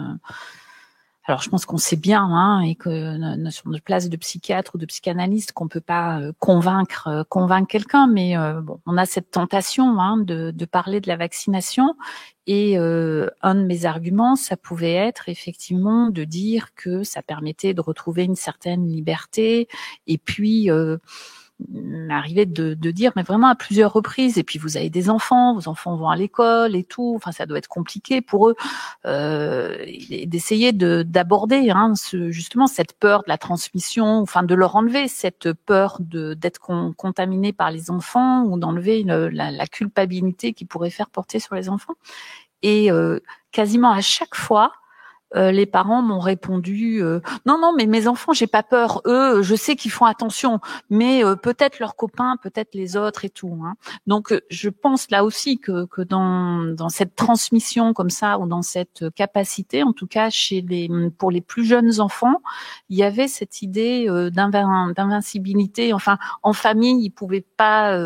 alors 1.29 1.43
je 1.43 1.51
pense 1.51 1.67
qu'on 1.67 1.77
sait 1.77 1.97
bien, 1.97 2.25
hein, 2.25 2.61
et 2.63 2.75
que 2.75 2.91
sur 3.51 3.69
notre 3.69 3.85
place 3.85 4.09
de 4.09 4.17
psychiatre 4.17 4.75
ou 4.75 4.79
de 4.79 4.87
psychanalyste, 4.87 5.53
qu'on 5.53 5.69
peut 5.69 5.81
pas 5.81 6.21
euh, 6.21 6.33
convaincre 6.39 7.07
euh, 7.09 7.23
convaincre 7.29 7.69
quelqu'un, 7.69 8.07
mais 8.07 8.37
euh, 8.39 8.63
bon, 8.63 8.81
on 8.87 8.97
a 8.97 9.05
cette 9.05 9.31
tentation 9.31 10.01
hein, 10.01 10.17
de, 10.17 10.51
de, 10.51 10.65
parler 10.65 11.03
de 11.03 11.09
la 11.09 11.17
vaccination. 11.17 11.95
Et 12.51 12.79
un 12.79 13.55
de 13.55 13.65
mes 13.67 13.85
arguments, 13.85 14.35
ça 14.35 14.57
pouvait 14.57 14.95
être 14.95 15.29
effectivement 15.29 16.09
de 16.09 16.25
dire 16.25 16.69
que 16.75 17.05
ça 17.05 17.21
permettait 17.21 17.75
de 17.75 17.83
retrouver 17.83 18.25
une 18.25 18.37
certaine 18.37 18.89
liberté, 18.89 19.69
et 20.07 20.17
puis 20.17 20.71
m'arrivait 21.69 22.47
de, 22.47 22.75
de 22.75 22.91
dire, 22.91 23.13
mais 23.17 23.23
vraiment 23.23 23.49
à 23.49 23.55
plusieurs 23.55 23.93
reprises. 23.93 24.39
Et 24.39 24.45
puis 24.45 24.59
vous 24.59 24.77
avez 24.77 24.91
des 24.91 25.11
enfants, 25.11 25.55
vos 25.55 25.69
enfants 25.69 25.97
vont 25.97 26.09
à 26.09 26.17
l'école 26.17 26.77
et 26.77 26.85
tout. 26.85 27.15
Enfin, 27.17 27.33
ça 27.33 27.47
doit 27.47 27.59
être 27.59 27.69
compliqué 27.69 28.21
pour 28.21 28.49
eux 28.49 28.57
euh, 29.07 29.77
d'essayer 30.27 30.73
de 30.73 31.03
d'aborder 31.03 31.71
hein, 31.71 31.95
ce, 31.97 32.31
justement 32.31 32.67
cette 32.67 32.93
peur 32.99 33.23
de 33.23 33.29
la 33.29 33.39
transmission, 33.39 34.21
enfin 34.21 34.43
de 34.43 34.55
leur 34.55 34.77
enlever 34.77 35.09
cette 35.09 35.53
peur 35.53 35.99
d'être 36.01 36.61
contaminé 36.97 37.53
par 37.53 37.71
les 37.71 37.91
enfants 37.91 38.45
ou 38.45 38.59
d'enlever 38.59 39.03
la, 39.03 39.51
la, 39.51 39.67
culpabilité 39.67 40.53
qui 40.53 40.65
pourrait 40.65 40.91
faire 40.91 41.11
porter 41.11 41.41
sur 41.41 41.55
les 41.55 41.69
enfants. 41.69 41.95
Et 42.63 42.91
euh, 42.91 43.21
quasiment 43.53 43.93
à 43.93 44.01
chaque 44.01 44.35
fois, 44.35 44.73
euh, 45.37 45.51
les 45.51 45.67
parents 45.67 46.01
m'ont 46.01 46.21
répondu 46.21 47.03
euh, 47.03 47.21
non 47.45 47.59
non 47.61 47.75
mais 47.77 47.85
mes 47.87 48.09
enfants 48.09 48.33
j'ai 48.33 48.47
pas 48.47 48.63
peur. 48.63 49.03
Eux 49.07 49.43
je 49.43 49.55
sais 49.55 49.77
qu'ils 49.77 49.91
font 49.91 50.07
attention 50.07 50.61
mais 50.89 51.23
euh, 51.23 51.37
peut-être 51.37 51.79
leurs 51.81 51.97
copains 51.97 52.37
peut-être 52.43 52.75
les 52.75 52.97
autres 52.97 53.27
et 53.27 53.31
tout 53.31 53.61
hein. 53.63 53.75
donc 54.07 54.35
je 54.49 54.71
pense 54.71 55.11
là 55.11 55.25
aussi 55.25 55.59
que, 55.59 55.85
que 55.85 56.01
dans, 56.01 56.75
dans 56.75 56.89
cette 56.89 57.15
transmission 57.15 57.93
comme 57.93 58.09
ça 58.09 58.39
ou 58.39 58.47
dans 58.47 58.63
cette 58.63 59.05
capacité 59.15 59.83
en 59.83 59.93
tout 59.93 60.07
cas 60.07 60.31
chez 60.31 60.63
les 60.63 60.89
pour 61.19 61.31
les 61.31 61.43
plus 61.43 61.65
jeunes 61.65 62.01
enfants 62.01 62.41
il 62.89 62.97
y 62.97 63.03
avait 63.03 63.29
cette 63.29 63.61
idée 63.63 64.07
d'invincibilité. 64.33 65.93
Enfin 65.93 66.19
en 66.43 66.53
famille 66.53 67.05
il 67.05 67.11
pouvait 67.11 67.45
pas 67.57 67.99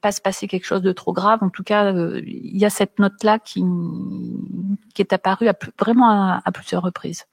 pas 0.00 0.12
se 0.12 0.20
passer 0.20 0.46
quelque 0.46 0.64
chose 0.64 0.82
de 0.82 0.92
trop 0.92 1.12
grave. 1.12 1.40
En 1.42 1.50
tout 1.50 1.64
cas 1.64 1.92
il 1.92 2.56
y 2.56 2.64
a 2.64 2.70
cette 2.70 2.98
note 2.98 3.24
là 3.24 3.38
qui 3.38 3.64
qui 4.94 5.02
est 5.02 5.12
apparue 5.12 5.48
vraiment 5.78 6.10
à, 6.10 6.42
à 6.44 6.52
reprises. 6.76 7.26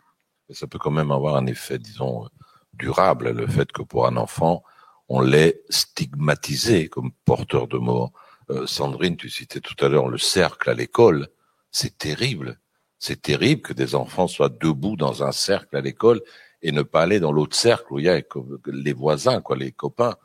Ça 0.51 0.67
peut 0.67 0.77
quand 0.77 0.91
même 0.91 1.11
avoir 1.11 1.35
un 1.35 1.47
effet, 1.47 1.79
disons, 1.79 2.27
durable, 2.73 3.31
le 3.31 3.47
fait 3.47 3.71
que 3.71 3.81
pour 3.81 4.05
un 4.05 4.17
enfant, 4.17 4.63
on 5.07 5.21
l'ait 5.21 5.61
stigmatisé 5.69 6.87
comme 6.89 7.11
porteur 7.25 7.67
de 7.67 7.77
mort. 7.77 8.11
Euh, 8.51 8.67
Sandrine, 8.67 9.17
tu 9.17 9.29
citais 9.29 9.59
tout 9.59 9.75
à 9.83 9.89
l'heure 9.89 10.07
le 10.07 10.17
cercle 10.17 10.69
à 10.69 10.73
l'école. 10.73 11.29
C'est 11.71 11.97
terrible. 11.97 12.59
C'est 12.99 13.21
terrible 13.21 13.61
que 13.61 13.73
des 13.73 13.95
enfants 13.95 14.27
soient 14.27 14.49
debout 14.49 14.95
dans 14.95 15.23
un 15.23 15.31
cercle 15.31 15.75
à 15.75 15.81
l'école 15.81 16.21
et 16.61 16.71
ne 16.71 16.81
pas 16.81 17.01
aller 17.01 17.19
dans 17.19 17.31
l'autre 17.31 17.55
cercle 17.55 17.93
où 17.93 17.99
il 17.99 18.05
y 18.05 18.09
a 18.09 18.21
les 18.65 18.93
voisins, 18.93 19.41
quoi, 19.41 19.55
les 19.55 19.71
copains. 19.71 20.15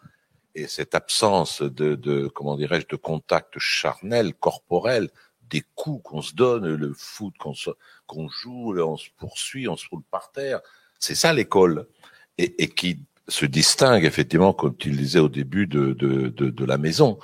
Et 0.54 0.66
cette 0.66 0.94
absence 0.94 1.62
de 1.62 2.28
comment 2.28 2.56
dirais-je, 2.56 2.86
de 2.88 2.96
contact 2.96 3.58
charnel, 3.58 4.34
corporel, 4.34 5.10
des 5.51 5.62
coups 5.74 6.02
qu'on 6.05 6.22
se 6.22 6.35
donne, 6.35 6.74
le 6.74 6.93
foot 6.97 7.35
qu'on 7.39 8.28
joue, 8.28 8.78
on 8.81 8.97
se 8.97 9.09
poursuit, 9.18 9.68
on 9.68 9.77
se 9.77 9.89
roule 9.89 10.02
par 10.10 10.32
terre. 10.32 10.60
C'est 10.98 11.14
ça 11.14 11.32
l'école. 11.32 11.86
Et, 12.39 12.68
qui 12.68 13.01
se 13.28 13.44
distingue 13.44 14.05
effectivement, 14.05 14.55
comme 14.55 14.77
tu 14.77 14.90
le 14.90 14.97
disais 14.97 15.18
au 15.18 15.28
début, 15.28 15.66
de 15.66 16.64
la 16.64 16.78
maison. 16.78 17.18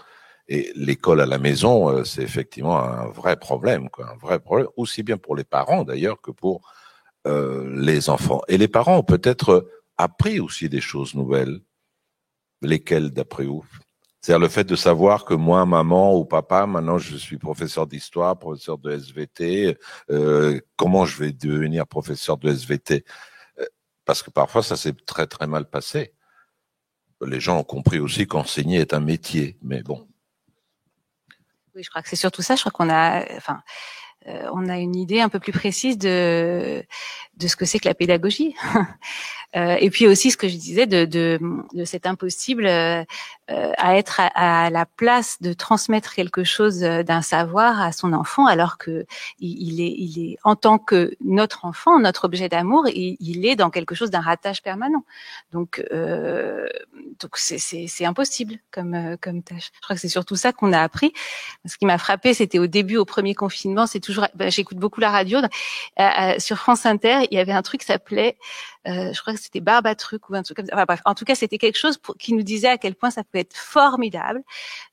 Et 0.49 0.73
l'école 0.77 1.21
à 1.21 1.27
la 1.27 1.39
maison, 1.39 1.91
euh, 1.91 2.05
c'est 2.05 2.23
effectivement 2.23 2.79
un 2.79 3.09
vrai 3.09 3.37
problème, 3.37 3.91
quoi, 3.91 4.09
un 4.13 4.17
vrai 4.17 4.39
problème, 4.39 4.69
aussi 4.77 5.03
bien 5.03 5.19
pour 5.19 5.35
les 5.35 5.45
parents 5.45 5.83
d'ailleurs 5.83 6.21
que 6.21 6.31
pour 6.31 6.73
euh, 7.27 7.69
les 7.75 8.09
enfants. 8.11 8.43
Et 8.47 8.57
les 8.57 8.69
parents 8.69 8.99
ont 8.99 9.03
peut-être 9.03 9.69
appris 9.99 10.39
aussi 10.39 10.69
des 10.69 10.81
choses 10.81 11.15
nouvelles. 11.15 11.61
Lesquelles, 12.63 13.11
d'après 13.11 13.45
vous? 13.45 13.67
C'est-à-dire 14.27 14.41
le 14.41 14.49
fait 14.49 14.65
de 14.65 14.75
savoir 14.75 15.25
que 15.25 15.35
moi, 15.35 15.65
maman 15.67 16.17
ou 16.17 16.25
papa, 16.25 16.67
maintenant 16.67 16.99
je 16.99 17.17
suis 17.17 17.39
professeur 17.39 17.87
d'histoire, 17.87 18.37
professeur 18.37 18.77
de 18.77 18.91
SVT, 18.91 19.79
euh, 20.11 20.61
comment 20.75 21.05
je 21.05 21.17
vais 21.23 21.31
devenir 21.31 21.87
professeur 21.87 22.37
de 22.37 22.51
SVT 22.51 23.05
euh, 23.61 23.65
Parce 24.05 24.25
que 24.25 24.31
parfois 24.31 24.65
ça 24.65 24.77
s'est 24.77 24.95
très 25.07 25.29
très 25.29 25.47
mal 25.47 25.65
passé. 25.71 26.13
Les 27.25 27.39
gens 27.39 27.61
ont 27.61 27.63
compris 27.63 28.01
aussi 28.01 28.27
qu'enseigner 28.27 28.81
est 28.81 28.95
un 28.95 29.01
métier, 29.01 29.59
mais 29.63 29.85
bon. 29.85 30.09
Oui, 31.77 31.85
je 31.85 31.91
crois 31.91 32.03
que 32.03 32.09
c'est 32.09 32.17
surtout 32.17 32.43
ça. 32.43 32.57
Je 32.57 32.63
crois 32.63 32.73
qu'on 32.73 32.91
a, 32.91 33.25
enfin, 33.37 33.63
euh, 34.27 34.49
on 34.53 34.69
a 34.69 34.79
une 34.79 34.97
idée 34.97 35.21
un 35.21 35.29
peu 35.29 35.39
plus 35.39 35.53
précise 35.53 35.99
de 35.99 36.85
de 37.37 37.47
ce 37.47 37.55
que 37.55 37.65
c'est 37.65 37.79
que 37.79 37.89
la 37.89 37.95
pédagogie. 37.95 38.57
Euh, 39.55 39.77
et 39.81 39.89
puis 39.91 40.07
aussi 40.07 40.31
ce 40.31 40.37
que 40.37 40.49
je 40.49 40.57
disais 40.57 40.87
de, 40.87 41.07
de, 41.07 41.39
de 41.73 41.85
cet 41.85 42.05
impossible 42.05 42.67
euh, 42.67 43.05
à 43.49 43.97
être 43.97 44.21
à, 44.35 44.71
la 44.71 44.87
place 44.87 45.41
de 45.41 45.53
transmettre 45.53 46.15
quelque 46.15 46.45
chose 46.45 46.81
d'un 46.81 47.23
savoir 47.23 47.81
à 47.81 47.93
son 47.93 48.13
enfant, 48.13 48.47
alors 48.47 48.79
que 48.79 49.07
il, 49.39 49.81
est, 49.81 49.95
il 49.97 50.33
est 50.33 50.39
en 50.43 50.57
tant 50.57 50.79
que 50.79 51.15
notre 51.21 51.65
enfant, 51.65 51.99
notre 51.99 52.25
objet 52.25 52.49
d'amour, 52.49 52.89
il, 52.89 53.47
est 53.47 53.57
dans 53.57 53.71
quelque 53.71 53.95
chose 53.95 54.11
d'un 54.11 54.21
ratage 54.21 54.63
permanent. 54.63 55.05
Donc 55.53 55.85
euh, 55.93 56.67
donc 57.21 57.37
c'est 57.37 58.05
impossible 58.05 58.55
comme 58.71 59.17
comme 59.21 59.43
tâche. 59.43 59.71
Je 59.75 59.81
crois 59.81 59.95
que 59.95 60.03
c'est 60.03 60.09
surtout 60.09 60.37
ça 60.37 60.53
qu'on 60.53 60.73
a 60.73 60.81
appris. 60.81 61.13
Ce 61.67 61.77
qui 61.77 61.87
m'a 61.87 61.99
frappé, 61.99 62.35
c'était 62.35 62.59
au 62.59 62.67
début, 62.67 62.97
au 62.97 63.05
premier 63.05 63.35
confinement, 63.35 63.87
c'est 63.87 64.01
toujours. 64.01 64.27
Ben, 64.35 64.51
J'écoute 64.51 64.79
beaucoup 64.79 65.01
la 65.01 65.11
radio. 65.11 65.39
sur 66.39 66.59
France 66.59 66.87
Inter, 66.87 67.27
il 67.31 67.37
y 67.37 67.41
avait 67.41 67.53
un 67.53 67.63
truc 67.63 67.81
qui 67.81 67.87
s'appelait, 67.87 68.39
euh, 68.87 69.13
je 69.13 69.21
crois 69.21 69.35
que 69.35 69.41
c'était 69.41 69.61
Barbatruc 69.61 70.29
ou 70.31 70.35
un 70.35 70.43
truc 70.43 70.59
comme 70.59 70.67
ça. 70.67 70.75
Enfin, 70.75 70.85
bref, 70.87 71.03
en 71.05 71.15
tout 71.15 71.25
cas, 71.25 71.35
c'était 71.35 71.59
quelque 71.59 71.79
chose 71.79 71.99
pour, 71.99 72.17
qui 72.17 72.33
nous 72.35 72.43
disait 72.43 72.69
à 72.69 72.79
quel 72.79 72.95
point 72.95 73.11
ça 73.11 73.25
pouvait 73.25 73.41
être 73.41 73.57
formidable 73.57 74.43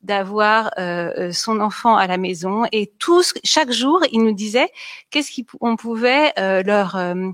d'avoir 0.02 0.72
euh, 0.80 1.12
euh 1.18 1.32
son 1.32 1.60
enfant 1.60 1.96
à 1.96 2.08
la 2.08 2.18
maison 2.18 2.64
et 2.72 2.92
tous 3.00 3.34
chaque 3.44 3.72
jour, 3.72 4.02
il 4.12 4.24
nous 4.24 4.34
disait 4.34 4.70
qu'est-ce 5.10 5.32
qu'on 5.44 5.76
pouvait 5.76 6.32
euh, 6.40 6.64
leur 6.64 6.96
euh, 6.96 7.32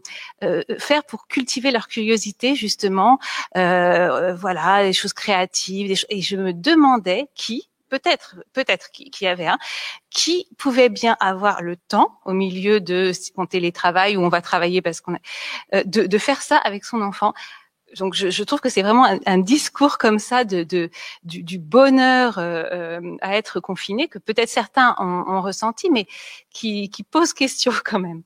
faire 0.80 1.03
pour 1.03 1.27
cultiver 1.27 1.72
leur 1.72 1.88
curiosité 1.88 2.56
justement, 2.56 3.19
voilà, 3.56 4.84
des 4.84 4.94
choses 4.94 5.14
créatives. 5.14 5.88
Des 5.88 5.99
et 6.10 6.22
je 6.22 6.36
me 6.36 6.53
demandais 6.53 7.30
qui 7.36 7.69
peut-être, 7.90 8.36
peut-être 8.53 8.91
qui, 8.91 9.11
y 9.22 9.28
avait 9.28 9.48
un, 9.48 9.57
qui 10.10 10.48
pouvait 10.57 10.90
bien 10.90 11.18
avoir 11.20 11.61
le 11.61 11.76
temps 11.76 12.20
au 12.26 12.34
milieu 12.34 12.80
de 12.80 13.11
on 13.36 13.45
télétravail 13.45 14.16
ou 14.16 14.22
on 14.22 14.30
va 14.30 14.41
travailler 14.41 14.82
parce 14.82 15.02
qu'on 15.02 15.16
a, 15.16 15.20
euh, 15.74 15.84
de, 15.86 16.06
de, 16.06 16.18
faire 16.18 16.41
ça 16.41 16.57
avec 16.57 16.86
son 16.86 17.02
enfant. 17.02 17.34
Donc 17.98 18.14
je, 18.14 18.30
je 18.30 18.44
trouve 18.44 18.61
que 18.61 18.70
c'est 18.70 18.84
vraiment 18.84 19.06
un, 19.26 19.38
discours 19.40 19.98
comme 19.98 20.20
ça 20.20 20.44
de, 20.44 20.64
de 20.64 20.91
du, 21.24 21.41
du, 21.41 21.57
bonheur 21.57 22.38
euh, 22.38 22.64
euh, 22.72 23.18
à 23.22 23.36
être 23.36 23.60
confiné 23.60 24.07
que 24.07 24.20
peut-être 24.20 24.49
certains 24.49 24.95
ont, 24.99 25.24
ont, 25.28 25.41
ressenti, 25.41 25.90
mais 25.90 26.06
qui, 26.52 26.90
qui 26.91 27.02
pose 27.03 27.34
question 27.34 27.72
quand 27.84 27.99
même. 27.99 28.22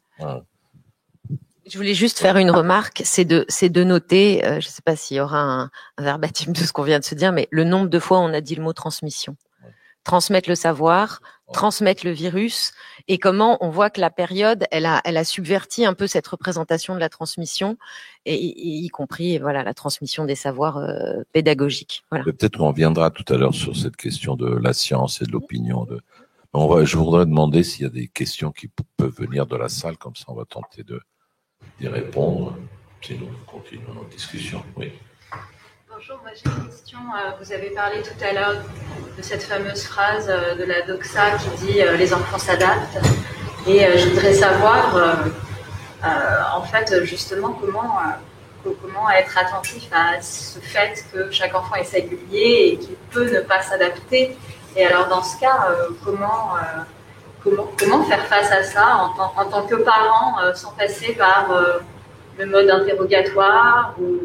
Je 1.66 1.78
voulais 1.78 1.94
juste 1.94 2.20
faire 2.20 2.36
une 2.36 2.52
remarque, 2.52 3.04
c'est 3.06 3.24
de, 3.24 3.46
c'est 3.48 3.70
de 3.70 3.86
noter, 3.86 4.42
je 4.44 4.56
ne 4.56 4.60
sais 4.62 4.82
pas 4.82 4.98
s'il 4.98 5.16
y 5.16 5.22
aura 5.22 5.40
un, 5.40 5.72
un 5.98 6.04
verbatim 6.04 6.52
de 6.52 6.58
ce 6.58 6.74
qu'on 6.74 6.84
vient 6.84 7.00
de 7.00 7.06
se 7.06 7.16
dire, 7.16 7.32
mais 7.32 7.48
le 7.52 7.64
nombre 7.64 7.88
de 7.88 8.00
fois 8.00 8.20
on 8.20 8.34
a 8.34 8.42
dit 8.42 8.56
le 8.56 8.64
mot 8.64 8.74
transmission 8.74 9.38
transmettre 10.04 10.50
le 10.50 10.56
savoir, 10.56 11.22
transmettre 11.54 12.06
le 12.06 12.12
virus, 12.12 12.74
et 13.08 13.18
comment 13.18 13.58
on 13.62 13.70
voit 13.70 13.90
que 13.90 14.02
la 14.02 14.10
période, 14.10 14.66
elle 14.72 14.86
a, 14.86 15.02
elle 15.06 15.18
a 15.18 15.24
subverti 15.24 15.86
un 15.86 15.94
peu 15.94 16.08
cette 16.08 16.28
représentation 16.28 16.96
de 16.96 17.00
la 17.00 17.10
transmission, 17.10 17.78
et, 18.26 18.36
y 18.36 18.88
compris 18.90 19.38
voilà 19.38 19.64
la 19.64 19.74
transmission 19.74 20.26
des 20.26 20.36
savoirs 20.36 20.78
euh, 20.78 21.24
pédagogiques. 21.32 22.04
Voilà. 22.10 22.26
Peut-être 22.26 22.58
qu'on 22.58 22.68
reviendra 22.68 23.12
tout 23.12 23.32
à 23.34 23.38
l'heure 23.38 23.54
sur 23.54 23.76
cette 23.76 23.96
question 23.96 24.36
de 24.36 24.48
la 24.48 24.74
science 24.74 25.22
et 25.22 25.26
de 25.26 25.32
l'opinion. 25.32 25.86
De... 25.86 26.02
On 26.54 26.68
va, 26.68 26.86
je 26.86 26.98
voudrais 26.98 27.26
demander 27.26 27.64
s'il 27.64 27.84
y 27.84 27.88
a 27.88 27.90
des 27.90 28.08
questions 28.08 28.52
qui 28.52 28.70
peuvent 28.98 29.16
venir 29.16 29.46
de 29.46 29.56
la 29.56 29.70
salle, 29.70 29.98
comme 29.98 30.16
ça 30.16 30.26
on 30.28 30.36
va 30.36 30.46
tenter 30.46 30.84
de 30.84 31.02
d'y 31.80 31.88
répondre. 31.88 32.58
Sinon, 33.02 33.28
on 33.32 33.52
continue 33.52 33.84
notre 33.94 34.10
discussion. 34.10 34.64
Oui. 34.78 34.92
Bonjour, 36.06 36.22
moi 36.24 36.32
j'ai 36.36 36.50
une 36.50 36.68
question. 36.68 36.98
Euh, 36.98 37.32
vous 37.40 37.54
avez 37.54 37.70
parlé 37.70 38.02
tout 38.02 38.26
à 38.26 38.34
l'heure 38.34 38.56
de 39.18 39.22
cette 39.22 39.44
fameuse 39.44 39.84
phrase 39.84 40.28
euh, 40.28 40.56
de 40.56 40.64
la 40.66 40.82
doxa 40.82 41.32
qui 41.38 41.66
dit 41.66 41.82
euh, 41.82 41.96
les 41.96 42.14
enfants 42.14 42.38
s'adaptent. 42.38 42.98
Et 43.68 43.86
je 43.98 44.10
voudrais 44.10 44.34
savoir, 44.34 44.98
en 46.04 46.62
fait, 46.64 47.06
justement, 47.06 47.54
comment, 47.54 48.02
comment 48.64 49.10
être 49.12 49.38
attentif 49.38 49.88
à 49.94 50.22
ce 50.22 50.60
fait 50.60 51.06
que 51.14 51.32
chaque 51.32 51.56
enfant 51.56 51.76
est 51.76 51.86
singulier 51.86 52.72
et 52.74 52.78
qu'il 52.78 52.96
peut 53.12 53.34
ne 53.34 53.40
pas 53.40 53.62
s'adapter. 53.62 54.36
Et 54.76 54.86
alors, 54.86 55.08
dans 55.08 55.24
ce 55.24 55.40
cas, 55.40 55.70
comment, 56.04 56.56
comment, 57.42 57.70
comment 57.80 58.04
faire 58.04 58.26
face 58.26 58.52
à 58.52 58.64
ça 58.64 58.98
en, 58.98 59.46
tant, 59.46 59.66
que 59.66 59.76
parent 59.76 60.40
sans 60.54 60.72
passer 60.72 61.14
par 61.14 61.48
le 62.38 62.46
mode 62.46 62.70
interrogatoire 62.70 63.96
ou 63.98 64.20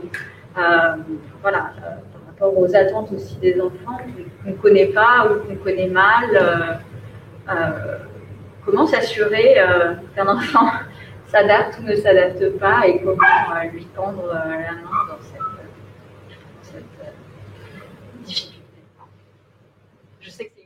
voilà, 1.43 1.73
euh, 1.77 1.97
par 2.13 2.27
rapport 2.27 2.59
aux 2.59 2.75
attentes 2.75 3.13
aussi 3.13 3.37
des 3.37 3.61
enfants 3.61 3.99
qu'on 4.43 4.51
ne 4.51 4.57
connaît 4.57 4.87
pas 4.87 5.31
ou 5.31 5.41
qu'on 5.47 5.57
connaît 5.57 5.89
mal. 5.89 6.25
Euh, 6.35 6.75
euh, 7.51 7.99
comment 8.65 8.87
s'assurer 8.87 9.57
qu'un 10.15 10.29
enfant 10.29 10.71
s'adapte 11.27 11.79
ou 11.79 11.83
ne 11.83 11.95
s'adapte 11.95 12.59
pas 12.59 12.87
et 12.87 13.01
comment 13.03 13.63
lui 13.73 13.85
tendre 13.87 14.27
la 14.29 14.73
main 14.73 15.07
dans 15.09 15.21
cette, 15.23 16.83
difficulté. 18.25 18.63
Je 20.21 20.31
sais 20.31 20.47
que 20.47 20.53
c'est 20.55 20.63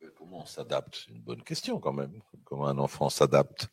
une 0.00 0.10
Comment 0.16 0.42
on 0.42 0.46
s'adapte? 0.46 1.04
C'est 1.04 1.12
une 1.12 1.22
bonne 1.22 1.42
question 1.42 1.80
quand 1.80 1.92
même. 1.92 2.20
Comment 2.44 2.68
un 2.68 2.78
enfant 2.78 3.08
s'adapte? 3.08 3.68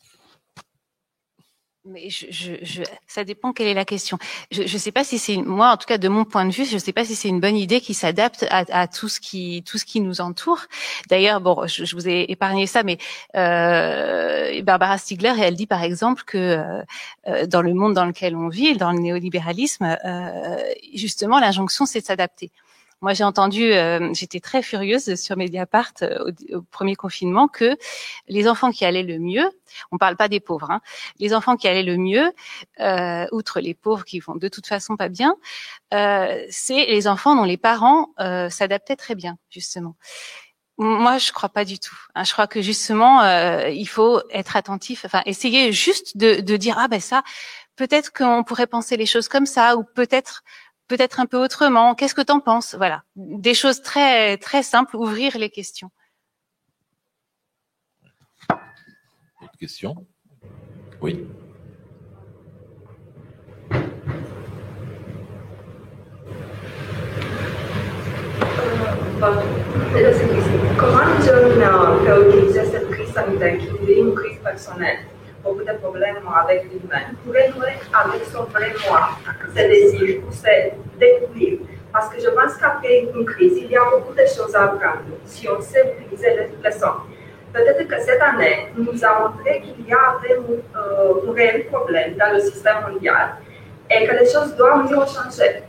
Mais 1.85 2.09
je, 2.09 2.25
je, 2.29 2.53
je, 2.63 2.83
ça 3.07 3.23
dépend 3.23 3.53
quelle 3.53 3.67
est 3.67 3.73
la 3.73 3.85
question. 3.85 4.17
Je 4.51 4.63
ne 4.63 4.67
sais 4.67 4.91
pas 4.91 5.03
si 5.03 5.19
c'est 5.19 5.37
moi, 5.37 5.71
en 5.71 5.77
tout 5.77 5.85
cas 5.85 5.97
de 5.97 6.07
mon 6.07 6.25
point 6.25 6.45
de 6.45 6.51
vue, 6.51 6.65
je 6.65 6.73
ne 6.73 6.79
sais 6.79 6.93
pas 6.93 7.05
si 7.05 7.15
c'est 7.15 7.29
une 7.29 7.39
bonne 7.39 7.55
idée 7.55 7.79
qui 7.79 7.93
s'adapte 7.93 8.45
à, 8.49 8.65
à, 8.69 8.87
tout 8.87 9.07
ce 9.07 9.19
qui 9.19 9.63
tout 9.65 9.77
ce 9.77 9.85
qui 9.85 10.01
nous 10.01 10.19
entoure. 10.21 10.61
D'ailleurs, 11.09 11.41
bon, 11.41 11.67
je, 11.67 11.85
je, 11.85 11.95
vous 11.95 12.07
ai 12.07 12.25
épargné 12.29 12.65
ça, 12.65 12.83
mais 12.83 12.97
euh, 13.35 14.61
Barbara 14.63 14.97
Stiegler, 14.97 15.33
elle 15.39 15.55
dit 15.55 15.67
par 15.67 15.83
exemple 15.83 16.23
que 16.25 16.37
euh, 16.37 16.81
euh, 17.27 17.45
dans 17.45 17.61
le 17.61 17.73
monde 17.73 17.93
dans 17.93 18.05
lequel 18.05 18.35
on 18.35 18.49
vit, 18.49 18.75
dans 18.77 18.91
le 18.91 18.99
néolibéralisme, 18.99 19.97
euh, 20.05 20.57
justement, 20.93 21.39
l'injonction 21.39 21.85
c'est 21.85 22.01
de 22.01 22.05
s'adapter. 22.05 22.51
Moi, 23.01 23.13
j'ai 23.13 23.23
entendu, 23.23 23.73
euh, 23.73 24.13
j'étais 24.13 24.39
très 24.39 24.61
furieuse 24.61 25.15
sur 25.15 25.37
Mediapart 25.37 25.91
euh, 26.01 26.31
au, 26.53 26.61
premier 26.61 26.95
confinement 26.95 27.47
que 27.47 27.77
les 28.27 28.47
enfants 28.47 28.71
qui 28.71 28.85
allaient 28.85 29.03
le 29.03 29.19
mieux, 29.19 29.49
on 29.91 29.97
parle 29.97 30.15
pas 30.15 30.29
des 30.29 30.39
pauvres, 30.39 30.71
hein, 30.71 30.81
les 31.19 31.33
enfants 31.33 31.57
qui 31.57 31.67
allaient 31.67 31.83
le 31.83 31.97
mieux, 31.97 32.31
euh, 32.79 33.27
outre 33.31 33.59
les 33.59 33.73
pauvres 33.73 34.05
qui 34.05 34.19
vont 34.19 34.35
de 34.35 34.47
toute 34.47 34.65
façon 34.65 34.95
pas 34.95 35.09
bien, 35.09 35.35
c'est 35.91 36.85
les 36.87 37.07
enfants 37.07 37.35
dont 37.35 37.43
les 37.43 37.57
parents 37.57 38.09
s'adaptaient 38.49 38.95
très 38.95 39.15
bien, 39.15 39.37
justement. 39.49 39.95
Moi, 40.77 41.19
je 41.19 41.31
crois 41.31 41.47
pas 41.47 41.63
du 41.63 41.79
tout. 41.79 41.95
Hein. 42.15 42.25
Je 42.25 42.33
crois 42.33 42.47
que 42.47 42.61
justement, 42.61 43.23
il 43.67 43.87
faut 43.87 44.21
être 44.29 44.57
attentif, 44.57 45.05
enfin, 45.05 45.21
essayer 45.25 45.71
juste 45.71 46.17
de, 46.17 46.41
de 46.41 46.57
dire 46.57 46.75
ah 46.77 46.89
ben 46.89 46.99
ça, 46.99 47.23
peut-être 47.75 48.11
qu'on 48.11 48.43
pourrait 48.43 48.67
penser 48.67 48.97
les 48.97 49.05
choses 49.05 49.27
comme 49.27 49.45
ça, 49.45 49.77
ou 49.77 49.83
peut-être 49.83 50.43
peut-être 50.87 51.19
un 51.19 51.25
peu 51.25 51.37
autrement. 51.37 51.95
Qu'est-ce 51.95 52.15
que 52.15 52.21
tu 52.21 52.31
en 52.31 52.39
penses? 52.39 52.75
Voilà, 52.75 53.03
des 53.15 53.53
choses 53.53 53.81
très 53.81 54.37
très 54.37 54.63
simples, 54.63 54.95
ouvrir 54.95 55.37
les 55.37 55.49
questions. 55.49 55.91
Autre 59.41 59.57
question? 59.59 60.05
Oui. 61.01 61.27
Comment 70.77 70.99
tu 71.23 71.29
as 72.09 72.19
utilisé 72.19 72.65
cette 72.65 72.89
crise 72.91 73.13
sanitaire 73.13 73.57
qui 73.57 73.91
est 73.91 73.99
une 73.99 74.13
crise 74.13 74.39
personnelle 74.43 74.99
beaucoup 75.45 75.63
de 75.63 75.73
problèmes 75.73 76.17
avec 76.35 76.63
l'humain, 76.63 77.05
pour 77.23 77.33
renouer 77.33 77.75
avec 77.93 78.25
son 78.33 78.43
vrai 78.45 78.73
moi, 78.89 79.09
c'est 79.55 79.67
désir, 79.69 80.21
c'est 80.31 80.73
découvrir. 80.99 81.59
Parce 81.93 82.09
que 82.09 82.19
je 82.19 82.29
pense 82.29 82.57
qu'après 82.57 83.01
une 83.01 83.25
crise, 83.25 83.57
il 83.57 83.71
y 83.71 83.77
a 83.77 83.83
beaucoup 83.91 84.13
de 84.13 84.25
choses 84.25 84.55
à 84.55 84.63
apprendre 84.63 85.15
si 85.25 85.47
on 85.47 85.61
sait 85.61 85.95
utiliser 85.99 86.31
les 86.35 86.69
leçons. 86.69 86.97
peut-être 87.53 87.87
que 87.87 87.99
cette 88.01 88.21
année 88.21 88.67
nous 88.75 89.05
a 89.05 89.19
montré 89.19 89.61
qu'il 89.61 89.87
y 89.87 89.93
avait 89.93 90.35
un, 90.75 91.31
réel 91.31 91.67
problème 91.67 92.15
dans 92.15 92.33
le 92.33 92.41
système 92.41 92.77
mondial 92.89 93.35
et 93.89 94.05
que 94.05 94.13
les 94.19 94.29
choses 94.29 94.55
doivent 94.57 94.89
mieux 94.91 95.05
changer. 95.05 95.61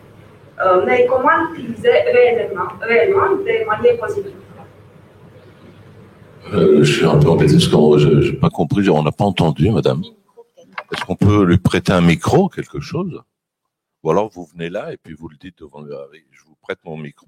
mais 0.87 1.07
comment 1.07 1.53
utiliser 1.53 1.97
réellement, 2.17 2.71
réellement 2.81 3.31
de 3.37 3.67
manière 3.67 3.99
positive 3.99 4.46
je 6.53 6.83
suis 6.85 7.05
un 7.05 7.19
peu 7.19 7.31
embêté 7.31 7.55
parce 7.55 7.69
que 7.69 7.99
je 7.99 8.33
n'ai 8.33 8.39
pas 8.39 8.51
compris, 8.51 8.89
on 8.89 9.03
n'a 9.03 9.13
pas 9.13 9.25
entendu, 9.25 9.71
madame. 9.71 10.03
Est-ce 10.93 11.05
qu'on 11.05 11.17
peut 11.17 11.45
lui 11.45 11.59
prêter 11.59 11.93
un 11.93 12.01
micro, 12.01 12.49
quelque 12.49 12.81
chose? 12.81 13.21
Ou 14.03 14.11
alors 14.11 14.29
vous 14.29 14.45
venez 14.45 14.71
là 14.71 14.93
et 14.93 14.97
puis 14.97 15.15
vous 15.15 15.29
le 15.29 15.37
dites 15.37 15.59
devant 15.59 15.85
Je 15.85 16.45
vous 16.45 16.57
prête 16.63 16.79
mon 16.85 16.97
micro. 16.97 17.27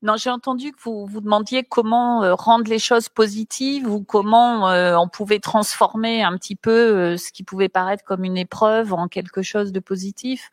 Non, 0.00 0.16
j'ai 0.16 0.30
entendu 0.30 0.70
que 0.70 0.80
vous 0.84 1.06
vous 1.06 1.20
demandiez 1.20 1.64
comment 1.64 2.22
euh, 2.22 2.34
rendre 2.34 2.70
les 2.70 2.78
choses 2.78 3.08
positives 3.08 3.88
ou 3.88 4.04
comment 4.04 4.70
euh, 4.70 4.96
on 4.96 5.08
pouvait 5.08 5.40
transformer 5.40 6.22
un 6.22 6.36
petit 6.36 6.54
peu 6.54 6.70
euh, 6.70 7.16
ce 7.16 7.32
qui 7.32 7.42
pouvait 7.42 7.68
paraître 7.68 8.04
comme 8.04 8.22
une 8.22 8.36
épreuve 8.36 8.92
en 8.92 9.08
quelque 9.08 9.42
chose 9.42 9.72
de 9.72 9.80
positif. 9.80 10.52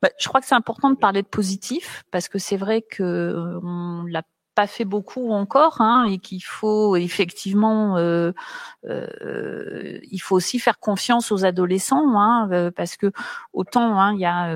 Bah, 0.00 0.10
je 0.20 0.28
crois 0.28 0.40
que 0.40 0.46
c'est 0.46 0.54
important 0.54 0.90
de 0.90 0.96
parler 0.96 1.22
de 1.22 1.26
positif 1.26 2.04
parce 2.12 2.28
que 2.28 2.38
c'est 2.38 2.56
vrai 2.56 2.82
que 2.82 3.58
on 3.64 4.04
l'a 4.04 4.22
pas 4.54 4.66
fait 4.66 4.84
beaucoup 4.84 5.30
encore 5.30 5.80
hein, 5.80 6.06
et 6.10 6.18
qu'il 6.18 6.42
faut 6.42 6.96
effectivement 6.96 7.96
euh, 7.96 8.32
euh, 8.88 9.98
il 10.10 10.18
faut 10.18 10.36
aussi 10.36 10.58
faire 10.58 10.78
confiance 10.78 11.32
aux 11.32 11.44
adolescents 11.44 12.18
hein, 12.18 12.48
euh, 12.52 12.70
parce 12.70 12.96
que 12.96 13.12
autant 13.52 14.00
hein, 14.00 14.14
il 14.14 14.20
y 14.20 14.26
a 14.26 14.52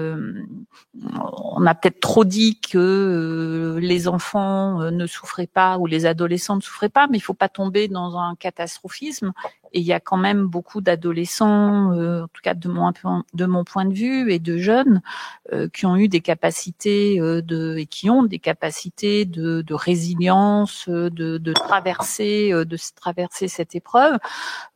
on 0.95 1.67
a 1.67 1.75
peut-être 1.75 2.01
trop 2.01 2.25
dit 2.25 2.61
que 2.61 3.79
les 3.81 4.09
enfants 4.09 4.91
ne 4.91 5.07
souffraient 5.07 5.47
pas 5.47 5.79
ou 5.79 5.87
les 5.87 6.07
adolescents 6.07 6.57
ne 6.57 6.63
souffraient 6.63 6.89
pas 6.89 7.07
mais 7.07 7.19
il 7.19 7.23
faut 7.23 7.35
pas 7.35 7.49
tomber 7.49 7.89
dans 7.89 8.19
un 8.19 8.35
catastrophisme 8.37 9.33
et 9.75 9.81
il 9.81 9.85
y 9.85 9.93
a 9.93 9.99
quand 9.99 10.17
même 10.17 10.47
beaucoup 10.47 10.81
d'adolescents, 10.81 11.93
euh, 11.93 12.23
en 12.23 12.29
tout 12.29 12.41
cas 12.43 12.55
de 12.55 12.69
mon, 12.69 12.93
de 13.35 13.45
mon 13.45 13.65
point 13.65 13.85
de 13.85 13.93
vue, 13.93 14.33
et 14.33 14.39
de 14.39 14.57
jeunes 14.57 15.03
euh, 15.53 15.69
qui 15.69 15.85
ont 15.85 15.97
eu 15.97 16.07
des 16.07 16.21
capacités 16.21 17.21
euh, 17.21 17.43
de 17.43 17.77
et 17.77 17.87
qui 17.87 18.09
ont 18.09 18.23
des 18.23 18.39
capacités 18.39 19.25
de, 19.25 19.63
de 19.63 19.75
résilience, 19.75 20.89
de, 20.89 21.11
de 21.11 21.53
traverser, 21.53 22.53
de 22.53 22.77
traverser 22.95 23.49
cette 23.49 23.75
épreuve 23.75 24.19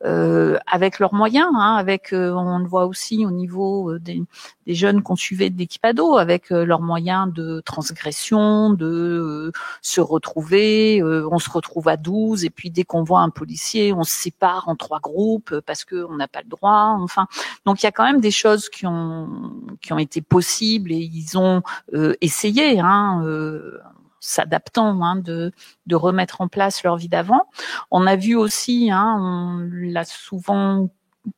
avec 0.01 0.99
leurs 0.99 1.13
moyens. 1.13 1.47
Hein, 1.55 1.75
avec, 1.75 2.09
on 2.11 2.59
le 2.59 2.67
voit 2.67 2.85
aussi 2.85 3.25
au 3.25 3.31
niveau 3.31 3.97
des, 3.99 4.21
des 4.69 4.75
jeunes 4.75 5.01
qu'on 5.01 5.15
suivait 5.15 5.49
de 5.49 5.57
l'équipado, 5.57 6.17
avec 6.17 6.51
leurs 6.51 6.81
moyens 6.81 7.33
de 7.33 7.59
transgression, 7.65 8.69
de 8.69 9.51
se 9.81 9.99
retrouver. 9.99 11.01
on 11.03 11.39
se 11.39 11.49
retrouve 11.49 11.87
à 11.87 11.97
12 11.97 12.45
et 12.45 12.49
puis 12.51 12.69
dès 12.69 12.83
qu'on 12.83 13.03
voit 13.03 13.21
un 13.21 13.31
policier, 13.31 13.93
on 13.93 14.03
se 14.03 14.13
sépare 14.13 14.67
en 14.67 14.75
trois 14.75 14.99
groupes 14.99 15.51
euh, 15.51 15.61
parce 15.65 15.85
qu'on 15.85 16.15
n'a 16.15 16.27
pas 16.27 16.41
le 16.41 16.49
droit. 16.49 16.97
Enfin, 16.99 17.27
donc 17.65 17.81
il 17.81 17.85
y 17.85 17.87
a 17.87 17.91
quand 17.91 18.03
même 18.03 18.21
des 18.21 18.31
choses 18.31 18.69
qui 18.69 18.85
ont 18.85 19.51
qui 19.81 19.93
ont 19.93 19.97
été 19.97 20.21
possibles 20.21 20.91
et 20.91 20.97
ils 20.97 21.37
ont 21.37 21.61
euh, 21.93 22.15
essayé. 22.21 22.79
Hein, 22.79 23.21
euh, 23.25 23.79
s'adaptant 24.21 25.01
hein, 25.01 25.15
de, 25.15 25.53
de 25.85 25.95
remettre 25.95 26.41
en 26.41 26.49
place 26.49 26.83
leur 26.83 26.97
vie 26.97 27.07
d'avant. 27.07 27.43
On 27.89 28.05
a 28.05 28.17
vu 28.17 28.35
aussi, 28.35 28.91
hein, 28.91 29.15
on 29.17 29.69
l'a 29.71 30.03
souvent 30.03 30.89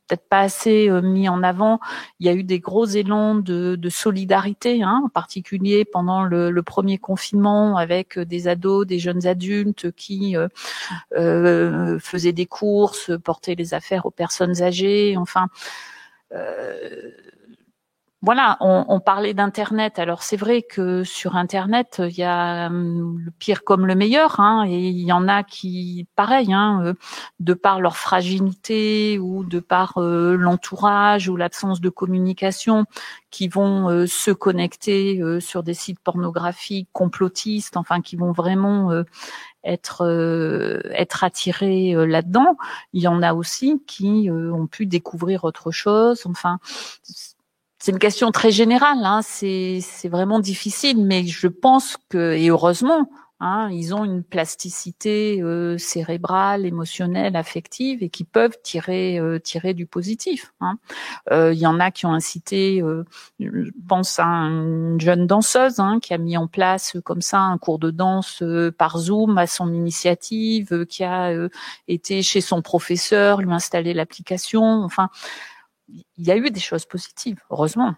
peut-être 0.07 0.27
pas 0.27 0.39
assez 0.39 0.89
euh, 0.89 1.01
mis 1.01 1.29
en 1.29 1.43
avant. 1.43 1.79
Il 2.19 2.25
y 2.25 2.29
a 2.29 2.33
eu 2.33 2.43
des 2.43 2.59
gros 2.59 2.85
élans 2.85 3.35
de, 3.35 3.75
de 3.75 3.89
solidarité, 3.89 4.83
hein, 4.83 5.01
en 5.05 5.09
particulier 5.09 5.85
pendant 5.85 6.23
le, 6.23 6.51
le, 6.51 6.63
premier 6.63 6.97
confinement, 6.97 7.77
avec 7.77 8.17
euh, 8.17 8.25
des 8.25 8.47
ados, 8.47 8.85
des 8.85 8.99
jeunes 8.99 9.25
adultes 9.27 9.91
qui 9.91 10.35
euh, 10.37 10.47
euh, 11.17 11.99
faisaient 11.99 12.33
des 12.33 12.45
courses, 12.45 13.11
portaient 13.23 13.55
les 13.55 13.73
affaires 13.73 14.05
aux 14.05 14.11
personnes 14.11 14.61
âgées. 14.61 15.15
Enfin, 15.17 15.47
euh, 16.33 17.11
voilà, 18.23 18.57
on, 18.61 18.99
parlait 18.99 19.33
d'Internet. 19.33 19.97
Alors 19.97 20.21
c'est 20.21 20.37
vrai 20.37 20.61
que 20.61 21.03
sur 21.03 21.35
Internet, 21.35 22.03
il 22.07 22.15
y 22.15 22.23
a 22.23 22.67
hum, 22.67 23.17
le 23.19 23.31
pire 23.31 23.63
comme 23.63 23.87
le 23.87 23.95
meilleur, 23.95 24.39
hein, 24.39 24.63
et 24.67 24.89
il 24.89 24.99
y 24.99 25.11
en 25.11 25.27
a 25.27 25.41
qui, 25.43 26.07
pareil, 26.15 26.53
hein, 26.53 26.81
euh, 26.85 26.93
de 27.39 27.55
par 27.55 27.81
leur 27.81 27.97
fragilité 27.97 29.17
ou 29.17 29.43
de 29.43 29.59
par 29.59 29.97
euh, 29.97 30.35
l'entourage 30.35 31.29
ou 31.29 31.35
l'absence 31.35 31.81
de 31.81 31.89
communication, 31.89 32.85
qui 33.31 33.47
vont 33.47 33.89
euh, 33.89 34.05
se 34.05 34.29
connecter 34.29 35.19
sur 35.39 35.63
des 35.63 35.73
sites 35.73 35.99
pornographiques 35.99 36.89
complotistes, 36.93 37.75
enfin 37.75 38.01
qui 38.01 38.17
vont 38.17 38.33
vraiment 38.33 38.91
être 39.63 40.05
être 40.93 41.23
attirés 41.23 41.93
là-dedans. 42.05 42.57
Il 42.93 43.01
y 43.01 43.07
en 43.07 43.23
a 43.23 43.33
aussi 43.33 43.81
qui 43.87 44.29
ont 44.31 44.67
pu 44.67 44.85
découvrir 44.85 45.43
autre 45.43 45.71
chose. 45.71 46.23
Enfin, 46.25 46.59
c'est 47.81 47.91
une 47.91 47.97
question 47.97 48.29
très 48.29 48.51
générale, 48.51 49.03
hein. 49.03 49.21
c'est 49.23 49.81
vraiment 50.07 50.39
difficile, 50.39 51.03
mais 51.03 51.25
je 51.25 51.47
pense 51.47 51.97
que, 52.09 52.33
et 52.33 52.49
heureusement, 52.49 53.09
hein, 53.39 53.69
ils 53.71 53.95
ont 53.95 54.05
une 54.05 54.23
plasticité 54.23 55.41
euh, 55.41 55.79
cérébrale, 55.79 56.67
émotionnelle, 56.67 57.35
affective, 57.35 58.03
et 58.03 58.09
qui 58.09 58.23
peuvent 58.23 58.55
tirer 58.61 59.17
euh, 59.17 59.39
du 59.73 59.87
positif. 59.87 60.53
Hein. 60.61 60.77
Euh, 61.31 61.53
il 61.53 61.59
y 61.59 61.65
en 61.65 61.79
a 61.79 61.89
qui 61.89 62.05
ont 62.05 62.13
incité, 62.13 62.83
je 63.39 63.71
pense 63.87 64.19
à 64.19 64.25
une 64.25 65.01
jeune 65.01 65.25
danseuse 65.25 65.81
qui 66.03 66.13
a 66.13 66.19
mis 66.19 66.37
en 66.37 66.45
place 66.45 66.97
comme 67.03 67.21
ça 67.21 67.39
un 67.39 67.57
cours 67.57 67.79
de 67.79 67.89
danse 67.89 68.43
par 68.77 68.99
Zoom 68.99 69.39
à 69.39 69.47
son 69.47 69.73
initiative, 69.73 70.85
qui 70.85 71.03
a 71.03 71.33
été 71.87 72.21
chez 72.21 72.41
son 72.41 72.61
professeur, 72.61 73.41
lui 73.41 73.51
installer 73.51 73.95
l'application. 73.95 74.83
Enfin, 74.83 75.09
il 75.91 76.25
y 76.25 76.31
a 76.31 76.37
eu 76.37 76.49
des 76.49 76.59
choses 76.59 76.85
positives, 76.85 77.39
heureusement 77.49 77.95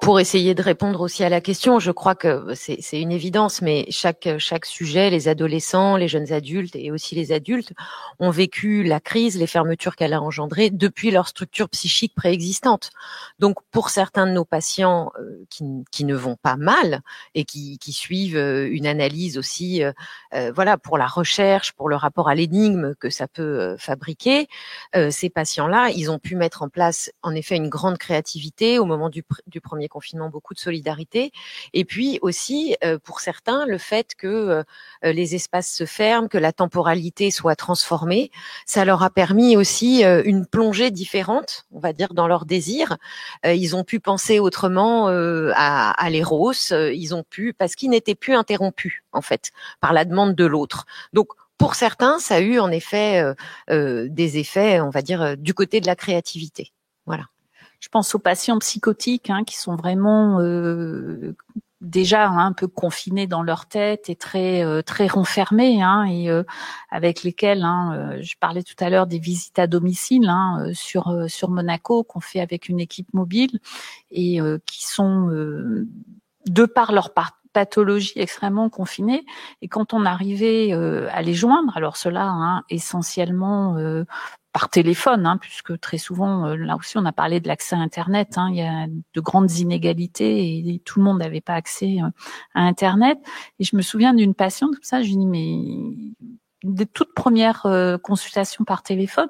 pour, 0.00 0.20
essayer 0.20 0.54
de 0.54 0.62
répondre 0.62 1.00
aussi 1.00 1.24
à 1.24 1.28
la 1.28 1.40
question, 1.40 1.78
je 1.78 1.90
crois 1.90 2.14
que 2.14 2.54
c'est 2.54 3.00
une 3.00 3.12
évidence, 3.12 3.60
mais 3.60 3.86
chaque 3.90 4.28
chaque 4.38 4.64
sujet, 4.64 5.10
les 5.10 5.28
adolescents, 5.28 5.96
les 5.96 6.08
jeunes 6.08 6.32
adultes 6.32 6.76
et 6.76 6.90
aussi 6.90 7.14
les 7.14 7.32
adultes 7.32 7.72
ont 8.20 8.30
vécu 8.30 8.82
la 8.82 9.00
crise, 9.00 9.36
les 9.36 9.46
fermetures 9.46 9.96
qu'elle 9.96 10.12
a 10.12 10.22
engendrées 10.22 10.70
depuis 10.70 11.10
leur 11.10 11.28
structure 11.28 11.68
psychique 11.68 12.14
préexistante. 12.14 12.90
Donc, 13.38 13.58
pour 13.70 13.90
certains 13.90 14.26
de 14.26 14.32
nos 14.32 14.44
patients 14.44 15.12
euh, 15.18 15.44
qui, 15.50 15.64
qui, 15.90 16.04
ne 16.04 16.14
vont 16.14 16.36
pas 16.36 16.56
mal 16.56 17.02
et 17.34 17.44
qui, 17.44 17.78
qui 17.78 17.92
suivent 17.92 18.36
euh, 18.36 18.68
une 18.70 18.86
analyse 18.86 19.38
aussi, 19.38 19.82
euh, 19.82 19.92
voilà, 20.54 20.78
pour 20.78 20.98
la 20.98 21.06
recherche, 21.06 21.72
pour 21.72 21.88
le 21.88 21.96
rapport 21.96 22.28
à 22.28 22.34
l'énigme 22.34 22.94
que 22.94 23.10
ça 23.10 23.26
peut 23.26 23.76
fabriquer, 23.78 24.48
ces 25.10 25.30
patients-là, 25.30 25.90
ils 25.90 26.10
ont 26.10 26.18
pu 26.18 26.36
mettre 26.36 26.62
en 26.62 26.68
place, 26.68 27.10
en 27.22 27.34
effet, 27.34 27.56
une 27.56 27.68
grande 27.68 27.98
créativité 27.98 28.78
au 28.78 28.84
moment 28.84 29.08
du, 29.10 29.24
du 29.46 29.57
du 29.58 29.60
premier 29.60 29.88
confinement, 29.88 30.28
beaucoup 30.28 30.54
de 30.54 30.60
solidarité. 30.60 31.32
Et 31.72 31.84
puis 31.84 32.20
aussi, 32.22 32.76
euh, 32.84 32.98
pour 33.02 33.18
certains, 33.18 33.66
le 33.66 33.76
fait 33.76 34.14
que 34.14 34.28
euh, 34.28 34.62
les 35.02 35.34
espaces 35.34 35.68
se 35.72 35.84
ferment, 35.84 36.28
que 36.28 36.38
la 36.38 36.52
temporalité 36.52 37.32
soit 37.32 37.56
transformée, 37.56 38.30
ça 38.66 38.84
leur 38.84 39.02
a 39.02 39.10
permis 39.10 39.56
aussi 39.56 40.04
euh, 40.04 40.22
une 40.24 40.46
plongée 40.46 40.92
différente, 40.92 41.66
on 41.72 41.80
va 41.80 41.92
dire, 41.92 42.14
dans 42.14 42.28
leurs 42.28 42.44
désirs. 42.44 42.96
ils 43.44 43.74
ont 43.74 43.84
pu 43.84 43.98
penser 43.98 44.38
autrement 44.38 45.08
à, 45.08 45.90
à 45.90 46.10
l'éros, 46.10 46.52
ils 46.70 47.14
ont 47.14 47.24
pu, 47.24 47.52
parce 47.52 47.74
qu'ils 47.74 47.90
n'étaient 47.90 48.14
plus 48.14 48.34
interrompus, 48.34 49.02
en 49.12 49.22
fait, 49.22 49.50
par 49.80 49.92
la 49.92 50.04
demande 50.04 50.34
de 50.34 50.44
l'autre. 50.44 50.86
Donc, 51.12 51.28
pour 51.56 51.74
certains, 51.74 52.18
ça 52.20 52.36
a 52.36 52.40
eu 52.40 52.60
en 52.60 52.70
effet 52.70 53.24
des 53.68 54.38
effets, 54.38 54.80
on 54.80 54.90
va 54.90 55.02
dire, 55.02 55.36
du 55.36 55.54
côté 55.54 55.80
de 55.80 55.86
la 55.86 55.96
créativité. 55.96 56.72
Voilà. 57.06 57.24
Je 57.80 57.88
pense 57.88 58.14
aux 58.14 58.18
patients 58.18 58.58
psychotiques 58.58 59.30
hein, 59.30 59.44
qui 59.44 59.56
sont 59.56 59.76
vraiment 59.76 60.40
euh, 60.40 61.36
déjà 61.80 62.26
hein, 62.26 62.46
un 62.46 62.52
peu 62.52 62.66
confinés 62.66 63.28
dans 63.28 63.42
leur 63.42 63.66
tête 63.66 64.10
et 64.10 64.16
très 64.16 64.64
euh, 64.64 64.82
très 64.82 65.06
renfermés 65.06 65.80
hein, 65.80 66.04
et 66.04 66.28
euh, 66.28 66.42
avec 66.90 67.22
lesquels 67.22 67.62
hein, 67.62 68.16
je 68.20 68.34
parlais 68.40 68.64
tout 68.64 68.74
à 68.80 68.90
l'heure 68.90 69.06
des 69.06 69.20
visites 69.20 69.60
à 69.60 69.68
domicile 69.68 70.28
hein, 70.28 70.70
sur 70.74 71.26
sur 71.28 71.50
Monaco 71.50 72.02
qu'on 72.02 72.20
fait 72.20 72.40
avec 72.40 72.68
une 72.68 72.80
équipe 72.80 73.14
mobile 73.14 73.60
et 74.10 74.40
qui 74.66 74.84
sont 74.84 75.28
de 76.46 76.64
par 76.64 76.90
leur 76.90 77.12
pathologie 77.52 78.14
extrêmement 78.16 78.70
confinée 78.70 79.24
et 79.62 79.68
quand 79.68 79.94
on 79.94 80.04
arrivait 80.04 80.72
à 80.72 81.22
les 81.22 81.34
joindre 81.34 81.76
alors 81.76 81.96
cela 81.96 82.24
hein, 82.24 82.64
essentiellement 82.70 83.76
par 84.52 84.70
téléphone, 84.70 85.26
hein, 85.26 85.38
puisque 85.38 85.78
très 85.78 85.98
souvent, 85.98 86.46
euh, 86.46 86.56
là 86.56 86.76
aussi, 86.76 86.96
on 86.96 87.04
a 87.04 87.12
parlé 87.12 87.40
de 87.40 87.48
l'accès 87.48 87.76
à 87.76 87.78
Internet. 87.78 88.38
Hein, 88.38 88.48
il 88.50 88.56
y 88.56 88.62
a 88.62 88.86
de 88.86 89.20
grandes 89.20 89.52
inégalités 89.52 90.58
et, 90.58 90.80
tout 90.84 91.00
le 91.00 91.04
monde 91.04 91.18
n'avait 91.18 91.40
pas 91.40 91.54
accès 91.54 91.98
euh, 92.02 92.08
à 92.54 92.62
Internet. 92.62 93.18
Et 93.58 93.64
je 93.64 93.76
me 93.76 93.82
souviens 93.82 94.14
d'une 94.14 94.34
patiente 94.34 94.74
comme 94.74 94.82
ça, 94.82 95.02
je 95.02 95.08
lui 95.08 95.16
dis 95.16 95.26
mais 95.26 96.14
des 96.64 96.86
toutes 96.86 97.14
premières 97.14 97.66
euh, 97.66 97.98
consultations 97.98 98.64
par 98.64 98.82
téléphone, 98.82 99.28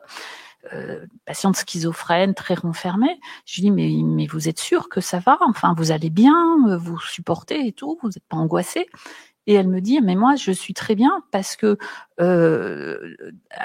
euh, 0.72 1.04
patiente 1.26 1.56
schizophrène, 1.56 2.34
très 2.34 2.54
renfermée. 2.54 3.18
Je 3.44 3.56
lui 3.56 3.62
dis 3.62 3.70
mais 3.70 3.90
mais 4.04 4.26
vous 4.26 4.48
êtes 4.48 4.58
sûr 4.58 4.88
que 4.88 5.00
ça 5.00 5.18
va? 5.18 5.38
Enfin, 5.40 5.74
vous 5.76 5.90
allez 5.90 6.10
bien, 6.10 6.56
vous 6.78 6.98
supportez 7.00 7.66
et 7.66 7.72
tout, 7.72 7.98
vous 8.02 8.08
n'êtes 8.08 8.26
pas 8.28 8.36
angoissé 8.36 8.86
Et 9.48 9.54
elle 9.54 9.66
me 9.66 9.80
dit, 9.80 10.02
mais 10.02 10.14
moi, 10.14 10.36
je 10.36 10.52
suis 10.52 10.74
très 10.74 10.94
bien 10.94 11.22
parce 11.30 11.56
que 11.56 11.78
euh, 12.20 13.16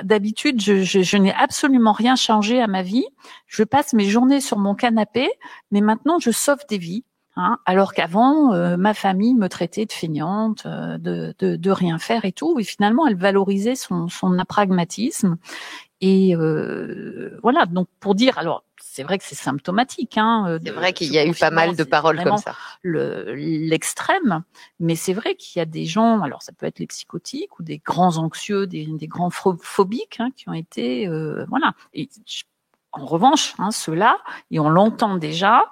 d'habitude, 0.02 0.62
je, 0.62 0.82
je, 0.82 1.02
je 1.02 1.18
n'ai 1.18 1.34
absolument 1.34 1.92
rien 1.92 2.16
changé 2.16 2.62
à 2.62 2.68
ma 2.68 2.84
vie. 2.84 3.06
Je 3.48 3.64
passe 3.64 3.92
mes 3.92 4.06
journées 4.06 4.40
sur 4.40 4.58
mon 4.58 4.76
canapé, 4.76 5.30
mais 5.72 5.82
maintenant, 5.82 6.20
je 6.20 6.32
sauve 6.32 6.60
des 6.70 6.78
vies. 6.78 7.04
Hein, 7.36 7.58
alors 7.66 7.94
qu'avant, 7.94 8.54
euh, 8.54 8.78
ma 8.78 8.94
famille 8.94 9.34
me 9.34 9.50
traitait 9.50 9.86
de 9.86 9.92
feignante, 9.92 10.66
euh, 10.68 10.98
de, 11.00 11.36
de, 11.40 11.58
de, 11.58 11.72
rien 11.72 11.98
faire 11.98 12.24
et 12.24 12.32
tout. 12.32 12.58
Et 12.60 12.64
finalement, 12.64 13.06
elle 13.06 13.18
valorisait 13.18 13.76
son, 13.76 14.08
son 14.08 14.40
apragmatisme. 14.40 15.36
Et 16.00 16.34
euh, 16.36 17.38
voilà, 17.42 17.66
donc 17.66 17.90
pour 18.00 18.16
dire, 18.16 18.38
alors 18.38 18.64
c'est 18.94 19.02
vrai 19.02 19.18
que 19.18 19.24
c'est 19.24 19.34
symptomatique. 19.34 20.20
Hein, 20.20 20.60
c'est 20.64 20.72
vrai 20.72 20.94
qu'il 20.94 21.12
y 21.12 21.18
a 21.18 21.26
eu 21.26 21.34
pas 21.34 21.50
mal 21.50 21.76
de 21.76 21.84
paroles 21.84 22.24
comme 22.24 22.38
ça. 22.38 22.56
L'extrême, 22.84 24.44
mais 24.80 24.96
c'est 24.96 25.14
vrai 25.14 25.34
qu'il 25.34 25.60
y 25.60 25.64
a 25.64 25.66
des 25.66 25.86
gens, 25.86 26.22
alors 26.22 26.44
ça 26.44 26.52
peut 26.52 26.68
être 26.68 26.78
les 26.78 26.86
psychotiques 26.86 27.60
ou 27.60 27.64
des 27.64 27.80
grands 27.80 28.18
anxieux, 28.18 28.68
des, 28.68 28.86
des 28.86 29.08
grands 29.08 29.32
phobiques 29.32 30.20
hein, 30.20 30.30
qui 30.36 30.48
ont 30.48 30.54
été, 30.54 31.08
euh, 31.08 31.44
voilà. 31.50 31.74
Et 31.94 32.08
je 32.28 32.44
en 32.94 33.06
revanche, 33.06 33.56
hein, 33.58 33.72
ceux-là, 33.72 34.20
et 34.52 34.60
on 34.60 34.70
l'entend 34.70 35.16
déjà, 35.16 35.66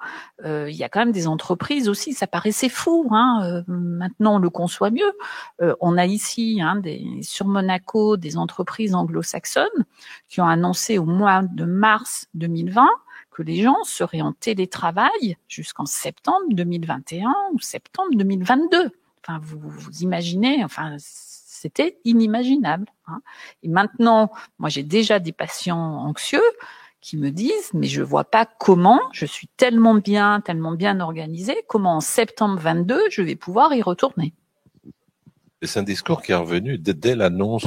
euh, 0.44 0.68
il 0.68 0.76
y 0.76 0.82
a 0.82 0.88
quand 0.88 0.98
même 0.98 1.12
des 1.12 1.28
entreprises 1.28 1.88
aussi, 1.88 2.14
ça 2.14 2.26
paraissait 2.26 2.68
fou, 2.68 3.08
hein, 3.12 3.40
euh, 3.44 3.62
maintenant 3.68 4.36
on 4.36 4.38
le 4.38 4.50
conçoit 4.50 4.90
mieux. 4.90 5.12
Euh, 5.60 5.74
on 5.80 5.96
a 5.96 6.04
ici 6.04 6.60
hein, 6.60 6.76
des, 6.76 7.20
sur 7.22 7.46
Monaco 7.46 8.16
des 8.16 8.36
entreprises 8.36 8.96
anglo-saxonnes 8.96 9.86
qui 10.28 10.40
ont 10.40 10.48
annoncé 10.48 10.98
au 10.98 11.04
mois 11.04 11.42
de 11.42 11.64
mars 11.64 12.26
2020 12.34 12.88
que 13.32 13.42
les 13.42 13.62
gens 13.62 13.82
seraient 13.84 14.20
en 14.20 14.32
télétravail 14.32 15.36
jusqu'en 15.48 15.86
septembre 15.86 16.46
2021 16.50 17.32
ou 17.52 17.60
septembre 17.60 18.10
2022. 18.14 18.90
Enfin, 19.24 19.40
vous, 19.42 19.90
imaginez, 20.00 20.64
enfin, 20.64 20.96
c'était 20.98 21.98
inimaginable. 22.04 22.86
Hein. 23.06 23.22
Et 23.62 23.68
maintenant, 23.68 24.30
moi 24.58 24.68
j'ai 24.68 24.82
déjà 24.82 25.18
des 25.18 25.32
patients 25.32 25.78
anxieux 25.78 26.42
qui 27.00 27.16
me 27.16 27.30
disent 27.30 27.70
mais 27.74 27.86
je 27.86 28.02
vois 28.02 28.24
pas 28.24 28.46
comment 28.46 29.00
je 29.12 29.26
suis 29.26 29.48
tellement 29.56 29.94
bien, 29.94 30.40
tellement 30.40 30.72
bien 30.72 31.00
organisé, 31.00 31.56
comment 31.68 31.96
en 31.96 32.00
septembre 32.00 32.58
22 32.60 33.10
je 33.10 33.22
vais 33.22 33.36
pouvoir 33.36 33.74
y 33.74 33.82
retourner. 33.82 34.34
C'est 35.62 35.78
un 35.78 35.84
discours 35.84 36.22
qui 36.22 36.32
est 36.32 36.36
revenu 36.36 36.78
dès, 36.78 37.14
l'annonce 37.14 37.66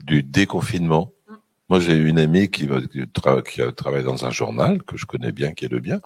du, 0.00 0.22
déconfinement. 0.22 1.12
Moi, 1.70 1.80
j'ai 1.80 1.96
une 1.96 2.18
amie 2.18 2.50
qui, 2.50 2.68
qui 2.68 3.62
a 3.62 3.72
travaillé 3.72 4.04
dans 4.04 4.26
un 4.26 4.30
journal 4.30 4.82
que 4.82 4.96
je 4.96 5.06
connais 5.06 5.32
bien, 5.32 5.52
qui 5.52 5.64
est 5.64 5.68
le 5.68 5.78
bien, 5.78 6.00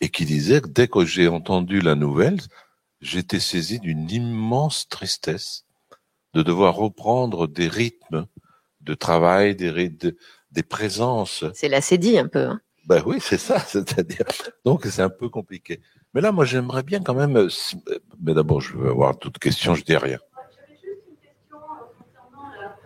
et 0.00 0.08
qui 0.08 0.24
disait 0.24 0.60
que 0.60 0.68
dès 0.68 0.88
que 0.88 1.04
j'ai 1.04 1.28
entendu 1.28 1.80
la 1.80 1.96
nouvelle, 1.96 2.38
j'étais 3.00 3.40
saisi 3.40 3.80
d'une 3.80 4.10
immense 4.10 4.88
tristesse 4.88 5.64
de 6.34 6.42
devoir 6.42 6.76
reprendre 6.76 7.48
des 7.48 7.68
rythmes 7.68 8.26
de 8.80 8.94
travail, 8.94 9.56
des 9.56 9.70
rythmes 9.70 10.12
des 10.52 10.62
présences. 10.62 11.44
C'est 11.54 11.68
la 11.68 11.80
cédille 11.80 12.18
un 12.18 12.28
peu. 12.28 12.44
Hein. 12.44 12.60
Ben 12.86 13.02
oui, 13.04 13.18
c'est 13.20 13.38
ça, 13.38 13.58
c'est-à-dire. 13.66 14.24
Donc 14.64 14.84
c'est 14.86 15.02
un 15.02 15.10
peu 15.10 15.28
compliqué. 15.28 15.80
Mais 16.14 16.20
là, 16.20 16.32
moi, 16.32 16.44
j'aimerais 16.44 16.82
bien 16.82 17.02
quand 17.02 17.14
même. 17.14 17.36
Euh, 17.36 17.48
euh, 17.88 17.98
mais 18.22 18.32
d'abord, 18.32 18.60
je 18.60 18.76
veux 18.76 18.90
avoir 18.90 19.18
toute 19.18 19.38
question, 19.38 19.74
je 19.74 19.84
dis 19.84 19.96
rien. 19.96 20.18
J'avais 20.54 20.78
juste 20.80 21.02
une 21.08 21.16
question 21.16 21.56
euh, 21.56 21.96
concernant 21.98 22.48
la 22.60 22.76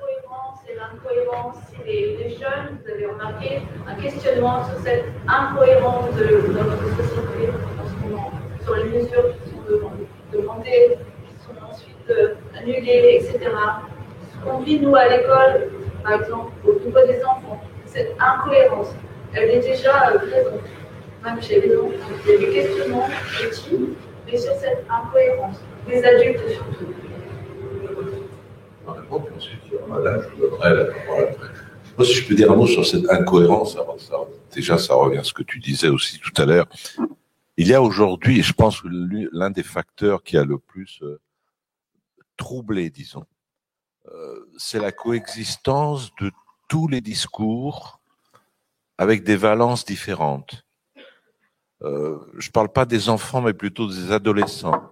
cohérence 1.05 1.59
et 1.74 1.80
les, 1.91 2.17
les, 2.17 2.31
jeunes, 2.31 2.79
vous 2.83 2.91
avez 2.91 3.07
remarqué 3.07 3.62
un 3.87 3.95
questionnement 3.95 4.65
sur 4.65 4.79
cette 4.81 5.05
incohérence 5.27 6.15
de, 6.17 6.53
notre 6.53 6.97
société 6.97 7.51
en 7.51 7.87
ce 7.89 8.09
moment, 8.09 8.31
sur 8.62 8.75
les 8.77 8.85
mesures 8.85 9.35
qui 9.45 9.51
sont 9.51 9.81
demandées, 10.33 10.99
qui 11.27 11.45
sont 11.45 11.57
ensuite 11.69 12.12
annulées, 12.57 13.21
etc. 13.21 13.51
Ce 14.33 14.45
qu'on 14.45 14.59
vit, 14.61 14.81
nous, 14.81 14.95
à 14.95 15.09
l'école, 15.09 15.71
par 16.03 16.15
exemple, 16.15 16.53
au 16.65 16.73
niveau 16.73 17.07
des 17.07 17.23
enfants. 17.25 17.61
Cette 17.87 18.15
incohérence, 18.21 18.95
elle 19.35 19.51
est 19.51 19.61
déjà 19.61 20.11
euh, 20.11 20.19
présente, 20.19 20.61
même 21.25 21.43
chez 21.43 21.61
les 21.61 21.77
enfants. 21.77 21.91
Il 22.25 22.31
y 22.31 22.35
a 22.35 22.39
des 22.39 22.53
questionnements 22.53 23.09
petits, 23.41 23.97
mais 24.27 24.39
sur 24.39 24.53
cette 24.55 24.85
incohérence, 24.89 25.61
les 25.89 26.05
adultes 26.05 26.49
surtout. 26.51 26.95
Si 32.05 32.14
je 32.14 32.28
peux 32.28 32.35
dire 32.35 32.51
un 32.51 32.56
mot 32.56 32.66
sur 32.66 32.86
cette 32.86 33.09
incohérence, 33.10 33.77
déjà, 34.52 34.78
ça 34.78 34.94
revient 34.94 35.18
à 35.18 35.24
ce 35.24 35.32
que 35.32 35.43
tu 35.43 35.59
disais 35.59 35.89
aussi 35.89 36.18
tout 36.18 36.40
à 36.40 36.47
l'heure. 36.47 36.66
Il 37.56 37.66
y 37.66 37.74
a 37.74 37.82
aujourd'hui, 37.82 38.40
et 38.40 38.43
je 38.43 38.52
pense 38.52 38.81
que 38.81 38.89
l'un 39.32 39.51
des 39.51 39.62
facteurs 39.62 40.22
qui 40.22 40.36
a 40.36 40.44
le 40.44 40.59
plus 40.59 41.01
euh, 41.02 41.20
troublé, 42.36 42.89
disons, 42.90 43.27
euh, 44.12 44.48
c'est 44.56 44.81
la 44.81 44.93
coexistence 44.93 46.10
de 46.20 46.31
tous 46.68 46.89
les 46.89 47.01
discours 47.01 48.01
avec 48.97 49.24
des 49.24 49.36
valences 49.36 49.85
différentes. 49.85 50.64
Euh, 51.82 52.18
je 52.39 52.48
ne 52.48 52.52
parle 52.52 52.70
pas 52.70 52.86
des 52.86 53.09
enfants, 53.09 53.43
mais 53.43 53.55
plutôt 53.55 53.89
des 53.89 54.12
adolescents 54.12 54.90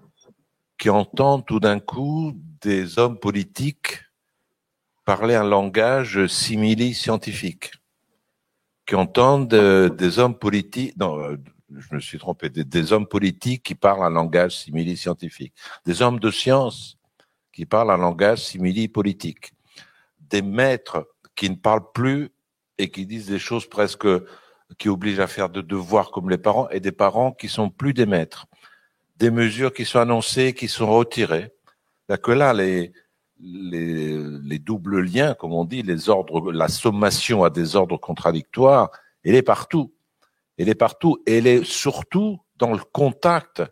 qui 0.78 0.90
entendent 0.90 1.46
tout 1.46 1.60
d'un 1.60 1.80
coup 1.80 2.32
des 2.60 2.98
hommes 2.98 3.18
politiques 3.18 4.00
parler 5.08 5.36
un 5.36 5.44
langage 5.44 6.26
simili-scientifique, 6.26 7.72
qui 8.84 8.94
entendent 8.94 9.54
euh, 9.54 9.88
des 9.88 10.18
hommes 10.18 10.38
politiques, 10.38 10.98
non, 10.98 11.34
je 11.74 11.94
me 11.94 11.98
suis 11.98 12.18
trompé, 12.18 12.50
des, 12.50 12.92
hommes 12.92 13.08
politiques 13.08 13.62
qui 13.62 13.74
parlent 13.74 14.04
un 14.04 14.10
langage 14.10 14.58
simili-scientifique, 14.58 15.54
des 15.86 16.02
hommes 16.02 16.20
de 16.20 16.30
science 16.30 16.98
qui 17.54 17.64
parlent 17.64 17.90
un 17.90 17.96
langage 17.96 18.44
simili-politique, 18.44 19.54
des 20.20 20.42
maîtres 20.42 21.08
qui 21.34 21.48
ne 21.48 21.56
parlent 21.56 21.90
plus 21.94 22.28
et 22.76 22.90
qui 22.90 23.06
disent 23.06 23.28
des 23.28 23.38
choses 23.38 23.66
presque 23.66 24.06
qui 24.76 24.90
obligent 24.90 25.20
à 25.20 25.26
faire 25.26 25.48
de 25.48 25.62
devoirs 25.62 26.10
comme 26.10 26.28
les 26.28 26.36
parents, 26.36 26.68
et 26.68 26.80
des 26.80 26.92
parents 26.92 27.32
qui 27.32 27.48
sont 27.48 27.70
plus 27.70 27.94
des 27.94 28.04
maîtres, 28.04 28.44
des 29.16 29.30
mesures 29.30 29.72
qui 29.72 29.86
sont 29.86 30.00
annoncées, 30.00 30.52
qui 30.52 30.68
sont 30.68 30.92
retirées. 30.92 31.50
Que 32.22 32.32
là, 32.32 32.52
les, 32.52 32.92
les, 33.40 34.18
les 34.42 34.58
doubles 34.58 35.00
liens, 35.00 35.34
comme 35.34 35.52
on 35.52 35.64
dit, 35.64 35.82
les 35.82 36.08
ordres, 36.08 36.52
la 36.52 36.68
sommation 36.68 37.44
à 37.44 37.50
des 37.50 37.76
ordres 37.76 37.96
contradictoires, 37.96 38.90
elle 39.24 39.34
est 39.34 39.42
partout. 39.42 39.94
Elle 40.56 40.68
est 40.68 40.74
partout. 40.74 41.22
Elle 41.26 41.46
est 41.46 41.64
surtout 41.64 42.40
dans 42.56 42.72
le 42.72 42.82
contact 42.92 43.62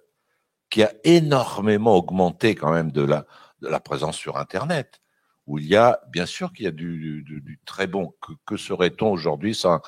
qui 0.70 0.82
a 0.82 0.92
énormément 1.04 1.96
augmenté 1.96 2.54
quand 2.54 2.72
même 2.72 2.92
de 2.92 3.02
la, 3.02 3.26
de 3.60 3.68
la 3.68 3.80
présence 3.80 4.16
sur 4.16 4.36
Internet, 4.36 5.00
où 5.46 5.58
il 5.58 5.66
y 5.66 5.76
a, 5.76 6.00
bien 6.10 6.26
sûr 6.26 6.52
qu'il 6.52 6.64
y 6.64 6.68
a 6.68 6.72
du, 6.72 7.22
du, 7.22 7.40
du, 7.40 7.60
très 7.64 7.86
bon. 7.86 8.12
Que, 8.20 8.32
que 8.44 8.56
serait-on 8.56 9.10
aujourd'hui 9.10 9.54
sans, 9.54 9.80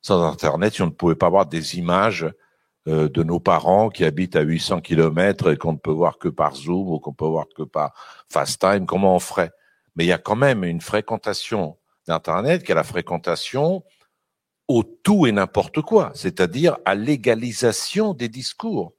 sans 0.00 0.22
Internet 0.24 0.74
si 0.74 0.82
on 0.82 0.86
ne 0.86 0.90
pouvait 0.90 1.14
pas 1.14 1.28
voir 1.28 1.46
des 1.46 1.78
images 1.78 2.26
de 2.86 3.22
nos 3.22 3.38
parents 3.38 3.90
qui 3.90 4.04
habitent 4.04 4.36
à 4.36 4.40
800 4.40 4.80
kilomètres 4.80 5.52
et 5.52 5.56
qu'on 5.56 5.72
ne 5.72 5.78
peut 5.78 5.92
voir 5.92 6.18
que 6.18 6.28
par 6.28 6.56
Zoom 6.56 6.90
ou 6.90 6.98
qu'on 6.98 7.12
peut 7.12 7.26
voir 7.26 7.46
que 7.54 7.62
par 7.62 7.94
FaceTime 8.28 8.86
Comment 8.86 9.14
on 9.14 9.20
ferait? 9.20 9.52
Mais 9.94 10.04
il 10.04 10.08
y 10.08 10.12
a 10.12 10.18
quand 10.18 10.36
même 10.36 10.64
une 10.64 10.80
fréquentation 10.80 11.78
d'Internet 12.06 12.64
qui 12.64 12.72
est 12.72 12.74
la 12.74 12.82
fréquentation 12.82 13.84
au 14.68 14.82
tout 14.82 15.26
et 15.26 15.32
n'importe 15.32 15.82
quoi, 15.82 16.12
c'est-à-dire 16.14 16.78
à 16.84 16.94
l'égalisation 16.94 18.14
des 18.14 18.28
discours, 18.28 18.94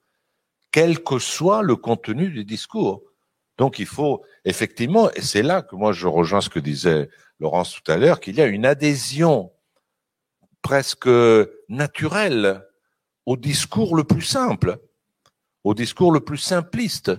quel 0.71 1.03
que 1.03 1.19
soit 1.19 1.61
le 1.61 1.75
contenu 1.75 2.29
des 2.29 2.43
discours. 2.43 3.01
Donc 3.57 3.79
il 3.79 3.85
faut 3.85 4.23
effectivement, 4.45 5.11
et 5.11 5.21
c'est 5.21 5.41
là 5.41 5.61
que 5.61 5.75
moi 5.75 5.91
je 5.91 6.07
rejoins 6.07 6.41
ce 6.41 6.49
que 6.49 6.59
disait 6.59 7.09
Laurence 7.39 7.73
tout 7.73 7.91
à 7.91 7.97
l'heure, 7.97 8.19
qu'il 8.19 8.35
y 8.35 8.41
a 8.41 8.45
une 8.45 8.65
adhésion 8.65 9.51
presque 10.61 11.09
naturelle 11.69 12.65
au 13.25 13.37
discours 13.37 13.95
le 13.95 14.03
plus 14.03 14.21
simple, 14.21 14.77
au 15.63 15.73
discours 15.73 16.11
le 16.11 16.19
plus 16.19 16.37
simpliste, 16.37 17.11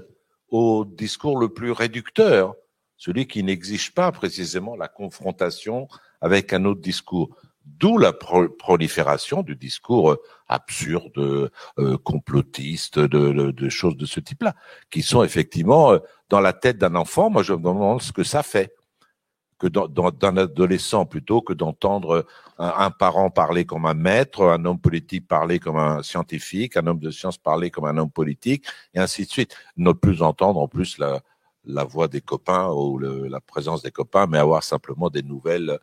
au 0.49 0.85
discours 0.85 1.39
le 1.39 1.49
plus 1.49 1.73
réducteur, 1.73 2.55
celui 2.97 3.27
qui 3.27 3.43
n'exige 3.43 3.93
pas 3.93 4.13
précisément 4.13 4.77
la 4.77 4.89
confrontation 4.89 5.89
avec 6.21 6.53
un 6.53 6.65
autre 6.65 6.81
discours. 6.81 7.37
D'où 7.67 7.97
la 7.97 8.13
prolifération 8.13 9.43
du 9.43 9.57
discours 9.57 10.19
absurde, 10.49 11.51
euh, 11.79 11.99
complotiste, 12.05 12.99
de, 12.99 13.51
de, 13.51 13.69
choses 13.71 13.97
de 13.97 14.05
ce 14.05 14.21
type-là, 14.21 14.55
qui 14.91 15.01
sont 15.01 15.25
effectivement 15.25 15.93
euh, 15.93 15.99
dans 16.29 16.41
la 16.41 16.53
tête 16.53 16.77
d'un 16.77 16.95
enfant. 16.95 17.31
Moi, 17.31 17.43
je 17.43 17.55
me 17.55 17.59
demande 17.59 18.03
ce 18.03 18.13
que 18.13 18.23
ça 18.23 18.43
fait 18.43 18.75
que 19.59 19.67
d'un 19.67 20.37
adolescent 20.37 21.07
plutôt 21.07 21.41
que 21.41 21.53
d'entendre 21.53 22.27
un, 22.59 22.91
parent 22.91 23.31
parler 23.31 23.65
comme 23.65 23.87
un 23.87 23.95
maître, 23.95 24.43
un 24.43 24.65
homme 24.65 24.79
politique 24.79 25.27
parler 25.27 25.59
comme 25.59 25.77
un 25.77 26.03
scientifique, 26.03 26.77
un 26.77 26.87
homme 26.87 26.99
de 26.99 27.11
science 27.11 27.39
parler 27.39 27.71
comme 27.71 27.85
un 27.85 27.97
homme 27.97 28.11
politique, 28.11 28.67
et 28.95 28.99
ainsi 28.99 29.25
de 29.25 29.31
suite. 29.31 29.57
Ne 29.77 29.93
plus 29.93 30.23
entendre 30.23 30.61
en 30.61 30.69
plus 30.69 30.99
la, 30.99 31.23
voix 31.85 32.09
des 32.09 32.21
copains 32.21 32.69
ou 32.69 32.99
la 32.99 33.41
présence 33.41 33.83
des 33.83 33.91
copains, 33.91 34.27
mais 34.27 34.39
avoir 34.39 34.63
simplement 34.63 35.11
des 35.11 35.23
nouvelles 35.23 35.79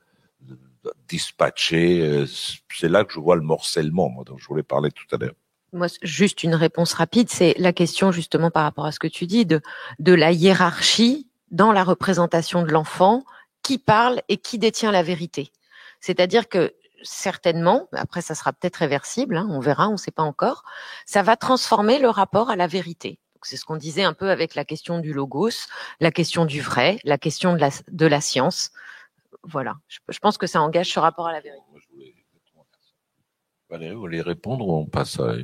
dispatché. 1.08 2.02
Euh, 2.02 2.26
c'est 2.74 2.90
là 2.90 3.04
que 3.04 3.14
je 3.14 3.20
vois 3.20 3.36
le 3.36 3.42
morcellement, 3.42 4.10
moi, 4.10 4.24
dont 4.26 4.38
je 4.38 4.48
voulais 4.48 4.64
parler 4.64 4.90
tout 4.92 5.06
à 5.14 5.18
l'heure. 5.18 5.34
Moi, 5.74 5.88
juste 6.02 6.44
une 6.44 6.56
réponse 6.56 6.94
rapide, 6.94 7.30
c'est 7.30 7.56
la 7.58 7.72
question 7.72 8.12
justement 8.12 8.52
par 8.52 8.64
rapport 8.64 8.86
à 8.86 8.92
ce 8.92 9.00
que 9.00 9.08
tu 9.08 9.26
dis 9.26 9.46
de 9.46 9.62
la 10.00 10.32
hiérarchie 10.32 11.28
dans 11.50 11.72
la 11.72 11.84
représentation 11.84 12.64
de 12.64 12.72
l'enfant, 12.72 13.24
qui 13.64 13.78
parle 13.78 14.22
et 14.30 14.38
qui 14.38 14.58
détient 14.58 14.92
la 14.92 15.04
vérité. 15.04 15.52
C'est-à-dire 16.00 16.50
que 16.50 16.74
certainement, 17.04 17.88
après 17.94 18.22
ça 18.22 18.36
sera 18.36 18.54
peut-être 18.54 18.78
réversible, 18.78 19.38
hein, 19.38 19.48
on 19.50 19.60
verra, 19.60 19.88
on 19.88 19.94
ne 19.94 19.98
sait 19.98 20.12
pas 20.12 20.24
encore, 20.24 20.64
ça 21.06 21.24
va 21.24 21.36
transformer 21.36 22.00
le 22.00 22.10
rapport 22.10 22.50
à 22.50 22.56
la 22.56 22.68
vérité. 22.68 23.20
C'est 23.44 23.58
ce 23.58 23.66
qu'on 23.66 23.78
disait 23.78 24.04
un 24.04 24.14
peu 24.14 24.30
avec 24.30 24.54
la 24.54 24.66
question 24.66 25.00
du 25.00 25.14
logos, 25.14 25.68
la 26.00 26.12
question 26.12 26.46
du 26.46 26.62
vrai, 26.62 27.00
la 27.04 27.18
question 27.18 27.54
de 27.54 28.06
la, 28.06 28.22
science. 28.22 28.72
Voilà, 29.44 29.78
je 29.88 30.20
pense 30.20 30.38
que 30.38 30.46
ça 30.46 30.62
engage 30.62 30.92
ce 30.94 31.00
rapport 31.00 31.28
à 31.28 31.32
la 31.32 31.42
vérité. 31.42 31.71
Valérie, 33.72 33.94
vous 33.94 34.02
voulez 34.02 34.22
répondre 34.22 34.68
ou 34.68 34.74
on 34.74 34.86
passe 34.86 35.18
à... 35.22 35.36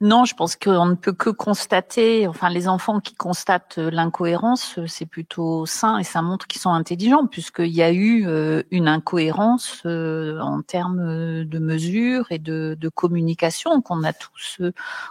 Non, 0.00 0.24
je 0.24 0.34
pense 0.34 0.56
qu'on 0.56 0.86
ne 0.86 0.94
peut 0.94 1.12
que 1.12 1.28
constater, 1.28 2.26
enfin 2.26 2.48
les 2.48 2.66
enfants 2.66 3.00
qui 3.00 3.14
constatent 3.14 3.76
l'incohérence, 3.76 4.78
c'est 4.86 5.04
plutôt 5.04 5.66
sain 5.66 5.98
et 5.98 6.04
ça 6.04 6.22
montre 6.22 6.46
qu'ils 6.46 6.62
sont 6.62 6.70
intelligents 6.70 7.26
puisqu'il 7.26 7.74
y 7.74 7.82
a 7.82 7.92
eu 7.92 8.26
euh, 8.26 8.62
une 8.70 8.88
incohérence 8.88 9.82
euh, 9.84 10.38
en 10.40 10.62
termes 10.62 11.44
de 11.44 11.58
mesures 11.58 12.26
et 12.30 12.38
de, 12.38 12.78
communication 12.94 13.82
qu'on 13.82 14.04
a 14.04 14.12
tous 14.14 14.62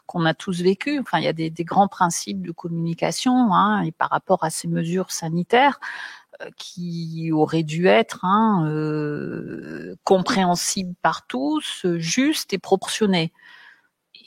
qu'on 0.07 0.23
vécu. 0.49 0.97
Enfin, 0.97 1.19
il 1.19 1.25
y 1.25 1.27
a 1.27 1.33
des, 1.33 1.51
grands 1.59 1.89
principes 1.89 2.41
de 2.41 2.51
communication 2.51 3.53
hein, 3.53 3.81
et 3.81 3.91
par 3.91 4.09
rapport 4.09 4.43
à 4.43 4.49
ces 4.49 4.67
mesures 4.67 5.11
sanitaires 5.11 5.79
euh, 5.81 6.22
qui 6.57 7.31
auraient 7.31 7.63
dû 7.63 7.87
être 7.87 8.23
hein, 8.23 8.65
euh, 8.67 9.95
compréhensibles 10.03 10.95
par 11.01 11.27
tous, 11.27 11.85
justes 11.97 12.53
et 12.53 12.57
proportionnées. 12.57 13.31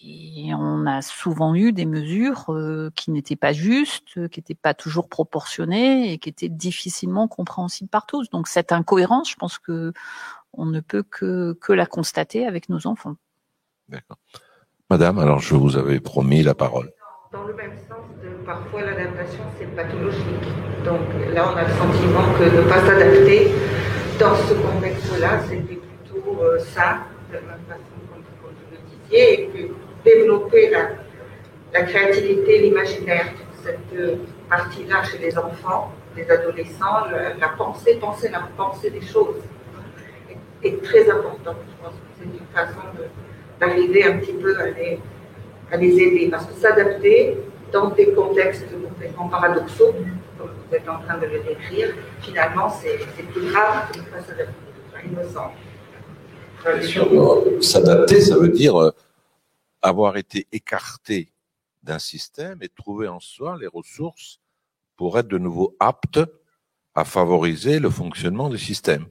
Et 0.02 0.52
on 0.54 0.86
a 0.86 1.02
souvent 1.02 1.54
eu 1.54 1.72
des 1.72 1.86
mesures 1.86 2.50
euh, 2.50 2.90
qui 2.94 3.10
n'étaient 3.10 3.36
pas 3.36 3.52
justes, 3.52 4.28
qui 4.28 4.40
n'étaient 4.40 4.54
pas 4.54 4.74
toujours 4.74 5.08
proportionnées 5.08 6.12
et 6.12 6.18
qui 6.18 6.28
étaient 6.28 6.48
difficilement 6.48 7.28
compréhensibles 7.28 7.90
par 7.90 8.06
tous. 8.06 8.30
Donc 8.30 8.46
cette 8.46 8.72
incohérence, 8.72 9.30
je 9.30 9.36
pense 9.36 9.58
que 9.58 9.92
on 10.52 10.66
ne 10.66 10.80
peut 10.80 11.02
que, 11.02 11.54
que 11.60 11.72
la 11.72 11.86
constater 11.86 12.46
avec 12.46 12.68
nos 12.68 12.86
enfants. 12.86 13.16
D'accord. 13.88 14.18
Madame, 14.90 15.18
alors 15.18 15.40
je 15.40 15.54
vous 15.54 15.76
avais 15.76 16.00
promis 16.00 16.42
la 16.42 16.54
parole. 16.54 16.92
Dans 17.36 17.44
le 17.44 17.52
même 17.52 17.76
sens, 17.86 18.06
de, 18.22 18.30
parfois 18.46 18.80
l'adaptation 18.80 19.44
c'est 19.58 19.66
pathologique. 19.76 20.46
Donc 20.86 21.02
là, 21.34 21.52
on 21.52 21.56
a 21.56 21.64
le 21.64 21.74
sentiment 21.74 22.24
que 22.38 22.44
ne 22.44 22.62
pas 22.62 22.80
s'adapter 22.80 23.52
dans 24.18 24.34
ce 24.34 24.54
contexte-là, 24.54 25.40
c'était 25.46 25.74
plutôt 25.74 26.42
euh, 26.42 26.58
ça, 26.60 27.00
de 27.28 27.34
la 27.34 27.40
même 27.42 27.60
façon 27.68 27.98
comme, 28.08 28.22
vous 28.40 28.48
le 28.72 28.78
disiez, 28.88 29.32
et 29.34 29.46
que 29.48 29.74
développer 30.02 30.70
la, 30.70 31.82
créativité, 31.82 32.58
l'imaginaire, 32.62 33.26
cette 33.62 33.80
euh, 33.94 34.16
partie-là 34.48 35.04
chez 35.04 35.18
les 35.18 35.36
enfants, 35.36 35.92
les 36.16 36.30
adolescents, 36.30 37.04
la 37.38 37.48
pensée, 37.48 37.96
penser 37.96 38.30
la 38.30 38.48
pensée 38.56 38.88
des 38.88 39.02
choses 39.02 39.42
est, 40.30 40.68
est 40.68 40.82
très 40.82 41.10
importante. 41.10 41.56
Je 41.68 41.84
pense 41.84 41.96
que 41.96 42.08
c'est 42.18 42.24
une 42.24 42.46
façon 42.54 42.80
d'arriver 43.60 44.04
un 44.04 44.16
petit 44.20 44.32
peu 44.32 44.58
à 44.58 44.70
les, 44.70 45.00
à 45.70 45.76
les 45.76 45.98
aider. 45.98 46.28
Parce 46.30 46.46
que 46.46 46.54
s'adapter 46.54 47.36
dans 47.72 47.90
des 47.90 48.12
contextes 48.12 48.66
complètement 48.70 49.28
paradoxaux, 49.28 49.94
comme 50.38 50.50
vous 50.50 50.74
êtes 50.74 50.88
en 50.88 50.98
train 51.00 51.18
de 51.18 51.26
le 51.26 51.42
décrire, 51.42 51.94
finalement, 52.20 52.68
c'est 52.68 52.98
plus 53.32 53.50
grave 53.50 53.90
que 53.90 53.98
de 53.98 54.02
ne 54.02 54.06
pas 54.10 54.20
s'adapter. 54.22 54.54
Il 55.04 55.12
me 55.12 55.22
semble. 55.24 55.52
Euh, 56.66 57.60
s'adapter, 57.60 58.20
ça 58.20 58.36
veut 58.36 58.48
dire 58.48 58.80
euh, 58.80 58.90
avoir 59.82 60.16
été 60.16 60.46
écarté 60.50 61.28
d'un 61.82 62.00
système 62.00 62.58
et 62.62 62.68
trouver 62.68 63.06
en 63.06 63.20
soi 63.20 63.56
les 63.60 63.68
ressources 63.68 64.40
pour 64.96 65.18
être 65.18 65.28
de 65.28 65.38
nouveau 65.38 65.76
apte 65.78 66.20
à 66.94 67.04
favoriser 67.04 67.78
le 67.78 67.90
fonctionnement 67.90 68.48
du 68.48 68.58
système. 68.58 69.06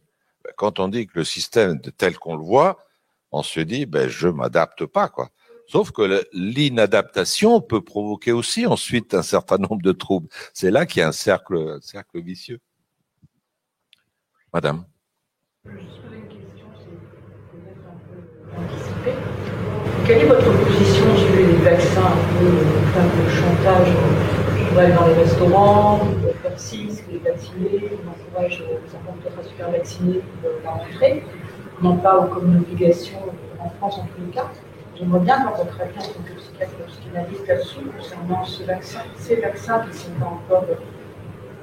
Quand 0.57 0.79
on 0.79 0.89
dit 0.89 1.07
que 1.07 1.19
le 1.19 1.23
système 1.23 1.79
tel 1.79 2.17
qu'on 2.17 2.35
le 2.35 2.43
voit, 2.43 2.85
on 3.31 3.43
se 3.43 3.59
dit 3.59 3.85
ben 3.85 4.09
je 4.09 4.27
m'adapte 4.27 4.85
pas 4.85 5.07
quoi. 5.07 5.29
Sauf 5.67 5.91
que 5.91 6.23
l'inadaptation 6.33 7.61
peut 7.61 7.81
provoquer 7.81 8.31
aussi 8.31 8.65
ensuite 8.65 9.13
un 9.13 9.23
certain 9.23 9.57
nombre 9.57 9.81
de 9.81 9.91
troubles. 9.91 10.27
C'est 10.53 10.71
là 10.71 10.85
qu'il 10.85 10.99
y 10.99 11.03
a 11.03 11.07
un 11.07 11.11
cercle, 11.11 11.57
un 11.57 11.81
cercle 11.81 12.21
vicieux. 12.21 12.59
Madame. 14.53 14.85
Quelle 20.05 20.19
est 20.19 20.25
votre 20.25 20.51
position 20.65 21.17
sur 21.17 21.35
les 21.35 21.53
vaccins 21.63 22.13
peu, 22.39 22.45
euh, 22.45 23.29
chantage 23.29 23.89
aller 24.79 24.93
dans 24.93 25.07
les 25.07 25.13
restaurants, 25.13 25.97
vous 25.97 26.33
faire 26.41 26.59
ci, 26.59 26.87
si 26.91 27.01
vous 27.03 27.15
êtes 27.15 27.23
vacciné, 27.23 27.91
on 27.93 28.09
encourage 28.09 28.59
les 28.59 28.95
enfants 28.95 29.15
peut-être 29.21 29.39
à 29.39 29.43
se 29.43 29.49
faire 29.49 29.71
vacciner 29.71 30.21
pour 30.41 30.51
la 30.63 30.71
rentrée. 30.71 31.23
On 31.81 31.85
en 31.87 31.97
parle 31.97 32.29
comme 32.29 32.51
une 32.51 32.57
obligation 32.57 33.19
en 33.59 33.69
France 33.69 33.99
en 33.99 34.03
tous 34.03 34.25
les 34.25 34.31
cas. 34.33 34.51
J'aimerais 34.97 35.19
bien 35.19 35.35
avoir 35.35 35.57
votre 35.57 35.81
en 35.81 35.87
tant 35.87 36.21
que 36.21 36.33
psychiatre 36.39 36.73
psychanalyste 36.87 37.47
là-dessus 37.47 37.85
concernant 37.97 38.45
ce 38.45 38.63
vaccin, 38.63 38.99
ces 39.17 39.35
vaccins 39.41 39.81
qui 39.81 39.89
ne 39.89 39.93
sont 39.93 40.11
pas 40.19 40.25
encore 40.25 40.65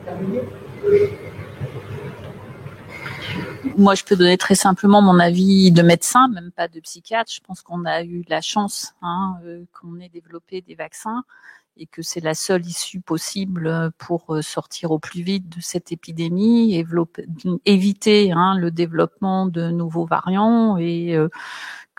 terminés. 0.05 0.43
Moi, 3.79 3.95
je 3.95 4.05
peux 4.05 4.17
donner 4.17 4.37
très 4.37 4.55
simplement 4.55 5.01
mon 5.01 5.19
avis 5.19 5.73
de 5.73 5.83
médecin, 5.83 6.29
même 6.29 6.51
pas 6.51 6.69
de 6.69 6.79
psychiatre. 6.81 7.33
Je 7.33 7.41
pense 7.41 7.63
qu'on 7.63 7.87
a 7.87 8.03
eu 8.03 8.23
la 8.29 8.43
chance 8.43 8.95
hein, 9.01 9.37
euh, 9.45 9.65
qu'on 9.73 9.99
ait 10.01 10.11
développé 10.11 10.61
des 10.61 10.75
vaccins 10.75 11.25
et 11.79 11.87
que 11.87 12.03
c'est 12.03 12.21
la 12.21 12.35
seule 12.35 12.67
issue 12.67 13.01
possible 13.01 13.91
pour 13.97 14.35
euh, 14.35 14.43
sortir 14.43 14.91
au 14.91 14.99
plus 14.99 15.23
vite 15.23 15.49
de 15.49 15.63
cette 15.63 15.91
épidémie, 15.91 16.85
éviter 17.65 18.33
hein, 18.33 18.57
le 18.59 18.71
développement 18.71 19.47
de 19.47 19.71
nouveaux 19.71 20.05
variants 20.05 20.77
et 20.77 21.17
euh, 21.17 21.29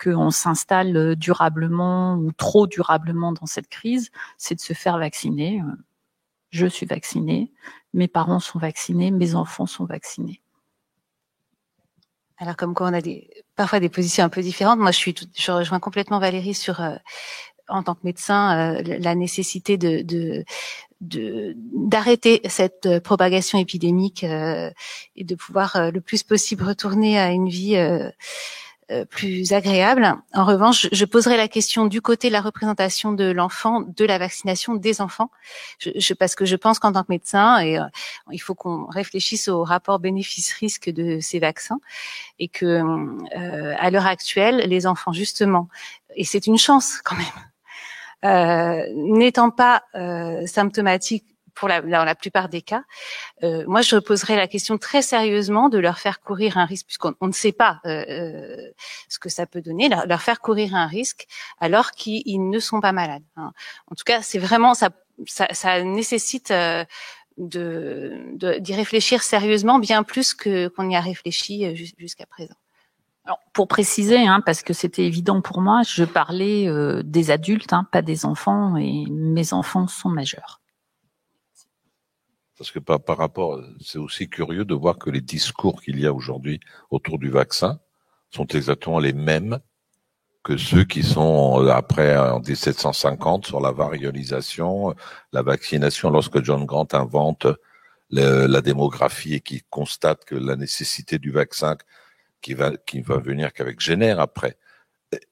qu'on 0.04 0.30
s'installe 0.30 1.16
durablement 1.16 2.16
ou 2.16 2.30
trop 2.32 2.66
durablement 2.66 3.32
dans 3.32 3.46
cette 3.46 3.68
crise, 3.68 4.10
c'est 4.36 4.54
de 4.54 4.60
se 4.60 4.74
faire 4.74 4.98
vacciner. 4.98 5.62
Je 6.50 6.66
suis 6.66 6.86
vaccinée, 6.86 7.50
mes 7.94 8.08
parents 8.08 8.40
sont 8.40 8.58
vaccinés, 8.58 9.10
mes 9.10 9.34
enfants 9.34 9.66
sont 9.66 9.86
vaccinés. 9.86 10.40
Alors 12.38 12.56
comme 12.56 12.74
quoi 12.74 12.88
on 12.88 12.92
a 12.92 13.00
des, 13.00 13.30
parfois 13.56 13.80
des 13.80 13.88
positions 13.88 14.24
un 14.24 14.28
peu 14.28 14.42
différentes. 14.42 14.78
Moi, 14.78 14.90
je 14.90 14.98
suis, 14.98 15.14
tout, 15.14 15.26
je 15.34 15.52
rejoins 15.52 15.80
complètement 15.80 16.18
Valérie 16.18 16.54
sur, 16.54 16.80
euh, 16.80 16.96
en 17.68 17.82
tant 17.82 17.94
que 17.94 18.00
médecin, 18.04 18.76
euh, 18.76 18.98
la 19.00 19.14
nécessité 19.14 19.78
de, 19.78 20.02
de 20.02 20.44
d'arrêter 21.00 22.40
cette 22.48 22.86
euh, 22.86 23.00
propagation 23.00 23.58
épidémique 23.58 24.24
euh, 24.24 24.70
et 25.16 25.24
de 25.24 25.34
pouvoir 25.34 25.76
euh, 25.76 25.90
le 25.90 26.00
plus 26.00 26.22
possible 26.22 26.64
retourner 26.64 27.18
à 27.18 27.30
une 27.30 27.48
vie 27.48 27.76
euh, 27.76 28.10
plus 29.10 29.52
agréable. 29.52 30.14
En 30.34 30.44
revanche, 30.44 30.88
je 30.92 31.04
poserai 31.04 31.36
la 31.36 31.48
question 31.48 31.86
du 31.86 32.00
côté 32.00 32.28
de 32.28 32.32
la 32.32 32.40
représentation 32.40 33.12
de 33.12 33.30
l'enfant, 33.30 33.82
de 33.82 34.04
la 34.04 34.18
vaccination 34.18 34.74
des 34.74 35.00
enfants, 35.00 35.30
je, 35.78 35.90
je, 35.96 36.14
parce 36.14 36.34
que 36.34 36.44
je 36.44 36.56
pense 36.56 36.78
qu'en 36.78 36.92
tant 36.92 37.02
que 37.02 37.10
médecin, 37.10 37.58
et, 37.58 37.78
euh, 37.78 37.84
il 38.30 38.38
faut 38.38 38.54
qu'on 38.54 38.86
réfléchisse 38.86 39.48
au 39.48 39.64
rapport 39.64 39.98
bénéfice-risque 39.98 40.90
de 40.90 41.18
ces 41.20 41.38
vaccins, 41.38 41.80
et 42.38 42.48
que 42.48 42.82
euh, 43.36 43.74
à 43.78 43.90
l'heure 43.90 44.06
actuelle, 44.06 44.68
les 44.68 44.86
enfants 44.86 45.12
justement, 45.12 45.68
et 46.16 46.24
c'est 46.24 46.46
une 46.46 46.58
chance 46.58 47.00
quand 47.02 47.16
même, 47.16 47.26
euh, 48.24 48.86
n'étant 48.94 49.50
pas 49.50 49.84
euh, 49.94 50.46
symptomatiques 50.46 51.26
pour 51.54 51.68
la, 51.68 51.80
dans 51.80 52.04
la 52.04 52.14
plupart 52.14 52.48
des 52.48 52.62
cas, 52.62 52.84
euh, 53.42 53.64
moi 53.66 53.82
je 53.82 53.96
poserais 53.96 54.36
la 54.36 54.48
question 54.48 54.78
très 54.78 55.02
sérieusement 55.02 55.68
de 55.68 55.78
leur 55.78 55.98
faire 55.98 56.20
courir 56.20 56.58
un 56.58 56.64
risque, 56.64 56.86
puisqu'on 56.86 57.14
ne 57.20 57.32
sait 57.32 57.52
pas 57.52 57.80
euh, 57.86 58.04
euh, 58.08 58.70
ce 59.08 59.18
que 59.18 59.28
ça 59.28 59.46
peut 59.46 59.60
donner, 59.60 59.88
leur, 59.88 60.06
leur 60.06 60.22
faire 60.22 60.40
courir 60.40 60.74
un 60.74 60.86
risque 60.86 61.26
alors 61.60 61.92
qu'ils 61.92 62.48
ne 62.50 62.58
sont 62.58 62.80
pas 62.80 62.92
malades. 62.92 63.22
Hein. 63.36 63.52
En 63.90 63.94
tout 63.94 64.04
cas, 64.04 64.22
c'est 64.22 64.38
vraiment 64.38 64.74
ça, 64.74 64.90
ça, 65.26 65.46
ça 65.52 65.82
nécessite 65.82 66.50
euh, 66.50 66.84
de 67.36 68.58
d'y 68.58 68.74
réfléchir 68.74 69.22
sérieusement, 69.22 69.78
bien 69.78 70.02
plus 70.02 70.34
que 70.34 70.68
qu'on 70.68 70.88
y 70.88 70.96
a 70.96 71.00
réfléchi 71.00 71.64
euh, 71.64 71.74
jusqu'à 71.74 72.26
présent. 72.26 72.54
Alors, 73.26 73.40
pour 73.54 73.68
préciser, 73.68 74.26
hein, 74.26 74.42
parce 74.44 74.62
que 74.62 74.74
c'était 74.74 75.04
évident 75.04 75.40
pour 75.40 75.62
moi, 75.62 75.82
je 75.82 76.04
parlais 76.04 76.68
euh, 76.68 77.02
des 77.02 77.30
adultes, 77.30 77.72
hein, 77.72 77.86
pas 77.90 78.02
des 78.02 78.26
enfants, 78.26 78.76
et 78.76 79.06
mes 79.10 79.54
enfants 79.54 79.86
sont 79.86 80.10
majeurs. 80.10 80.60
Parce 82.56 82.70
que 82.70 82.78
par, 82.78 83.16
rapport, 83.16 83.60
c'est 83.80 83.98
aussi 83.98 84.28
curieux 84.28 84.64
de 84.64 84.74
voir 84.74 84.98
que 84.98 85.10
les 85.10 85.20
discours 85.20 85.82
qu'il 85.82 85.98
y 85.98 86.06
a 86.06 86.12
aujourd'hui 86.12 86.60
autour 86.90 87.18
du 87.18 87.30
vaccin 87.30 87.80
sont 88.30 88.46
exactement 88.46 88.98
les 88.98 89.12
mêmes 89.12 89.58
que 90.44 90.56
ceux 90.56 90.84
qui 90.84 91.02
sont 91.02 91.66
après 91.68 92.16
en 92.16 92.38
1750 92.38 93.46
sur 93.46 93.60
la 93.60 93.72
varialisation, 93.72 94.94
la 95.32 95.42
vaccination, 95.42 96.10
lorsque 96.10 96.44
John 96.44 96.66
Grant 96.66 96.88
invente 96.92 97.46
la 98.10 98.60
démographie 98.60 99.34
et 99.34 99.40
qui 99.40 99.62
constate 99.70 100.24
que 100.24 100.34
la 100.34 100.56
nécessité 100.56 101.18
du 101.18 101.30
vaccin 101.30 101.76
qui 102.42 102.52
va 102.52 102.76
qui 102.76 103.00
va 103.00 103.16
venir 103.16 103.52
qu'avec 103.54 103.80
Jenner 103.80 104.16
après 104.18 104.58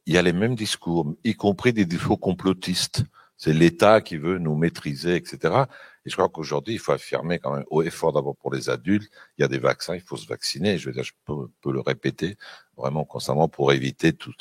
il 0.07 0.15
y 0.15 0.19
a 0.19 0.23
les 0.23 0.33
mêmes 0.33 0.55
discours, 0.55 1.15
y 1.25 1.35
compris 1.35 1.73
des 1.73 1.85
discours 1.85 2.21
complotistes. 2.21 3.05
C'est 3.37 3.53
l'État 3.53 4.01
qui 4.01 4.17
veut 4.17 4.39
nous 4.39 4.55
maîtriser, 4.55 5.17
etc. 5.17 5.65
Et 6.05 6.11
je 6.11 6.17
crois 6.17 6.29
qu'aujourd'hui, 6.29 6.75
il 6.75 6.79
faut 6.81 6.93
affirmer 6.93 7.39
quand 7.39 7.55
même, 7.55 7.65
au 7.71 7.83
effort 7.83 8.13
d'abord 8.13 8.37
pour 8.37 8.53
les 8.53 8.71
adultes, 8.71 9.11
il 9.39 9.43
y 9.43 9.45
a 9.45 9.49
des 9.49 9.59
vaccins, 9.59 9.95
il 9.95 10.01
faut 10.01 10.17
se 10.17 10.27
vacciner. 10.27 10.79
Je 10.79 10.87
veux 10.87 10.93
dire, 10.93 11.05
je 11.05 11.13
peux, 11.25 11.49
peux 11.61 11.73
le 11.73 11.81
répéter 11.81 12.37
vraiment 12.77 13.05
constamment 13.05 13.49
pour 13.49 13.73
éviter 13.73 14.13
tout 14.13 14.33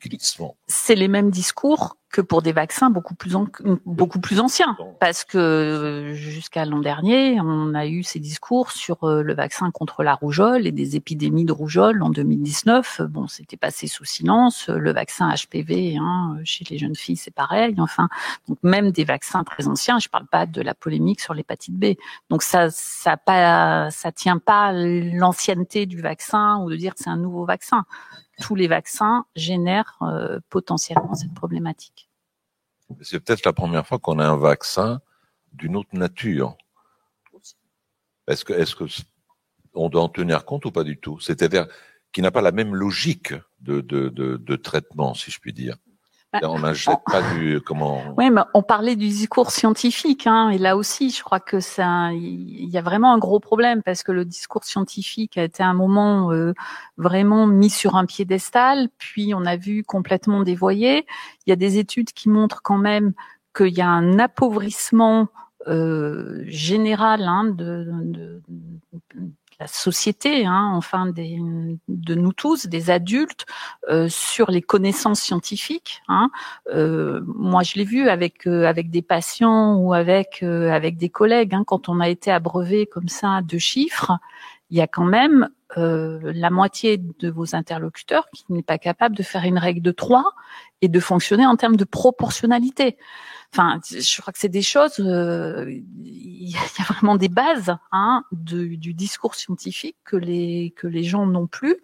glissement. 0.00 0.56
C'est 0.66 0.94
les 0.94 1.08
mêmes 1.08 1.30
discours 1.30 1.96
que 2.10 2.20
pour 2.20 2.40
des 2.40 2.52
vaccins 2.52 2.88
beaucoup 2.90 3.14
plus 3.14 3.34
beaucoup 3.84 4.20
plus 4.20 4.40
anciens, 4.40 4.76
parce 4.98 5.24
que 5.24 6.12
jusqu'à 6.14 6.64
l'an 6.64 6.78
dernier, 6.78 7.38
on 7.40 7.74
a 7.74 7.86
eu 7.86 8.02
ces 8.02 8.18
discours 8.18 8.72
sur 8.72 9.04
euh, 9.04 9.22
le 9.22 9.34
vaccin 9.34 9.70
contre 9.70 10.02
la 10.02 10.14
rougeole 10.14 10.66
et 10.66 10.72
des 10.72 10.96
épidémies 10.96 11.44
de 11.44 11.52
rougeole 11.52 12.02
en 12.02 12.08
2019. 12.08 13.02
Bon, 13.10 13.26
c'était 13.28 13.58
passé 13.58 13.86
sous 13.88 14.04
silence. 14.04 14.68
Le 14.68 14.92
vaccin 14.92 15.32
HPV 15.34 15.98
hein, 16.00 16.38
chez 16.44 16.64
les 16.70 16.78
jeunes 16.78 16.96
filles, 16.96 17.16
c'est 17.16 17.34
pareil. 17.34 17.74
Enfin, 17.78 18.08
donc 18.48 18.58
même 18.62 18.90
des 18.90 19.04
vaccins 19.04 19.44
très 19.44 19.68
anciens. 19.68 19.98
Je 19.98 20.08
parle 20.08 20.26
pas 20.26 20.46
de 20.46 20.62
la 20.62 20.74
polémique 20.74 21.20
sur 21.20 21.34
l'hépatite 21.34 21.74
B. 21.74 21.94
Donc 22.30 22.42
ça, 22.42 22.70
ça 22.70 23.18
pas, 23.18 23.90
ça 23.90 24.12
tient 24.12 24.38
pas 24.38 24.72
l'ancienneté 24.72 25.84
du 25.84 26.00
vaccin 26.00 26.58
ou 26.62 26.70
de 26.70 26.76
dire 26.76 26.94
que 26.94 27.02
c'est 27.02 27.10
un 27.10 27.16
nouveau 27.18 27.44
tous 28.40 28.54
les 28.54 28.68
vaccins 28.68 29.26
génèrent 29.34 29.98
euh, 30.02 30.38
potentiellement 30.48 31.14
cette 31.14 31.34
problématique. 31.34 32.08
C'est 33.02 33.20
peut-être 33.20 33.44
la 33.44 33.52
première 33.52 33.86
fois 33.86 33.98
qu'on 33.98 34.18
a 34.18 34.26
un 34.26 34.36
vaccin 34.36 35.00
d'une 35.52 35.76
autre 35.76 35.90
nature. 35.92 36.56
Est-ce 38.26 38.44
que, 38.44 38.52
est-ce 38.52 38.74
que 38.74 38.84
on 39.74 39.88
doit 39.88 40.02
en 40.02 40.08
tenir 40.08 40.44
compte 40.44 40.64
ou 40.64 40.70
pas 40.70 40.84
du 40.84 40.98
tout? 40.98 41.20
C'est-à-dire 41.20 41.66
qui 42.12 42.22
n'a 42.22 42.30
pas 42.30 42.42
la 42.42 42.52
même 42.52 42.74
logique 42.74 43.34
de, 43.60 43.80
de, 43.80 44.08
de 44.08 44.56
traitement, 44.56 45.14
si 45.14 45.30
je 45.30 45.38
puis 45.40 45.52
dire. 45.52 45.76
Bah, 46.32 46.40
on 46.42 46.58
n'achète 46.58 46.98
pas 47.06 47.22
du 47.32 47.60
comment. 47.62 48.02
Oui, 48.18 48.30
mais 48.30 48.42
on 48.52 48.62
parlait 48.62 48.96
du 48.96 49.08
discours 49.08 49.50
scientifique, 49.50 50.26
hein, 50.26 50.50
et 50.50 50.58
là 50.58 50.76
aussi, 50.76 51.10
je 51.10 51.22
crois 51.22 51.40
que 51.40 51.58
ça, 51.58 52.12
il 52.12 52.68
y 52.68 52.76
a 52.76 52.82
vraiment 52.82 53.14
un 53.14 53.18
gros 53.18 53.40
problème 53.40 53.82
parce 53.82 54.02
que 54.02 54.12
le 54.12 54.26
discours 54.26 54.64
scientifique 54.64 55.38
a 55.38 55.44
été 55.44 55.62
un 55.62 55.72
moment 55.72 56.30
euh, 56.30 56.52
vraiment 56.98 57.46
mis 57.46 57.70
sur 57.70 57.96
un 57.96 58.04
piédestal, 58.04 58.90
puis 58.98 59.32
on 59.34 59.46
a 59.46 59.56
vu 59.56 59.84
complètement 59.84 60.42
dévoyé. 60.42 61.06
Il 61.46 61.50
y 61.50 61.52
a 61.52 61.56
des 61.56 61.78
études 61.78 62.12
qui 62.12 62.28
montrent 62.28 62.60
quand 62.60 62.78
même 62.78 63.14
qu'il 63.56 63.76
y 63.76 63.80
a 63.80 63.88
un 63.88 64.18
appauvrissement 64.18 65.28
euh, 65.66 66.44
général 66.46 67.22
hein, 67.22 67.44
de, 67.44 67.88
de, 67.90 68.42
la 69.60 69.66
société, 69.66 70.46
hein, 70.46 70.70
enfin 70.74 71.06
des, 71.06 71.38
de 71.88 72.14
nous 72.14 72.32
tous, 72.32 72.66
des 72.66 72.90
adultes, 72.90 73.44
euh, 73.88 74.08
sur 74.08 74.50
les 74.50 74.62
connaissances 74.62 75.20
scientifiques. 75.20 76.02
Hein. 76.08 76.30
Euh, 76.72 77.20
moi, 77.26 77.62
je 77.64 77.74
l'ai 77.74 77.84
vu 77.84 78.08
avec 78.08 78.46
euh, 78.46 78.66
avec 78.66 78.90
des 78.90 79.02
patients 79.02 79.76
ou 79.76 79.92
avec 79.94 80.42
avec 80.42 80.96
des 80.96 81.08
collègues. 81.08 81.54
Hein, 81.54 81.64
quand 81.66 81.88
on 81.88 82.00
a 82.00 82.08
été 82.08 82.30
abreuvé 82.30 82.86
comme 82.86 83.08
ça 83.08 83.40
de 83.42 83.58
chiffres, 83.58 84.12
il 84.70 84.76
y 84.76 84.80
a 84.80 84.86
quand 84.86 85.04
même 85.04 85.48
la 85.76 86.50
moitié 86.50 86.96
de 86.96 87.30
vos 87.30 87.54
interlocuteurs 87.54 88.26
qui 88.34 88.44
n'est 88.48 88.62
pas 88.62 88.78
capable 88.78 89.14
de 89.14 89.22
faire 89.22 89.44
une 89.44 89.58
règle 89.58 89.82
de 89.82 89.90
trois 89.92 90.32
et 90.80 90.88
de 90.88 90.98
fonctionner 90.98 91.46
en 91.46 91.56
termes 91.56 91.76
de 91.76 91.84
proportionnalité. 91.84 92.96
Enfin, 93.52 93.80
je 93.90 94.20
crois 94.20 94.32
que 94.32 94.38
c'est 94.38 94.48
des 94.48 94.62
choses. 94.62 94.98
Euh, 95.00 95.70
il 95.70 96.50
y 96.50 96.56
a 96.56 96.82
vraiment 96.92 97.16
des 97.16 97.28
bases 97.28 97.76
hein, 97.92 98.24
du 98.32 98.94
discours 98.94 99.34
scientifique 99.34 99.96
que 100.04 100.16
les 100.16 100.74
que 100.76 100.86
les 100.86 101.02
gens 101.02 101.26
n'ont 101.26 101.46
plus. 101.46 101.76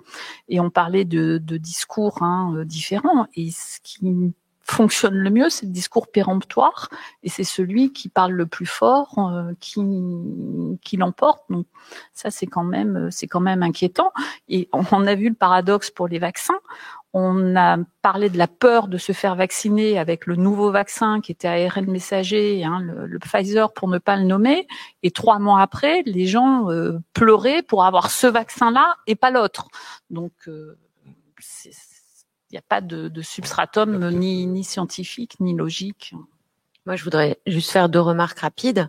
Et 0.48 0.60
on 0.60 0.70
parlait 0.70 1.04
de, 1.04 1.38
de 1.38 1.56
discours 1.56 2.22
hein, 2.22 2.54
euh, 2.56 2.64
différents. 2.64 3.26
Et 3.34 3.50
ce 3.50 3.80
qui 3.82 4.34
fonctionne 4.64 5.14
le 5.14 5.30
mieux, 5.30 5.50
c'est 5.50 5.66
le 5.66 5.72
discours 5.72 6.08
péremptoire, 6.08 6.88
et 7.22 7.28
c'est 7.28 7.44
celui 7.44 7.92
qui 7.92 8.08
parle 8.08 8.32
le 8.32 8.46
plus 8.46 8.66
fort, 8.66 9.18
euh, 9.18 9.52
qui, 9.60 9.82
qui 10.82 10.96
l'emporte. 10.96 11.42
Donc 11.50 11.66
ça, 12.12 12.30
c'est 12.30 12.46
quand 12.46 12.64
même, 12.64 13.10
c'est 13.10 13.26
quand 13.26 13.40
même 13.40 13.62
inquiétant. 13.62 14.12
Et 14.48 14.68
on 14.72 15.06
a 15.06 15.14
vu 15.14 15.28
le 15.28 15.34
paradoxe 15.34 15.90
pour 15.90 16.08
les 16.08 16.18
vaccins. 16.18 16.58
On 17.16 17.54
a 17.54 17.78
parlé 18.02 18.28
de 18.28 18.36
la 18.38 18.48
peur 18.48 18.88
de 18.88 18.98
se 18.98 19.12
faire 19.12 19.36
vacciner 19.36 20.00
avec 20.00 20.26
le 20.26 20.34
nouveau 20.34 20.72
vaccin 20.72 21.20
qui 21.20 21.30
était 21.30 21.46
ARN 21.46 21.88
messager, 21.88 22.64
hein, 22.64 22.80
le, 22.80 23.18
Pfizer 23.20 23.72
pour 23.72 23.88
ne 23.88 23.98
pas 23.98 24.16
le 24.16 24.24
nommer. 24.24 24.66
Et 25.04 25.12
trois 25.12 25.38
mois 25.38 25.60
après, 25.60 26.02
les 26.06 26.26
gens 26.26 26.70
euh, 26.70 26.98
pleuraient 27.12 27.62
pour 27.62 27.84
avoir 27.84 28.10
ce 28.10 28.26
vaccin-là 28.26 28.96
et 29.06 29.14
pas 29.14 29.30
l'autre. 29.30 29.68
Donc, 30.10 30.32
euh, 30.48 30.76
il 31.64 31.72
n'y 32.54 32.58
a 32.58 32.68
pas 32.68 32.80
de, 32.80 33.08
de 33.08 33.22
substratum 33.22 34.10
ni, 34.10 34.46
ni 34.46 34.64
scientifique 34.64 35.36
ni 35.40 35.54
logique. 35.54 36.14
Moi, 36.86 36.96
je 36.96 37.04
voudrais 37.04 37.38
juste 37.46 37.70
faire 37.70 37.88
deux 37.88 38.00
remarques 38.00 38.40
rapides. 38.40 38.88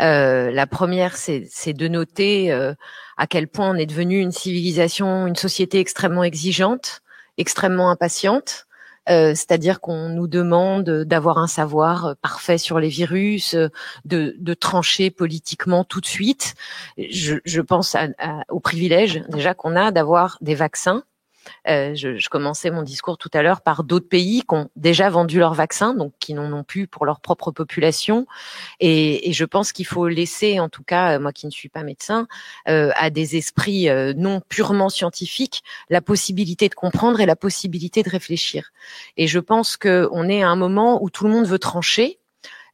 Euh, 0.00 0.50
la 0.50 0.66
première, 0.66 1.16
c'est 1.16 1.72
de 1.72 1.88
noter 1.88 2.52
euh, 2.52 2.74
à 3.16 3.26
quel 3.26 3.48
point 3.48 3.70
on 3.70 3.76
est 3.76 3.86
devenu 3.86 4.20
une 4.20 4.32
civilisation, 4.32 5.26
une 5.26 5.36
société 5.36 5.78
extrêmement 5.80 6.24
exigeante 6.24 7.02
extrêmement 7.40 7.90
impatiente. 7.90 8.66
Euh, 9.08 9.30
c'est-à-dire 9.30 9.80
qu'on 9.80 10.10
nous 10.10 10.28
demande 10.28 10.84
d'avoir 11.04 11.38
un 11.38 11.46
savoir 11.46 12.06
euh, 12.06 12.14
parfait 12.20 12.58
sur 12.58 12.78
les 12.78 12.90
virus, 12.90 13.54
euh, 13.54 13.68
de, 14.04 14.36
de 14.38 14.54
trancher 14.54 15.10
politiquement 15.10 15.84
tout 15.84 16.02
de 16.02 16.06
suite. 16.06 16.54
Je, 16.98 17.36
je 17.44 17.60
pense 17.62 17.96
au 18.50 18.60
privilège 18.60 19.24
déjà 19.30 19.54
qu'on 19.54 19.74
a 19.74 19.90
d'avoir 19.90 20.36
des 20.42 20.54
vaccins 20.54 21.02
euh, 21.68 21.94
je, 21.94 22.16
je, 22.16 22.28
commençais 22.28 22.70
mon 22.70 22.82
discours 22.82 23.18
tout 23.18 23.30
à 23.32 23.42
l'heure 23.42 23.60
par 23.60 23.84
d'autres 23.84 24.08
pays 24.08 24.42
qui 24.42 24.54
ont 24.54 24.70
déjà 24.76 25.10
vendu 25.10 25.38
leurs 25.38 25.54
vaccins, 25.54 25.94
donc 25.94 26.12
qui 26.20 26.34
n'en 26.34 26.52
ont 26.52 26.64
plus 26.64 26.86
pour 26.86 27.04
leur 27.06 27.20
propre 27.20 27.50
population. 27.50 28.26
Et, 28.78 29.28
et 29.28 29.32
je 29.32 29.44
pense 29.44 29.72
qu'il 29.72 29.86
faut 29.86 30.08
laisser, 30.08 30.60
en 30.60 30.68
tout 30.68 30.82
cas, 30.82 31.18
moi 31.18 31.32
qui 31.32 31.46
ne 31.46 31.50
suis 31.50 31.68
pas 31.68 31.82
médecin, 31.82 32.28
euh, 32.68 32.90
à 32.96 33.10
des 33.10 33.36
esprits 33.36 33.88
euh, 33.88 34.12
non 34.16 34.40
purement 34.48 34.88
scientifiques, 34.88 35.62
la 35.88 36.00
possibilité 36.00 36.68
de 36.68 36.74
comprendre 36.74 37.20
et 37.20 37.26
la 37.26 37.36
possibilité 37.36 38.02
de 38.02 38.10
réfléchir. 38.10 38.70
Et 39.16 39.26
je 39.26 39.38
pense 39.38 39.76
qu'on 39.76 40.28
est 40.28 40.42
à 40.42 40.48
un 40.48 40.56
moment 40.56 41.02
où 41.02 41.10
tout 41.10 41.24
le 41.24 41.30
monde 41.30 41.46
veut 41.46 41.58
trancher 41.58 42.19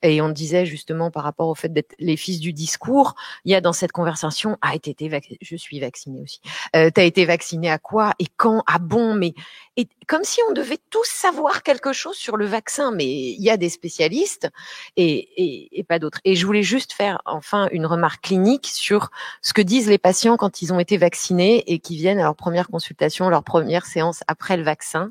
et 0.07 0.21
on 0.21 0.29
disait 0.29 0.67
justement 0.67 1.11
par 1.11 1.25
rapport 1.25 1.49
au 1.49 1.55
fait 1.55 1.73
d'être 1.73 1.95
les 1.99 2.17
fils 2.17 2.41
du 2.41 2.53
discours, 2.53 3.15
il 3.45 3.53
y 3.53 3.55
a 3.55 3.61
dans 3.61 3.73
cette 3.73 3.93
conversation, 3.93 4.57
ah, 4.63 4.75
été 4.75 4.95
je 5.41 5.57
suis 5.57 5.81
vaccinée 5.81 6.23
aussi. 6.23 6.41
Euh, 6.75 6.91
T'as 6.93 7.05
été 7.05 7.25
vacciné 7.25 7.71
à 7.71 7.79
quoi 7.79 8.15
et 8.19 8.27
quand 8.37 8.63
Ah 8.67 8.79
bon, 8.79 9.15
mais 9.15 9.35
et 9.77 9.89
comme 10.07 10.25
si 10.25 10.41
on 10.49 10.53
devait 10.53 10.79
tous 10.91 11.07
savoir 11.07 11.63
quelque 11.63 11.93
chose 11.93 12.17
sur 12.17 12.37
le 12.37 12.47
vaccin, 12.47 12.93
mais 12.93 13.07
il 13.07 13.43
y 13.43 13.51
a 13.51 13.57
des 13.57 13.69
spécialistes 13.69 14.49
et, 14.97 15.17
et, 15.37 15.81
et 15.81 15.85
pas 15.85 15.99
d'autres. 15.99 16.21
Et 16.25 16.35
je 16.35 16.47
voulais 16.47 16.63
juste 16.63 16.93
faire 16.93 17.21
enfin 17.27 17.69
une 17.73 17.87
remarque 17.87 18.25
clinique 18.25 18.67
sur 18.67 19.11
ce 19.43 19.53
que 19.53 19.63
disent 19.63 19.89
les 19.89 19.99
patients 19.99 20.37
quand 20.37 20.63
ils 20.63 20.73
ont 20.73 20.81
été 20.81 20.97
vaccinés 20.97 21.65
et 21.67 21.79
qui 21.79 21.97
viennent 21.97 22.19
à 22.19 22.25
leur 22.25 22.37
première 22.37 22.69
consultation, 22.69 23.29
leur 23.29 23.45
première 23.45 23.87
séance 23.87 24.23
après 24.29 24.57
le 24.57 24.63
vaccin. 24.63 25.11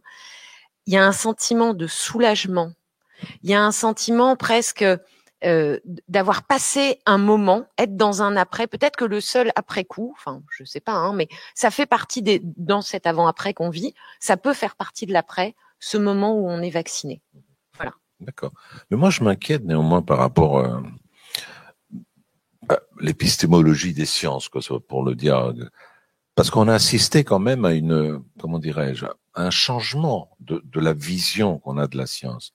Il 0.88 0.94
y 0.94 0.98
a 0.98 1.06
un 1.06 1.12
sentiment 1.12 1.74
de 1.74 1.88
soulagement 1.88 2.72
il 3.44 3.50
y 3.50 3.54
a 3.54 3.64
un 3.64 3.72
sentiment 3.72 4.36
presque 4.36 4.86
euh, 5.44 5.80
d'avoir 6.08 6.44
passé 6.44 7.02
un 7.06 7.20
moment, 7.20 7.68
être 7.78 7.96
dans 7.96 8.24
un 8.24 8.36
après, 8.36 8.66
peut-être 8.66 8.96
que 8.96 9.06
le 9.06 9.22
seul 9.22 9.52
après-coup, 9.56 10.16
enfin 10.18 10.42
je 10.50 10.64
sais 10.64 10.80
pas, 10.80 10.94
hein, 10.94 11.14
mais 11.14 11.28
ça 11.54 11.70
fait 11.70 11.86
partie 11.86 12.24
des 12.24 12.42
dans 12.42 12.82
cet 12.82 13.06
avant-après 13.06 13.54
qu'on 13.54 13.70
vit, 13.70 13.94
ça 14.20 14.38
peut 14.38 14.54
faire 14.54 14.76
partie 14.76 15.06
de 15.06 15.14
l'après, 15.14 15.54
ce 15.78 15.98
moment 15.98 16.34
où 16.34 16.50
on 16.50 16.62
est 16.62 16.72
vacciné. 16.72 17.22
Voilà. 17.76 17.92
D'accord. 18.22 18.54
Mais 18.90 18.98
moi 18.98 19.12
je 19.12 19.24
m'inquiète 19.24 19.66
néanmoins 19.66 20.02
par 20.02 20.18
rapport 20.18 20.58
euh, 20.58 20.80
à 22.70 22.80
l'épistémologie 23.00 23.94
des 23.94 24.08
sciences, 24.08 24.50
quoi, 24.50 24.62
pour 24.88 25.04
le 25.04 25.14
dire, 25.14 25.54
parce 26.34 26.50
qu'on 26.50 26.68
a 26.70 26.74
assisté 26.74 27.24
quand 27.24 27.40
même 27.40 27.66
à 27.66 27.74
une, 27.74 28.24
comment 28.40 28.58
dirais-je, 28.58 29.06
un 29.36 29.52
changement 29.52 30.36
de, 30.40 30.64
de 30.66 30.80
la 30.80 30.94
vision 30.94 31.60
qu'on 31.60 31.78
a 31.78 31.86
de 31.86 31.98
la 31.98 32.08
science 32.08 32.55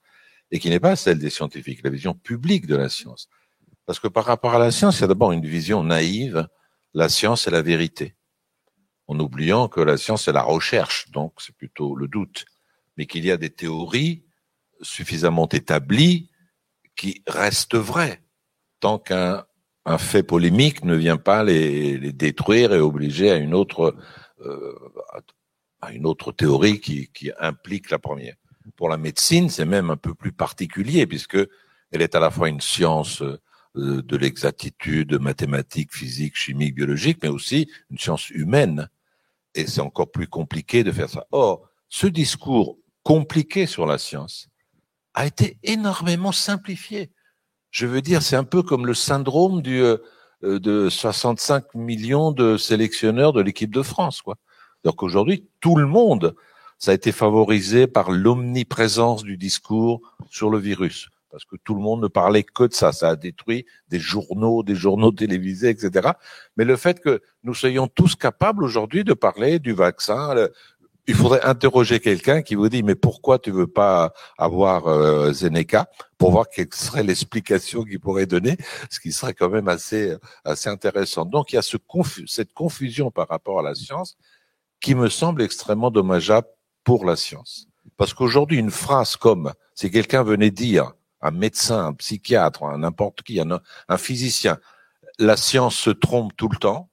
et 0.50 0.58
qui 0.58 0.70
n'est 0.70 0.80
pas 0.80 0.96
celle 0.96 1.18
des 1.18 1.30
scientifiques, 1.30 1.82
la 1.84 1.90
vision 1.90 2.14
publique 2.14 2.66
de 2.66 2.76
la 2.76 2.88
science. 2.88 3.28
Parce 3.86 4.00
que 4.00 4.08
par 4.08 4.24
rapport 4.24 4.54
à 4.54 4.58
la 4.58 4.70
science, 4.70 4.98
il 4.98 5.02
y 5.02 5.04
a 5.04 5.08
d'abord 5.08 5.32
une 5.32 5.46
vision 5.46 5.82
naïve, 5.82 6.48
la 6.94 7.08
science 7.08 7.46
est 7.46 7.50
la 7.50 7.62
vérité, 7.62 8.16
en 9.06 9.18
oubliant 9.18 9.68
que 9.68 9.80
la 9.80 9.96
science 9.96 10.28
est 10.28 10.32
la 10.32 10.42
recherche, 10.42 11.10
donc 11.10 11.34
c'est 11.38 11.54
plutôt 11.56 11.94
le 11.94 12.08
doute, 12.08 12.44
mais 12.96 13.06
qu'il 13.06 13.24
y 13.24 13.30
a 13.30 13.36
des 13.36 13.50
théories 13.50 14.24
suffisamment 14.82 15.48
établies 15.48 16.30
qui 16.96 17.22
restent 17.26 17.76
vraies, 17.76 18.22
tant 18.80 18.98
qu'un 18.98 19.44
un 19.86 19.98
fait 19.98 20.22
polémique 20.22 20.84
ne 20.84 20.94
vient 20.94 21.16
pas 21.16 21.42
les, 21.42 21.96
les 21.96 22.12
détruire 22.12 22.74
et 22.74 22.80
obliger 22.80 23.30
à 23.30 23.36
une 23.36 23.54
autre 23.54 23.96
euh, 24.40 24.74
à 25.80 25.92
une 25.92 26.06
autre 26.06 26.32
théorie 26.32 26.80
qui, 26.80 27.08
qui 27.08 27.30
implique 27.38 27.90
la 27.90 27.98
première. 27.98 28.34
Pour 28.76 28.88
la 28.88 28.96
médecine, 28.96 29.48
c'est 29.48 29.64
même 29.64 29.90
un 29.90 29.96
peu 29.96 30.14
plus 30.14 30.32
particulier 30.32 31.06
puisque 31.06 31.38
elle 31.90 32.02
est 32.02 32.14
à 32.14 32.20
la 32.20 32.30
fois 32.30 32.48
une 32.48 32.60
science 32.60 33.22
euh, 33.22 33.38
de 34.02 34.16
l'exactitude 34.16 35.20
mathématique, 35.20 35.94
physique, 35.94 36.36
chimique, 36.36 36.74
biologique, 36.74 37.18
mais 37.22 37.28
aussi 37.28 37.68
une 37.90 37.98
science 37.98 38.30
humaine. 38.30 38.88
Et 39.54 39.66
c'est 39.66 39.80
encore 39.80 40.10
plus 40.10 40.26
compliqué 40.26 40.84
de 40.84 40.92
faire 40.92 41.08
ça. 41.08 41.26
Or, 41.30 41.68
ce 41.88 42.06
discours 42.06 42.78
compliqué 43.02 43.66
sur 43.66 43.86
la 43.86 43.98
science 43.98 44.48
a 45.14 45.26
été 45.26 45.58
énormément 45.62 46.32
simplifié. 46.32 47.10
Je 47.70 47.86
veux 47.86 48.02
dire, 48.02 48.22
c'est 48.22 48.36
un 48.36 48.44
peu 48.44 48.62
comme 48.62 48.86
le 48.86 48.94
syndrome 48.94 49.62
du, 49.62 49.82
euh, 49.82 49.98
de 50.42 50.88
65 50.88 51.74
millions 51.74 52.32
de 52.32 52.56
sélectionneurs 52.56 53.32
de 53.32 53.40
l'équipe 53.40 53.72
de 53.72 53.82
France, 53.82 54.22
quoi. 54.22 54.36
Donc 54.84 55.02
aujourd'hui, 55.02 55.48
tout 55.60 55.76
le 55.76 55.86
monde, 55.86 56.34
ça 56.80 56.90
a 56.90 56.94
été 56.94 57.12
favorisé 57.12 57.86
par 57.86 58.10
l'omniprésence 58.10 59.22
du 59.22 59.36
discours 59.36 60.00
sur 60.30 60.50
le 60.50 60.58
virus 60.58 61.08
parce 61.30 61.44
que 61.44 61.56
tout 61.62 61.74
le 61.74 61.80
monde 61.80 62.02
ne 62.02 62.08
parlait 62.08 62.42
que 62.42 62.64
de 62.64 62.72
ça. 62.72 62.92
Ça 62.92 63.10
a 63.10 63.16
détruit 63.16 63.64
des 63.88 64.00
journaux, 64.00 64.62
des 64.62 64.74
journaux 64.74 65.12
télévisés, 65.12 65.68
etc. 65.68 66.10
Mais 66.56 66.64
le 66.64 66.76
fait 66.76 67.00
que 67.00 67.22
nous 67.44 67.54
soyons 67.54 67.86
tous 67.86 68.16
capables 68.16 68.64
aujourd'hui 68.64 69.04
de 69.04 69.14
parler 69.14 69.58
du 69.58 69.72
vaccin, 69.72 70.34
il 71.06 71.14
faudrait 71.14 71.42
interroger 71.42 72.00
quelqu'un 72.00 72.42
qui 72.42 72.54
vous 72.56 72.68
dit 72.68 72.82
mais 72.82 72.94
pourquoi 72.94 73.38
tu 73.38 73.50
veux 73.50 73.66
pas 73.66 74.12
avoir 74.38 74.88
euh, 74.88 75.32
Zeneca 75.32 75.88
pour 76.18 76.32
voir 76.32 76.48
quelle 76.48 76.72
serait 76.72 77.02
l'explication 77.02 77.84
qu'il 77.84 78.00
pourrait 78.00 78.26
donner, 78.26 78.56
ce 78.90 79.00
qui 79.00 79.12
serait 79.12 79.34
quand 79.34 79.50
même 79.50 79.68
assez 79.68 80.16
assez 80.44 80.68
intéressant. 80.68 81.24
Donc 81.24 81.52
il 81.52 81.56
y 81.56 81.58
a 81.58 81.62
ce 81.62 81.76
cette 82.26 82.52
confusion 82.52 83.10
par 83.10 83.28
rapport 83.28 83.60
à 83.60 83.62
la 83.62 83.74
science 83.74 84.16
qui 84.80 84.94
me 84.94 85.08
semble 85.08 85.42
extrêmement 85.42 85.90
dommageable 85.90 86.48
pour 86.84 87.04
la 87.04 87.16
science. 87.16 87.66
Parce 87.96 88.14
qu'aujourd'hui, 88.14 88.58
une 88.58 88.70
phrase 88.70 89.16
comme 89.16 89.52
si 89.74 89.90
quelqu'un 89.90 90.22
venait 90.22 90.50
dire 90.50 90.92
un 91.20 91.30
médecin, 91.30 91.86
un 91.86 91.92
psychiatre, 91.92 92.62
un 92.64 92.78
n'importe 92.78 93.22
qui, 93.22 93.40
un, 93.40 93.98
physicien, 93.98 94.58
la 95.18 95.36
science 95.36 95.76
se 95.76 95.90
trompe 95.90 96.34
tout 96.36 96.48
le 96.48 96.56
temps, 96.56 96.90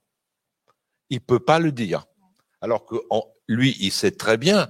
il 1.10 1.20
peut 1.20 1.40
pas 1.40 1.58
le 1.58 1.72
dire. 1.72 2.04
Alors 2.60 2.84
que 2.84 2.96
lui, 3.46 3.76
il 3.80 3.92
sait 3.92 4.10
très 4.10 4.36
bien 4.36 4.68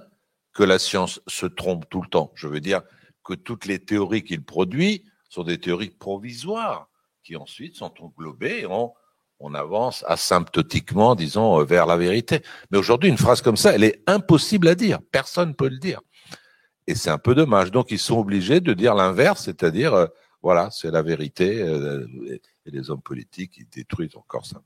que 0.53 0.63
la 0.63 0.79
science 0.79 1.21
se 1.27 1.47
trompe 1.47 1.89
tout 1.89 2.03
le 2.03 2.09
temps. 2.09 2.31
Je 2.35 2.47
veux 2.47 2.61
dire 2.61 2.83
que 3.25 3.35
toutes 3.35 3.67
les 3.67 3.85
théories 3.85 4.23
qu'il 4.23 4.45
produit 4.45 5.05
sont 5.29 5.43
des 5.43 5.59
théories 5.59 5.91
provisoires 5.91 6.89
qui 7.23 7.37
ensuite 7.37 7.77
sont 7.77 7.93
englobées 8.01 8.65
en 8.67 8.95
on 9.41 9.55
avance 9.55 10.05
asymptotiquement, 10.09 11.15
disons, 11.15 11.63
vers 11.65 11.87
la 11.87 11.97
vérité. 11.97 12.43
Mais 12.71 12.79
aujourd'hui, 12.79 13.09
une 13.09 13.19
phrase 13.19 13.41
comme 13.41 13.57
ça, 13.57 13.75
elle 13.75 13.85
est 13.85 14.03
impossible 14.07 14.69
à 14.69 14.75
dire. 14.75 14.99
Personne 15.13 15.51
ne 15.51 15.55
peut 15.55 15.69
le 15.69 15.79
dire. 15.79 16.01
Et 16.87 16.95
c'est 16.95 17.11
un 17.11 17.19
peu 17.19 17.35
dommage. 17.35 17.71
Donc 17.71 17.91
ils 17.91 17.99
sont 17.99 18.19
obligés 18.19 18.61
de 18.61 18.73
dire 18.73 18.95
l'inverse, 18.95 19.45
c'est-à-dire, 19.45 19.95
euh, 19.95 20.07
voilà, 20.43 20.71
c'est 20.71 20.91
la 20.91 21.03
vérité. 21.03 21.63
Euh, 21.63 22.07
et 22.67 22.71
les 22.71 22.91
hommes 22.91 23.03
politiques, 23.03 23.59
ils 23.59 23.69
détruisent 23.69 24.17
encore 24.17 24.47
ça. 24.47 24.63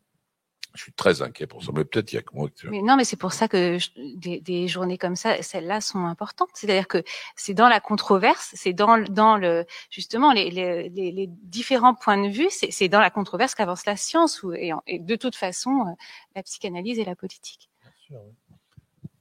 Je 0.75 0.83
suis 0.83 0.93
très 0.93 1.21
inquiet 1.21 1.47
pour 1.47 1.63
ça, 1.63 1.71
mais 1.75 1.85
peut-être 1.85 2.13
il 2.13 2.17
y 2.17 2.19
a 2.19 2.23
que 2.23 2.35
moi. 2.35 2.49
Mais 2.65 2.81
non, 2.81 2.97
mais 2.97 3.05
c'est 3.05 3.17
pour 3.17 3.33
ça 3.33 3.47
que 3.47 3.77
des, 4.17 4.41
des, 4.41 4.69
journées 4.69 4.97
comme 4.97 5.17
ça, 5.17 5.43
celles-là 5.43 5.81
sont 5.81 6.07
importantes. 6.07 6.49
C'est-à-dire 6.55 6.89
que 6.89 7.03
c'est 7.37 7.53
dans 7.53 7.69
la 7.69 7.81
controverse, 7.81 8.53
c'est 8.55 8.73
dans, 8.73 8.99
dans 8.99 9.37
le 9.37 9.67
justement 9.91 10.33
les, 10.33 10.51
les, 10.51 10.89
les 10.89 11.27
différents 11.29 11.95
points 11.95 12.23
de 12.23 12.31
vue, 12.31 12.49
c'est 12.51 12.89
dans 12.89 13.01
la 13.01 13.11
controverse 13.11 13.55
qu'avance 13.55 13.85
la 13.85 13.97
science 13.97 14.43
ou, 14.43 14.55
et, 14.55 14.73
et, 14.87 14.99
de 14.99 15.17
toute 15.17 15.37
façon 15.37 15.71
euh, 15.71 15.93
la 16.35 16.43
psychanalyse 16.43 16.99
et 16.99 17.05
la 17.05 17.17
politique. 17.17 17.69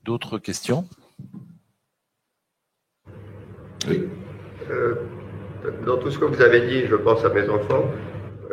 D'autres 0.04 0.38
questions? 0.38 0.88
Oui. 3.88 4.08
Euh, 4.70 4.96
dans 5.86 5.98
tout 5.98 6.12
ce 6.12 6.18
que 6.18 6.26
vous 6.26 6.42
avez 6.42 6.68
dit, 6.68 6.88
je 6.88 6.96
pense 6.96 7.24
à 7.26 7.30
mes 7.30 7.48
enfants. 7.50 7.84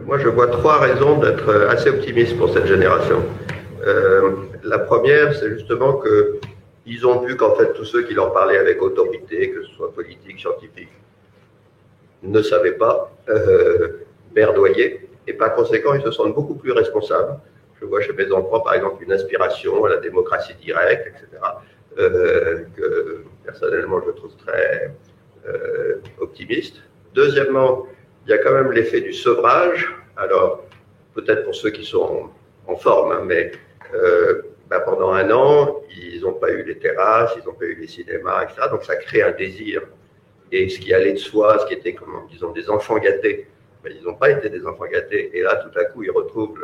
Moi, 0.05 0.19
je 0.19 0.29
vois 0.29 0.49
trois 0.49 0.79
raisons 0.79 1.19
d'être 1.19 1.67
assez 1.69 1.91
optimiste 1.91 2.37
pour 2.37 2.53
cette 2.53 2.67
génération. 2.67 3.23
Euh, 3.87 4.33
la 4.65 4.79
première, 4.79 5.35
c'est 5.35 5.51
justement 5.51 6.01
qu'ils 6.85 7.07
ont 7.07 7.21
vu 7.21 7.37
qu'en 7.37 7.55
fait, 7.55 7.73
tous 7.75 7.85
ceux 7.85 8.03
qui 8.03 8.15
leur 8.15 8.33
parlaient 8.33 8.59
avec 8.59 8.83
autorité, 8.83 9.51
que 9.51 9.63
ce 9.63 9.73
soit 9.73 9.93
politique, 9.93 10.39
scientifique, 10.41 10.91
ne 12.23 12.43
savaient 12.43 12.73
pas 12.73 13.13
euh, 13.29 14.05
et 15.27 15.33
par 15.33 15.55
conséquent, 15.55 15.95
ils 15.95 16.03
se 16.03 16.11
sentent 16.11 16.35
beaucoup 16.35 16.55
plus 16.55 16.73
responsables. 16.73 17.39
Je 17.81 17.87
vois 17.87 18.01
chez 18.01 18.13
mes 18.13 18.31
enfants, 18.33 18.61
par 18.61 18.75
exemple, 18.75 19.03
une 19.03 19.13
aspiration 19.13 19.85
à 19.85 19.89
la 19.91 19.97
démocratie 19.99 20.55
directe, 20.55 21.07
etc., 21.09 21.43
euh, 21.99 22.65
que 22.77 23.25
personnellement, 23.45 24.01
je 24.07 24.13
trouve 24.13 24.35
très, 24.37 24.95
euh, 25.49 25.97
optimiste. 26.21 26.77
Deuxièmement, 27.15 27.87
il 28.29 28.33
y 28.33 28.35
a 28.35 28.39
quand 28.39 28.53
même 28.53 28.73
l'effet 28.73 29.01
du 29.01 29.15
sevrage. 29.15 29.91
Alors, 30.17 30.63
peut-être 31.15 31.45
pour 31.45 31.55
ceux 31.55 31.71
qui 31.71 31.85
sont 31.85 32.29
en 32.67 32.77
forme, 32.77 33.13
hein, 33.13 33.23
mais 33.25 33.53
euh, 33.95 34.43
bah, 34.69 34.81
pendant 34.81 35.13
un 35.13 35.31
an, 35.31 35.81
ils 35.91 36.21
n'ont 36.21 36.35
pas 36.35 36.51
eu 36.51 36.63
les 36.63 36.79
terrasses, 36.79 37.33
ils 37.41 37.47
n'ont 37.47 37.55
pas 37.55 37.65
eu 37.65 37.75
les 37.75 37.87
cinémas, 37.87 38.45
etc. 38.45 38.69
Donc 38.71 38.85
ça 38.85 38.97
crée 38.97 39.23
un 39.23 39.33
désir. 39.33 39.81
Et 40.53 40.69
ce 40.69 40.79
qui 40.79 40.93
allait 40.93 41.15
de 41.15 41.19
soi, 41.19 41.59
ce 41.61 41.67
qui 41.67 41.75
était, 41.75 41.95
comme 41.95 42.27
disons, 42.31 42.53
des 42.53 42.69
enfants 42.69 42.99
gâtés, 42.99 43.49
mais 43.83 43.93
ils 43.99 44.05
n'ont 44.05 44.15
pas 44.15 44.31
été 44.31 44.51
des 44.51 44.67
enfants 44.67 44.87
gâtés. 44.87 45.31
Et 45.33 45.41
là, 45.41 45.57
tout 45.57 45.79
à 45.79 45.85
coup, 45.87 46.03
ils 46.03 46.11
retrouvent 46.11 46.59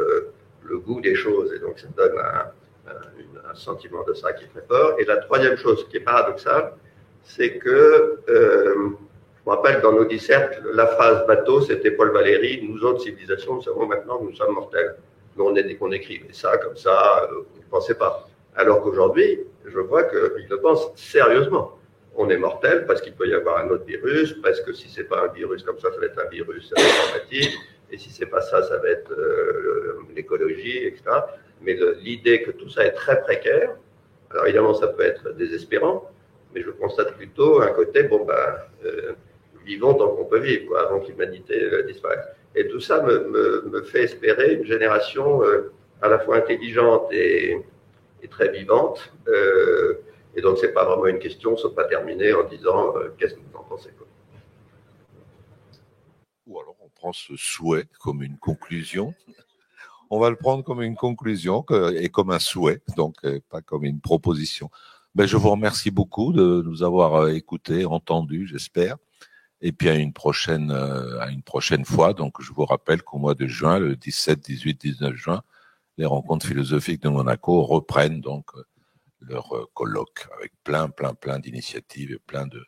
le, 0.63 0.79
goût 0.79 1.01
des 1.01 1.15
choses. 1.15 1.51
Et 1.55 1.61
donc, 1.61 1.79
ça 1.79 1.87
donne 1.97 2.19
un, 2.19 2.91
un, 2.91 3.55
sentiment 3.55 4.03
de 4.05 4.13
ça 4.13 4.35
qui 4.35 4.45
est 4.45 4.49
très 4.49 4.67
fort. 4.67 4.97
Et 4.99 5.05
la 5.05 5.17
troisième 5.19 5.57
chose 5.57 5.87
qui 5.89 5.97
est 5.97 6.01
paradoxale, 6.01 6.73
c'est 7.23 7.57
que, 7.57 8.21
euh, 8.29 8.91
je 9.45 9.51
me 9.51 9.57
rappelle 9.57 9.83
dans 9.83 9.93
nos 9.93 10.07
dissertes, 10.07 10.59
la 10.73 10.87
phrase 10.87 11.27
bateau, 11.27 11.61
c'était 11.61 11.91
Paul 11.91 12.13
Valéry, 12.13 12.67
nous 12.67 12.83
autres 12.83 13.03
civilisations, 13.03 13.57
nous 13.57 13.63
savons 13.63 13.85
maintenant 13.85 14.17
que 14.17 14.25
nous 14.25 14.35
sommes 14.35 14.55
mortels. 14.55 14.97
Nous, 15.37 15.45
on, 15.45 15.55
qu'on 15.79 15.93
écrivait 15.93 16.33
ça 16.33 16.57
comme 16.57 16.77
ça, 16.77 17.25
euh, 17.25 17.43
vous 17.53 17.61
ne 17.61 17.69
pensez 17.69 17.95
pas. 17.95 18.27
Alors 18.57 18.81
qu'aujourd'hui, 18.83 19.41
je 19.67 19.79
vois 19.81 20.05
qu'ils 20.05 20.47
le 20.49 20.61
pensent 20.61 20.91
sérieusement. 20.95 21.79
On 22.17 22.31
est 22.31 22.39
mortel 22.39 22.87
parce 22.87 23.03
qu'il 23.03 23.13
peut 23.13 23.29
y 23.29 23.35
avoir 23.35 23.59
un 23.59 23.69
autre 23.69 23.85
virus, 23.85 24.33
parce 24.43 24.63
que 24.63 24.73
si 24.73 24.89
c'est 24.89 25.05
pas 25.05 25.25
un 25.25 25.33
virus 25.33 25.63
comme 25.63 25.79
ça, 25.79 25.93
ça 25.93 25.99
va 25.99 26.07
être 26.07 26.19
un 26.25 26.29
virus 26.31 26.73
informatique, 26.75 27.53
et 27.91 27.99
si 27.99 28.09
c'est 28.11 28.27
pas 28.27 28.41
ça, 28.41 28.63
ça 28.63 28.79
va 28.79 28.89
être 28.89 29.13
euh, 29.13 29.99
l'écologie, 30.15 30.87
etc. 30.87 31.03
Mais 31.61 31.77
l'idée 32.01 32.43
que 32.43 32.53
tout 32.53 32.71
ça 32.71 32.87
est 32.87 32.93
très 32.93 33.21
précaire, 33.21 33.77
alors 34.31 34.47
évidemment, 34.47 34.73
ça 34.73 34.89
peut 34.89 35.03
être 35.05 35.35
désespérant, 35.35 36.11
mais 36.55 36.63
je 36.63 36.71
constate 36.71 37.15
plutôt 37.17 37.61
un 37.61 37.73
côté, 37.73 38.05
bon, 38.05 38.25
ben, 38.25 38.57
euh, 38.87 39.13
vivons 39.65 39.95
tant 39.95 40.09
qu'on 40.09 40.25
peut 40.25 40.41
vivre, 40.41 40.77
avant 40.77 41.01
que 41.01 41.09
l'humanité 41.09 41.61
euh, 41.61 41.83
disparaisse. 41.85 42.27
Et 42.55 42.69
tout 42.69 42.81
ça 42.81 43.03
me, 43.03 43.29
me, 43.29 43.69
me, 43.71 43.83
fait 43.83 44.05
espérer 44.05 44.55
une 44.55 44.65
génération 44.65 45.43
euh, 45.43 45.73
à 46.03 46.09
la 46.09 46.19
fois 46.19 46.37
intelligente 46.37 47.13
et, 47.13 47.59
et 48.23 48.29
très 48.29 48.51
vivante. 48.51 49.13
Euh, 49.29 50.01
et 50.37 50.41
donc, 50.41 50.59
c'est 50.59 50.73
pas 50.73 50.85
vraiment 50.85 51.07
une 51.07 51.19
question, 51.19 51.57
sauf 51.57 51.75
pas 51.75 51.85
terminer 51.85 52.33
en 52.33 52.45
disant 52.45 52.95
qu'est-ce 53.19 53.35
que 53.35 53.41
vous 53.41 53.59
en 53.59 53.63
pensez. 53.65 53.91
Ou 56.47 56.61
alors, 56.61 56.77
on 56.81 56.89
prend 56.89 57.13
ce 57.13 57.37
souhait 57.37 57.87
comme 58.01 58.23
une 58.23 58.37
conclusion. 58.39 59.15
On 60.11 60.19
va 60.21 60.31
le 60.31 60.37
prendre 60.37 60.63
comme 60.63 60.83
une 60.83 60.97
conclusion 60.97 61.65
et 61.95 62.09
comme 62.09 62.31
un 62.31 62.39
souhait, 62.39 62.81
donc 62.97 63.15
pas 63.49 63.63
comme 63.63 63.85
une 63.85 64.01
proposition. 64.01 64.71
Ben, 65.15 65.27
je 65.27 65.37
vous 65.37 65.51
remercie 65.51 65.93
beaucoup 65.93 66.33
de 66.33 66.63
nous 66.63 66.83
avoir 66.83 67.29
écoutés, 67.29 67.85
entendus, 67.85 68.49
j'espère. 68.49 68.97
Et 69.65 69.73
puis 69.73 69.89
à 69.89 69.97
une 69.97 70.13
prochaine, 70.13 70.71
euh, 70.71 71.19
à 71.21 71.31
une 71.31 71.43
prochaine 71.43 71.85
fois. 71.85 72.13
Donc, 72.13 72.41
je 72.41 72.53
vous 72.53 72.65
rappelle 72.65 73.03
qu'au 73.03 73.19
mois 73.19 73.35
de 73.35 73.47
juin, 73.47 73.79
le 73.79 73.97
17, 73.97 74.39
18, 74.39 74.81
19 74.81 75.15
juin, 75.15 75.43
les 75.97 76.05
rencontres 76.07 76.47
philosophiques 76.47 77.03
de 77.03 77.09
Monaco 77.09 77.63
reprennent 77.63 78.21
donc 78.21 78.47
euh, 78.57 78.63
leur 79.21 79.49
colloque 79.75 80.29
avec 80.39 80.53
plein, 80.65 80.91
plein, 80.91 81.15
plein 81.15 81.39
d'initiatives 81.39 82.13
et 82.13 82.19
plein 82.19 82.47
de 82.47 82.63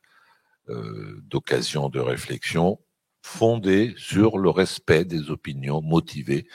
d'occasions 1.29 1.89
de 1.89 2.01
réflexion 2.01 2.81
fondées 3.23 3.95
sur 3.97 4.37
le 4.37 4.51
respect 4.51 5.05
des 5.05 5.31
opinions 5.31 5.81
motivées 5.81 6.49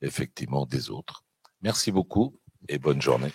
effectivement 0.00 0.64
des 0.64 0.88
autres. 0.88 1.24
Merci 1.60 1.92
beaucoup 1.92 2.40
et 2.66 2.78
bonne 2.78 3.02
journée. 3.02 3.32